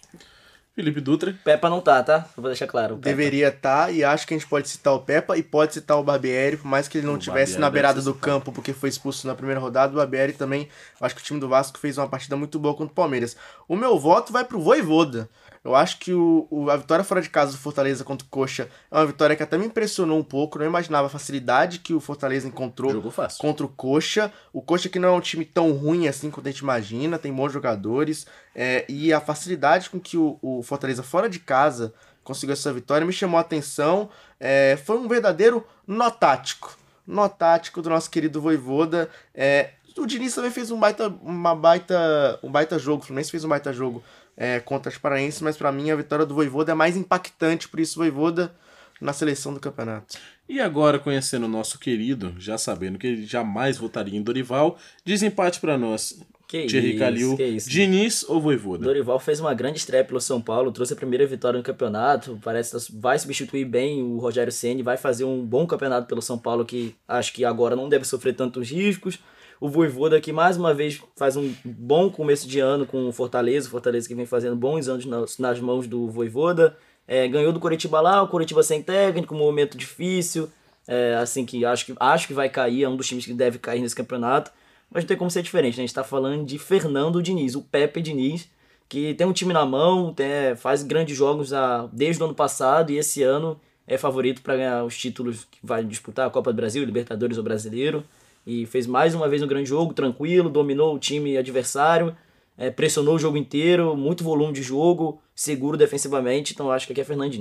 Felipe 0.75 0.99
Dutra. 0.99 1.35
Pepa 1.43 1.69
não 1.69 1.79
tá, 1.79 2.01
tá? 2.01 2.27
Vou 2.35 2.47
deixar 2.47 2.65
claro. 2.65 2.95
Deveria 2.95 3.49
estar, 3.49 3.93
e 3.93 4.03
acho 4.03 4.25
que 4.25 4.33
a 4.33 4.37
gente 4.37 4.49
pode 4.49 4.67
citar 4.67 4.93
o 4.93 4.99
Peppa 4.99 5.37
e 5.37 5.43
pode 5.43 5.73
citar 5.73 5.97
o 5.99 6.03
Barbieri, 6.03 6.57
por 6.57 6.67
mais 6.67 6.87
que 6.87 6.97
ele 6.97 7.05
não 7.05 7.13
O 7.13 7.17
estivesse 7.17 7.53
Barbieri 7.53 7.61
na 7.61 7.69
beirada 7.69 8.01
do 8.01 8.13
campo 8.15 8.51
porque 8.51 8.73
foi 8.73 8.89
expulso 8.89 9.27
na 9.27 9.35
primeira 9.35 9.59
rodada. 9.59 9.93
O 9.93 9.97
Barbieri 9.97 10.33
também, 10.33 10.67
acho 10.99 11.13
que 11.15 11.21
o 11.21 11.23
time 11.23 11.39
do 11.39 11.47
Vasco 11.47 11.77
fez 11.77 11.97
uma 11.99 12.07
partida 12.07 12.35
muito 12.35 12.57
boa 12.57 12.73
contra 12.73 12.91
o 12.91 12.95
Palmeiras. 12.95 13.37
O 13.67 13.75
meu 13.75 13.99
voto 13.99 14.33
vai 14.33 14.43
pro 14.43 14.59
Voivoda. 14.59 15.29
Eu 15.63 15.75
acho 15.75 15.97
que 15.99 16.13
o, 16.13 16.45
o- 16.51 16.69
a 16.69 16.75
vitória 16.75 17.05
fora 17.05 17.21
de 17.21 17.29
casa 17.29 17.53
do 17.53 17.57
Fortaleza 17.57 18.03
contra 18.03 18.25
o 18.25 18.29
Coxa 18.29 18.67
é 18.91 18.95
uma 18.97 19.05
vitória 19.05 19.33
que 19.35 19.43
até 19.43 19.57
me 19.57 19.65
impressionou 19.65 20.19
um 20.19 20.23
pouco. 20.23 20.59
Não 20.59 20.65
imaginava 20.65 21.07
a 21.07 21.09
facilidade 21.09 21.79
que 21.79 21.93
o 21.93 21.99
Fortaleza 22.01 22.47
encontrou 22.47 22.91
contra 23.39 23.65
o 23.65 23.69
Coxa. 23.69 24.31
O 24.51 24.61
Coxa 24.61 24.89
que 24.89 24.99
não 24.99 25.09
é 25.09 25.11
um 25.13 25.21
time 25.21 25.45
tão 25.45 25.71
ruim 25.71 26.07
assim 26.07 26.29
quanto 26.29 26.47
a 26.47 26.51
gente 26.51 26.59
imagina, 26.59 27.17
tem 27.17 27.31
bons 27.33 27.53
jogadores. 27.53 28.27
é, 28.53 28.83
e 28.89 29.13
a 29.13 29.21
facilidade 29.21 29.89
com 29.89 29.99
que 29.99 30.17
o, 30.17 30.37
o 30.41 30.61
Fortaleza 30.63 31.01
fora 31.01 31.29
de 31.29 31.39
casa 31.39 31.93
conseguiu 32.23 32.53
essa 32.53 32.71
vitória 32.73 33.05
me 33.07 33.13
chamou 33.13 33.37
a 33.37 33.41
atenção. 33.41 34.09
É, 34.39 34.77
foi 34.85 34.97
um 34.97 35.07
verdadeiro 35.07 35.65
nó 35.87 36.09
tático. 36.09 36.77
Nó 37.07 37.27
tático 37.29 37.81
do 37.81 37.89
nosso 37.89 38.09
querido 38.09 38.41
Voivoda. 38.41 39.09
É, 39.33 39.71
o 39.97 40.05
Diniz 40.05 40.33
também 40.33 40.49
fez 40.51 40.71
um 40.71 40.79
baita, 40.79 41.07
uma 41.21 41.55
baita, 41.55 42.39
um 42.41 42.51
baita 42.51 42.77
jogo. 42.79 43.03
O 43.03 43.05
Fluminense 43.05 43.29
fez 43.31 43.43
um 43.43 43.49
baita 43.49 43.71
jogo 43.71 44.03
é, 44.35 44.59
contra 44.59 44.91
as 44.91 44.97
paraenses, 44.97 45.41
mas 45.41 45.57
pra 45.57 45.71
mim 45.71 45.91
a 45.91 45.95
vitória 45.95 46.25
do 46.25 46.35
Voivoda 46.35 46.71
é 46.71 46.75
mais 46.75 46.97
impactante, 46.97 47.67
por 47.67 47.79
isso 47.79 47.99
Voivoda 47.99 48.53
na 48.99 49.13
seleção 49.13 49.53
do 49.53 49.59
campeonato. 49.59 50.17
E 50.47 50.59
agora, 50.59 50.99
conhecendo 50.99 51.45
o 51.45 51.49
nosso 51.49 51.79
querido, 51.79 52.33
já 52.37 52.57
sabendo 52.57 52.97
que 52.97 53.07
ele 53.07 53.25
jamais 53.25 53.77
votaria 53.77 54.17
em 54.17 54.21
Dorival, 54.21 54.77
desempate 55.05 55.59
pra 55.59 55.77
nós. 55.77 56.21
Que 56.47 56.67
Thierry 56.67 56.89
isso, 56.89 56.99
Calil, 56.99 57.37
que 57.37 57.43
isso. 57.43 57.69
Diniz 57.69 58.23
ou 58.29 58.39
Voivoda? 58.39 58.83
Dorival 58.83 59.19
fez 59.19 59.39
uma 59.39 59.53
grande 59.53 59.79
estreia 59.79 60.03
pelo 60.03 60.21
São 60.21 60.39
Paulo, 60.39 60.71
trouxe 60.71 60.93
a 60.93 60.95
primeira 60.95 61.25
vitória 61.25 61.57
no 61.57 61.63
campeonato, 61.63 62.39
parece 62.43 62.77
que 62.77 62.95
vai 62.95 63.17
substituir 63.17 63.65
bem 63.65 64.03
o 64.03 64.19
Rogério 64.19 64.51
Ceni, 64.51 64.83
vai 64.83 64.97
fazer 64.97 65.23
um 65.23 65.43
bom 65.43 65.65
campeonato 65.65 66.07
pelo 66.07 66.21
São 66.21 66.37
Paulo 66.37 66.63
que 66.63 66.95
acho 67.07 67.33
que 67.33 67.43
agora 67.43 67.75
não 67.75 67.89
deve 67.89 68.05
sofrer 68.05 68.35
tantos 68.35 68.69
riscos. 68.69 69.17
O 69.59 69.69
Voivoda 69.69 70.19
que 70.19 70.33
mais 70.33 70.57
uma 70.57 70.73
vez 70.73 71.01
faz 71.15 71.37
um 71.37 71.53
bom 71.63 72.09
começo 72.09 72.47
de 72.47 72.59
ano 72.59 72.85
com 72.85 73.07
o 73.07 73.11
Fortaleza, 73.11 73.67
o 73.67 73.71
Fortaleza 73.71 74.07
que 74.07 74.15
vem 74.15 74.25
fazendo 74.25 74.55
bons 74.55 74.87
anos 74.87 75.05
nas, 75.05 75.37
nas 75.37 75.59
mãos 75.59 75.87
do 75.87 76.09
Voivoda. 76.09 76.75
É, 77.07 77.27
ganhou 77.27 77.51
do 77.51 77.59
Coritiba 77.59 77.99
lá, 78.01 78.21
o 78.21 78.27
Coritiba 78.27 78.63
sem 78.63 78.81
técnico, 78.81 79.35
um 79.35 79.37
momento 79.37 79.77
difícil, 79.77 80.49
é, 80.87 81.15
assim 81.15 81.45
que 81.45 81.65
acho, 81.65 81.85
que 81.85 81.93
acho 81.99 82.27
que 82.27 82.33
vai 82.33 82.49
cair, 82.49 82.83
é 82.83 82.89
um 82.89 82.95
dos 82.95 83.07
times 83.07 83.25
que 83.25 83.33
deve 83.33 83.57
cair 83.59 83.81
nesse 83.81 83.95
campeonato. 83.95 84.51
Mas 84.91 85.03
não 85.03 85.07
tem 85.07 85.17
como 85.17 85.31
ser 85.31 85.41
diferente, 85.41 85.75
né? 85.75 85.83
A 85.83 85.87
gente 85.87 85.93
tá 85.93 86.03
falando 86.03 86.45
de 86.45 86.59
Fernando 86.59 87.21
Diniz, 87.21 87.55
o 87.55 87.61
Pepe 87.61 88.01
Diniz, 88.01 88.47
que 88.87 89.13
tem 89.15 89.25
um 89.25 89.33
time 89.33 89.51
na 89.53 89.65
mão, 89.65 90.13
tem- 90.13 90.55
faz 90.55 90.83
grandes 90.83 91.17
jogos 91.17 91.51
a, 91.51 91.89
desde 91.91 92.21
o 92.21 92.25
ano 92.25 92.35
passado 92.35 92.91
e 92.91 92.97
esse 92.97 93.23
ano 93.23 93.59
é 93.87 93.97
favorito 93.97 94.41
para 94.41 94.55
ganhar 94.55 94.83
os 94.83 94.97
títulos 94.97 95.45
que 95.49 95.57
vai 95.63 95.83
disputar 95.83 96.27
a 96.27 96.29
Copa 96.29 96.53
do 96.53 96.55
Brasil, 96.55 96.83
Libertadores 96.85 97.37
ou 97.37 97.43
Brasileiro. 97.43 98.03
E 98.45 98.65
fez 98.65 98.85
mais 98.85 99.15
uma 99.15 99.29
vez 99.29 99.41
um 99.41 99.47
grande 99.47 99.69
jogo, 99.69 99.93
tranquilo, 99.93 100.49
dominou 100.49 100.95
o 100.95 100.99
time 100.99 101.37
adversário, 101.37 102.15
é, 102.57 102.69
pressionou 102.69 103.15
o 103.15 103.19
jogo 103.19 103.37
inteiro, 103.37 103.95
muito 103.95 104.23
volume 104.23 104.53
de 104.53 104.61
jogo, 104.61 105.21
seguro 105.33 105.77
defensivamente, 105.77 106.53
então 106.53 106.71
acho 106.71 106.85
que 106.85 106.93
aqui 106.93 107.01
é 107.01 107.05
Fernando. 107.05 107.37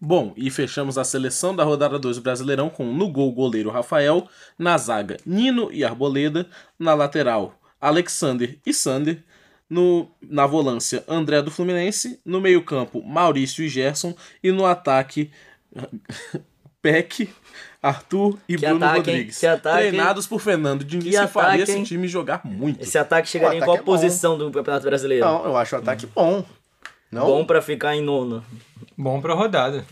Bom, 0.00 0.34
e 0.36 0.50
fechamos 0.50 0.98
a 0.98 1.04
seleção 1.04 1.56
da 1.56 1.64
rodada 1.64 1.98
2 1.98 2.16
do 2.16 2.22
Brasileirão 2.22 2.68
com 2.68 2.92
no 2.92 3.08
gol 3.08 3.32
goleiro 3.32 3.70
Rafael, 3.70 4.28
na 4.58 4.76
zaga 4.76 5.16
Nino 5.24 5.72
e 5.72 5.84
Arboleda, 5.84 6.46
na 6.78 6.92
lateral 6.92 7.58
Alexander 7.80 8.58
e 8.66 8.74
Sander, 8.74 9.22
no, 9.68 10.08
na 10.20 10.46
volância 10.46 11.02
André 11.08 11.40
do 11.42 11.50
Fluminense, 11.50 12.20
no 12.24 12.40
meio-campo 12.40 13.02
Maurício 13.02 13.64
e 13.64 13.68
Gerson 13.68 14.14
e 14.42 14.52
no 14.52 14.66
ataque 14.66 15.30
Peck, 16.82 17.28
Arthur 17.82 18.38
e 18.48 18.56
Que 18.56 18.66
Bruno 18.66 18.84
ataque? 18.84 19.10
Rodrigues. 19.10 19.38
Que 19.38 19.46
ataque, 19.46 19.88
treinados 19.88 20.26
por 20.26 20.40
Fernando 20.40 20.84
Diniz, 20.84 21.04
que, 21.04 21.10
Que 21.10 21.26
faria 21.28 21.62
ataque, 21.62 21.78
esse 21.78 21.82
time 21.84 22.08
jogar 22.08 22.40
muito. 22.44 22.82
Esse 22.82 22.98
ataque 22.98 23.28
chegaria 23.28 23.58
em 23.58 23.62
qual 23.62 23.76
é 23.76 23.78
bom. 23.80 23.84
posição 23.84 24.36
do 24.36 24.50
Campeonato 24.50 24.86
Brasileiro? 24.86 25.24
Não, 25.24 25.44
eu 25.44 25.56
acho 25.56 25.76
o 25.76 25.78
ataque 25.78 26.06
bom. 26.06 26.44
Não? 27.10 27.26
Bom 27.26 27.44
pra 27.44 27.62
ficar 27.62 27.94
em 27.94 28.02
nono. 28.02 28.44
Bom 28.96 29.20
pra 29.20 29.34
rodada. 29.34 29.84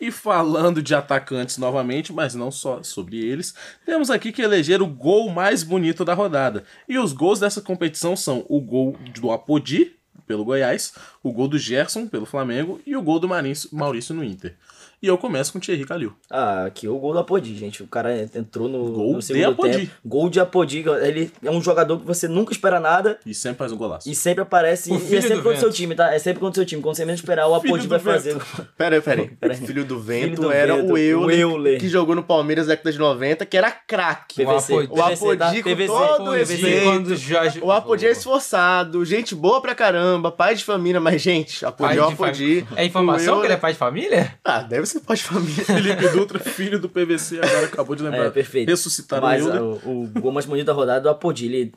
E 0.00 0.12
falando 0.12 0.80
de 0.80 0.94
atacantes 0.94 1.58
novamente, 1.58 2.12
mas 2.12 2.34
não 2.34 2.52
só 2.52 2.82
sobre 2.84 3.18
eles, 3.18 3.54
temos 3.84 4.10
aqui 4.10 4.30
que 4.30 4.42
eleger 4.42 4.80
o 4.80 4.86
gol 4.86 5.28
mais 5.28 5.64
bonito 5.64 6.04
da 6.04 6.14
rodada. 6.14 6.62
E 6.88 6.98
os 6.98 7.12
gols 7.12 7.40
dessa 7.40 7.60
competição 7.60 8.14
são 8.14 8.44
o 8.48 8.60
gol 8.60 8.96
do 9.18 9.32
Apodi, 9.32 9.96
pelo 10.24 10.44
Goiás, 10.44 10.92
o 11.22 11.32
gol 11.32 11.48
do 11.48 11.58
Gerson, 11.58 12.06
pelo 12.06 12.26
Flamengo, 12.26 12.80
e 12.86 12.94
o 12.94 13.02
gol 13.02 13.18
do 13.18 13.26
Maurício, 13.26 13.70
Maurício 13.72 14.14
no 14.14 14.22
Inter. 14.22 14.54
E 15.00 15.06
eu 15.06 15.16
começo 15.16 15.52
com 15.52 15.58
o 15.58 15.60
Thierry 15.60 15.84
Calil. 15.84 16.12
Ah, 16.28 16.64
aqui 16.64 16.88
o 16.88 16.98
gol 16.98 17.12
do 17.12 17.20
Apodi, 17.20 17.56
gente. 17.56 17.84
O 17.84 17.86
cara 17.86 18.28
entrou 18.34 18.68
no, 18.68 18.90
Gol 18.90 19.12
no 19.12 19.18
de 19.20 19.24
segundo 19.26 19.50
Apodi. 19.52 19.78
tempo. 19.78 19.90
Gol 20.04 20.28
de 20.28 20.40
Apodi. 20.40 20.84
Ele 21.02 21.30
é 21.44 21.50
um 21.52 21.62
jogador 21.62 21.98
que 22.00 22.04
você 22.04 22.26
nunca 22.26 22.52
espera 22.52 22.80
nada 22.80 23.16
E 23.24 23.32
sempre 23.32 23.58
faz 23.58 23.70
um 23.70 23.76
golaço. 23.76 24.10
e 24.10 24.14
sempre 24.14 24.42
aparece. 24.42 24.90
O 24.90 24.96
e 24.96 24.98
filho 24.98 25.18
é 25.18 25.22
sempre 25.22 25.36
contra 25.42 25.56
o 25.56 25.60
seu 25.60 25.70
time, 25.72 25.94
tá? 25.94 26.12
É 26.12 26.18
sempre 26.18 26.40
contra 26.40 26.52
o 26.52 26.54
seu 26.56 26.64
time. 26.66 26.82
Quando 26.82 26.96
você 26.96 27.04
menos 27.04 27.20
esperar, 27.20 27.46
o 27.46 27.54
Apodi 27.54 27.86
vai 27.86 28.00
fazer. 28.00 28.36
Pera 28.76 28.96
aí, 28.96 29.00
pera 29.02 29.22
aí. 29.22 29.28
Pera 29.28 29.54
aí. 29.54 29.60
Filho 29.60 29.84
do 29.84 30.00
vento 30.00 30.22
Filho 30.30 30.36
do 30.42 30.50
era 30.52 30.74
vento, 30.76 30.92
o 30.92 30.98
Euler, 30.98 31.26
o 31.26 31.30
Euler. 31.52 31.78
que 31.80 31.88
jogou 31.88 32.16
no 32.16 32.22
Palmeiras 32.24 32.66
na 32.66 32.72
década 32.74 32.90
de 32.92 32.98
90, 32.98 33.46
que 33.46 33.56
era 33.56 33.70
craque. 33.70 34.44
PVC. 34.44 34.72
Apodi- 34.72 34.88
O 34.90 35.02
Apodi 35.02 35.38
tá? 35.38 35.54
com 35.54 35.62
PVC. 35.62 35.86
todo 36.16 36.30
respeito. 36.32 37.16
Jorge... 37.16 37.60
O 37.62 37.70
Apodi 37.70 38.04
é 38.06 38.10
esforçado, 38.10 39.04
gente 39.04 39.32
boa 39.34 39.60
pra 39.62 39.74
caramba, 39.76 40.32
pai 40.32 40.56
de 40.56 40.64
família, 40.64 41.00
mas 41.00 41.22
gente, 41.22 41.64
Apodi 41.64 41.96
é 41.98 42.02
o 42.02 42.06
de 42.08 42.12
Apodi. 42.14 42.66
É 42.74 42.84
informação 42.84 43.36
O 43.38 43.40
que 43.40 43.46
ele 43.46 43.54
é 43.54 43.56
pai 43.56 43.72
de 43.72 43.78
família? 43.78 44.34
Ah, 44.44 44.60
deve 44.62 44.87
ser 44.88 45.00
pai 45.00 45.16
de 45.16 45.22
família. 45.24 45.64
Felipe 45.64 46.08
Dutra, 46.08 46.38
filho 46.38 46.78
do 46.80 46.88
PVC, 46.88 47.38
agora 47.42 47.66
acabou 47.66 47.94
de 47.94 48.02
lembrar. 48.02 48.26
É, 48.26 48.30
perfeito. 48.30 48.68
Ressuscitaram 48.68 49.22
Mas 49.22 49.44
o 49.46 49.80
o, 49.84 50.04
o 50.04 50.20
gol 50.20 50.32
mais 50.32 50.46
bonito 50.46 50.66
da 50.66 50.72
rodada 50.72 50.98
é 50.98 51.02
do 51.02 51.08
Apodi. 51.08 51.46
Ele 51.46 51.72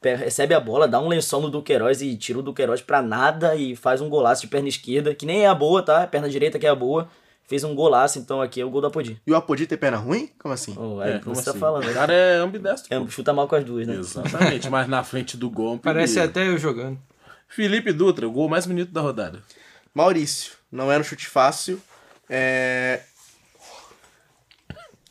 pe- 0.00 0.14
recebe 0.14 0.54
a 0.54 0.60
bola, 0.60 0.86
dá 0.86 1.00
um 1.00 1.08
lençol 1.08 1.40
no 1.42 1.50
Duqueiroz 1.50 2.00
e 2.02 2.16
tira 2.16 2.38
o 2.38 2.42
Duqueiroz 2.42 2.80
pra 2.82 3.02
nada 3.02 3.56
e 3.56 3.74
faz 3.74 4.00
um 4.00 4.08
golaço 4.08 4.42
de 4.42 4.48
perna 4.48 4.68
esquerda, 4.68 5.14
que 5.14 5.26
nem 5.26 5.44
é 5.44 5.48
a 5.48 5.54
boa, 5.54 5.82
tá? 5.82 6.06
Perna 6.06 6.28
direita 6.28 6.58
que 6.58 6.66
é 6.66 6.70
a 6.70 6.74
boa. 6.74 7.08
Fez 7.48 7.64
um 7.64 7.74
golaço, 7.74 8.16
então 8.20 8.40
aqui 8.40 8.60
é 8.60 8.64
o 8.64 8.70
gol 8.70 8.80
do 8.80 8.86
Apodi. 8.86 9.20
E 9.26 9.32
o 9.32 9.34
Apodi 9.34 9.66
tem 9.66 9.76
perna 9.76 9.96
ruim? 9.96 10.30
Como 10.38 10.54
assim? 10.54 10.72
Oh, 10.78 11.02
é, 11.02 11.16
É, 11.16 11.18
como 11.18 11.34
você 11.34 11.42
tá 11.44 11.50
assim? 11.50 11.58
falando. 11.58 11.82
O 11.82 11.86
né? 11.88 11.92
cara 11.94 12.12
é 12.12 12.36
ambidestro. 12.36 12.94
É, 12.94 13.10
chuta 13.10 13.32
mal 13.32 13.48
com 13.48 13.56
as 13.56 13.64
duas, 13.64 13.88
né? 13.88 13.96
Exatamente, 13.96 14.70
mas 14.70 14.86
na 14.86 15.02
frente 15.02 15.36
do 15.36 15.50
gol. 15.50 15.74
é 15.74 15.78
Parece 15.78 16.20
até 16.20 16.46
eu 16.46 16.56
jogando. 16.58 16.96
Felipe 17.48 17.92
Dutra, 17.92 18.28
o 18.28 18.30
gol 18.30 18.48
mais 18.48 18.66
bonito 18.66 18.92
da 18.92 19.00
rodada. 19.00 19.40
Maurício, 19.92 20.52
não 20.70 20.92
era 20.92 21.00
um 21.00 21.04
chute 21.04 21.26
fácil. 21.26 21.80
É... 22.32 23.00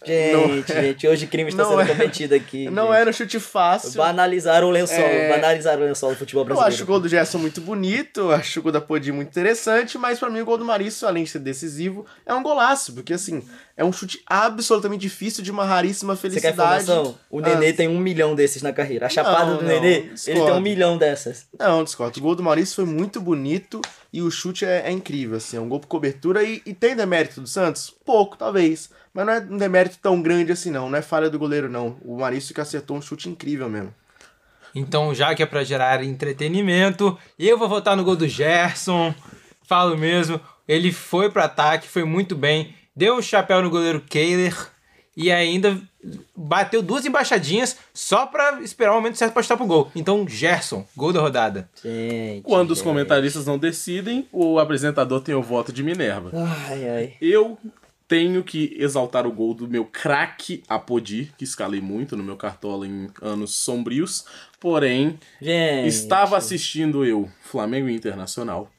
Gente, 0.06 0.74
gente, 0.74 1.08
hoje 1.08 1.28
crime 1.28 1.50
está 1.50 1.64
Não 1.64 1.72
sendo 1.72 1.82
é- 1.82 1.86
cometido 1.88 2.34
aqui. 2.34 2.70
Não 2.72 2.88
gente. 2.88 2.96
era 2.96 3.10
um 3.10 3.14
chute 3.14 3.40
fácil. 3.40 3.94
Banalizaram 3.98 4.68
o 4.68 4.72
lençol, 4.72 4.96
É. 4.98 5.30
banalizaram 5.30 5.82
o 5.82 5.86
lençol 5.86 6.12
do 6.12 6.16
futebol 6.18 6.42
Eu 6.42 6.46
brasileiro. 6.46 6.74
acho 6.74 6.84
o 6.84 6.86
gol 6.86 7.00
do 7.00 7.10
Gerson 7.10 7.38
muito 7.38 7.60
bonito, 7.60 8.22
eu 8.22 8.32
acho 8.32 8.60
o 8.60 8.64
gol 8.64 8.72
da 8.72 8.80
Podi 8.80 9.12
muito 9.12 9.28
interessante, 9.28 9.98
mas 9.98 10.18
pra 10.20 10.30
mim 10.30 10.40
o 10.40 10.46
gol 10.46 10.58
do 10.58 10.64
Maurício, 10.66 11.08
além 11.08 11.24
de 11.26 11.30
ser 11.32 11.40
decisivo, 11.40 12.06
é 12.26 12.34
um 12.34 12.42
golaço, 12.42 12.94
porque 12.94 13.14
assim, 13.14 13.44
é 13.76 13.84
um 13.84 13.92
chute 13.92 14.22
absolutamente 14.26 15.02
difícil 15.02 15.44
de 15.44 15.52
uma 15.52 15.66
raríssima 15.66 16.16
Você 16.16 16.30
quer 16.30 16.40
felicidade. 16.54 16.84
informação? 16.84 17.16
O 17.30 17.40
Ah, 17.40 17.42
Nenê 17.50 17.74
tem 17.74 17.88
um 17.90 18.00
milhão 18.00 18.36
desses 18.36 18.62
na 18.62 18.72
carreira. 18.72 19.06
A 19.08 19.10
chapada 19.10 19.52
Não, 19.52 19.58
do 19.58 19.64
não, 19.64 19.70
Nenê, 19.70 19.88
ele 19.98 20.10
discordo. 20.14 20.46
tem 20.46 20.54
um 20.54 20.62
milhão 20.62 20.98
dessas. 20.98 21.46
Não, 21.60 21.84
discordo. 21.84 22.18
O 22.20 22.24
gol 22.24 22.36
do 22.36 22.44
Maurício 22.44 22.76
foi 22.76 22.86
muito 22.86 23.20
bonito 23.20 23.82
e 24.14 24.22
o 24.22 24.32
chute 24.32 24.64
é, 24.66 24.84
é 24.86 24.92
incrível, 24.92 25.38
assim, 25.38 25.58
é 25.58 25.60
um 25.60 25.68
gol 25.68 25.80
por 25.82 25.88
cobertura 25.88 26.42
e, 26.44 26.62
e 26.66 26.74
tem 26.74 26.96
demérito 26.96 27.42
do 27.42 27.48
Santos? 27.48 27.94
Pouco, 28.06 28.38
talvez. 28.38 28.90
Mas 29.20 29.26
não 29.26 29.34
é 29.34 29.40
um 29.40 29.58
demérito 29.58 29.98
tão 30.02 30.22
grande 30.22 30.54
assim, 30.54 30.72
não. 30.72 30.90
Não 30.90 30.98
é 30.98 31.02
falha 31.02 31.30
do 31.30 31.38
goleiro, 31.38 31.68
não. 31.68 31.98
O 32.06 32.20
Maurício 32.20 32.56
que 32.56 32.62
acertou 32.62 32.96
um 32.96 33.02
chute 33.02 33.28
incrível 33.28 33.68
mesmo. 33.68 33.94
Então, 34.74 35.14
já 35.14 35.36
que 35.36 35.44
é 35.44 35.46
pra 35.46 35.64
gerar 35.64 36.02
entretenimento, 36.04 37.18
eu 37.38 37.58
vou 37.58 37.68
votar 37.68 37.98
no 37.98 38.04
gol 38.04 38.16
do 38.16 38.28
Gerson. 38.28 39.14
Falo 39.64 39.98
mesmo. 39.98 40.40
Ele 40.66 40.92
foi 40.92 41.30
pro 41.30 41.44
ataque, 41.44 41.88
foi 41.88 42.06
muito 42.06 42.34
bem. 42.34 42.74
Deu 42.96 43.18
um 43.18 43.22
chapéu 43.22 43.62
no 43.62 43.70
goleiro 43.70 44.00
Kehler. 44.00 44.56
e 45.18 45.30
ainda 45.30 45.78
bateu 46.34 46.82
duas 46.82 47.06
embaixadinhas 47.06 47.76
só 47.94 48.26
pra 48.26 48.62
esperar 48.62 48.94
o 48.94 48.96
momento 48.96 49.18
certo 49.18 49.34
pra 49.34 49.44
chutar 49.44 49.58
pro 49.58 49.66
gol. 49.66 49.92
Então, 49.94 50.26
Gerson, 50.26 50.86
gol 50.96 51.12
da 51.12 51.20
rodada. 51.20 51.70
Gente. 51.84 52.44
Quando 52.44 52.72
os 52.72 52.78
gente. 52.78 52.88
comentaristas 52.88 53.46
não 53.46 53.58
decidem, 53.58 54.30
o 54.32 54.60
apresentador 54.60 55.20
tem 55.20 55.36
o 55.36 55.44
voto 55.44 55.74
de 55.74 55.84
Minerva. 55.84 56.32
Ai, 56.70 56.90
ai. 56.90 57.14
Eu 57.20 57.58
tenho 58.10 58.44
que 58.44 58.76
exaltar 58.80 59.28
o 59.28 59.32
gol 59.32 59.54
do 59.54 59.68
meu 59.68 59.86
craque 59.86 60.64
Apodi, 60.68 61.32
que 61.38 61.44
escalei 61.44 61.80
muito 61.80 62.18
no 62.18 62.24
meu 62.24 62.36
cartola 62.36 62.88
em 62.88 63.08
anos 63.22 63.56
sombrios. 63.58 64.26
Porém, 64.60 65.20
Gente. 65.40 65.88
estava 65.88 66.36
assistindo 66.36 67.06
eu, 67.06 67.30
Flamengo 67.44 67.88
Internacional. 67.88 68.72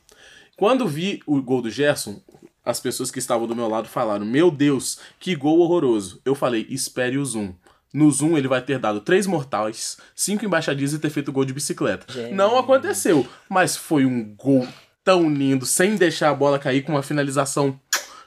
Quando 0.56 0.86
vi 0.86 1.22
o 1.24 1.40
gol 1.40 1.62
do 1.62 1.70
Gerson, 1.70 2.20
as 2.64 2.80
pessoas 2.80 3.12
que 3.12 3.20
estavam 3.20 3.46
do 3.46 3.54
meu 3.54 3.68
lado 3.68 3.88
falaram: 3.88 4.26
Meu 4.26 4.50
Deus, 4.50 4.98
que 5.20 5.36
gol 5.36 5.60
horroroso. 5.60 6.20
Eu 6.24 6.34
falei: 6.34 6.66
Espere 6.68 7.16
o 7.16 7.24
zoom. 7.24 7.54
No 7.94 8.10
zoom 8.10 8.36
ele 8.36 8.48
vai 8.48 8.60
ter 8.60 8.80
dado 8.80 9.00
três 9.00 9.28
mortais, 9.28 9.96
cinco 10.14 10.44
embaixadinhas 10.44 10.92
e 10.92 10.98
ter 10.98 11.10
feito 11.10 11.32
gol 11.32 11.44
de 11.44 11.52
bicicleta. 11.52 12.12
Gente. 12.12 12.34
Não 12.34 12.58
aconteceu, 12.58 13.26
mas 13.48 13.76
foi 13.76 14.04
um 14.04 14.34
gol 14.34 14.66
tão 15.04 15.32
lindo, 15.32 15.64
sem 15.64 15.94
deixar 15.96 16.30
a 16.30 16.34
bola 16.34 16.58
cair, 16.58 16.82
com 16.82 16.92
uma 16.92 17.02
finalização 17.02 17.80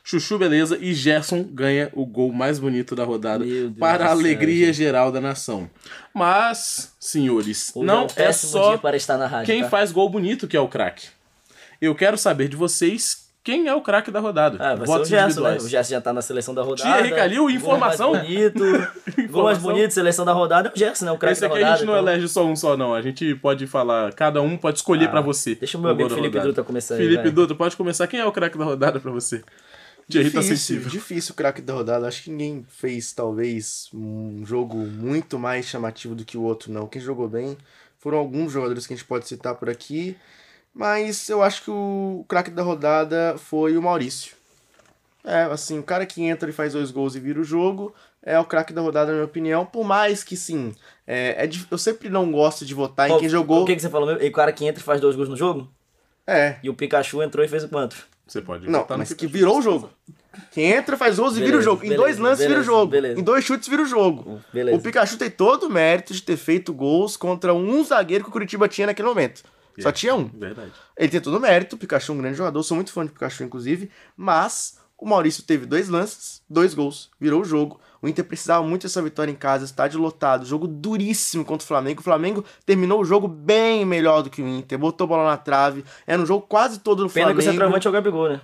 chuchu 0.03 0.37
beleza. 0.37 0.77
E 0.79 0.93
Gerson 0.93 1.43
ganha 1.43 1.89
o 1.93 2.05
gol 2.05 2.31
mais 2.31 2.59
bonito 2.59 2.95
da 2.95 3.03
rodada 3.05 3.45
para 3.79 4.05
a 4.05 4.09
céu, 4.09 4.17
alegria 4.19 4.67
gente. 4.67 4.75
geral 4.77 5.11
da 5.11 5.21
nação. 5.21 5.69
Mas, 6.13 6.93
senhores, 6.99 7.71
Hoje 7.75 7.85
não 7.87 8.01
é 8.01 8.03
um 8.03 8.07
é 8.17 8.31
só 8.31 8.75
rádio. 8.75 9.45
quem 9.45 9.63
tá? 9.63 9.69
faz 9.69 9.91
gol 9.91 10.09
bonito 10.09 10.47
que 10.47 10.57
é 10.57 10.59
o 10.59 10.67
craque. 10.67 11.07
Eu 11.81 11.95
quero 11.95 12.17
saber 12.17 12.47
de 12.47 12.55
vocês 12.55 13.23
quem 13.43 13.67
é 13.67 13.73
o 13.75 13.81
craque 13.81 14.09
da 14.09 14.21
rodada. 14.21 14.55
Ah, 14.57 14.73
vai 14.73 14.87
Votos 14.87 15.09
ser 15.09 15.15
o 15.15 15.19
Gerson, 15.19 15.41
né? 15.41 15.57
O 15.57 15.67
Gerson 15.67 15.91
já 15.91 15.99
tá 15.99 16.13
na 16.13 16.21
seleção 16.21 16.53
da 16.55 16.61
rodada. 16.61 16.89
Thierry 16.95 17.13
Calil, 17.13 17.49
informação? 17.49 18.11
Gol 18.11 18.15
mais 18.21 18.27
bonito. 18.29 18.63
Gol 19.29 19.43
mais 19.43 19.57
bonito, 19.57 19.93
seleção 19.93 20.23
da 20.23 20.31
rodada 20.31 20.69
é 20.69 20.71
o 20.73 20.79
Gerson, 20.79 21.03
né? 21.05 21.11
O 21.11 21.17
craque 21.17 21.33
Esse 21.33 21.41
da 21.41 21.47
aqui 21.47 21.55
rodada. 21.57 21.73
a 21.73 21.77
gente 21.77 21.85
não 21.85 21.93
então. 21.99 22.07
elege 22.07 22.27
só 22.29 22.45
um 22.45 22.55
só, 22.55 22.77
não. 22.77 22.93
A 22.93 23.01
gente 23.01 23.35
pode 23.35 23.67
falar, 23.67 24.13
cada 24.13 24.41
um 24.41 24.55
pode 24.55 24.77
escolher 24.77 25.07
Ah, 25.07 25.09
pra 25.09 25.19
você. 25.19 25.55
deixa 25.55 25.77
o 25.77 25.81
meu 25.81 25.89
amigo 25.91 26.09
Felipe. 26.09 26.39
Dutra 26.39 26.63
começar 26.63 26.95
aí, 26.95 27.01
Felipe. 27.01 27.29
Dutra, 27.31 27.53
pode 27.53 27.75
começar. 27.75 28.07
Quem 28.07 28.21
é 28.21 28.25
o 28.25 28.31
craque 28.31 28.57
da 28.57 28.63
rodada 28.63 28.97
pra 29.01 29.11
você? 29.11 29.43
Difícil, 30.21 30.43
sensível. 30.43 30.89
difícil 30.89 31.33
o 31.33 31.35
craque 31.35 31.61
da 31.61 31.73
rodada. 31.73 32.07
Acho 32.07 32.23
que 32.23 32.29
ninguém 32.29 32.65
fez, 32.69 33.11
talvez, 33.11 33.89
um 33.93 34.45
jogo 34.45 34.77
muito 34.77 35.39
mais 35.39 35.65
chamativo 35.65 36.13
do 36.13 36.25
que 36.25 36.37
o 36.37 36.43
outro, 36.43 36.71
não. 36.71 36.87
Quem 36.87 37.01
jogou 37.01 37.27
bem 37.27 37.57
foram 37.97 38.17
alguns 38.17 38.51
jogadores 38.51 38.85
que 38.85 38.93
a 38.93 38.97
gente 38.97 39.07
pode 39.07 39.27
citar 39.27 39.55
por 39.55 39.69
aqui. 39.69 40.17
Mas 40.73 41.29
eu 41.29 41.43
acho 41.43 41.63
que 41.63 41.71
o 41.71 42.25
craque 42.27 42.49
da 42.49 42.63
rodada 42.63 43.35
foi 43.37 43.77
o 43.77 43.81
Maurício. 43.81 44.35
É, 45.23 45.43
assim, 45.43 45.79
o 45.79 45.83
cara 45.83 46.05
que 46.05 46.21
entra 46.23 46.49
e 46.49 46.53
faz 46.53 46.73
dois 46.73 46.91
gols 46.91 47.15
e 47.15 47.19
vira 47.19 47.39
o 47.39 47.43
jogo 47.43 47.93
é 48.21 48.37
o 48.39 48.45
craque 48.45 48.73
da 48.73 48.81
rodada, 48.81 49.07
na 49.07 49.13
minha 49.13 49.25
opinião. 49.25 49.65
Por 49.65 49.85
mais 49.85 50.23
que, 50.23 50.35
sim, 50.35 50.73
é, 51.07 51.45
é 51.45 51.49
eu 51.69 51.77
sempre 51.77 52.09
não 52.09 52.31
gosto 52.31 52.65
de 52.65 52.73
votar 52.73 53.09
em 53.09 53.19
quem 53.19 53.29
jogou. 53.29 53.63
O 53.63 53.65
que, 53.65 53.75
que 53.75 53.81
você 53.81 53.89
falou? 53.89 54.07
mesmo? 54.07 54.23
E 54.23 54.27
o 54.27 54.31
cara 54.31 54.51
que 54.51 54.65
entra 54.65 54.81
e 54.81 54.83
faz 54.83 54.99
dois 54.99 55.15
gols 55.15 55.29
no 55.29 55.37
jogo? 55.37 55.69
É, 56.25 56.57
E 56.63 56.69
o 56.69 56.73
Pikachu 56.73 57.21
entrou 57.21 57.43
e 57.45 57.47
fez 57.47 57.63
o 57.63 57.69
quanto? 57.69 58.07
Você 58.25 58.41
pode 58.41 58.67
Não, 58.69 58.85
mas 58.97 59.13
que 59.13 59.27
virou 59.27 59.59
o 59.59 59.61
jogo. 59.61 59.89
Quem 60.51 60.71
entra, 60.71 60.97
faz 60.97 61.17
12 61.17 61.35
e 61.39 61.43
vira 61.43 61.57
o 61.57 61.59
Beleza, 61.59 61.63
jogo. 61.65 61.77
Em 61.85 61.89
beleza, 61.89 62.01
dois 62.01 62.17
lances 62.17 62.39
vira 62.39 62.51
o 62.51 62.55
beleza, 62.55 62.71
jogo. 62.71 62.91
beleza. 62.91 63.19
Em 63.19 63.23
dois 63.23 63.45
chutes 63.45 63.67
vira 63.69 63.81
o 63.83 63.85
jogo. 63.85 64.41
Beleza. 64.51 64.77
O 64.77 64.81
Pikachu 64.81 65.17
tem 65.17 65.29
todo 65.29 65.67
o 65.67 65.69
mérito 65.69 66.13
de 66.13 66.21
ter 66.23 66.37
feito 66.37 66.73
gols 66.73 67.15
contra 67.15 67.53
um 67.53 67.83
zagueiro 67.83 68.23
que 68.23 68.29
o 68.29 68.33
Curitiba 68.33 68.67
tinha 68.67 68.87
naquele 68.87 69.07
momento. 69.07 69.43
Só 69.79 69.89
É, 69.89 69.91
tinha 69.91 70.15
um. 70.15 70.25
Verdade. 70.25 70.71
Ele 70.97 71.09
tem 71.09 71.21
todo 71.21 71.35
o 71.37 71.39
mérito, 71.39 71.75
o 71.75 71.79
Pikachu 71.79 72.11
é 72.11 72.15
um 72.15 72.17
grande 72.19 72.37
jogador, 72.37 72.63
sou 72.63 72.75
muito 72.75 72.91
fã 72.91 73.05
de 73.05 73.11
Pikachu, 73.11 73.43
inclusive, 73.43 73.89
mas 74.17 74.79
o 74.97 75.05
Maurício 75.07 75.43
teve 75.43 75.65
dois 75.65 75.89
lances, 75.89 76.41
dois 76.49 76.73
gols, 76.73 77.11
virou 77.19 77.41
o 77.41 77.45
jogo. 77.45 77.79
O 78.03 78.07
Inter 78.09 78.25
precisava 78.25 78.61
muito 78.67 78.83
dessa 78.83 79.01
vitória 79.01 79.31
em 79.31 79.35
casa, 79.35 79.63
estádio 79.63 79.99
lotado, 80.01 80.45
jogo 80.45 80.67
duríssimo 80.67 81.45
contra 81.45 81.63
o 81.63 81.67
Flamengo. 81.67 82.01
O 82.01 82.03
Flamengo 82.03 82.43
terminou 82.65 82.99
o 82.99 83.05
jogo 83.05 83.27
bem 83.29 83.85
melhor 83.85 84.21
do 84.21 84.29
que 84.29 84.41
o 84.41 84.47
Inter, 84.47 84.77
botou 84.77 85.05
a 85.05 85.07
bola 85.07 85.23
na 85.29 85.37
trave, 85.37 85.85
era 86.05 86.21
um 86.21 86.25
jogo 86.25 86.45
quase 86.47 86.79
todo 86.81 87.03
do 87.03 87.09
Pena 87.09 87.27
que 87.27 87.31
o 87.31 87.35
Flamengo. 87.35 87.51
centroavante 87.53 87.87
é 87.87 87.89
o 87.89 87.93
Gabigol, 87.93 88.29
né? 88.29 88.41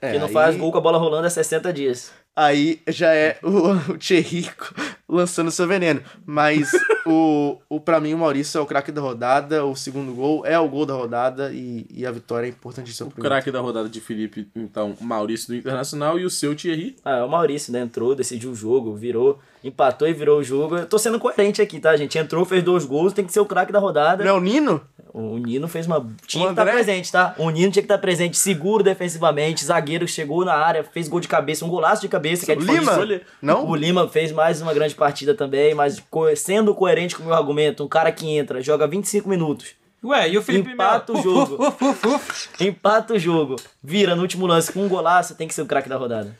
É, 0.00 0.12
que 0.12 0.18
não 0.18 0.26
aí- 0.26 0.32
faz 0.32 0.56
gol 0.56 0.70
com 0.70 0.78
a 0.78 0.80
bola 0.80 0.98
rolando 0.98 1.26
há 1.26 1.30
60 1.30 1.72
dias. 1.72 2.12
Aí 2.38 2.80
já 2.86 3.12
é 3.12 3.36
o, 3.42 3.72
o 3.94 3.98
Thierrico 3.98 4.72
lançando 5.08 5.50
seu 5.50 5.66
veneno. 5.66 6.00
Mas 6.24 6.70
o, 7.04 7.58
o 7.68 7.80
para 7.80 7.98
mim 7.98 8.14
o 8.14 8.18
Maurício 8.18 8.58
é 8.58 8.60
o 8.60 8.66
craque 8.66 8.92
da 8.92 9.00
rodada, 9.00 9.64
o 9.64 9.74
segundo 9.74 10.14
gol 10.14 10.46
é 10.46 10.56
o 10.56 10.68
gol 10.68 10.86
da 10.86 10.94
rodada 10.94 11.50
e, 11.52 11.84
e 11.90 12.06
a 12.06 12.12
vitória 12.12 12.46
é 12.46 12.50
importantíssima 12.50 13.08
O 13.08 13.20
craque 13.20 13.50
da 13.50 13.58
rodada 13.58 13.88
de 13.88 14.00
Felipe, 14.00 14.46
então, 14.54 14.96
Maurício 15.00 15.48
do 15.48 15.56
Internacional 15.56 16.16
e 16.16 16.24
o 16.24 16.30
seu 16.30 16.54
Thierry. 16.54 16.94
Ah, 17.04 17.16
é 17.16 17.22
o 17.24 17.28
Maurício, 17.28 17.72
né? 17.72 17.80
Entrou, 17.80 18.14
decidiu 18.14 18.52
o 18.52 18.54
jogo, 18.54 18.94
virou, 18.94 19.40
empatou 19.62 20.06
e 20.08 20.12
virou 20.12 20.38
o 20.40 20.44
jogo. 20.44 20.76
Eu 20.76 20.86
tô 20.86 20.98
sendo 20.98 21.18
coerente 21.18 21.60
aqui, 21.62 21.78
tá, 21.80 21.96
gente? 21.96 22.18
Entrou, 22.18 22.44
fez 22.44 22.62
dois 22.62 22.84
gols, 22.84 23.12
tem 23.12 23.24
que 23.24 23.32
ser 23.32 23.40
o 23.40 23.46
craque 23.46 23.72
da 23.72 23.78
rodada. 23.78 24.24
Não 24.24 24.30
é 24.30 24.34
o 24.34 24.40
Nino? 24.40 24.80
O 25.12 25.38
Nino 25.38 25.66
fez 25.66 25.86
uma. 25.86 26.06
Tinha 26.26 26.44
que 26.46 26.50
estar 26.50 26.62
André? 26.62 26.72
presente, 26.74 27.10
tá? 27.10 27.34
O 27.38 27.48
Nino 27.50 27.72
tinha 27.72 27.82
que 27.82 27.86
estar 27.86 27.98
presente, 27.98 28.36
seguro 28.36 28.84
defensivamente, 28.84 29.64
zagueiro 29.64 30.06
chegou 30.06 30.44
na 30.44 30.54
área, 30.54 30.84
fez 30.84 31.08
gol 31.08 31.18
de 31.18 31.26
cabeça, 31.26 31.64
um 31.64 31.68
golaço 31.68 32.02
de 32.02 32.08
cabeça. 32.08 32.44
Que 32.46 32.52
é 32.52 32.56
O 32.56 32.60
Lima? 32.60 33.20
Não? 33.40 33.66
O 33.66 33.74
Lima 33.74 34.06
fez 34.08 34.30
mais 34.32 34.60
uma 34.60 34.72
grande 34.74 34.94
partida 34.94 35.34
também, 35.34 35.74
mas 35.74 35.98
co- 36.10 36.34
sendo 36.36 36.74
coerente 36.74 37.16
com 37.16 37.22
o 37.22 37.26
meu 37.26 37.34
argumento, 37.34 37.82
um 37.82 37.88
cara 37.88 38.12
que 38.12 38.28
entra, 38.36 38.60
joga 38.62 38.86
25 38.86 39.28
minutos, 39.28 39.68
Ué, 40.04 40.28
e 40.28 40.38
o 40.38 40.42
Felipe 40.42 40.70
Empata 40.70 41.12
Melo? 41.12 41.18
o 41.18 41.22
jogo. 41.34 41.66
Uf, 41.66 41.84
uf, 41.84 42.06
uf, 42.06 42.14
uf. 42.30 42.48
empata 42.64 43.14
o 43.14 43.18
jogo, 43.18 43.56
vira 43.82 44.14
no 44.14 44.22
último 44.22 44.46
lance 44.46 44.70
com 44.70 44.84
um 44.84 44.88
golaço, 44.88 45.34
tem 45.34 45.48
que 45.48 45.54
ser 45.54 45.62
o 45.62 45.66
craque 45.66 45.88
da 45.88 45.96
rodada. 45.96 46.36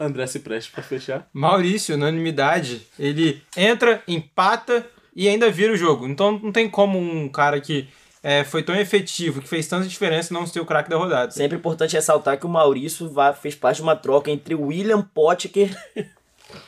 André 0.00 0.26
se 0.26 0.40
preste 0.40 0.72
pra 0.72 0.82
fechar. 0.82 1.28
Maurício, 1.32 1.94
unanimidade, 1.94 2.86
ele 2.98 3.42
entra, 3.54 4.02
empata 4.08 4.86
e 5.14 5.28
ainda 5.28 5.50
vira 5.50 5.74
o 5.74 5.76
jogo. 5.76 6.08
Então 6.08 6.40
não 6.42 6.50
tem 6.50 6.68
como 6.68 6.98
um 6.98 7.28
cara 7.28 7.60
que 7.60 7.86
é, 8.22 8.42
foi 8.44 8.62
tão 8.62 8.74
efetivo, 8.74 9.40
que 9.42 9.48
fez 9.48 9.66
tanta 9.66 9.86
diferença, 9.86 10.32
não 10.32 10.46
ser 10.46 10.60
o 10.60 10.64
craque 10.64 10.88
da 10.88 10.96
rodada. 10.96 11.30
Sempre 11.30 11.56
é 11.56 11.58
importante 11.58 11.94
ressaltar 11.94 12.38
que 12.38 12.46
o 12.46 12.48
Maurício 12.48 13.12
fez 13.40 13.54
parte 13.54 13.76
de 13.76 13.82
uma 13.82 13.94
troca 13.94 14.30
entre 14.30 14.54
o 14.54 14.66
William 14.66 15.02
Potker 15.02 15.70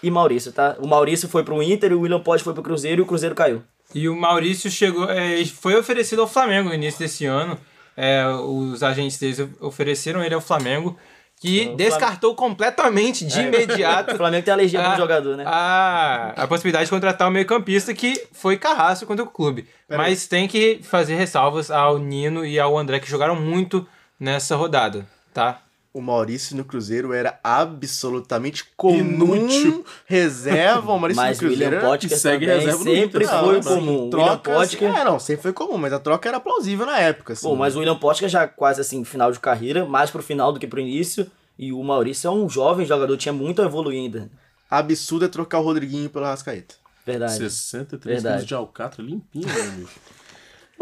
e 0.02 0.10
Maurício, 0.10 0.52
tá? 0.52 0.76
O 0.78 0.86
Maurício 0.86 1.28
foi 1.28 1.42
pro 1.42 1.62
Inter, 1.62 1.92
o 1.92 2.00
William 2.00 2.20
Potker 2.20 2.44
foi 2.44 2.54
pro 2.54 2.62
Cruzeiro 2.62 3.00
e 3.00 3.04
o 3.04 3.06
Cruzeiro 3.06 3.34
caiu. 3.34 3.62
E 3.94 4.08
o 4.08 4.16
Maurício 4.16 4.70
chegou, 4.70 5.10
é, 5.10 5.44
foi 5.44 5.76
oferecido 5.76 6.22
ao 6.22 6.28
Flamengo 6.28 6.68
no 6.68 6.74
início 6.74 6.98
desse 6.98 7.26
ano. 7.26 7.58
É, 7.94 8.26
os 8.26 8.82
agentes 8.82 9.18
deles 9.18 9.46
ofereceram 9.60 10.24
ele 10.24 10.34
ao 10.34 10.40
Flamengo, 10.40 10.98
que 11.42 11.70
O 11.72 11.76
descartou 11.76 12.36
completamente 12.36 13.24
de 13.24 13.40
imediato 13.40 14.14
O 14.14 14.16
Flamengo 14.16 14.44
tem 14.44 14.54
alergia 14.54 14.80
a, 14.80 14.90
pro 14.90 15.02
jogador, 15.02 15.36
né? 15.36 15.44
a, 15.44 16.32
a 16.36 16.46
possibilidade 16.46 16.84
de 16.84 16.90
contratar 16.90 17.26
o 17.26 17.32
meio-campista 17.32 17.92
que 17.92 18.28
foi 18.30 18.56
carrasco 18.56 19.06
contra 19.06 19.24
o 19.24 19.28
clube. 19.28 19.66
Mas 19.88 20.28
tem 20.28 20.46
que 20.46 20.80
fazer 20.84 21.16
ressalvas 21.16 21.68
ao 21.68 21.98
Nino 21.98 22.46
e 22.46 22.60
ao 22.60 22.78
André, 22.78 23.00
que 23.00 23.10
jogaram 23.10 23.34
muito 23.34 23.86
nessa 24.20 24.54
rodada, 24.54 25.04
tá? 25.34 25.60
O 25.94 26.00
Maurício 26.00 26.56
no 26.56 26.64
Cruzeiro 26.64 27.12
era 27.12 27.38
absolutamente 27.44 28.64
comum. 28.76 28.96
Inútil. 29.36 29.84
Reserva, 30.06 30.92
o 30.92 30.98
Maurício 30.98 31.22
Mas 31.22 31.38
no 31.40 31.48
o 31.48 31.50
William 31.50 31.68
Cruzeiro. 31.68 31.86
era- 31.86 31.98
Potker 31.98 32.18
segue 32.18 32.46
também 32.46 32.60
reserva 32.60 32.78
no 32.78 32.84
sempre 32.84 33.04
Inter, 33.24 33.28
foi 33.28 33.36
não, 33.36 33.50
assim, 33.58 33.68
comum. 33.68 33.92
William 34.04 34.10
Trocas, 34.10 34.70
Potker... 34.70 34.96
é, 34.98 35.04
não, 35.04 35.18
sempre 35.20 35.42
foi 35.42 35.52
comum, 35.52 35.76
mas 35.76 35.92
a 35.92 35.98
troca 35.98 36.28
era 36.28 36.40
plausível 36.40 36.86
na 36.86 36.98
época. 36.98 37.34
Assim. 37.34 37.46
Pô, 37.46 37.54
mas 37.54 37.76
o 37.76 37.80
William 37.80 37.96
Potker 37.98 38.28
já 38.28 38.48
quase 38.48 38.80
assim, 38.80 39.04
final 39.04 39.30
de 39.30 39.38
carreira, 39.38 39.84
mais 39.84 40.10
pro 40.10 40.22
final 40.22 40.50
do 40.52 40.58
que 40.58 40.66
pro 40.66 40.80
início. 40.80 41.30
E 41.58 41.72
o 41.72 41.82
Maurício 41.82 42.26
é 42.26 42.30
um 42.30 42.48
jovem 42.48 42.86
jogador, 42.86 43.16
tinha 43.18 43.32
muito 43.32 43.60
a 43.60 43.66
evoluir 43.66 43.98
ainda. 44.00 44.30
Absurdo 44.70 45.26
é 45.26 45.28
trocar 45.28 45.58
o 45.58 45.62
Rodriguinho 45.62 46.08
pelo 46.08 46.24
Rascaeta. 46.24 46.74
Verdade. 47.04 47.34
63 47.36 48.14
Verdade. 48.14 48.34
quilos 48.36 48.48
de 48.48 48.54
alcatra 48.54 49.02
limpinho, 49.02 49.46
meu 49.46 49.62
amigo. 49.62 49.88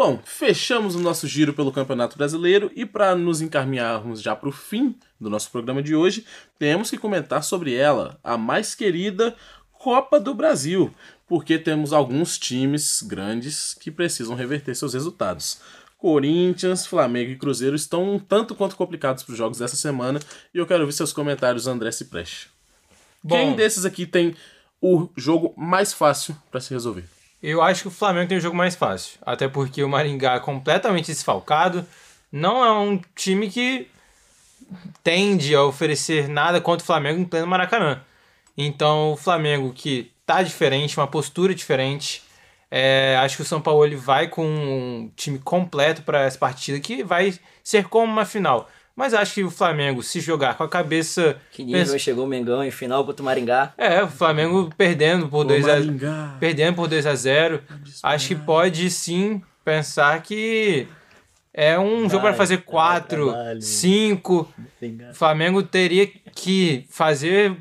Bom, 0.03 0.19
fechamos 0.25 0.95
o 0.95 0.99
nosso 0.99 1.29
giro 1.29 1.53
pelo 1.53 1.71
Campeonato 1.71 2.17
Brasileiro 2.17 2.73
e 2.75 2.87
para 2.87 3.15
nos 3.15 3.43
encaminharmos 3.43 4.23
já 4.23 4.35
para 4.35 4.49
o 4.49 4.53
fim 4.53 4.97
do 5.21 5.29
nosso 5.29 5.51
programa 5.51 5.83
de 5.83 5.95
hoje, 5.95 6.25
temos 6.59 6.89
que 6.89 6.97
comentar 6.97 7.45
sobre 7.45 7.75
ela, 7.75 8.19
a 8.25 8.39
mais 8.39 8.75
querida 8.75 9.37
Copa 9.73 10.19
do 10.19 10.33
Brasil, 10.33 10.91
porque 11.29 11.59
temos 11.59 11.93
alguns 11.93 12.39
times 12.39 13.03
grandes 13.03 13.75
que 13.75 13.91
precisam 13.91 14.35
reverter 14.35 14.75
seus 14.75 14.95
resultados. 14.95 15.61
Corinthians, 15.99 16.87
Flamengo 16.87 17.33
e 17.33 17.37
Cruzeiro 17.37 17.77
estão 17.77 18.15
um 18.15 18.19
tanto 18.19 18.55
quanto 18.55 18.77
complicados 18.77 19.23
para 19.23 19.33
os 19.33 19.39
jogos 19.39 19.59
dessa 19.59 19.77
semana 19.77 20.19
e 20.55 20.57
eu 20.57 20.67
quero 20.67 20.87
ver 20.87 20.93
seus 20.93 21.13
comentários, 21.13 21.67
André 21.67 21.93
Cipreste. 21.93 22.49
Quem 23.29 23.51
Bom. 23.51 23.55
desses 23.55 23.85
aqui 23.85 24.07
tem 24.07 24.35
o 24.81 25.11
jogo 25.15 25.53
mais 25.59 25.93
fácil 25.93 26.35
para 26.51 26.59
se 26.59 26.73
resolver? 26.73 27.20
Eu 27.43 27.63
acho 27.63 27.83
que 27.83 27.89
o 27.89 27.91
Flamengo 27.91 28.29
tem 28.29 28.39
o 28.39 28.41
jogo 28.41 28.57
mais 28.57 28.75
fácil. 28.75 29.19
Até 29.23 29.49
porque 29.49 29.83
o 29.83 29.89
Maringá 29.89 30.35
é 30.35 30.41
completamente 30.41 31.07
desfalcado. 31.07 31.87
Não 32.31 32.65
é 32.65 32.73
um 32.73 33.01
time 33.15 33.51
que 33.51 33.89
tende 35.03 35.55
a 35.55 35.65
oferecer 35.65 36.29
nada 36.29 36.61
contra 36.61 36.83
o 36.83 36.87
Flamengo 36.87 37.21
em 37.21 37.25
pleno 37.25 37.47
Maracanã. 37.47 38.03
Então 38.57 39.13
o 39.13 39.17
Flamengo 39.17 39.73
que 39.73 40.13
tá 40.27 40.43
diferente, 40.43 40.99
uma 40.99 41.07
postura 41.07 41.55
diferente. 41.55 42.23
É, 42.71 43.17
acho 43.21 43.37
que 43.37 43.43
o 43.43 43.47
São 43.47 43.61
Paulo 43.61 43.85
ele 43.85 43.97
vai 43.97 44.29
com 44.29 44.47
um 44.47 45.11
time 45.17 45.39
completo 45.39 46.03
para 46.03 46.23
essa 46.23 46.39
partida 46.39 46.79
que 46.79 47.03
vai 47.03 47.37
ser 47.65 47.89
como 47.89 48.13
uma 48.13 48.25
final. 48.25 48.69
Mas 48.97 49.15
acho 49.15 49.35
que 49.35 49.45
o 49.45 49.51
Flamengo, 49.51 50.03
se 50.03 50.21
jogar 50.21 50.57
com 50.57 50.63
a 50.65 50.69
cabeça. 50.69 51.37
Que 51.53 51.65
nível 51.65 51.81
pensa- 51.81 51.99
chegou 51.99 52.25
o 52.25 52.29
Mengão 52.29 52.63
em 52.63 52.71
final 52.71 53.05
contra 53.05 53.23
o 53.23 53.25
Maringá. 53.25 53.73
É, 53.79 54.03
o 54.03 54.09
Flamengo 54.09 54.71
perdendo 54.77 55.29
por 55.29 55.41
Ô, 55.41 55.45
2 55.45 55.67
a 55.69 56.37
perdendo 56.39 56.75
por 56.77 56.87
2 56.89 57.07
a 57.07 57.15
0 57.15 57.63
Acho 58.03 58.29
que 58.29 58.35
pode 58.35 58.91
sim 58.91 59.41
pensar 59.65 60.21
que 60.23 60.87
é 61.55 61.79
um 61.79 62.03
jogo 62.11 62.21
para 62.23 62.31
Vai, 62.31 62.35
fazer 62.39 62.59
dá 62.59 62.63
4, 62.65 63.27
trabalho. 63.33 63.63
5. 63.63 64.53
O 65.11 65.15
Flamengo 65.15 65.63
teria 65.63 66.07
que 66.35 66.85
fazer 66.91 67.57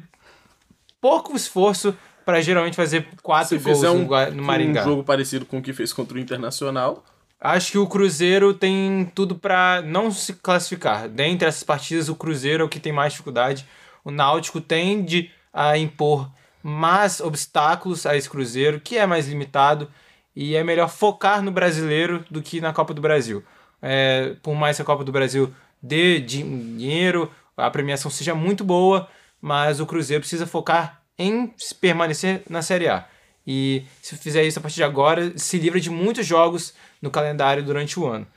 pouco 1.00 1.36
esforço 1.36 1.96
para 2.26 2.42
geralmente 2.42 2.76
fazer 2.76 3.08
4 3.24 3.58
Se 3.58 3.64
gols 3.64 3.84
um, 3.84 4.06
no 4.36 4.44
Maringá. 4.44 4.82
um 4.82 4.86
jogo 4.86 5.04
parecido 5.04 5.46
com 5.46 5.58
o 5.60 5.62
que 5.62 5.74
fez 5.74 5.92
contra 5.94 6.18
o 6.18 6.20
Internacional, 6.20 7.04
Acho 7.42 7.72
que 7.72 7.78
o 7.78 7.88
Cruzeiro 7.88 8.54
tem 8.54 9.10
tudo 9.16 9.36
pra 9.36 9.82
não 9.82 10.12
se 10.12 10.34
classificar. 10.34 11.08
Dentre 11.08 11.48
essas 11.48 11.64
partidas, 11.64 12.10
o 12.10 12.16
Cruzeiro 12.16 12.64
é 12.64 12.66
o 12.66 12.70
que 12.70 12.80
tem 12.80 12.92
mais 12.92 13.14
dificuldade. 13.14 13.66
O 14.04 14.12
Náutico 14.12 14.60
tende 14.60 15.32
a 15.54 15.78
impor 15.78 16.30
mais 16.62 17.22
obstáculos 17.22 18.06
a 18.06 18.18
esse 18.18 18.30
Cruzeiro, 18.30 18.82
que 18.82 18.98
é 18.98 19.06
mais 19.06 19.28
limitado, 19.28 19.90
e 20.36 20.56
é 20.56 20.64
melhor 20.64 20.90
focar 20.90 21.42
no 21.42 21.52
brasileiro 21.52 22.26
do 22.30 22.42
que 22.42 22.60
na 22.60 22.74
Copa 22.74 22.94
do 22.94 23.02
Brasil. 23.02 23.44
É, 23.82 24.36
por 24.44 24.54
mais 24.56 24.76
que 24.76 24.82
a 24.82 24.86
Copa 24.86 25.06
do 25.06 25.12
Brasil 25.12 25.54
dê 25.82 26.20
dinheiro, 26.20 27.32
a 27.56 27.72
premiação 27.72 28.12
seja 28.12 28.36
muito 28.36 28.66
boa, 28.66 29.08
mas 29.42 29.80
o 29.80 29.86
Cruzeiro 29.86 30.22
precisa 30.22 30.46
focar 30.46 31.02
em 31.18 31.54
permanecer 31.80 32.44
na 32.50 32.62
Série 32.62 32.90
A. 32.90 33.06
E 33.48 33.84
se 34.02 34.18
fizer 34.18 34.44
isso 34.44 34.60
a 34.60 34.62
partir 34.62 34.76
de 34.76 34.84
agora, 34.84 35.38
se 35.38 35.58
livra 35.58 35.80
de 35.80 35.90
muitos 35.90 36.26
jogos 36.26 36.74
no 37.02 37.12
calendário 37.12 37.64
durante 37.64 38.00
o 38.00 38.06
ano. 38.06 38.28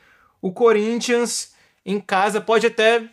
O 0.41 0.53
Corinthians, 0.53 1.55
em 1.85 2.01
casa, 2.01 2.41
pode 2.41 2.67
até 2.67 3.09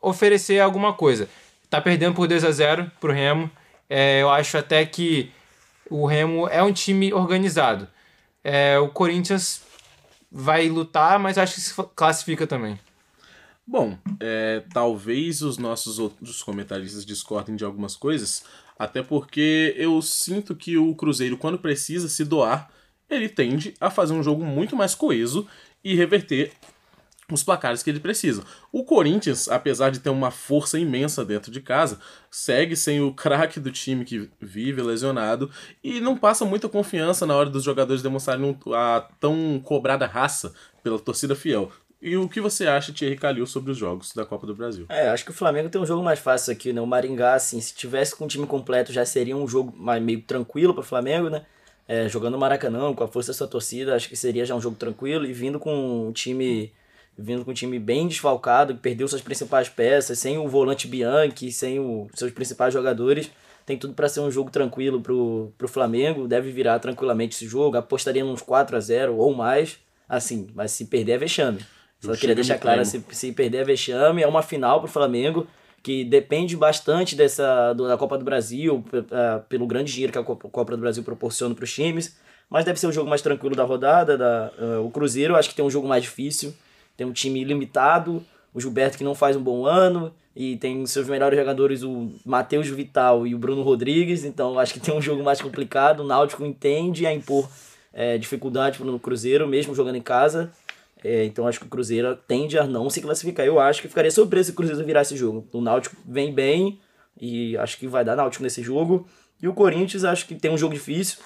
oferecer 0.00 0.60
alguma 0.60 0.92
coisa. 0.92 1.28
Tá 1.68 1.80
perdendo 1.80 2.14
por 2.14 2.26
2 2.26 2.44
a 2.44 2.50
0 2.50 2.90
pro 3.00 3.12
Remo. 3.12 3.50
É, 3.88 4.22
eu 4.22 4.30
acho 4.30 4.56
até 4.56 4.84
que 4.86 5.30
o 5.90 6.06
Remo 6.06 6.48
é 6.48 6.62
um 6.62 6.72
time 6.72 7.12
organizado. 7.12 7.88
É, 8.42 8.78
o 8.78 8.88
Corinthians 8.88 9.62
vai 10.30 10.68
lutar, 10.68 11.18
mas 11.18 11.36
acho 11.36 11.54
que 11.54 11.60
se 11.60 11.74
classifica 11.94 12.46
também. 12.46 12.78
Bom, 13.66 13.96
é, 14.18 14.64
talvez 14.72 15.42
os 15.42 15.58
nossos 15.58 15.98
outros 15.98 16.42
comentaristas 16.42 17.04
discordem 17.04 17.54
de 17.54 17.64
algumas 17.64 17.94
coisas, 17.94 18.44
até 18.78 19.02
porque 19.02 19.74
eu 19.76 20.00
sinto 20.02 20.56
que 20.56 20.76
o 20.76 20.94
Cruzeiro, 20.94 21.36
quando 21.36 21.58
precisa 21.58 22.08
se 22.08 22.24
doar, 22.24 22.70
ele 23.10 23.28
tende 23.28 23.74
a 23.80 23.90
fazer 23.90 24.12
um 24.12 24.22
jogo 24.22 24.44
muito 24.44 24.76
mais 24.76 24.94
coeso 24.94 25.46
e 25.82 25.94
reverter 25.94 26.52
os 27.34 27.42
placares 27.42 27.82
que 27.82 27.90
ele 27.90 28.00
precisa. 28.00 28.42
O 28.72 28.84
Corinthians, 28.84 29.48
apesar 29.48 29.90
de 29.90 30.00
ter 30.00 30.10
uma 30.10 30.30
força 30.30 30.78
imensa 30.78 31.24
dentro 31.24 31.50
de 31.50 31.60
casa, 31.60 31.98
segue 32.30 32.76
sem 32.76 33.00
o 33.00 33.12
craque 33.12 33.60
do 33.60 33.70
time 33.70 34.04
que 34.04 34.28
vive 34.40 34.82
lesionado 34.82 35.50
e 35.82 36.00
não 36.00 36.16
passa 36.16 36.44
muita 36.44 36.68
confiança 36.68 37.26
na 37.26 37.36
hora 37.36 37.50
dos 37.50 37.62
jogadores 37.62 38.02
demonstrarem 38.02 38.58
a 38.74 39.08
tão 39.18 39.60
cobrada 39.62 40.06
raça 40.06 40.52
pela 40.82 40.98
torcida 40.98 41.34
fiel. 41.34 41.70
E 42.02 42.16
o 42.16 42.28
que 42.28 42.40
você 42.40 42.66
acha, 42.66 42.92
Thierry 42.92 43.16
Calil, 43.16 43.46
sobre 43.46 43.70
os 43.70 43.76
jogos 43.76 44.14
da 44.14 44.24
Copa 44.24 44.46
do 44.46 44.54
Brasil? 44.54 44.86
É, 44.88 45.10
acho 45.10 45.22
que 45.22 45.32
o 45.32 45.34
Flamengo 45.34 45.68
tem 45.68 45.78
um 45.78 45.84
jogo 45.84 46.02
mais 46.02 46.18
fácil 46.18 46.50
aqui, 46.50 46.72
né? 46.72 46.80
O 46.80 46.86
Maringá, 46.86 47.34
assim, 47.34 47.60
se 47.60 47.74
tivesse 47.74 48.16
com 48.16 48.24
o 48.24 48.28
time 48.28 48.46
completo, 48.46 48.90
já 48.90 49.04
seria 49.04 49.36
um 49.36 49.46
jogo 49.46 49.76
mais, 49.76 50.02
meio 50.02 50.22
tranquilo 50.22 50.72
para 50.72 50.80
o 50.80 50.84
Flamengo, 50.84 51.28
né? 51.28 51.44
É, 51.92 52.08
jogando 52.08 52.38
Maracanã, 52.38 52.94
com 52.94 53.02
a 53.02 53.08
força 53.08 53.32
da 53.32 53.36
sua 53.36 53.48
torcida, 53.48 53.96
acho 53.96 54.08
que 54.08 54.14
seria 54.14 54.46
já 54.46 54.54
um 54.54 54.60
jogo 54.60 54.76
tranquilo 54.76 55.26
e 55.26 55.32
vindo 55.32 55.58
com 55.58 56.06
um 56.06 56.12
time 56.12 56.72
vindo 57.18 57.44
com 57.44 57.50
um 57.50 57.54
time 57.54 57.80
bem 57.80 58.06
desfalcado, 58.06 58.74
que 58.74 58.80
perdeu 58.80 59.08
suas 59.08 59.20
principais 59.20 59.68
peças, 59.68 60.16
sem 60.16 60.38
o 60.38 60.46
volante 60.46 60.86
Bianchi, 60.86 61.50
sem 61.50 61.80
os 61.80 62.06
seus 62.14 62.30
principais 62.30 62.72
jogadores, 62.72 63.28
tem 63.66 63.76
tudo 63.76 63.92
para 63.92 64.08
ser 64.08 64.20
um 64.20 64.30
jogo 64.30 64.52
tranquilo 64.52 65.00
pro, 65.00 65.52
pro 65.58 65.66
Flamengo, 65.66 66.28
deve 66.28 66.52
virar 66.52 66.78
tranquilamente 66.78 67.34
esse 67.34 67.48
jogo, 67.48 67.76
apostaria 67.76 68.24
nos 68.24 68.40
4 68.40 68.76
a 68.76 68.80
0 68.80 69.16
ou 69.16 69.34
mais, 69.34 69.76
assim, 70.08 70.46
mas 70.54 70.70
se 70.70 70.84
perder 70.84 71.14
é 71.14 71.18
vexame. 71.18 71.58
Só 71.98 72.12
Eu 72.12 72.16
queria 72.16 72.36
deixar 72.36 72.56
claro, 72.56 72.84
se, 72.84 73.04
se 73.10 73.32
perder 73.32 73.58
é 73.58 73.64
vexame, 73.64 74.22
é 74.22 74.28
uma 74.28 74.42
final 74.42 74.78
pro 74.78 74.88
Flamengo, 74.88 75.44
que 75.82 76.04
depende 76.04 76.56
bastante 76.56 77.16
dessa 77.16 77.72
da 77.72 77.96
Copa 77.96 78.18
do 78.18 78.24
Brasil, 78.24 78.84
ah, 79.10 79.42
pelo 79.48 79.66
grande 79.66 79.92
dinheiro 79.92 80.12
que 80.12 80.18
a 80.18 80.22
Copa 80.22 80.76
do 80.76 80.80
Brasil 80.80 81.02
proporciona 81.02 81.54
para 81.54 81.64
os 81.64 81.72
times, 81.72 82.16
mas 82.48 82.64
deve 82.64 82.78
ser 82.78 82.86
o 82.86 82.92
jogo 82.92 83.08
mais 83.08 83.22
tranquilo 83.22 83.54
da 83.54 83.64
rodada. 83.64 84.16
Da, 84.18 84.52
ah, 84.58 84.80
o 84.80 84.90
Cruzeiro 84.90 85.36
acho 85.36 85.48
que 85.48 85.54
tem 85.54 85.64
um 85.64 85.70
jogo 85.70 85.88
mais 85.88 86.02
difícil, 86.02 86.54
tem 86.96 87.06
um 87.06 87.12
time 87.12 87.42
limitado, 87.44 88.24
o 88.52 88.60
Gilberto 88.60 88.98
que 88.98 89.04
não 89.04 89.14
faz 89.14 89.36
um 89.36 89.42
bom 89.42 89.64
ano, 89.64 90.12
e 90.34 90.56
tem 90.56 90.84
seus 90.86 91.08
melhores 91.08 91.38
jogadores 91.38 91.82
o 91.82 92.12
Matheus 92.24 92.68
Vital 92.68 93.26
e 93.26 93.34
o 93.34 93.38
Bruno 93.38 93.62
Rodrigues, 93.62 94.24
então 94.24 94.58
acho 94.58 94.74
que 94.74 94.80
tem 94.80 94.94
um 94.94 95.02
jogo 95.02 95.22
mais 95.22 95.40
complicado, 95.40 96.00
o 96.00 96.06
Náutico 96.06 96.44
entende 96.44 97.06
a 97.06 97.12
impor 97.12 97.48
eh, 97.92 98.18
dificuldade 98.18 98.78
pro 98.78 98.98
Cruzeiro, 98.98 99.48
mesmo 99.48 99.74
jogando 99.74 99.96
em 99.96 100.02
casa, 100.02 100.52
é, 101.02 101.24
então 101.24 101.46
acho 101.46 101.58
que 101.58 101.66
o 101.66 101.68
Cruzeiro 101.68 102.14
tende 102.28 102.58
a 102.58 102.66
não 102.66 102.90
se 102.90 103.00
classificar. 103.00 103.46
Eu 103.46 103.58
acho 103.58 103.80
que 103.80 103.88
ficaria 103.88 104.10
surpreso 104.10 104.46
se 104.46 104.52
o 104.52 104.54
Cruzeiro 104.54 104.84
virar 104.84 105.02
esse 105.02 105.16
jogo. 105.16 105.48
O 105.52 105.60
Náutico 105.60 105.96
vem 106.06 106.32
bem 106.32 106.80
e 107.20 107.56
acho 107.56 107.78
que 107.78 107.86
vai 107.86 108.04
dar 108.04 108.16
Náutico 108.16 108.42
nesse 108.42 108.62
jogo. 108.62 109.06
E 109.42 109.48
o 109.48 109.54
Corinthians 109.54 110.04
acho 110.04 110.26
que 110.26 110.34
tem 110.34 110.50
um 110.50 110.58
jogo 110.58 110.74
difícil. 110.74 111.18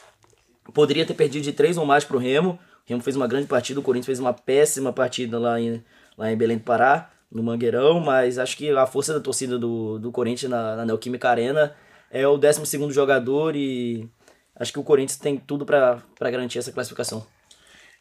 Poderia 0.73 1.05
ter 1.05 1.15
perdido 1.15 1.43
de 1.43 1.53
três 1.53 1.77
ou 1.77 1.85
mais 1.85 2.05
pro 2.05 2.19
Remo. 2.19 2.59
O 2.87 2.89
Remo 2.89 3.03
fez 3.03 3.17
uma 3.17 3.27
grande 3.27 3.47
partida, 3.47 3.81
o 3.81 3.83
Corinthians 3.83 4.07
fez 4.07 4.21
uma 4.21 4.33
péssima 4.33 4.93
partida 4.93 5.39
lá 5.39 5.61
em, 5.61 5.83
lá 6.17 6.31
em 6.31 6.37
Belém 6.37 6.59
do 6.59 6.65
Pará, 6.65 7.11
no 7.31 7.43
Mangueirão, 7.43 7.99
mas 7.99 8.39
acho 8.39 8.57
que 8.57 8.71
a 8.71 8.87
força 8.87 9.13
da 9.13 9.21
torcida 9.21 9.59
do, 9.59 9.99
do 9.99 10.13
Corinthians 10.13 10.51
na, 10.51 10.77
na 10.77 10.85
Neoquímica 10.85 11.29
Arena 11.29 11.75
é 12.11 12.27
o 12.29 12.37
12 12.37 12.93
jogador 12.93 13.57
e 13.57 14.09
acho 14.55 14.73
que 14.73 14.79
o 14.79 14.85
Corinthians 14.85 15.19
tem 15.19 15.37
tudo 15.37 15.67
para 15.67 16.03
garantir 16.21 16.59
essa 16.59 16.71
classificação. 16.71 17.27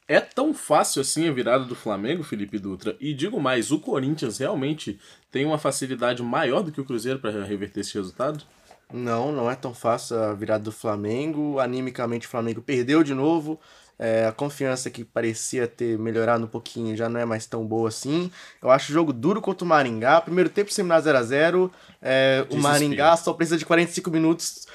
É 0.07 0.19
tão 0.19 0.53
fácil 0.53 1.01
assim 1.01 1.27
a 1.27 1.31
virada 1.31 1.65
do 1.65 1.75
Flamengo, 1.75 2.23
Felipe 2.23 2.59
Dutra? 2.59 2.95
E 2.99 3.13
digo 3.13 3.39
mais, 3.39 3.71
o 3.71 3.79
Corinthians 3.79 4.37
realmente 4.37 4.99
tem 5.31 5.45
uma 5.45 5.57
facilidade 5.57 6.21
maior 6.21 6.61
do 6.61 6.71
que 6.71 6.81
o 6.81 6.85
Cruzeiro 6.85 7.19
para 7.19 7.43
reverter 7.43 7.79
esse 7.81 7.93
resultado? 7.93 8.43
Não, 8.91 9.31
não 9.31 9.49
é 9.49 9.55
tão 9.55 9.73
fácil 9.73 10.17
a 10.17 10.33
virada 10.33 10.63
do 10.63 10.71
Flamengo. 10.71 11.59
Animicamente 11.59 12.27
o 12.27 12.29
Flamengo 12.29 12.61
perdeu 12.61 13.03
de 13.03 13.13
novo. 13.13 13.59
É, 13.97 14.25
a 14.25 14.31
confiança 14.31 14.89
que 14.89 15.03
parecia 15.03 15.67
ter 15.67 15.97
melhorado 15.97 16.43
um 16.43 16.47
pouquinho 16.47 16.95
já 16.95 17.07
não 17.07 17.19
é 17.19 17.25
mais 17.25 17.45
tão 17.45 17.65
boa 17.65 17.89
assim. 17.89 18.31
Eu 18.61 18.69
acho 18.69 18.91
o 18.91 18.93
jogo 18.93 19.13
duro 19.13 19.41
contra 19.41 19.63
o 19.63 19.67
Maringá. 19.67 20.19
Primeiro 20.21 20.49
tempo 20.49 20.73
terminar 20.73 21.01
0x0. 21.01 21.71
É, 22.01 22.45
o. 22.49 22.57
Maringá 22.57 23.15
só 23.15 23.33
precisa 23.33 23.57
de 23.57 23.65
45 23.65 24.11
minutos, 24.11 24.67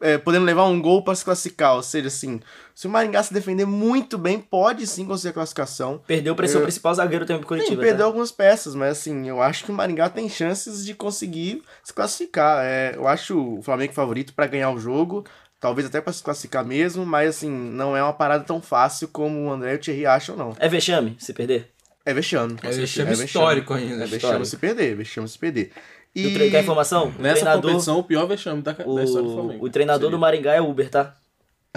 é, 0.00 0.18
podendo 0.18 0.44
levar 0.44 0.64
um 0.66 0.80
gol 0.80 1.02
para 1.02 1.14
se 1.14 1.24
classificar. 1.24 1.74
Ou 1.76 1.82
seja, 1.82 2.08
assim, 2.08 2.40
se 2.74 2.86
o 2.86 2.90
Maringá 2.90 3.22
se 3.22 3.32
defender 3.32 3.64
muito 3.66 4.18
bem, 4.18 4.38
pode 4.40 4.86
sim 4.86 5.04
conseguir 5.06 5.30
a 5.30 5.34
classificação. 5.34 6.00
Perdeu 6.06 6.34
para 6.34 6.46
seu 6.48 6.60
Eu- 6.60 6.64
principal 6.64 6.94
zagueiro 6.94 7.24
do 7.24 7.28
tempo 7.28 7.40
Sim, 7.42 7.46
coletivo. 7.48 7.80
perdeu 7.80 7.98
tá? 7.98 8.04
algumas 8.04 8.30
peças, 8.30 8.74
mas 8.74 8.92
assim, 8.98 9.28
eu 9.28 9.40
acho 9.42 9.64
que 9.64 9.70
o 9.70 9.74
Maringá 9.74 10.08
tem 10.08 10.28
chances 10.28 10.84
de 10.84 10.94
conseguir 10.94 11.62
se 11.82 11.92
classificar. 11.92 12.64
É, 12.64 12.94
eu 12.96 13.06
acho 13.08 13.38
o 13.58 13.62
Flamengo 13.62 13.92
favorito 13.92 14.34
para 14.34 14.46
ganhar 14.46 14.70
o 14.70 14.78
jogo, 14.78 15.24
talvez 15.58 15.86
até 15.86 16.00
para 16.00 16.12
se 16.12 16.22
classificar 16.22 16.64
mesmo, 16.64 17.06
mas 17.06 17.30
assim, 17.36 17.50
não 17.50 17.96
é 17.96 18.02
uma 18.02 18.12
parada 18.12 18.44
tão 18.44 18.60
fácil 18.60 19.08
como 19.08 19.46
o 19.46 19.50
André 19.50 19.72
e 19.72 19.76
o 19.76 19.78
Thierry 19.78 20.06
acham, 20.06 20.36
não. 20.36 20.54
É 20.58 20.68
vexame 20.68 21.16
se 21.18 21.32
perder? 21.32 21.70
É 22.04 22.14
vexame. 22.14 22.56
É 22.62 22.70
vexame 22.70 23.12
histórico 23.24 23.74
ainda. 23.74 23.94
É 23.94 24.06
vexame 24.06 24.16
Histórico. 24.18 24.44
se 24.44 24.56
perder, 24.58 24.94
vexame 24.94 25.28
se 25.28 25.36
perder. 25.36 25.72
E... 26.20 26.32
tre- 26.34 26.50
Quer 26.50 26.62
informação? 26.62 27.12
O 27.18 27.22
Nessa 27.22 27.40
treinador, 27.40 27.62
competição, 27.70 27.98
o 27.98 28.02
pior 28.04 28.26
vexame 28.26 28.62
da, 28.62 28.72
da 28.72 28.82
história 29.04 29.22
do 29.28 29.30
o, 29.30 29.34
Flamengo. 29.34 29.64
o 29.66 29.68
treinador 29.70 30.00
Seria. 30.02 30.16
do 30.16 30.20
Maringá 30.20 30.54
é 30.54 30.60
Uber, 30.60 30.88
tá? 30.90 31.14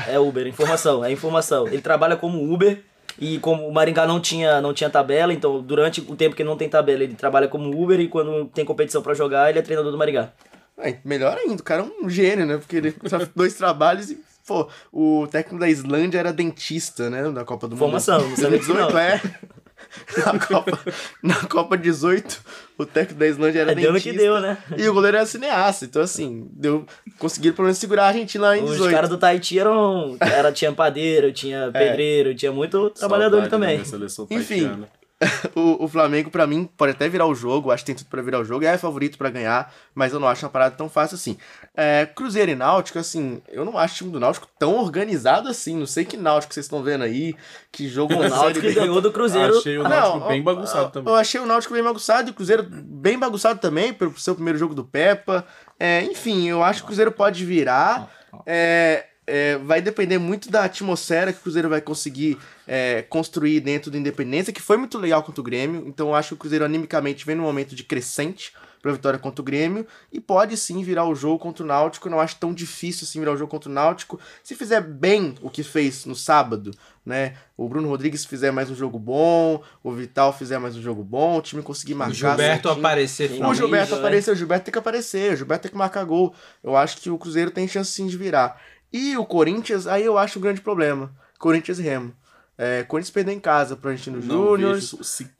É 0.07 0.17
Uber, 0.17 0.47
informação, 0.47 1.03
é 1.03 1.11
informação. 1.11 1.67
Ele 1.67 1.81
trabalha 1.81 2.15
como 2.15 2.51
Uber 2.53 2.81
e 3.19 3.37
como 3.39 3.67
o 3.67 3.73
Maringá 3.73 4.07
não 4.07 4.19
tinha, 4.21 4.61
não 4.61 4.73
tinha 4.73 4.89
tabela, 4.89 5.33
então 5.33 5.61
durante 5.61 5.99
o 5.99 6.15
tempo 6.15 6.35
que 6.37 6.43
não 6.43 6.55
tem 6.55 6.69
tabela, 6.69 7.03
ele 7.03 7.15
trabalha 7.15 7.47
como 7.49 7.69
Uber 7.83 7.99
e 7.99 8.07
quando 8.07 8.45
tem 8.45 8.63
competição 8.63 9.01
pra 9.01 9.13
jogar, 9.13 9.49
ele 9.49 9.59
é 9.59 9.61
treinador 9.61 9.91
do 9.91 9.97
Maringá. 9.97 10.31
É, 10.77 10.95
melhor 11.03 11.37
ainda, 11.37 11.61
o 11.61 11.63
cara 11.65 11.81
é 11.83 12.05
um 12.05 12.09
gênio, 12.09 12.45
né? 12.45 12.57
Porque 12.57 12.77
ele 12.77 12.91
faz 13.09 13.27
dois 13.35 13.53
trabalhos 13.55 14.09
e, 14.09 14.17
pô, 14.47 14.69
o 14.93 15.27
técnico 15.29 15.59
da 15.59 15.67
Islândia 15.69 16.17
era 16.19 16.31
dentista, 16.31 17.09
né? 17.09 17.29
Da 17.31 17.43
Copa 17.43 17.67
do 17.67 17.75
Informação, 17.75 18.21
Mundo. 18.21 18.29
não 18.29 18.37
sabia 18.37 18.57
disso, 18.59 18.71
18, 18.71 18.93
não. 18.93 18.97
é. 18.99 19.21
Na 20.25 20.39
Copa, 20.39 20.79
na 21.23 21.35
Copa 21.35 21.77
18, 21.77 22.41
o 22.77 22.85
técnico 22.85 23.19
da 23.19 23.27
Islândia 23.27 23.61
era 23.61 23.71
É, 23.71 23.75
deu 23.75 23.91
no 23.91 23.93
dentista. 23.93 24.11
que 24.11 24.17
deu, 24.17 24.39
né? 24.39 24.57
E 24.77 24.87
o 24.87 24.93
goleiro 24.93 25.17
era 25.17 25.25
cineasta. 25.25 25.85
Então, 25.85 26.01
assim, 26.01 26.47
deu, 26.51 26.85
conseguiram 27.17 27.55
pelo 27.55 27.65
menos 27.65 27.77
segurar 27.77 28.03
a 28.03 28.07
Argentina 28.07 28.43
lá 28.45 28.57
em 28.57 28.63
Os 28.63 28.71
18. 28.71 28.91
caras 28.93 29.09
do 29.09 29.17
Tahiti 29.17 29.57
eram. 29.59 30.15
Era, 30.19 30.51
tinha 30.51 30.71
padeiro, 30.71 31.31
tinha 31.31 31.69
pedreiro, 31.73 32.35
tinha 32.35 32.51
muito 32.51 32.89
trabalhador 32.91 33.41
Saudade 33.47 33.51
da 33.51 33.57
também. 33.57 34.39
Enfim. 34.39 34.85
o, 35.53 35.83
o 35.83 35.87
Flamengo, 35.87 36.29
pra 36.29 36.47
mim, 36.47 36.69
pode 36.77 36.93
até 36.93 37.09
virar 37.09 37.25
o 37.25 37.35
jogo, 37.35 37.71
acho 37.71 37.83
que 37.83 37.87
tem 37.87 37.95
tudo 37.95 38.09
pra 38.09 38.21
virar 38.21 38.39
o 38.39 38.45
jogo, 38.45 38.63
é 38.63 38.77
favorito 38.77 39.17
pra 39.17 39.29
ganhar, 39.29 39.73
mas 39.93 40.13
eu 40.13 40.19
não 40.19 40.27
acho 40.27 40.45
uma 40.45 40.51
parada 40.51 40.75
tão 40.75 40.89
fácil 40.89 41.15
assim. 41.15 41.37
É, 41.75 42.05
Cruzeiro 42.05 42.51
e 42.51 42.55
Náutico, 42.55 42.97
assim, 42.97 43.41
eu 43.49 43.65
não 43.65 43.77
acho 43.77 43.95
o 43.95 43.97
time 43.97 44.11
do 44.11 44.19
Náutico 44.19 44.47
tão 44.57 44.77
organizado 44.77 45.49
assim, 45.49 45.75
não 45.75 45.85
sei 45.85 46.05
que 46.05 46.15
Náutico 46.15 46.53
vocês 46.53 46.65
estão 46.65 46.81
vendo 46.81 47.03
aí, 47.03 47.35
que 47.71 47.89
jogo 47.89 48.13
O 48.13 48.29
Náutico 48.29 48.65
que 48.65 48.73
ganhou 48.73 49.01
do 49.01 49.11
Cruzeiro. 49.11 49.57
Achei 49.57 49.77
o 49.77 49.83
Náutico 49.83 50.27
bem 50.27 50.41
bagunçado 50.41 50.85
eu, 50.85 50.89
também. 50.89 51.13
Eu 51.13 51.19
achei 51.19 51.41
o 51.41 51.45
Náutico 51.45 51.73
bem 51.73 51.83
bagunçado 51.83 52.29
e 52.29 52.31
o 52.31 52.33
Cruzeiro 52.33 52.65
bem 52.69 53.19
bagunçado 53.19 53.59
também, 53.59 53.93
pelo 53.93 54.17
seu 54.17 54.35
primeiro 54.35 54.57
jogo 54.57 54.73
do 54.73 54.85
Peppa. 54.85 55.45
É, 55.77 56.01
enfim, 56.03 56.47
eu 56.47 56.63
acho 56.63 56.79
que 56.79 56.85
o 56.85 56.87
Cruzeiro 56.87 57.11
pode 57.11 57.43
virar. 57.43 58.09
É, 58.45 59.05
é, 59.29 59.57
vai 59.57 59.81
depender 59.81 60.17
muito 60.17 60.49
da 60.49 60.63
atmosfera 60.63 61.31
que 61.31 61.39
o 61.39 61.41
Cruzeiro 61.43 61.69
vai 61.69 61.81
conseguir 61.81 62.37
é, 62.67 63.03
construir 63.03 63.59
dentro 63.59 63.91
do 63.91 63.97
Independência, 63.97 64.51
que 64.51 64.61
foi 64.61 64.77
muito 64.77 64.97
legal 64.97 65.21
contra 65.23 65.39
o 65.39 65.43
Grêmio. 65.43 65.83
Então 65.87 66.09
eu 66.09 66.15
acho 66.15 66.29
que 66.29 66.33
o 66.33 66.37
Cruzeiro 66.37 66.65
animicamente 66.65 67.25
vem 67.25 67.35
num 67.35 67.43
momento 67.43 67.75
de 67.75 67.83
crescente 67.83 68.53
pra 68.81 68.91
vitória 68.91 69.19
contra 69.19 69.41
o 69.41 69.45
Grêmio 69.45 69.85
e 70.11 70.19
pode 70.19 70.55
sim 70.55 70.81
virar 70.83 71.05
o 71.05 71.13
jogo 71.13 71.37
contra 71.37 71.63
o 71.63 71.67
Náutico. 71.67 72.07
Eu 72.07 72.11
não 72.11 72.19
acho 72.19 72.37
tão 72.37 72.53
difícil 72.53 73.05
assim 73.05 73.19
virar 73.19 73.33
o 73.33 73.37
jogo 73.37 73.51
contra 73.51 73.69
o 73.69 73.73
Náutico. 73.73 74.19
Se 74.43 74.55
fizer 74.55 74.81
bem 74.81 75.35
o 75.41 75.49
que 75.49 75.63
fez 75.63 76.05
no 76.05 76.15
sábado, 76.15 76.71
né? 77.05 77.33
O 77.57 77.67
Bruno 77.67 77.89
Rodrigues 77.89 78.23
fizer 78.23 78.51
mais 78.51 78.69
um 78.69 78.75
jogo 78.75 78.97
bom, 78.97 79.61
o 79.83 79.91
Vital 79.91 80.31
fizer 80.31 80.59
mais 80.59 80.75
um 80.77 80.81
jogo 80.81 81.03
bom, 81.03 81.37
o 81.37 81.41
time 81.41 81.61
conseguir 81.61 81.95
marcar. 81.95 82.13
O 82.13 82.15
Gilberto 82.15 82.67
certinho. 82.69 82.85
aparecer. 82.85 83.31
O. 83.43 83.53
Gilberto 83.53 83.93
né? 83.93 83.99
apareceu, 83.99 84.33
o 84.33 84.37
Gilberto 84.37 84.65
tem 84.65 84.71
que 84.71 84.79
aparecer, 84.79 85.33
o 85.33 85.37
Gilberto 85.37 85.63
tem 85.63 85.71
que 85.71 85.77
marcar 85.77 86.05
gol. 86.05 86.33
Eu 86.63 86.77
acho 86.77 86.97
que 86.97 87.09
o 87.09 87.17
Cruzeiro 87.17 87.51
tem 87.51 87.67
chance 87.67 87.91
sim 87.91 88.07
de 88.07 88.17
virar. 88.17 88.61
E 88.91 89.15
o 89.17 89.25
Corinthians, 89.25 89.87
aí 89.87 90.03
eu 90.03 90.17
acho 90.17 90.39
um 90.39 90.41
grande 90.41 90.61
problema. 90.61 91.11
Corinthians 91.37 91.79
e 91.79 91.83
Remo. 91.83 92.13
É, 92.57 92.83
Corinthians 92.83 93.11
perdeu 93.11 93.33
em 93.33 93.39
casa 93.39 93.75
pro 93.77 93.89
Argentino 93.89 94.21
Júnior. 94.21 94.75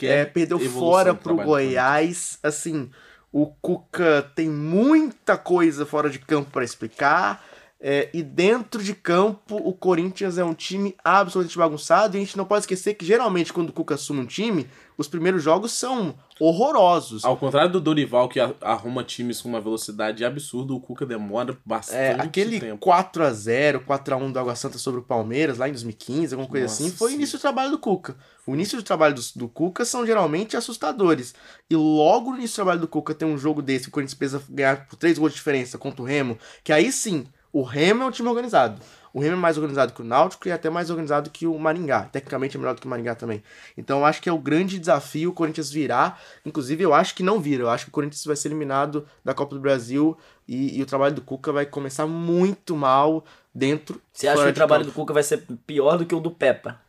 É, 0.07 0.25
perdeu 0.25 0.57
fora 0.79 1.13
pro 1.13 1.35
Goiás. 1.35 2.39
Assim, 2.41 2.89
o 3.31 3.47
Cuca 3.47 4.31
tem 4.35 4.49
muita 4.49 5.37
coisa 5.37 5.85
fora 5.85 6.09
de 6.09 6.19
campo 6.19 6.49
para 6.51 6.63
explicar. 6.63 7.43
É, 7.81 8.09
e 8.13 8.21
dentro 8.21 8.83
de 8.83 8.93
campo, 8.93 9.55
o 9.55 9.71
Corinthians 9.73 10.37
é 10.37 10.43
um 10.43 10.53
time 10.53 10.95
absolutamente 11.03 11.57
bagunçado. 11.57 12.15
E 12.15 12.19
a 12.19 12.23
gente 12.23 12.37
não 12.37 12.43
pode 12.43 12.63
esquecer 12.63 12.95
que 12.95 13.05
geralmente, 13.05 13.53
quando 13.53 13.69
o 13.69 13.73
Cuca 13.73 13.95
assume 13.95 14.19
um 14.19 14.25
time, 14.25 14.67
os 14.97 15.07
primeiros 15.07 15.41
jogos 15.41 15.71
são 15.71 16.13
horrorosos. 16.37 17.23
Ao 17.23 17.37
contrário 17.37 17.71
do 17.71 17.79
Dorival, 17.79 18.27
que 18.27 18.39
arruma 18.61 19.01
times 19.03 19.41
com 19.41 19.47
uma 19.47 19.61
velocidade 19.61 20.25
absurda, 20.25 20.73
o 20.73 20.79
Cuca 20.81 21.05
demora 21.05 21.53
É, 21.53 21.57
bastante 21.65 22.21
aquele 22.21 22.59
tempo. 22.59 22.85
4x0, 22.85 23.85
4x1 23.85 24.31
do 24.33 24.39
Água 24.39 24.55
Santa 24.55 24.77
sobre 24.77 24.99
o 24.99 25.03
Palmeiras, 25.03 25.57
lá 25.57 25.69
em 25.69 25.71
2015, 25.71 26.33
alguma 26.33 26.49
coisa 26.49 26.65
Nossa 26.65 26.83
assim, 26.83 26.91
foi 26.91 26.95
o 26.95 26.97
Senhora. 26.97 27.15
início 27.15 27.37
do 27.37 27.41
trabalho 27.41 27.71
do 27.71 27.79
Cuca. 27.79 28.17
O 28.45 28.53
início 28.55 28.77
do 28.77 28.83
trabalho 28.83 29.15
do, 29.15 29.21
do 29.35 29.47
Cuca 29.47 29.85
são 29.85 30.05
geralmente 30.05 30.57
assustadores. 30.57 31.33
E 31.69 31.75
logo 31.77 32.31
no 32.31 32.37
início 32.37 32.55
do 32.55 32.57
trabalho 32.57 32.81
do 32.81 32.87
Cuca 32.89 33.13
tem 33.13 33.27
um 33.27 33.37
jogo 33.37 33.61
desse, 33.61 33.85
que 33.85 33.89
o 33.89 33.91
Corinthians 33.93 34.17
precisa 34.17 34.43
ganhar 34.49 34.85
por 34.87 34.97
3 34.97 35.17
gols 35.17 35.31
de 35.31 35.37
diferença 35.37 35.77
contra 35.77 36.01
o 36.01 36.05
Remo, 36.05 36.37
que 36.63 36.73
aí 36.73 36.91
sim, 36.91 37.25
o 37.51 37.63
Remo 37.63 38.03
é 38.03 38.05
um 38.05 38.11
time 38.11 38.27
organizado. 38.29 38.79
O 39.11 39.19
Remo 39.19 39.35
é 39.35 39.39
mais 39.39 39.57
organizado 39.57 39.91
que 39.91 40.01
o 40.01 40.05
Náutico 40.05 40.47
e 40.47 40.51
até 40.51 40.69
mais 40.69 40.91
organizado 40.91 41.31
que 41.31 41.47
o 41.47 41.57
Maringá. 41.57 42.03
Tecnicamente 42.03 42.55
é 42.55 42.59
melhor 42.59 42.75
do 42.75 42.81
que 42.81 42.85
o 42.85 42.89
Maringá 42.89 43.15
também. 43.15 43.43
Então 43.75 43.99
eu 43.99 44.05
acho 44.05 44.21
que 44.21 44.29
é 44.29 44.31
o 44.31 44.37
grande 44.37 44.77
desafio 44.77 45.31
o 45.31 45.33
Corinthians 45.33 45.71
virar. 45.71 46.21
Inclusive 46.45 46.83
eu 46.83 46.93
acho 46.93 47.15
que 47.15 47.23
não 47.23 47.39
vira. 47.39 47.63
Eu 47.63 47.69
acho 47.69 47.85
que 47.85 47.89
o 47.89 47.91
Corinthians 47.93 48.23
vai 48.23 48.35
ser 48.35 48.49
eliminado 48.49 49.07
da 49.25 49.33
Copa 49.33 49.55
do 49.55 49.61
Brasil 49.61 50.15
e, 50.47 50.77
e 50.77 50.81
o 50.83 50.85
trabalho 50.85 51.15
do 51.15 51.21
Cuca 51.23 51.51
vai 51.51 51.65
começar 51.65 52.05
muito 52.05 52.75
mal 52.75 53.25
dentro. 53.53 53.99
Você 54.13 54.27
acha 54.27 54.43
que 54.43 54.49
o 54.49 54.53
trabalho 54.53 54.83
campo. 54.83 54.93
do 54.93 54.95
Cuca 54.95 55.13
vai 55.13 55.23
ser 55.23 55.43
pior 55.65 55.97
do 55.97 56.05
que 56.05 56.13
o 56.13 56.19
do 56.19 56.29
Peppa? 56.29 56.79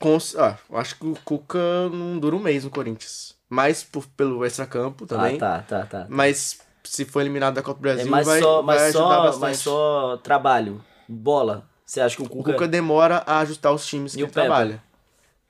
Com- 0.00 0.18
ah, 0.38 0.56
eu 0.68 0.76
acho 0.76 0.98
que 0.98 1.06
o 1.06 1.16
Cuca 1.24 1.88
não 1.90 2.18
dura 2.18 2.34
um 2.34 2.40
mês 2.40 2.64
no 2.64 2.70
Corinthians. 2.70 3.36
Mais 3.48 3.84
por, 3.84 4.04
pelo 4.08 4.44
extracampo 4.44 5.06
também. 5.06 5.36
Ah, 5.36 5.38
tá, 5.38 5.62
tá, 5.62 5.86
tá. 5.86 6.06
Mas 6.08 6.58
se 6.88 7.04
for 7.04 7.20
eliminado 7.20 7.54
da 7.54 7.62
Copa 7.62 7.80
do 7.80 7.88
É, 7.88 7.94
Brasil, 7.94 8.10
mas 8.10 8.26
vai, 8.26 8.40
só, 8.40 8.62
vai 8.62 8.76
mas, 8.76 8.82
ajudar 8.86 8.98
só, 9.04 9.22
bastante. 9.22 9.40
mas 9.40 9.58
só 9.58 10.16
trabalho, 10.22 10.84
bola. 11.08 11.68
Você 11.84 12.00
acha 12.00 12.16
que 12.16 12.22
o 12.22 12.26
O 12.26 12.28
Cuca... 12.28 12.52
Cuca 12.52 12.68
demora 12.68 13.22
a 13.26 13.38
ajustar 13.40 13.72
os 13.72 13.86
times 13.86 14.14
E 14.14 14.18
que 14.18 14.22
o 14.22 14.26
ele 14.26 14.32
trabalha. 14.32 14.82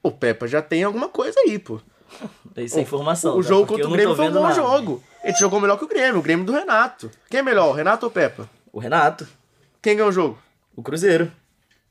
O 0.02 0.10
Pepa 0.12 0.46
já 0.46 0.60
tem 0.60 0.84
alguma 0.84 1.08
coisa 1.08 1.38
aí, 1.40 1.58
pô. 1.58 1.80
Isso 2.56 2.78
é 2.78 2.82
informação. 2.82 3.36
O 3.38 3.42
tá? 3.42 3.48
jogo 3.48 3.66
Porque 3.66 3.82
contra 3.82 3.88
o 3.88 3.92
Grêmio 3.96 4.14
foi 4.16 4.28
um 4.28 4.32
bom 4.32 4.42
nada. 4.42 4.54
jogo. 4.54 5.02
Ele 5.24 5.36
jogou 5.36 5.60
melhor 5.60 5.76
que 5.78 5.84
o 5.84 5.88
Grêmio, 5.88 6.20
o 6.20 6.22
Grêmio 6.22 6.44
do 6.44 6.52
Renato. 6.52 7.10
Quem 7.28 7.40
é 7.40 7.42
melhor, 7.42 7.68
o 7.68 7.72
Renato 7.72 8.06
ou 8.06 8.10
o 8.10 8.12
Pepa? 8.12 8.48
O 8.72 8.78
Renato, 8.78 9.26
Quem 9.82 9.96
ganhou 9.96 10.10
o 10.10 10.12
jogo? 10.12 10.38
o 10.76 10.82
Cruzeiro. 10.82 11.32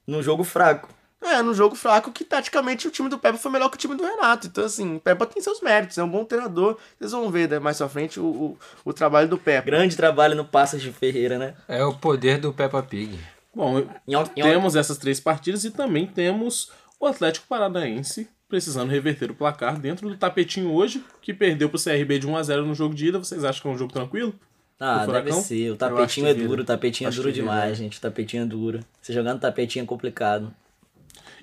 Num 0.08 0.22
jogo 0.22 0.44
fraco. 0.44 0.88
É, 1.22 1.42
num 1.42 1.54
jogo 1.54 1.76
fraco 1.76 2.12
que 2.12 2.24
taticamente 2.24 2.88
o 2.88 2.92
time 2.92 3.10
do 3.10 3.18
Pepa 3.18 3.38
foi 3.38 3.52
melhor 3.52 3.70
que 3.70 3.78
o 3.78 3.80
time 3.80 3.96
do 3.96 4.04
Renato. 4.04 4.48
Então, 4.48 4.64
assim, 4.64 4.98
o 4.98 5.00
Pepa 5.00 5.26
tem 5.26 5.42
seus 5.42 5.62
méritos, 5.62 5.98
é 5.98 6.04
um 6.04 6.10
bom 6.10 6.24
treinador. 6.24 6.78
Vocês 6.98 7.12
vão 7.12 7.32
ver 7.32 7.50
né, 7.50 7.58
mais 7.58 7.78
pra 7.78 7.90
frente 7.90 8.20
o, 8.20 8.26
o, 8.26 8.58
o 8.84 8.94
trabalho 8.94 9.28
do 9.28 9.38
Pepa. 9.38 9.66
Grande 9.66 9.96
trabalho 9.96 10.36
no 10.36 10.46
Passos 10.46 10.82
de 10.82 10.92
Ferreira, 10.92 11.40
né? 11.40 11.56
É 11.68 11.84
o 11.84 11.94
poder 11.94 12.40
do 12.40 12.54
Peppa 12.54 12.84
Pig. 12.84 13.18
Bom, 13.54 13.88
temos 14.36 14.76
essas 14.76 14.98
três 14.98 15.20
partidas 15.20 15.64
e 15.64 15.72
também 15.72 16.06
temos 16.06 16.72
o 17.00 17.08
Atlético 17.08 17.48
Paranaense 17.48 18.28
precisando 18.48 18.90
reverter 18.90 19.32
o 19.32 19.36
placar 19.36 19.80
dentro 19.80 20.08
do 20.08 20.18
tapetinho 20.18 20.72
hoje, 20.72 21.04
que 21.22 21.34
perdeu 21.34 21.70
pro 21.70 21.82
CRB 21.82 22.20
de 22.20 22.28
1x0 22.28 22.64
no 22.64 22.76
jogo 22.76 22.94
de 22.94 23.08
ida. 23.08 23.18
Vocês 23.18 23.44
acham 23.44 23.62
que 23.62 23.68
é 23.68 23.72
um 23.72 23.78
jogo 23.78 23.92
tranquilo? 23.92 24.36
Ah, 24.80 25.06
deve 25.06 25.32
ser. 25.32 25.72
O 25.72 25.76
tapetinho 25.76 26.28
é 26.28 26.34
duro, 26.34 26.62
o 26.62 26.66
tapetinho 26.66 27.08
Acho 27.08 27.20
é 27.20 27.22
duro 27.24 27.34
demais, 27.34 27.78
gente. 27.78 27.98
O 27.98 28.02
tapetinho 28.02 28.44
é 28.44 28.46
duro. 28.46 28.82
Você 29.02 29.14
jogando 29.14 29.40
tapetinho 29.40 29.84
é 29.84 29.86
complicado. 29.86 30.54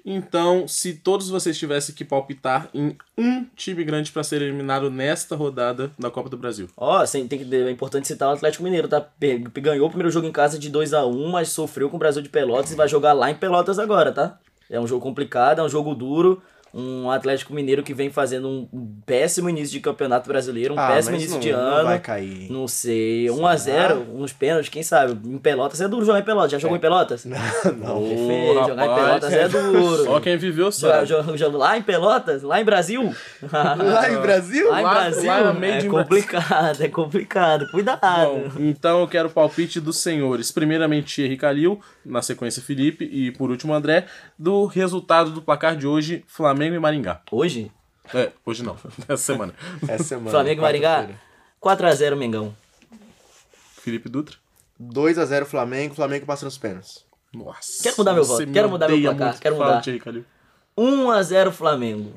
Então, 0.04 0.66
se 0.66 0.94
todos 0.94 1.28
vocês 1.28 1.56
tivessem 1.56 1.94
que 1.94 2.04
palpitar 2.04 2.68
em 2.74 2.96
um 3.16 3.46
time 3.54 3.84
grande 3.84 4.10
para 4.10 4.24
ser 4.24 4.42
eliminado 4.42 4.90
nesta 4.90 5.36
rodada 5.36 5.92
da 5.98 6.10
Copa 6.10 6.28
do 6.28 6.36
Brasil. 6.36 6.68
Ó, 6.76 6.96
assim, 6.96 7.28
tem 7.28 7.38
que, 7.38 7.54
é 7.54 7.70
importante 7.70 8.08
citar 8.08 8.28
o 8.28 8.32
Atlético 8.32 8.64
Mineiro, 8.64 8.88
tá? 8.88 9.06
Ganhou 9.54 9.86
o 9.86 9.90
primeiro 9.90 10.10
jogo 10.10 10.26
em 10.26 10.32
casa 10.32 10.58
de 10.58 10.68
2 10.68 10.92
a 10.92 11.06
1 11.06 11.30
mas 11.30 11.50
sofreu 11.50 11.88
com 11.88 11.96
o 11.96 12.00
Brasil 12.00 12.20
de 12.20 12.28
Pelotas 12.28 12.72
e 12.72 12.76
vai 12.76 12.88
jogar 12.88 13.12
lá 13.12 13.30
em 13.30 13.34
Pelotas 13.34 13.78
agora, 13.78 14.10
tá? 14.10 14.38
É 14.68 14.80
um 14.80 14.86
jogo 14.86 15.02
complicado, 15.02 15.60
é 15.60 15.64
um 15.64 15.68
jogo 15.68 15.94
duro. 15.94 16.42
Um 16.74 17.10
Atlético 17.10 17.52
Mineiro 17.52 17.82
que 17.82 17.92
vem 17.92 18.08
fazendo 18.08 18.48
um 18.48 18.96
péssimo 19.04 19.48
início 19.50 19.72
de 19.72 19.80
campeonato 19.80 20.26
brasileiro, 20.26 20.72
um 20.74 20.78
Ah, 20.78 20.88
péssimo 20.88 21.16
início 21.16 21.32
não- 21.34 21.40
de 21.40 21.52
não 21.52 21.58
ano. 21.58 21.84
vai 21.84 21.98
cair. 22.00 22.50
Não 22.50 22.66
sei. 22.66 23.28
1x0, 23.28 24.06
uns 24.14 24.32
pênaltis, 24.32 24.70
quem 24.70 24.82
sabe? 24.82 25.18
Em 25.28 25.36
Pelotas 25.36 25.80
é 25.82 25.88
duro 25.88 26.04
jogar 26.06 26.20
em 26.20 26.22
Pelotas. 26.22 26.52
Já 26.52 26.58
jogou 26.58 26.76
em 26.76 26.80
Pelotas? 26.80 27.26
Não, 27.26 27.36
não. 27.76 28.06
É 28.06 28.16
feio, 28.16 28.54
jogar 28.66 28.86
em. 28.86 28.94
Pelotas 28.94 29.32
é 29.34 29.48
duro. 29.48 30.04
Só 30.04 30.20
quem 30.20 30.36
viveu 30.38 30.72
sabe. 30.72 31.06
joga- 31.06 31.36
joga 31.36 31.58
lá 31.58 31.76
em 31.76 31.82
Pelotas? 31.82 32.42
Lá 32.42 32.58
em 32.60 32.64
Brasil? 32.64 33.12
Lá 33.52 34.10
em 34.10 34.16
Brasil? 34.18 34.70
Lá 34.70 34.80
em 34.80 34.84
Brasil? 34.84 35.26
lá 35.30 35.66
é 35.66 35.78
de 35.78 35.88
complicado, 35.88 36.82
é 36.82 36.88
complicado. 36.88 37.66
Cuidado. 37.70 38.00
Bom, 38.00 38.50
então 38.60 39.00
eu 39.00 39.08
quero 39.08 39.28
o 39.28 39.30
palpite 39.30 39.78
dos 39.78 39.98
senhores. 39.98 40.50
Primeiramente, 40.50 41.14
Thierry 41.14 41.36
Calil, 41.36 41.80
na 42.04 42.22
sequência 42.22 42.62
Felipe 42.62 43.04
e 43.04 43.30
por 43.32 43.50
último 43.50 43.74
André, 43.74 44.06
do 44.38 44.64
resultado 44.64 45.30
do 45.30 45.42
placar 45.42 45.76
de 45.76 45.86
hoje, 45.86 46.24
Flamengo 46.26 46.61
e 46.66 46.78
Maringá. 46.78 47.20
Hoje, 47.30 47.70
É, 48.14 48.30
hoje 48.44 48.62
não, 48.62 48.76
essa 49.09 49.16
semana. 49.22 49.55
Essa 49.89 50.05
semana. 50.05 50.30
Flamengo 50.30 50.60
e 50.60 50.62
Maringá, 50.62 51.09
4x0 51.60 52.16
Mengão. 52.16 52.55
Felipe 53.80 54.09
Dutra. 54.09 54.36
2x0 54.80 55.44
Flamengo, 55.44 55.94
Flamengo 55.94 56.26
passando 56.26 56.48
os 56.48 56.59
pênaltis. 56.59 57.05
Nossa. 57.32 57.82
Quero 57.82 57.97
mudar 57.98 58.12
meu 58.14 58.24
voto, 58.24 58.47
quero 58.52 58.68
mudar 58.68 58.89
meu 58.89 59.01
placar, 59.01 59.39
quero 59.39 59.56
mudar. 59.56 59.80
Thierry 59.80 60.01
Calil. 60.01 60.24
1x0 60.76 61.51
Flamengo. 61.52 62.14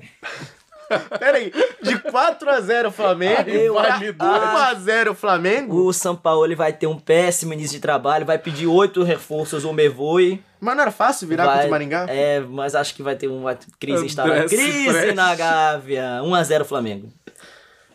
Pera 1.20 1.38
aí, 1.38 1.52
de 1.82 1.96
4x0 2.00 2.92
Flamengo, 2.92 3.50
Eu- 3.50 3.74
pra 3.76 4.00
me 4.00 4.12
1x0 4.14 5.14
Flamengo? 5.16 5.86
O 5.88 5.94
São 5.94 6.16
Paulo 6.16 6.46
ele 6.46 6.56
vai 6.56 6.74
ter 6.74 6.88
um 6.88 6.98
péssimo 7.00 7.54
início 7.54 7.76
de 7.76 7.82
trabalho, 7.82 8.26
vai 8.26 8.38
pedir 8.38 8.68
oito 8.68 9.04
reforços 9.04 9.64
o 9.66 9.74
Mevoi. 9.74 10.42
Mas 10.60 10.76
não 10.76 10.82
era 10.84 10.92
fácil 10.92 11.28
virar 11.28 11.46
vai, 11.46 11.54
contra 11.54 11.68
o 11.68 11.72
Maringá? 11.72 12.06
É, 12.08 12.40
mas 12.40 12.74
acho 12.76 12.96
que 12.96 13.04
vai 13.04 13.16
ter 13.16 13.28
uma 13.28 13.58
crise 13.80 14.06
instalada. 14.06 14.48
se 14.48 14.56
Crise 14.56 14.90
preste. 14.90 15.14
na 15.16 15.36
Gávea. 15.36 16.22
1x0 16.24 16.64
Flamengo. 16.66 17.12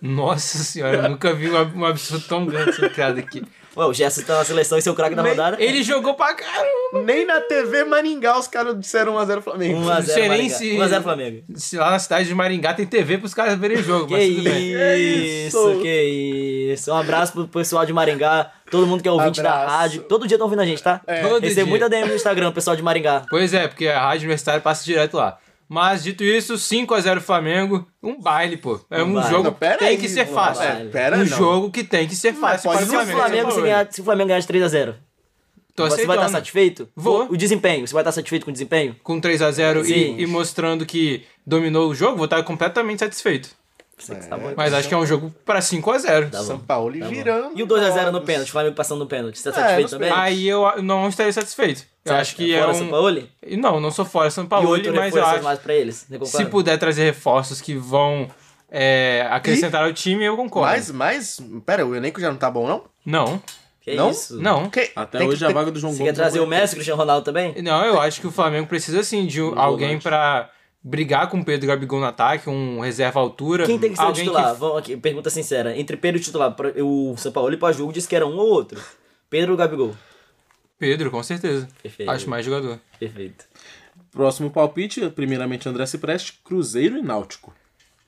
Nossa 0.00 0.58
senhora, 0.58 0.96
eu 0.96 1.08
nunca 1.10 1.32
vi 1.34 1.50
um, 1.50 1.84
absurdo 1.84 2.24
tão 2.26 2.46
grande 2.46 2.72
ser 2.74 2.90
criado 2.92 3.18
aqui. 3.18 3.42
Ué, 3.80 3.86
o 3.86 3.92
Gerson 3.94 4.22
tá 4.22 4.36
na 4.38 4.44
seleção 4.44 4.76
e 4.78 4.82
seu 4.82 4.94
craque 4.94 5.14
da 5.14 5.22
rodada. 5.22 5.56
Ele 5.62 5.82
jogou 5.82 6.14
pra 6.14 6.34
caramba. 6.34 7.02
Nem 7.04 7.24
na 7.24 7.40
TV 7.40 7.84
Maringá 7.84 8.38
os 8.38 8.46
caras 8.46 8.78
disseram 8.78 9.14
1x0 9.14 9.40
Flamengo. 9.42 9.80
1x0 9.80 9.84
Não 9.94 10.02
sei 10.02 10.16
nem 10.16 10.28
Maringá. 10.28 10.54
se- 10.56 10.76
1x0 10.76 11.02
Flamengo. 11.02 11.42
Se 11.54 11.76
lá 11.76 11.90
na 11.92 11.98
cidade 11.98 12.28
de 12.28 12.34
Maringá 12.34 12.74
tem 12.74 12.84
TV 12.86 13.18
pros 13.18 13.32
caras 13.34 13.58
verem 13.58 13.78
o 13.78 13.82
jogo, 13.82 14.06
Que 14.06 14.12
mas 14.14 14.28
tudo 14.28 14.42
bem. 14.44 15.46
isso, 15.46 15.78
que 15.80 16.70
isso. 16.74 16.92
Um 16.92 16.96
abraço 16.96 17.32
pro 17.32 17.48
pessoal 17.48 17.86
de 17.86 17.92
Maringá, 17.92 18.50
todo 18.70 18.86
mundo 18.86 19.02
que 19.02 19.08
é 19.08 19.12
ouvinte 19.12 19.40
da 19.42 19.50
Abraço. 19.52 19.76
rádio. 19.76 20.02
Todo 20.02 20.26
dia 20.26 20.34
estão 20.36 20.46
ouvindo 20.46 20.60
a 20.62 20.66
gente, 20.66 20.82
tá? 20.82 21.00
Todo 21.22 21.40
Recebo 21.40 21.54
dia. 21.54 21.66
muita 21.66 21.88
DM 21.88 22.08
no 22.08 22.14
Instagram, 22.14 22.52
pessoal 22.52 22.76
de 22.76 22.82
Maringá. 22.82 23.22
Pois 23.30 23.54
é, 23.54 23.66
porque 23.68 23.88
a 23.88 24.00
Rádio 24.00 24.22
Universitária 24.24 24.60
passa 24.60 24.84
direto 24.84 25.16
lá. 25.16 25.38
Mas, 25.72 26.02
dito 26.02 26.24
isso, 26.24 26.54
5x0 26.54 27.20
Flamengo, 27.20 27.86
um 28.02 28.20
baile, 28.20 28.56
pô. 28.56 28.80
É 28.90 29.04
um, 29.04 29.14
baile. 29.14 29.30
jogo 29.30 29.44
Não, 29.44 29.52
que 29.54 29.78
tem 29.78 29.88
aí, 29.88 29.96
que 29.96 30.08
ser 30.08 30.26
fácil. 30.26 30.64
é, 30.64 30.84
pera 30.86 31.14
um 31.14 31.20
não. 31.20 31.26
jogo 31.26 31.70
que 31.70 31.84
tem 31.84 32.08
que 32.08 32.16
ser 32.16 32.34
fácil 32.34 32.68
o 32.68 32.72
ser 32.74 32.78
Se 32.80 32.84
o 32.86 32.88
Flamengo. 32.88 33.16
Flamengo, 33.18 33.44
Você 33.44 33.44
se, 33.44 33.50
falou, 33.54 33.62
ganhar, 33.62 33.92
se 33.92 34.00
o 34.00 34.04
Flamengo 34.04 34.28
ganhar 34.28 34.40
de 34.40 34.46
3x0. 34.48 34.94
Tô 35.76 35.84
você 35.84 35.90
vai 35.90 36.00
estar 36.00 36.12
aceitando. 36.26 36.32
satisfeito? 36.32 36.88
Vou. 36.96 37.26
O 37.30 37.36
desempenho, 37.36 37.86
você 37.86 37.94
vai 37.94 38.02
estar 38.02 38.10
satisfeito 38.10 38.44
com 38.44 38.50
o 38.50 38.52
desempenho? 38.52 38.96
Com 39.04 39.20
3 39.20 39.40
a 39.42 39.50
0 39.52 39.84
Sim. 39.84 39.92
e, 39.92 40.22
e 40.22 40.26
mostrando 40.26 40.84
que 40.84 41.24
dominou 41.46 41.88
o 41.88 41.94
jogo, 41.94 42.16
vou 42.16 42.24
estar 42.24 42.42
completamente 42.42 42.98
satisfeito. 42.98 43.50
Tá 44.28 44.36
bom. 44.36 44.52
Mas 44.56 44.72
acho 44.74 44.88
que 44.88 44.94
é 44.94 44.96
um 44.96 45.06
jogo 45.06 45.32
pra 45.44 45.60
5 45.60 45.90
a 45.92 45.98
0 45.98 46.30
Tá. 46.30 46.42
São 46.42 46.58
Paulo 46.58 46.98
Tá 46.98 47.06
virando. 47.06 47.52
E 47.56 47.62
o 47.62 47.66
2x0 47.66 48.10
no 48.10 48.22
pênalti, 48.22 48.48
o 48.48 48.52
Flamengo 48.52 48.74
passando 48.74 48.98
no 48.98 49.06
pênalti. 49.06 49.38
Você 49.38 49.52
tá 49.52 49.60
É, 49.60 49.62
satisfeito 49.62 49.90
também? 49.90 50.10
Aí 50.10 50.48
eu 50.48 50.82
não 50.82 51.08
estaria 51.08 51.32
satisfeito. 51.32 51.84
Eu 52.04 52.12
Você 52.14 52.18
acho 52.18 52.36
que 52.36 52.54
é 52.54 52.58
fora 52.60 52.70
um... 52.72 52.74
São 52.74 52.88
Paulo? 52.88 53.22
E 53.46 53.56
Não, 53.56 53.78
não 53.80 53.90
sou 53.90 54.04
fora 54.06 54.30
São 54.30 54.44
E 54.44 54.46
Paulo, 54.48 54.70
mas 54.94 55.14
eu 55.14 55.24
acho 55.24 55.44
mais 55.44 55.58
pra 55.58 55.74
eles. 55.74 56.06
Se 56.24 56.44
puder 56.46 56.78
trazer 56.78 57.04
reforços 57.04 57.60
que 57.60 57.74
vão 57.74 58.26
é, 58.70 59.26
acrescentar 59.30 59.84
ao 59.84 59.92
time, 59.92 60.24
eu 60.24 60.36
concordo. 60.36 60.70
Mas, 60.70 60.90
mas. 60.90 61.40
Pera, 61.66 61.84
o 61.84 61.94
elenco 61.94 62.20
já 62.20 62.30
não 62.30 62.38
tá 62.38 62.50
bom, 62.50 62.66
não? 62.66 62.84
Não, 63.04 63.42
Que 63.82 63.94
Não? 63.94 64.10
isso? 64.10 64.40
não. 64.40 64.70
Que- 64.70 64.90
Até 64.96 65.18
tem 65.18 65.26
que 65.28 65.34
hoje 65.34 65.44
a 65.44 65.48
ter- 65.48 65.54
vaga 65.54 65.70
do 65.70 65.78
João 65.80 65.92
Você 65.92 65.98
Gomes. 65.98 66.12
quer 66.12 66.16
trazer 66.16 66.38
não 66.38 66.46
o 66.46 66.48
Messi 66.48 66.72
e 66.72 66.74
o 66.74 66.76
Cristiano 66.76 66.98
Ronaldo 67.00 67.24
também? 67.24 67.60
Não, 67.62 67.84
eu 67.84 68.00
acho 68.00 68.20
que 68.20 68.26
o 68.26 68.30
Flamengo 68.30 68.66
precisa 68.66 69.02
sim 69.02 69.26
de 69.26 69.42
um- 69.42 69.58
alguém 69.58 69.98
pra 69.98 70.48
brigar 70.82 71.28
com 71.28 71.38
o 71.40 71.44
Pedro 71.44 71.66
Gabigol 71.68 72.00
no 72.00 72.06
ataque, 72.06 72.48
um 72.48 72.80
reserva 72.80 73.20
à 73.20 73.22
altura. 73.22 73.66
Quem 73.66 73.78
tem 73.78 73.90
que 73.90 73.96
ser 73.96 74.02
o 74.02 74.06
alguém 74.06 74.24
titular? 74.24 74.54
Vamos 74.54 74.78
aqui, 74.78 74.96
pergunta 74.96 75.28
sincera. 75.28 75.76
Entre 75.78 75.96
Pedro 75.98 76.18
e 76.18 76.22
o 76.22 76.24
titular, 76.24 76.56
o 76.82 77.14
São 77.18 77.30
Paulo 77.32 77.54
pós-jogo 77.58 77.92
disse 77.92 78.08
que 78.08 78.16
era 78.16 78.26
um 78.26 78.36
ou 78.38 78.48
outro. 78.48 78.80
Pedro 79.28 79.52
ou 79.52 79.58
Gabigol? 79.58 79.94
Pedro, 80.80 81.10
com 81.10 81.22
certeza. 81.22 81.68
Perfeito. 81.82 82.10
Acho 82.10 82.30
mais 82.30 82.44
jogador. 82.44 82.80
Perfeito. 82.98 83.44
Próximo 84.10 84.50
palpite, 84.50 85.10
primeiramente 85.10 85.68
André 85.68 85.84
Cipreste, 85.84 86.40
Cruzeiro 86.42 86.96
e 86.96 87.02
Náutico. 87.02 87.54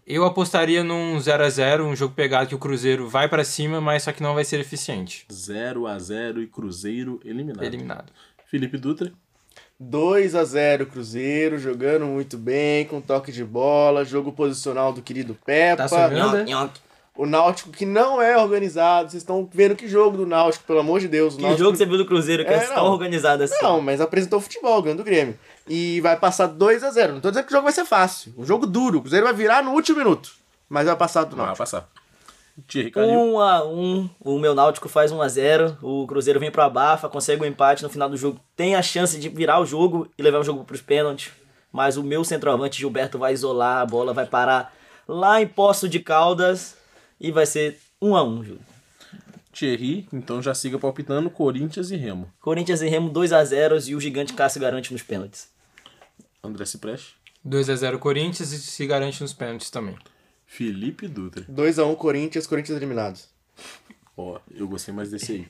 Eu 0.07 0.25
apostaria 0.25 0.83
num 0.83 1.21
0 1.21 1.45
a 1.45 1.51
0 1.51 1.85
um 1.85 1.95
jogo 1.95 2.15
pegado 2.15 2.49
que 2.49 2.55
o 2.55 2.59
Cruzeiro 2.59 3.09
vai 3.09 3.29
pra 3.29 3.45
cima, 3.45 3.81
mas 3.81 4.03
só 4.03 4.13
que 4.13 4.23
não 4.23 4.35
vai 4.35 4.45
ser 4.45 4.59
eficiente. 4.59 5.27
0 5.31 5.87
a 5.87 5.99
0 5.99 6.43
e 6.43 6.47
Cruzeiro 6.47 7.21
eliminado. 7.25 7.63
Eliminado. 7.63 8.13
Felipe 8.47 8.79
Dutra, 8.79 9.13
2 9.79 10.35
a 10.35 10.43
0 10.43 10.87
Cruzeiro, 10.87 11.59
jogando 11.59 12.07
muito 12.07 12.39
bem, 12.39 12.87
com 12.87 13.01
toque 13.03 13.31
de 13.31 13.45
bola, 13.45 14.05
jogo 14.05 14.33
posicional 14.33 14.93
do 14.93 15.03
querido 15.03 15.37
Peppa. 15.45 15.89
Tá 15.89 15.89
subindo? 15.89 16.45
Nhoque. 16.45 16.81
O 17.17 17.27
Náutico 17.27 17.71
que 17.71 17.85
não 17.85 18.23
é 18.23 18.39
organizado. 18.39 19.11
Vocês 19.11 19.23
estão 19.23 19.49
vendo 19.53 19.77
que 19.77 19.87
jogo 19.87 20.17
do 20.17 20.27
Náutico, 20.27 20.65
pelo 20.65 20.81
amor 20.81 20.99
de 20.99 21.09
Deus. 21.09 21.35
O 21.35 21.37
Que 21.37 21.43
Náutico... 21.43 21.65
jogo 21.65 21.77
você 21.77 21.85
viu 21.85 21.99
do 21.99 22.07
Cruzeiro 22.07 22.45
que 22.45 22.51
É, 22.51 22.57
é, 22.57 22.67
tão 22.67 22.87
organizado 22.87 23.43
assim? 23.43 23.63
Não, 23.63 23.81
mas 23.81 24.01
apresentou 24.01 24.41
futebol, 24.41 24.81
ganhando 24.81 24.99
do 24.99 25.05
Grêmio. 25.05 25.39
E 25.69 26.01
vai 26.01 26.17
passar 26.17 26.47
2 26.47 26.83
a 26.83 26.91
0 26.91 27.15
Não 27.15 27.21
tô 27.21 27.31
dizendo 27.31 27.45
que 27.45 27.53
o 27.53 27.57
jogo 27.57 27.65
vai 27.65 27.73
ser 27.73 27.85
fácil. 27.85 28.35
Um 28.39 28.47
jogo 28.47 28.67
duro. 28.67 28.99
O 28.99 29.01
Cruzeiro 29.03 29.27
vai 29.27 29.35
virar 29.35 29.63
no 29.63 29.73
último 29.73 29.99
minuto. 29.99 30.33
Mas 30.69 30.87
vai 30.87 30.97
passar 30.97 31.25
do 31.25 31.37
vai 31.37 31.47
Náutico. 31.47 31.59
passar. 31.59 31.89
Thierry 32.67 32.91
Calil, 32.91 33.19
1 33.19 33.41
a 33.41 33.65
1 33.65 34.11
o 34.21 34.39
meu 34.39 34.55
Náutico 34.55 34.89
faz 34.89 35.11
1 35.11 35.23
a 35.23 35.29
0 35.29 35.79
o 35.81 36.07
Cruzeiro 36.07 36.39
vem 36.39 36.51
pro 36.51 36.63
abafa, 36.63 37.09
consegue 37.09 37.43
um 37.43 37.47
empate 37.47 37.83
no 37.83 37.89
final 37.89 38.11
do 38.11 38.17
jogo, 38.17 38.39
tem 38.55 38.77
a 38.77 38.83
chance 38.83 39.19
de 39.19 39.31
virar 39.31 39.59
o 39.59 39.65
jogo 39.65 40.07
e 40.19 40.23
levar 40.23 40.41
o 40.41 40.45
jogo 40.45 40.63
pros 40.63 40.83
pênaltis, 40.83 41.33
mas 41.73 41.97
o 41.97 42.03
meu 42.03 42.23
centroavante 42.25 42.79
Gilberto 42.79 43.19
vai 43.19 43.33
isolar 43.33 43.79
a 43.79 43.87
bola, 43.87 44.13
vai 44.13 44.27
parar 44.27 44.75
lá 45.09 45.41
em 45.41 45.47
Poço 45.47 45.89
de 45.89 45.99
Caldas 45.99 46.77
e 47.23 47.31
vai 47.31 47.47
ser 47.47 47.79
1 48.01 48.17
a 48.17 48.25
1 48.25 48.39
o 48.41 48.45
jogo. 48.45 48.61
Thierry, 49.53 50.09
então 50.13 50.43
já 50.43 50.55
siga 50.55 50.79
palpitando 50.79 51.31
Corinthians 51.31 51.91
e 51.91 51.97
Remo. 51.97 52.33
Corinthians 52.41 52.83
e 52.83 52.89
Remo 52.89 53.09
2 53.11 53.33
a 53.33 53.45
0 53.45 53.79
e 53.87 53.95
o 53.95 54.01
gigante 54.01 54.33
Cássio 54.33 54.61
garante 54.61 54.93
nos 54.93 55.03
pênaltis. 55.03 55.49
André 56.43 56.65
Cipreste, 56.65 57.15
2 57.45 57.71
a 57.71 57.77
0 57.77 57.99
Corinthians 58.01 58.51
e 58.51 58.59
se 58.59 58.87
garante 58.87 59.21
nos 59.23 59.33
pênaltis 59.33 59.71
também. 59.71 59.97
Felipe 60.47 61.07
Dutra. 61.07 61.45
2x1 61.45 61.97
Corinthians, 61.97 62.47
Corinthians 62.47 62.77
eliminados. 62.77 63.29
Ó, 64.17 64.41
eu 64.55 64.67
gostei 64.67 64.93
mais 64.93 65.11
desse 65.11 65.33
aí. 65.33 65.49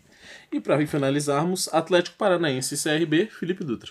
E 0.52 0.60
pra 0.60 0.84
finalizarmos, 0.86 1.68
Atlético 1.72 2.16
Paranaense 2.16 2.74
e 2.74 2.78
CRB, 2.78 3.26
Felipe 3.26 3.64
Dutra. 3.64 3.90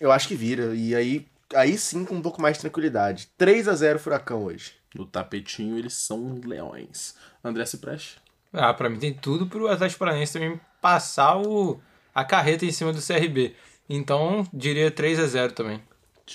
Eu 0.00 0.10
acho 0.10 0.28
que 0.28 0.34
vira. 0.34 0.74
E 0.74 0.94
aí, 0.94 1.26
aí 1.54 1.78
sim 1.78 2.04
com 2.04 2.16
um 2.16 2.22
pouco 2.22 2.42
mais 2.42 2.56
de 2.56 2.62
tranquilidade. 2.62 3.28
3 3.38 3.68
a 3.68 3.74
0 3.74 3.98
Furacão 3.98 4.44
hoje. 4.44 4.79
No 4.94 5.06
tapetinho 5.06 5.78
eles 5.78 5.94
são 5.94 6.40
leões. 6.44 7.14
André 7.44 7.64
Cipreste, 7.64 8.16
Ah, 8.52 8.74
pra 8.74 8.88
mim 8.88 8.98
tem 8.98 9.14
tudo 9.14 9.46
pro 9.46 9.68
Atlético 9.68 10.00
Paranaense 10.00 10.32
também 10.32 10.60
passar 10.80 11.36
o, 11.38 11.80
a 12.14 12.24
carreta 12.24 12.64
em 12.64 12.72
cima 12.72 12.92
do 12.92 13.00
CRB. 13.00 13.54
Então, 13.88 14.46
diria 14.52 14.90
3 14.90 15.18
a 15.20 15.26
0 15.26 15.52
também. 15.52 15.82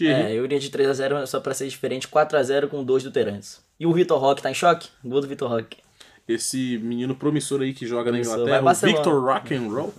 É, 0.01 0.33
eu 0.33 0.43
iria 0.43 0.59
de 0.59 0.69
3 0.69 0.89
a 0.89 0.93
0 0.93 1.27
só 1.27 1.39
pra 1.39 1.53
ser 1.53 1.67
diferente, 1.69 2.07
4 2.07 2.37
a 2.37 2.43
0 2.43 2.67
com 2.67 2.83
2 2.83 3.03
do 3.03 3.11
Terence. 3.11 3.59
E 3.79 3.85
o 3.85 3.93
Vitor 3.93 4.19
Roque 4.19 4.41
tá 4.41 4.51
em 4.51 4.53
choque? 4.53 4.89
Gol 5.03 5.21
do 5.21 5.27
Vitor 5.27 5.49
Roque. 5.49 5.77
esse 6.27 6.77
menino 6.79 7.15
promissor 7.15 7.61
aí 7.61 7.73
que 7.73 7.85
joga 7.85 8.11
na 8.11 8.17
Promissor, 8.17 8.33
Inglaterra, 8.35 8.61
vai 8.61 8.73
o. 8.73 8.87
Victor 8.87 9.23
Rock 9.23 9.53
and 9.55 9.69
Roll. 9.69 9.93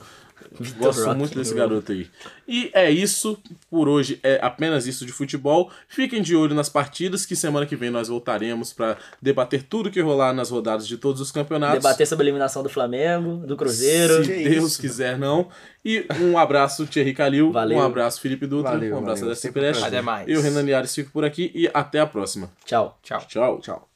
Gosto 0.78 1.04
Rock 1.04 1.18
muito 1.18 1.38
desse 1.38 1.54
garoto 1.54 1.92
aí. 1.92 2.08
E 2.46 2.70
é 2.74 2.90
isso 2.90 3.38
por 3.70 3.88
hoje, 3.88 4.18
é 4.22 4.38
apenas 4.42 4.86
isso 4.86 5.04
de 5.04 5.12
futebol. 5.12 5.70
Fiquem 5.88 6.22
de 6.22 6.34
olho 6.36 6.54
nas 6.54 6.68
partidas, 6.68 7.26
que 7.26 7.34
semana 7.36 7.66
que 7.66 7.76
vem 7.76 7.90
nós 7.90 8.08
voltaremos 8.08 8.72
para 8.72 8.96
debater 9.20 9.62
tudo 9.62 9.90
que 9.90 10.00
rolar 10.00 10.32
nas 10.32 10.50
rodadas 10.50 10.86
de 10.86 10.96
todos 10.96 11.20
os 11.20 11.30
campeonatos. 11.32 11.82
Debater 11.82 12.06
sobre 12.06 12.24
a 12.24 12.26
eliminação 12.26 12.62
do 12.62 12.68
Flamengo, 12.68 13.46
do 13.46 13.56
Cruzeiro. 13.56 14.24
Se 14.24 14.32
Que 14.32 14.48
Deus 14.48 14.72
isso. 14.72 14.80
quiser, 14.80 15.18
não. 15.18 15.48
E 15.84 16.06
um 16.20 16.36
abraço, 16.36 16.86
Thierry 16.86 17.14
Calil. 17.14 17.52
Valeu. 17.52 17.78
Um 17.78 17.82
abraço, 17.82 18.20
Felipe 18.20 18.46
Dutra. 18.46 18.72
Valeu, 18.72 18.94
um 18.94 18.98
abraço. 18.98 19.24
André 19.24 19.34
Sempre. 19.36 19.68
Até 19.68 20.02
mais. 20.02 20.28
Eu, 20.28 20.40
Renan 20.40 20.62
Liares, 20.62 20.94
fico 20.94 21.10
por 21.10 21.24
aqui 21.24 21.50
e 21.54 21.70
até 21.72 22.00
a 22.00 22.06
próxima. 22.06 22.50
Tchau. 22.64 22.98
Tchau. 23.02 23.20
Tchau. 23.28 23.60
Tchau. 23.60 23.95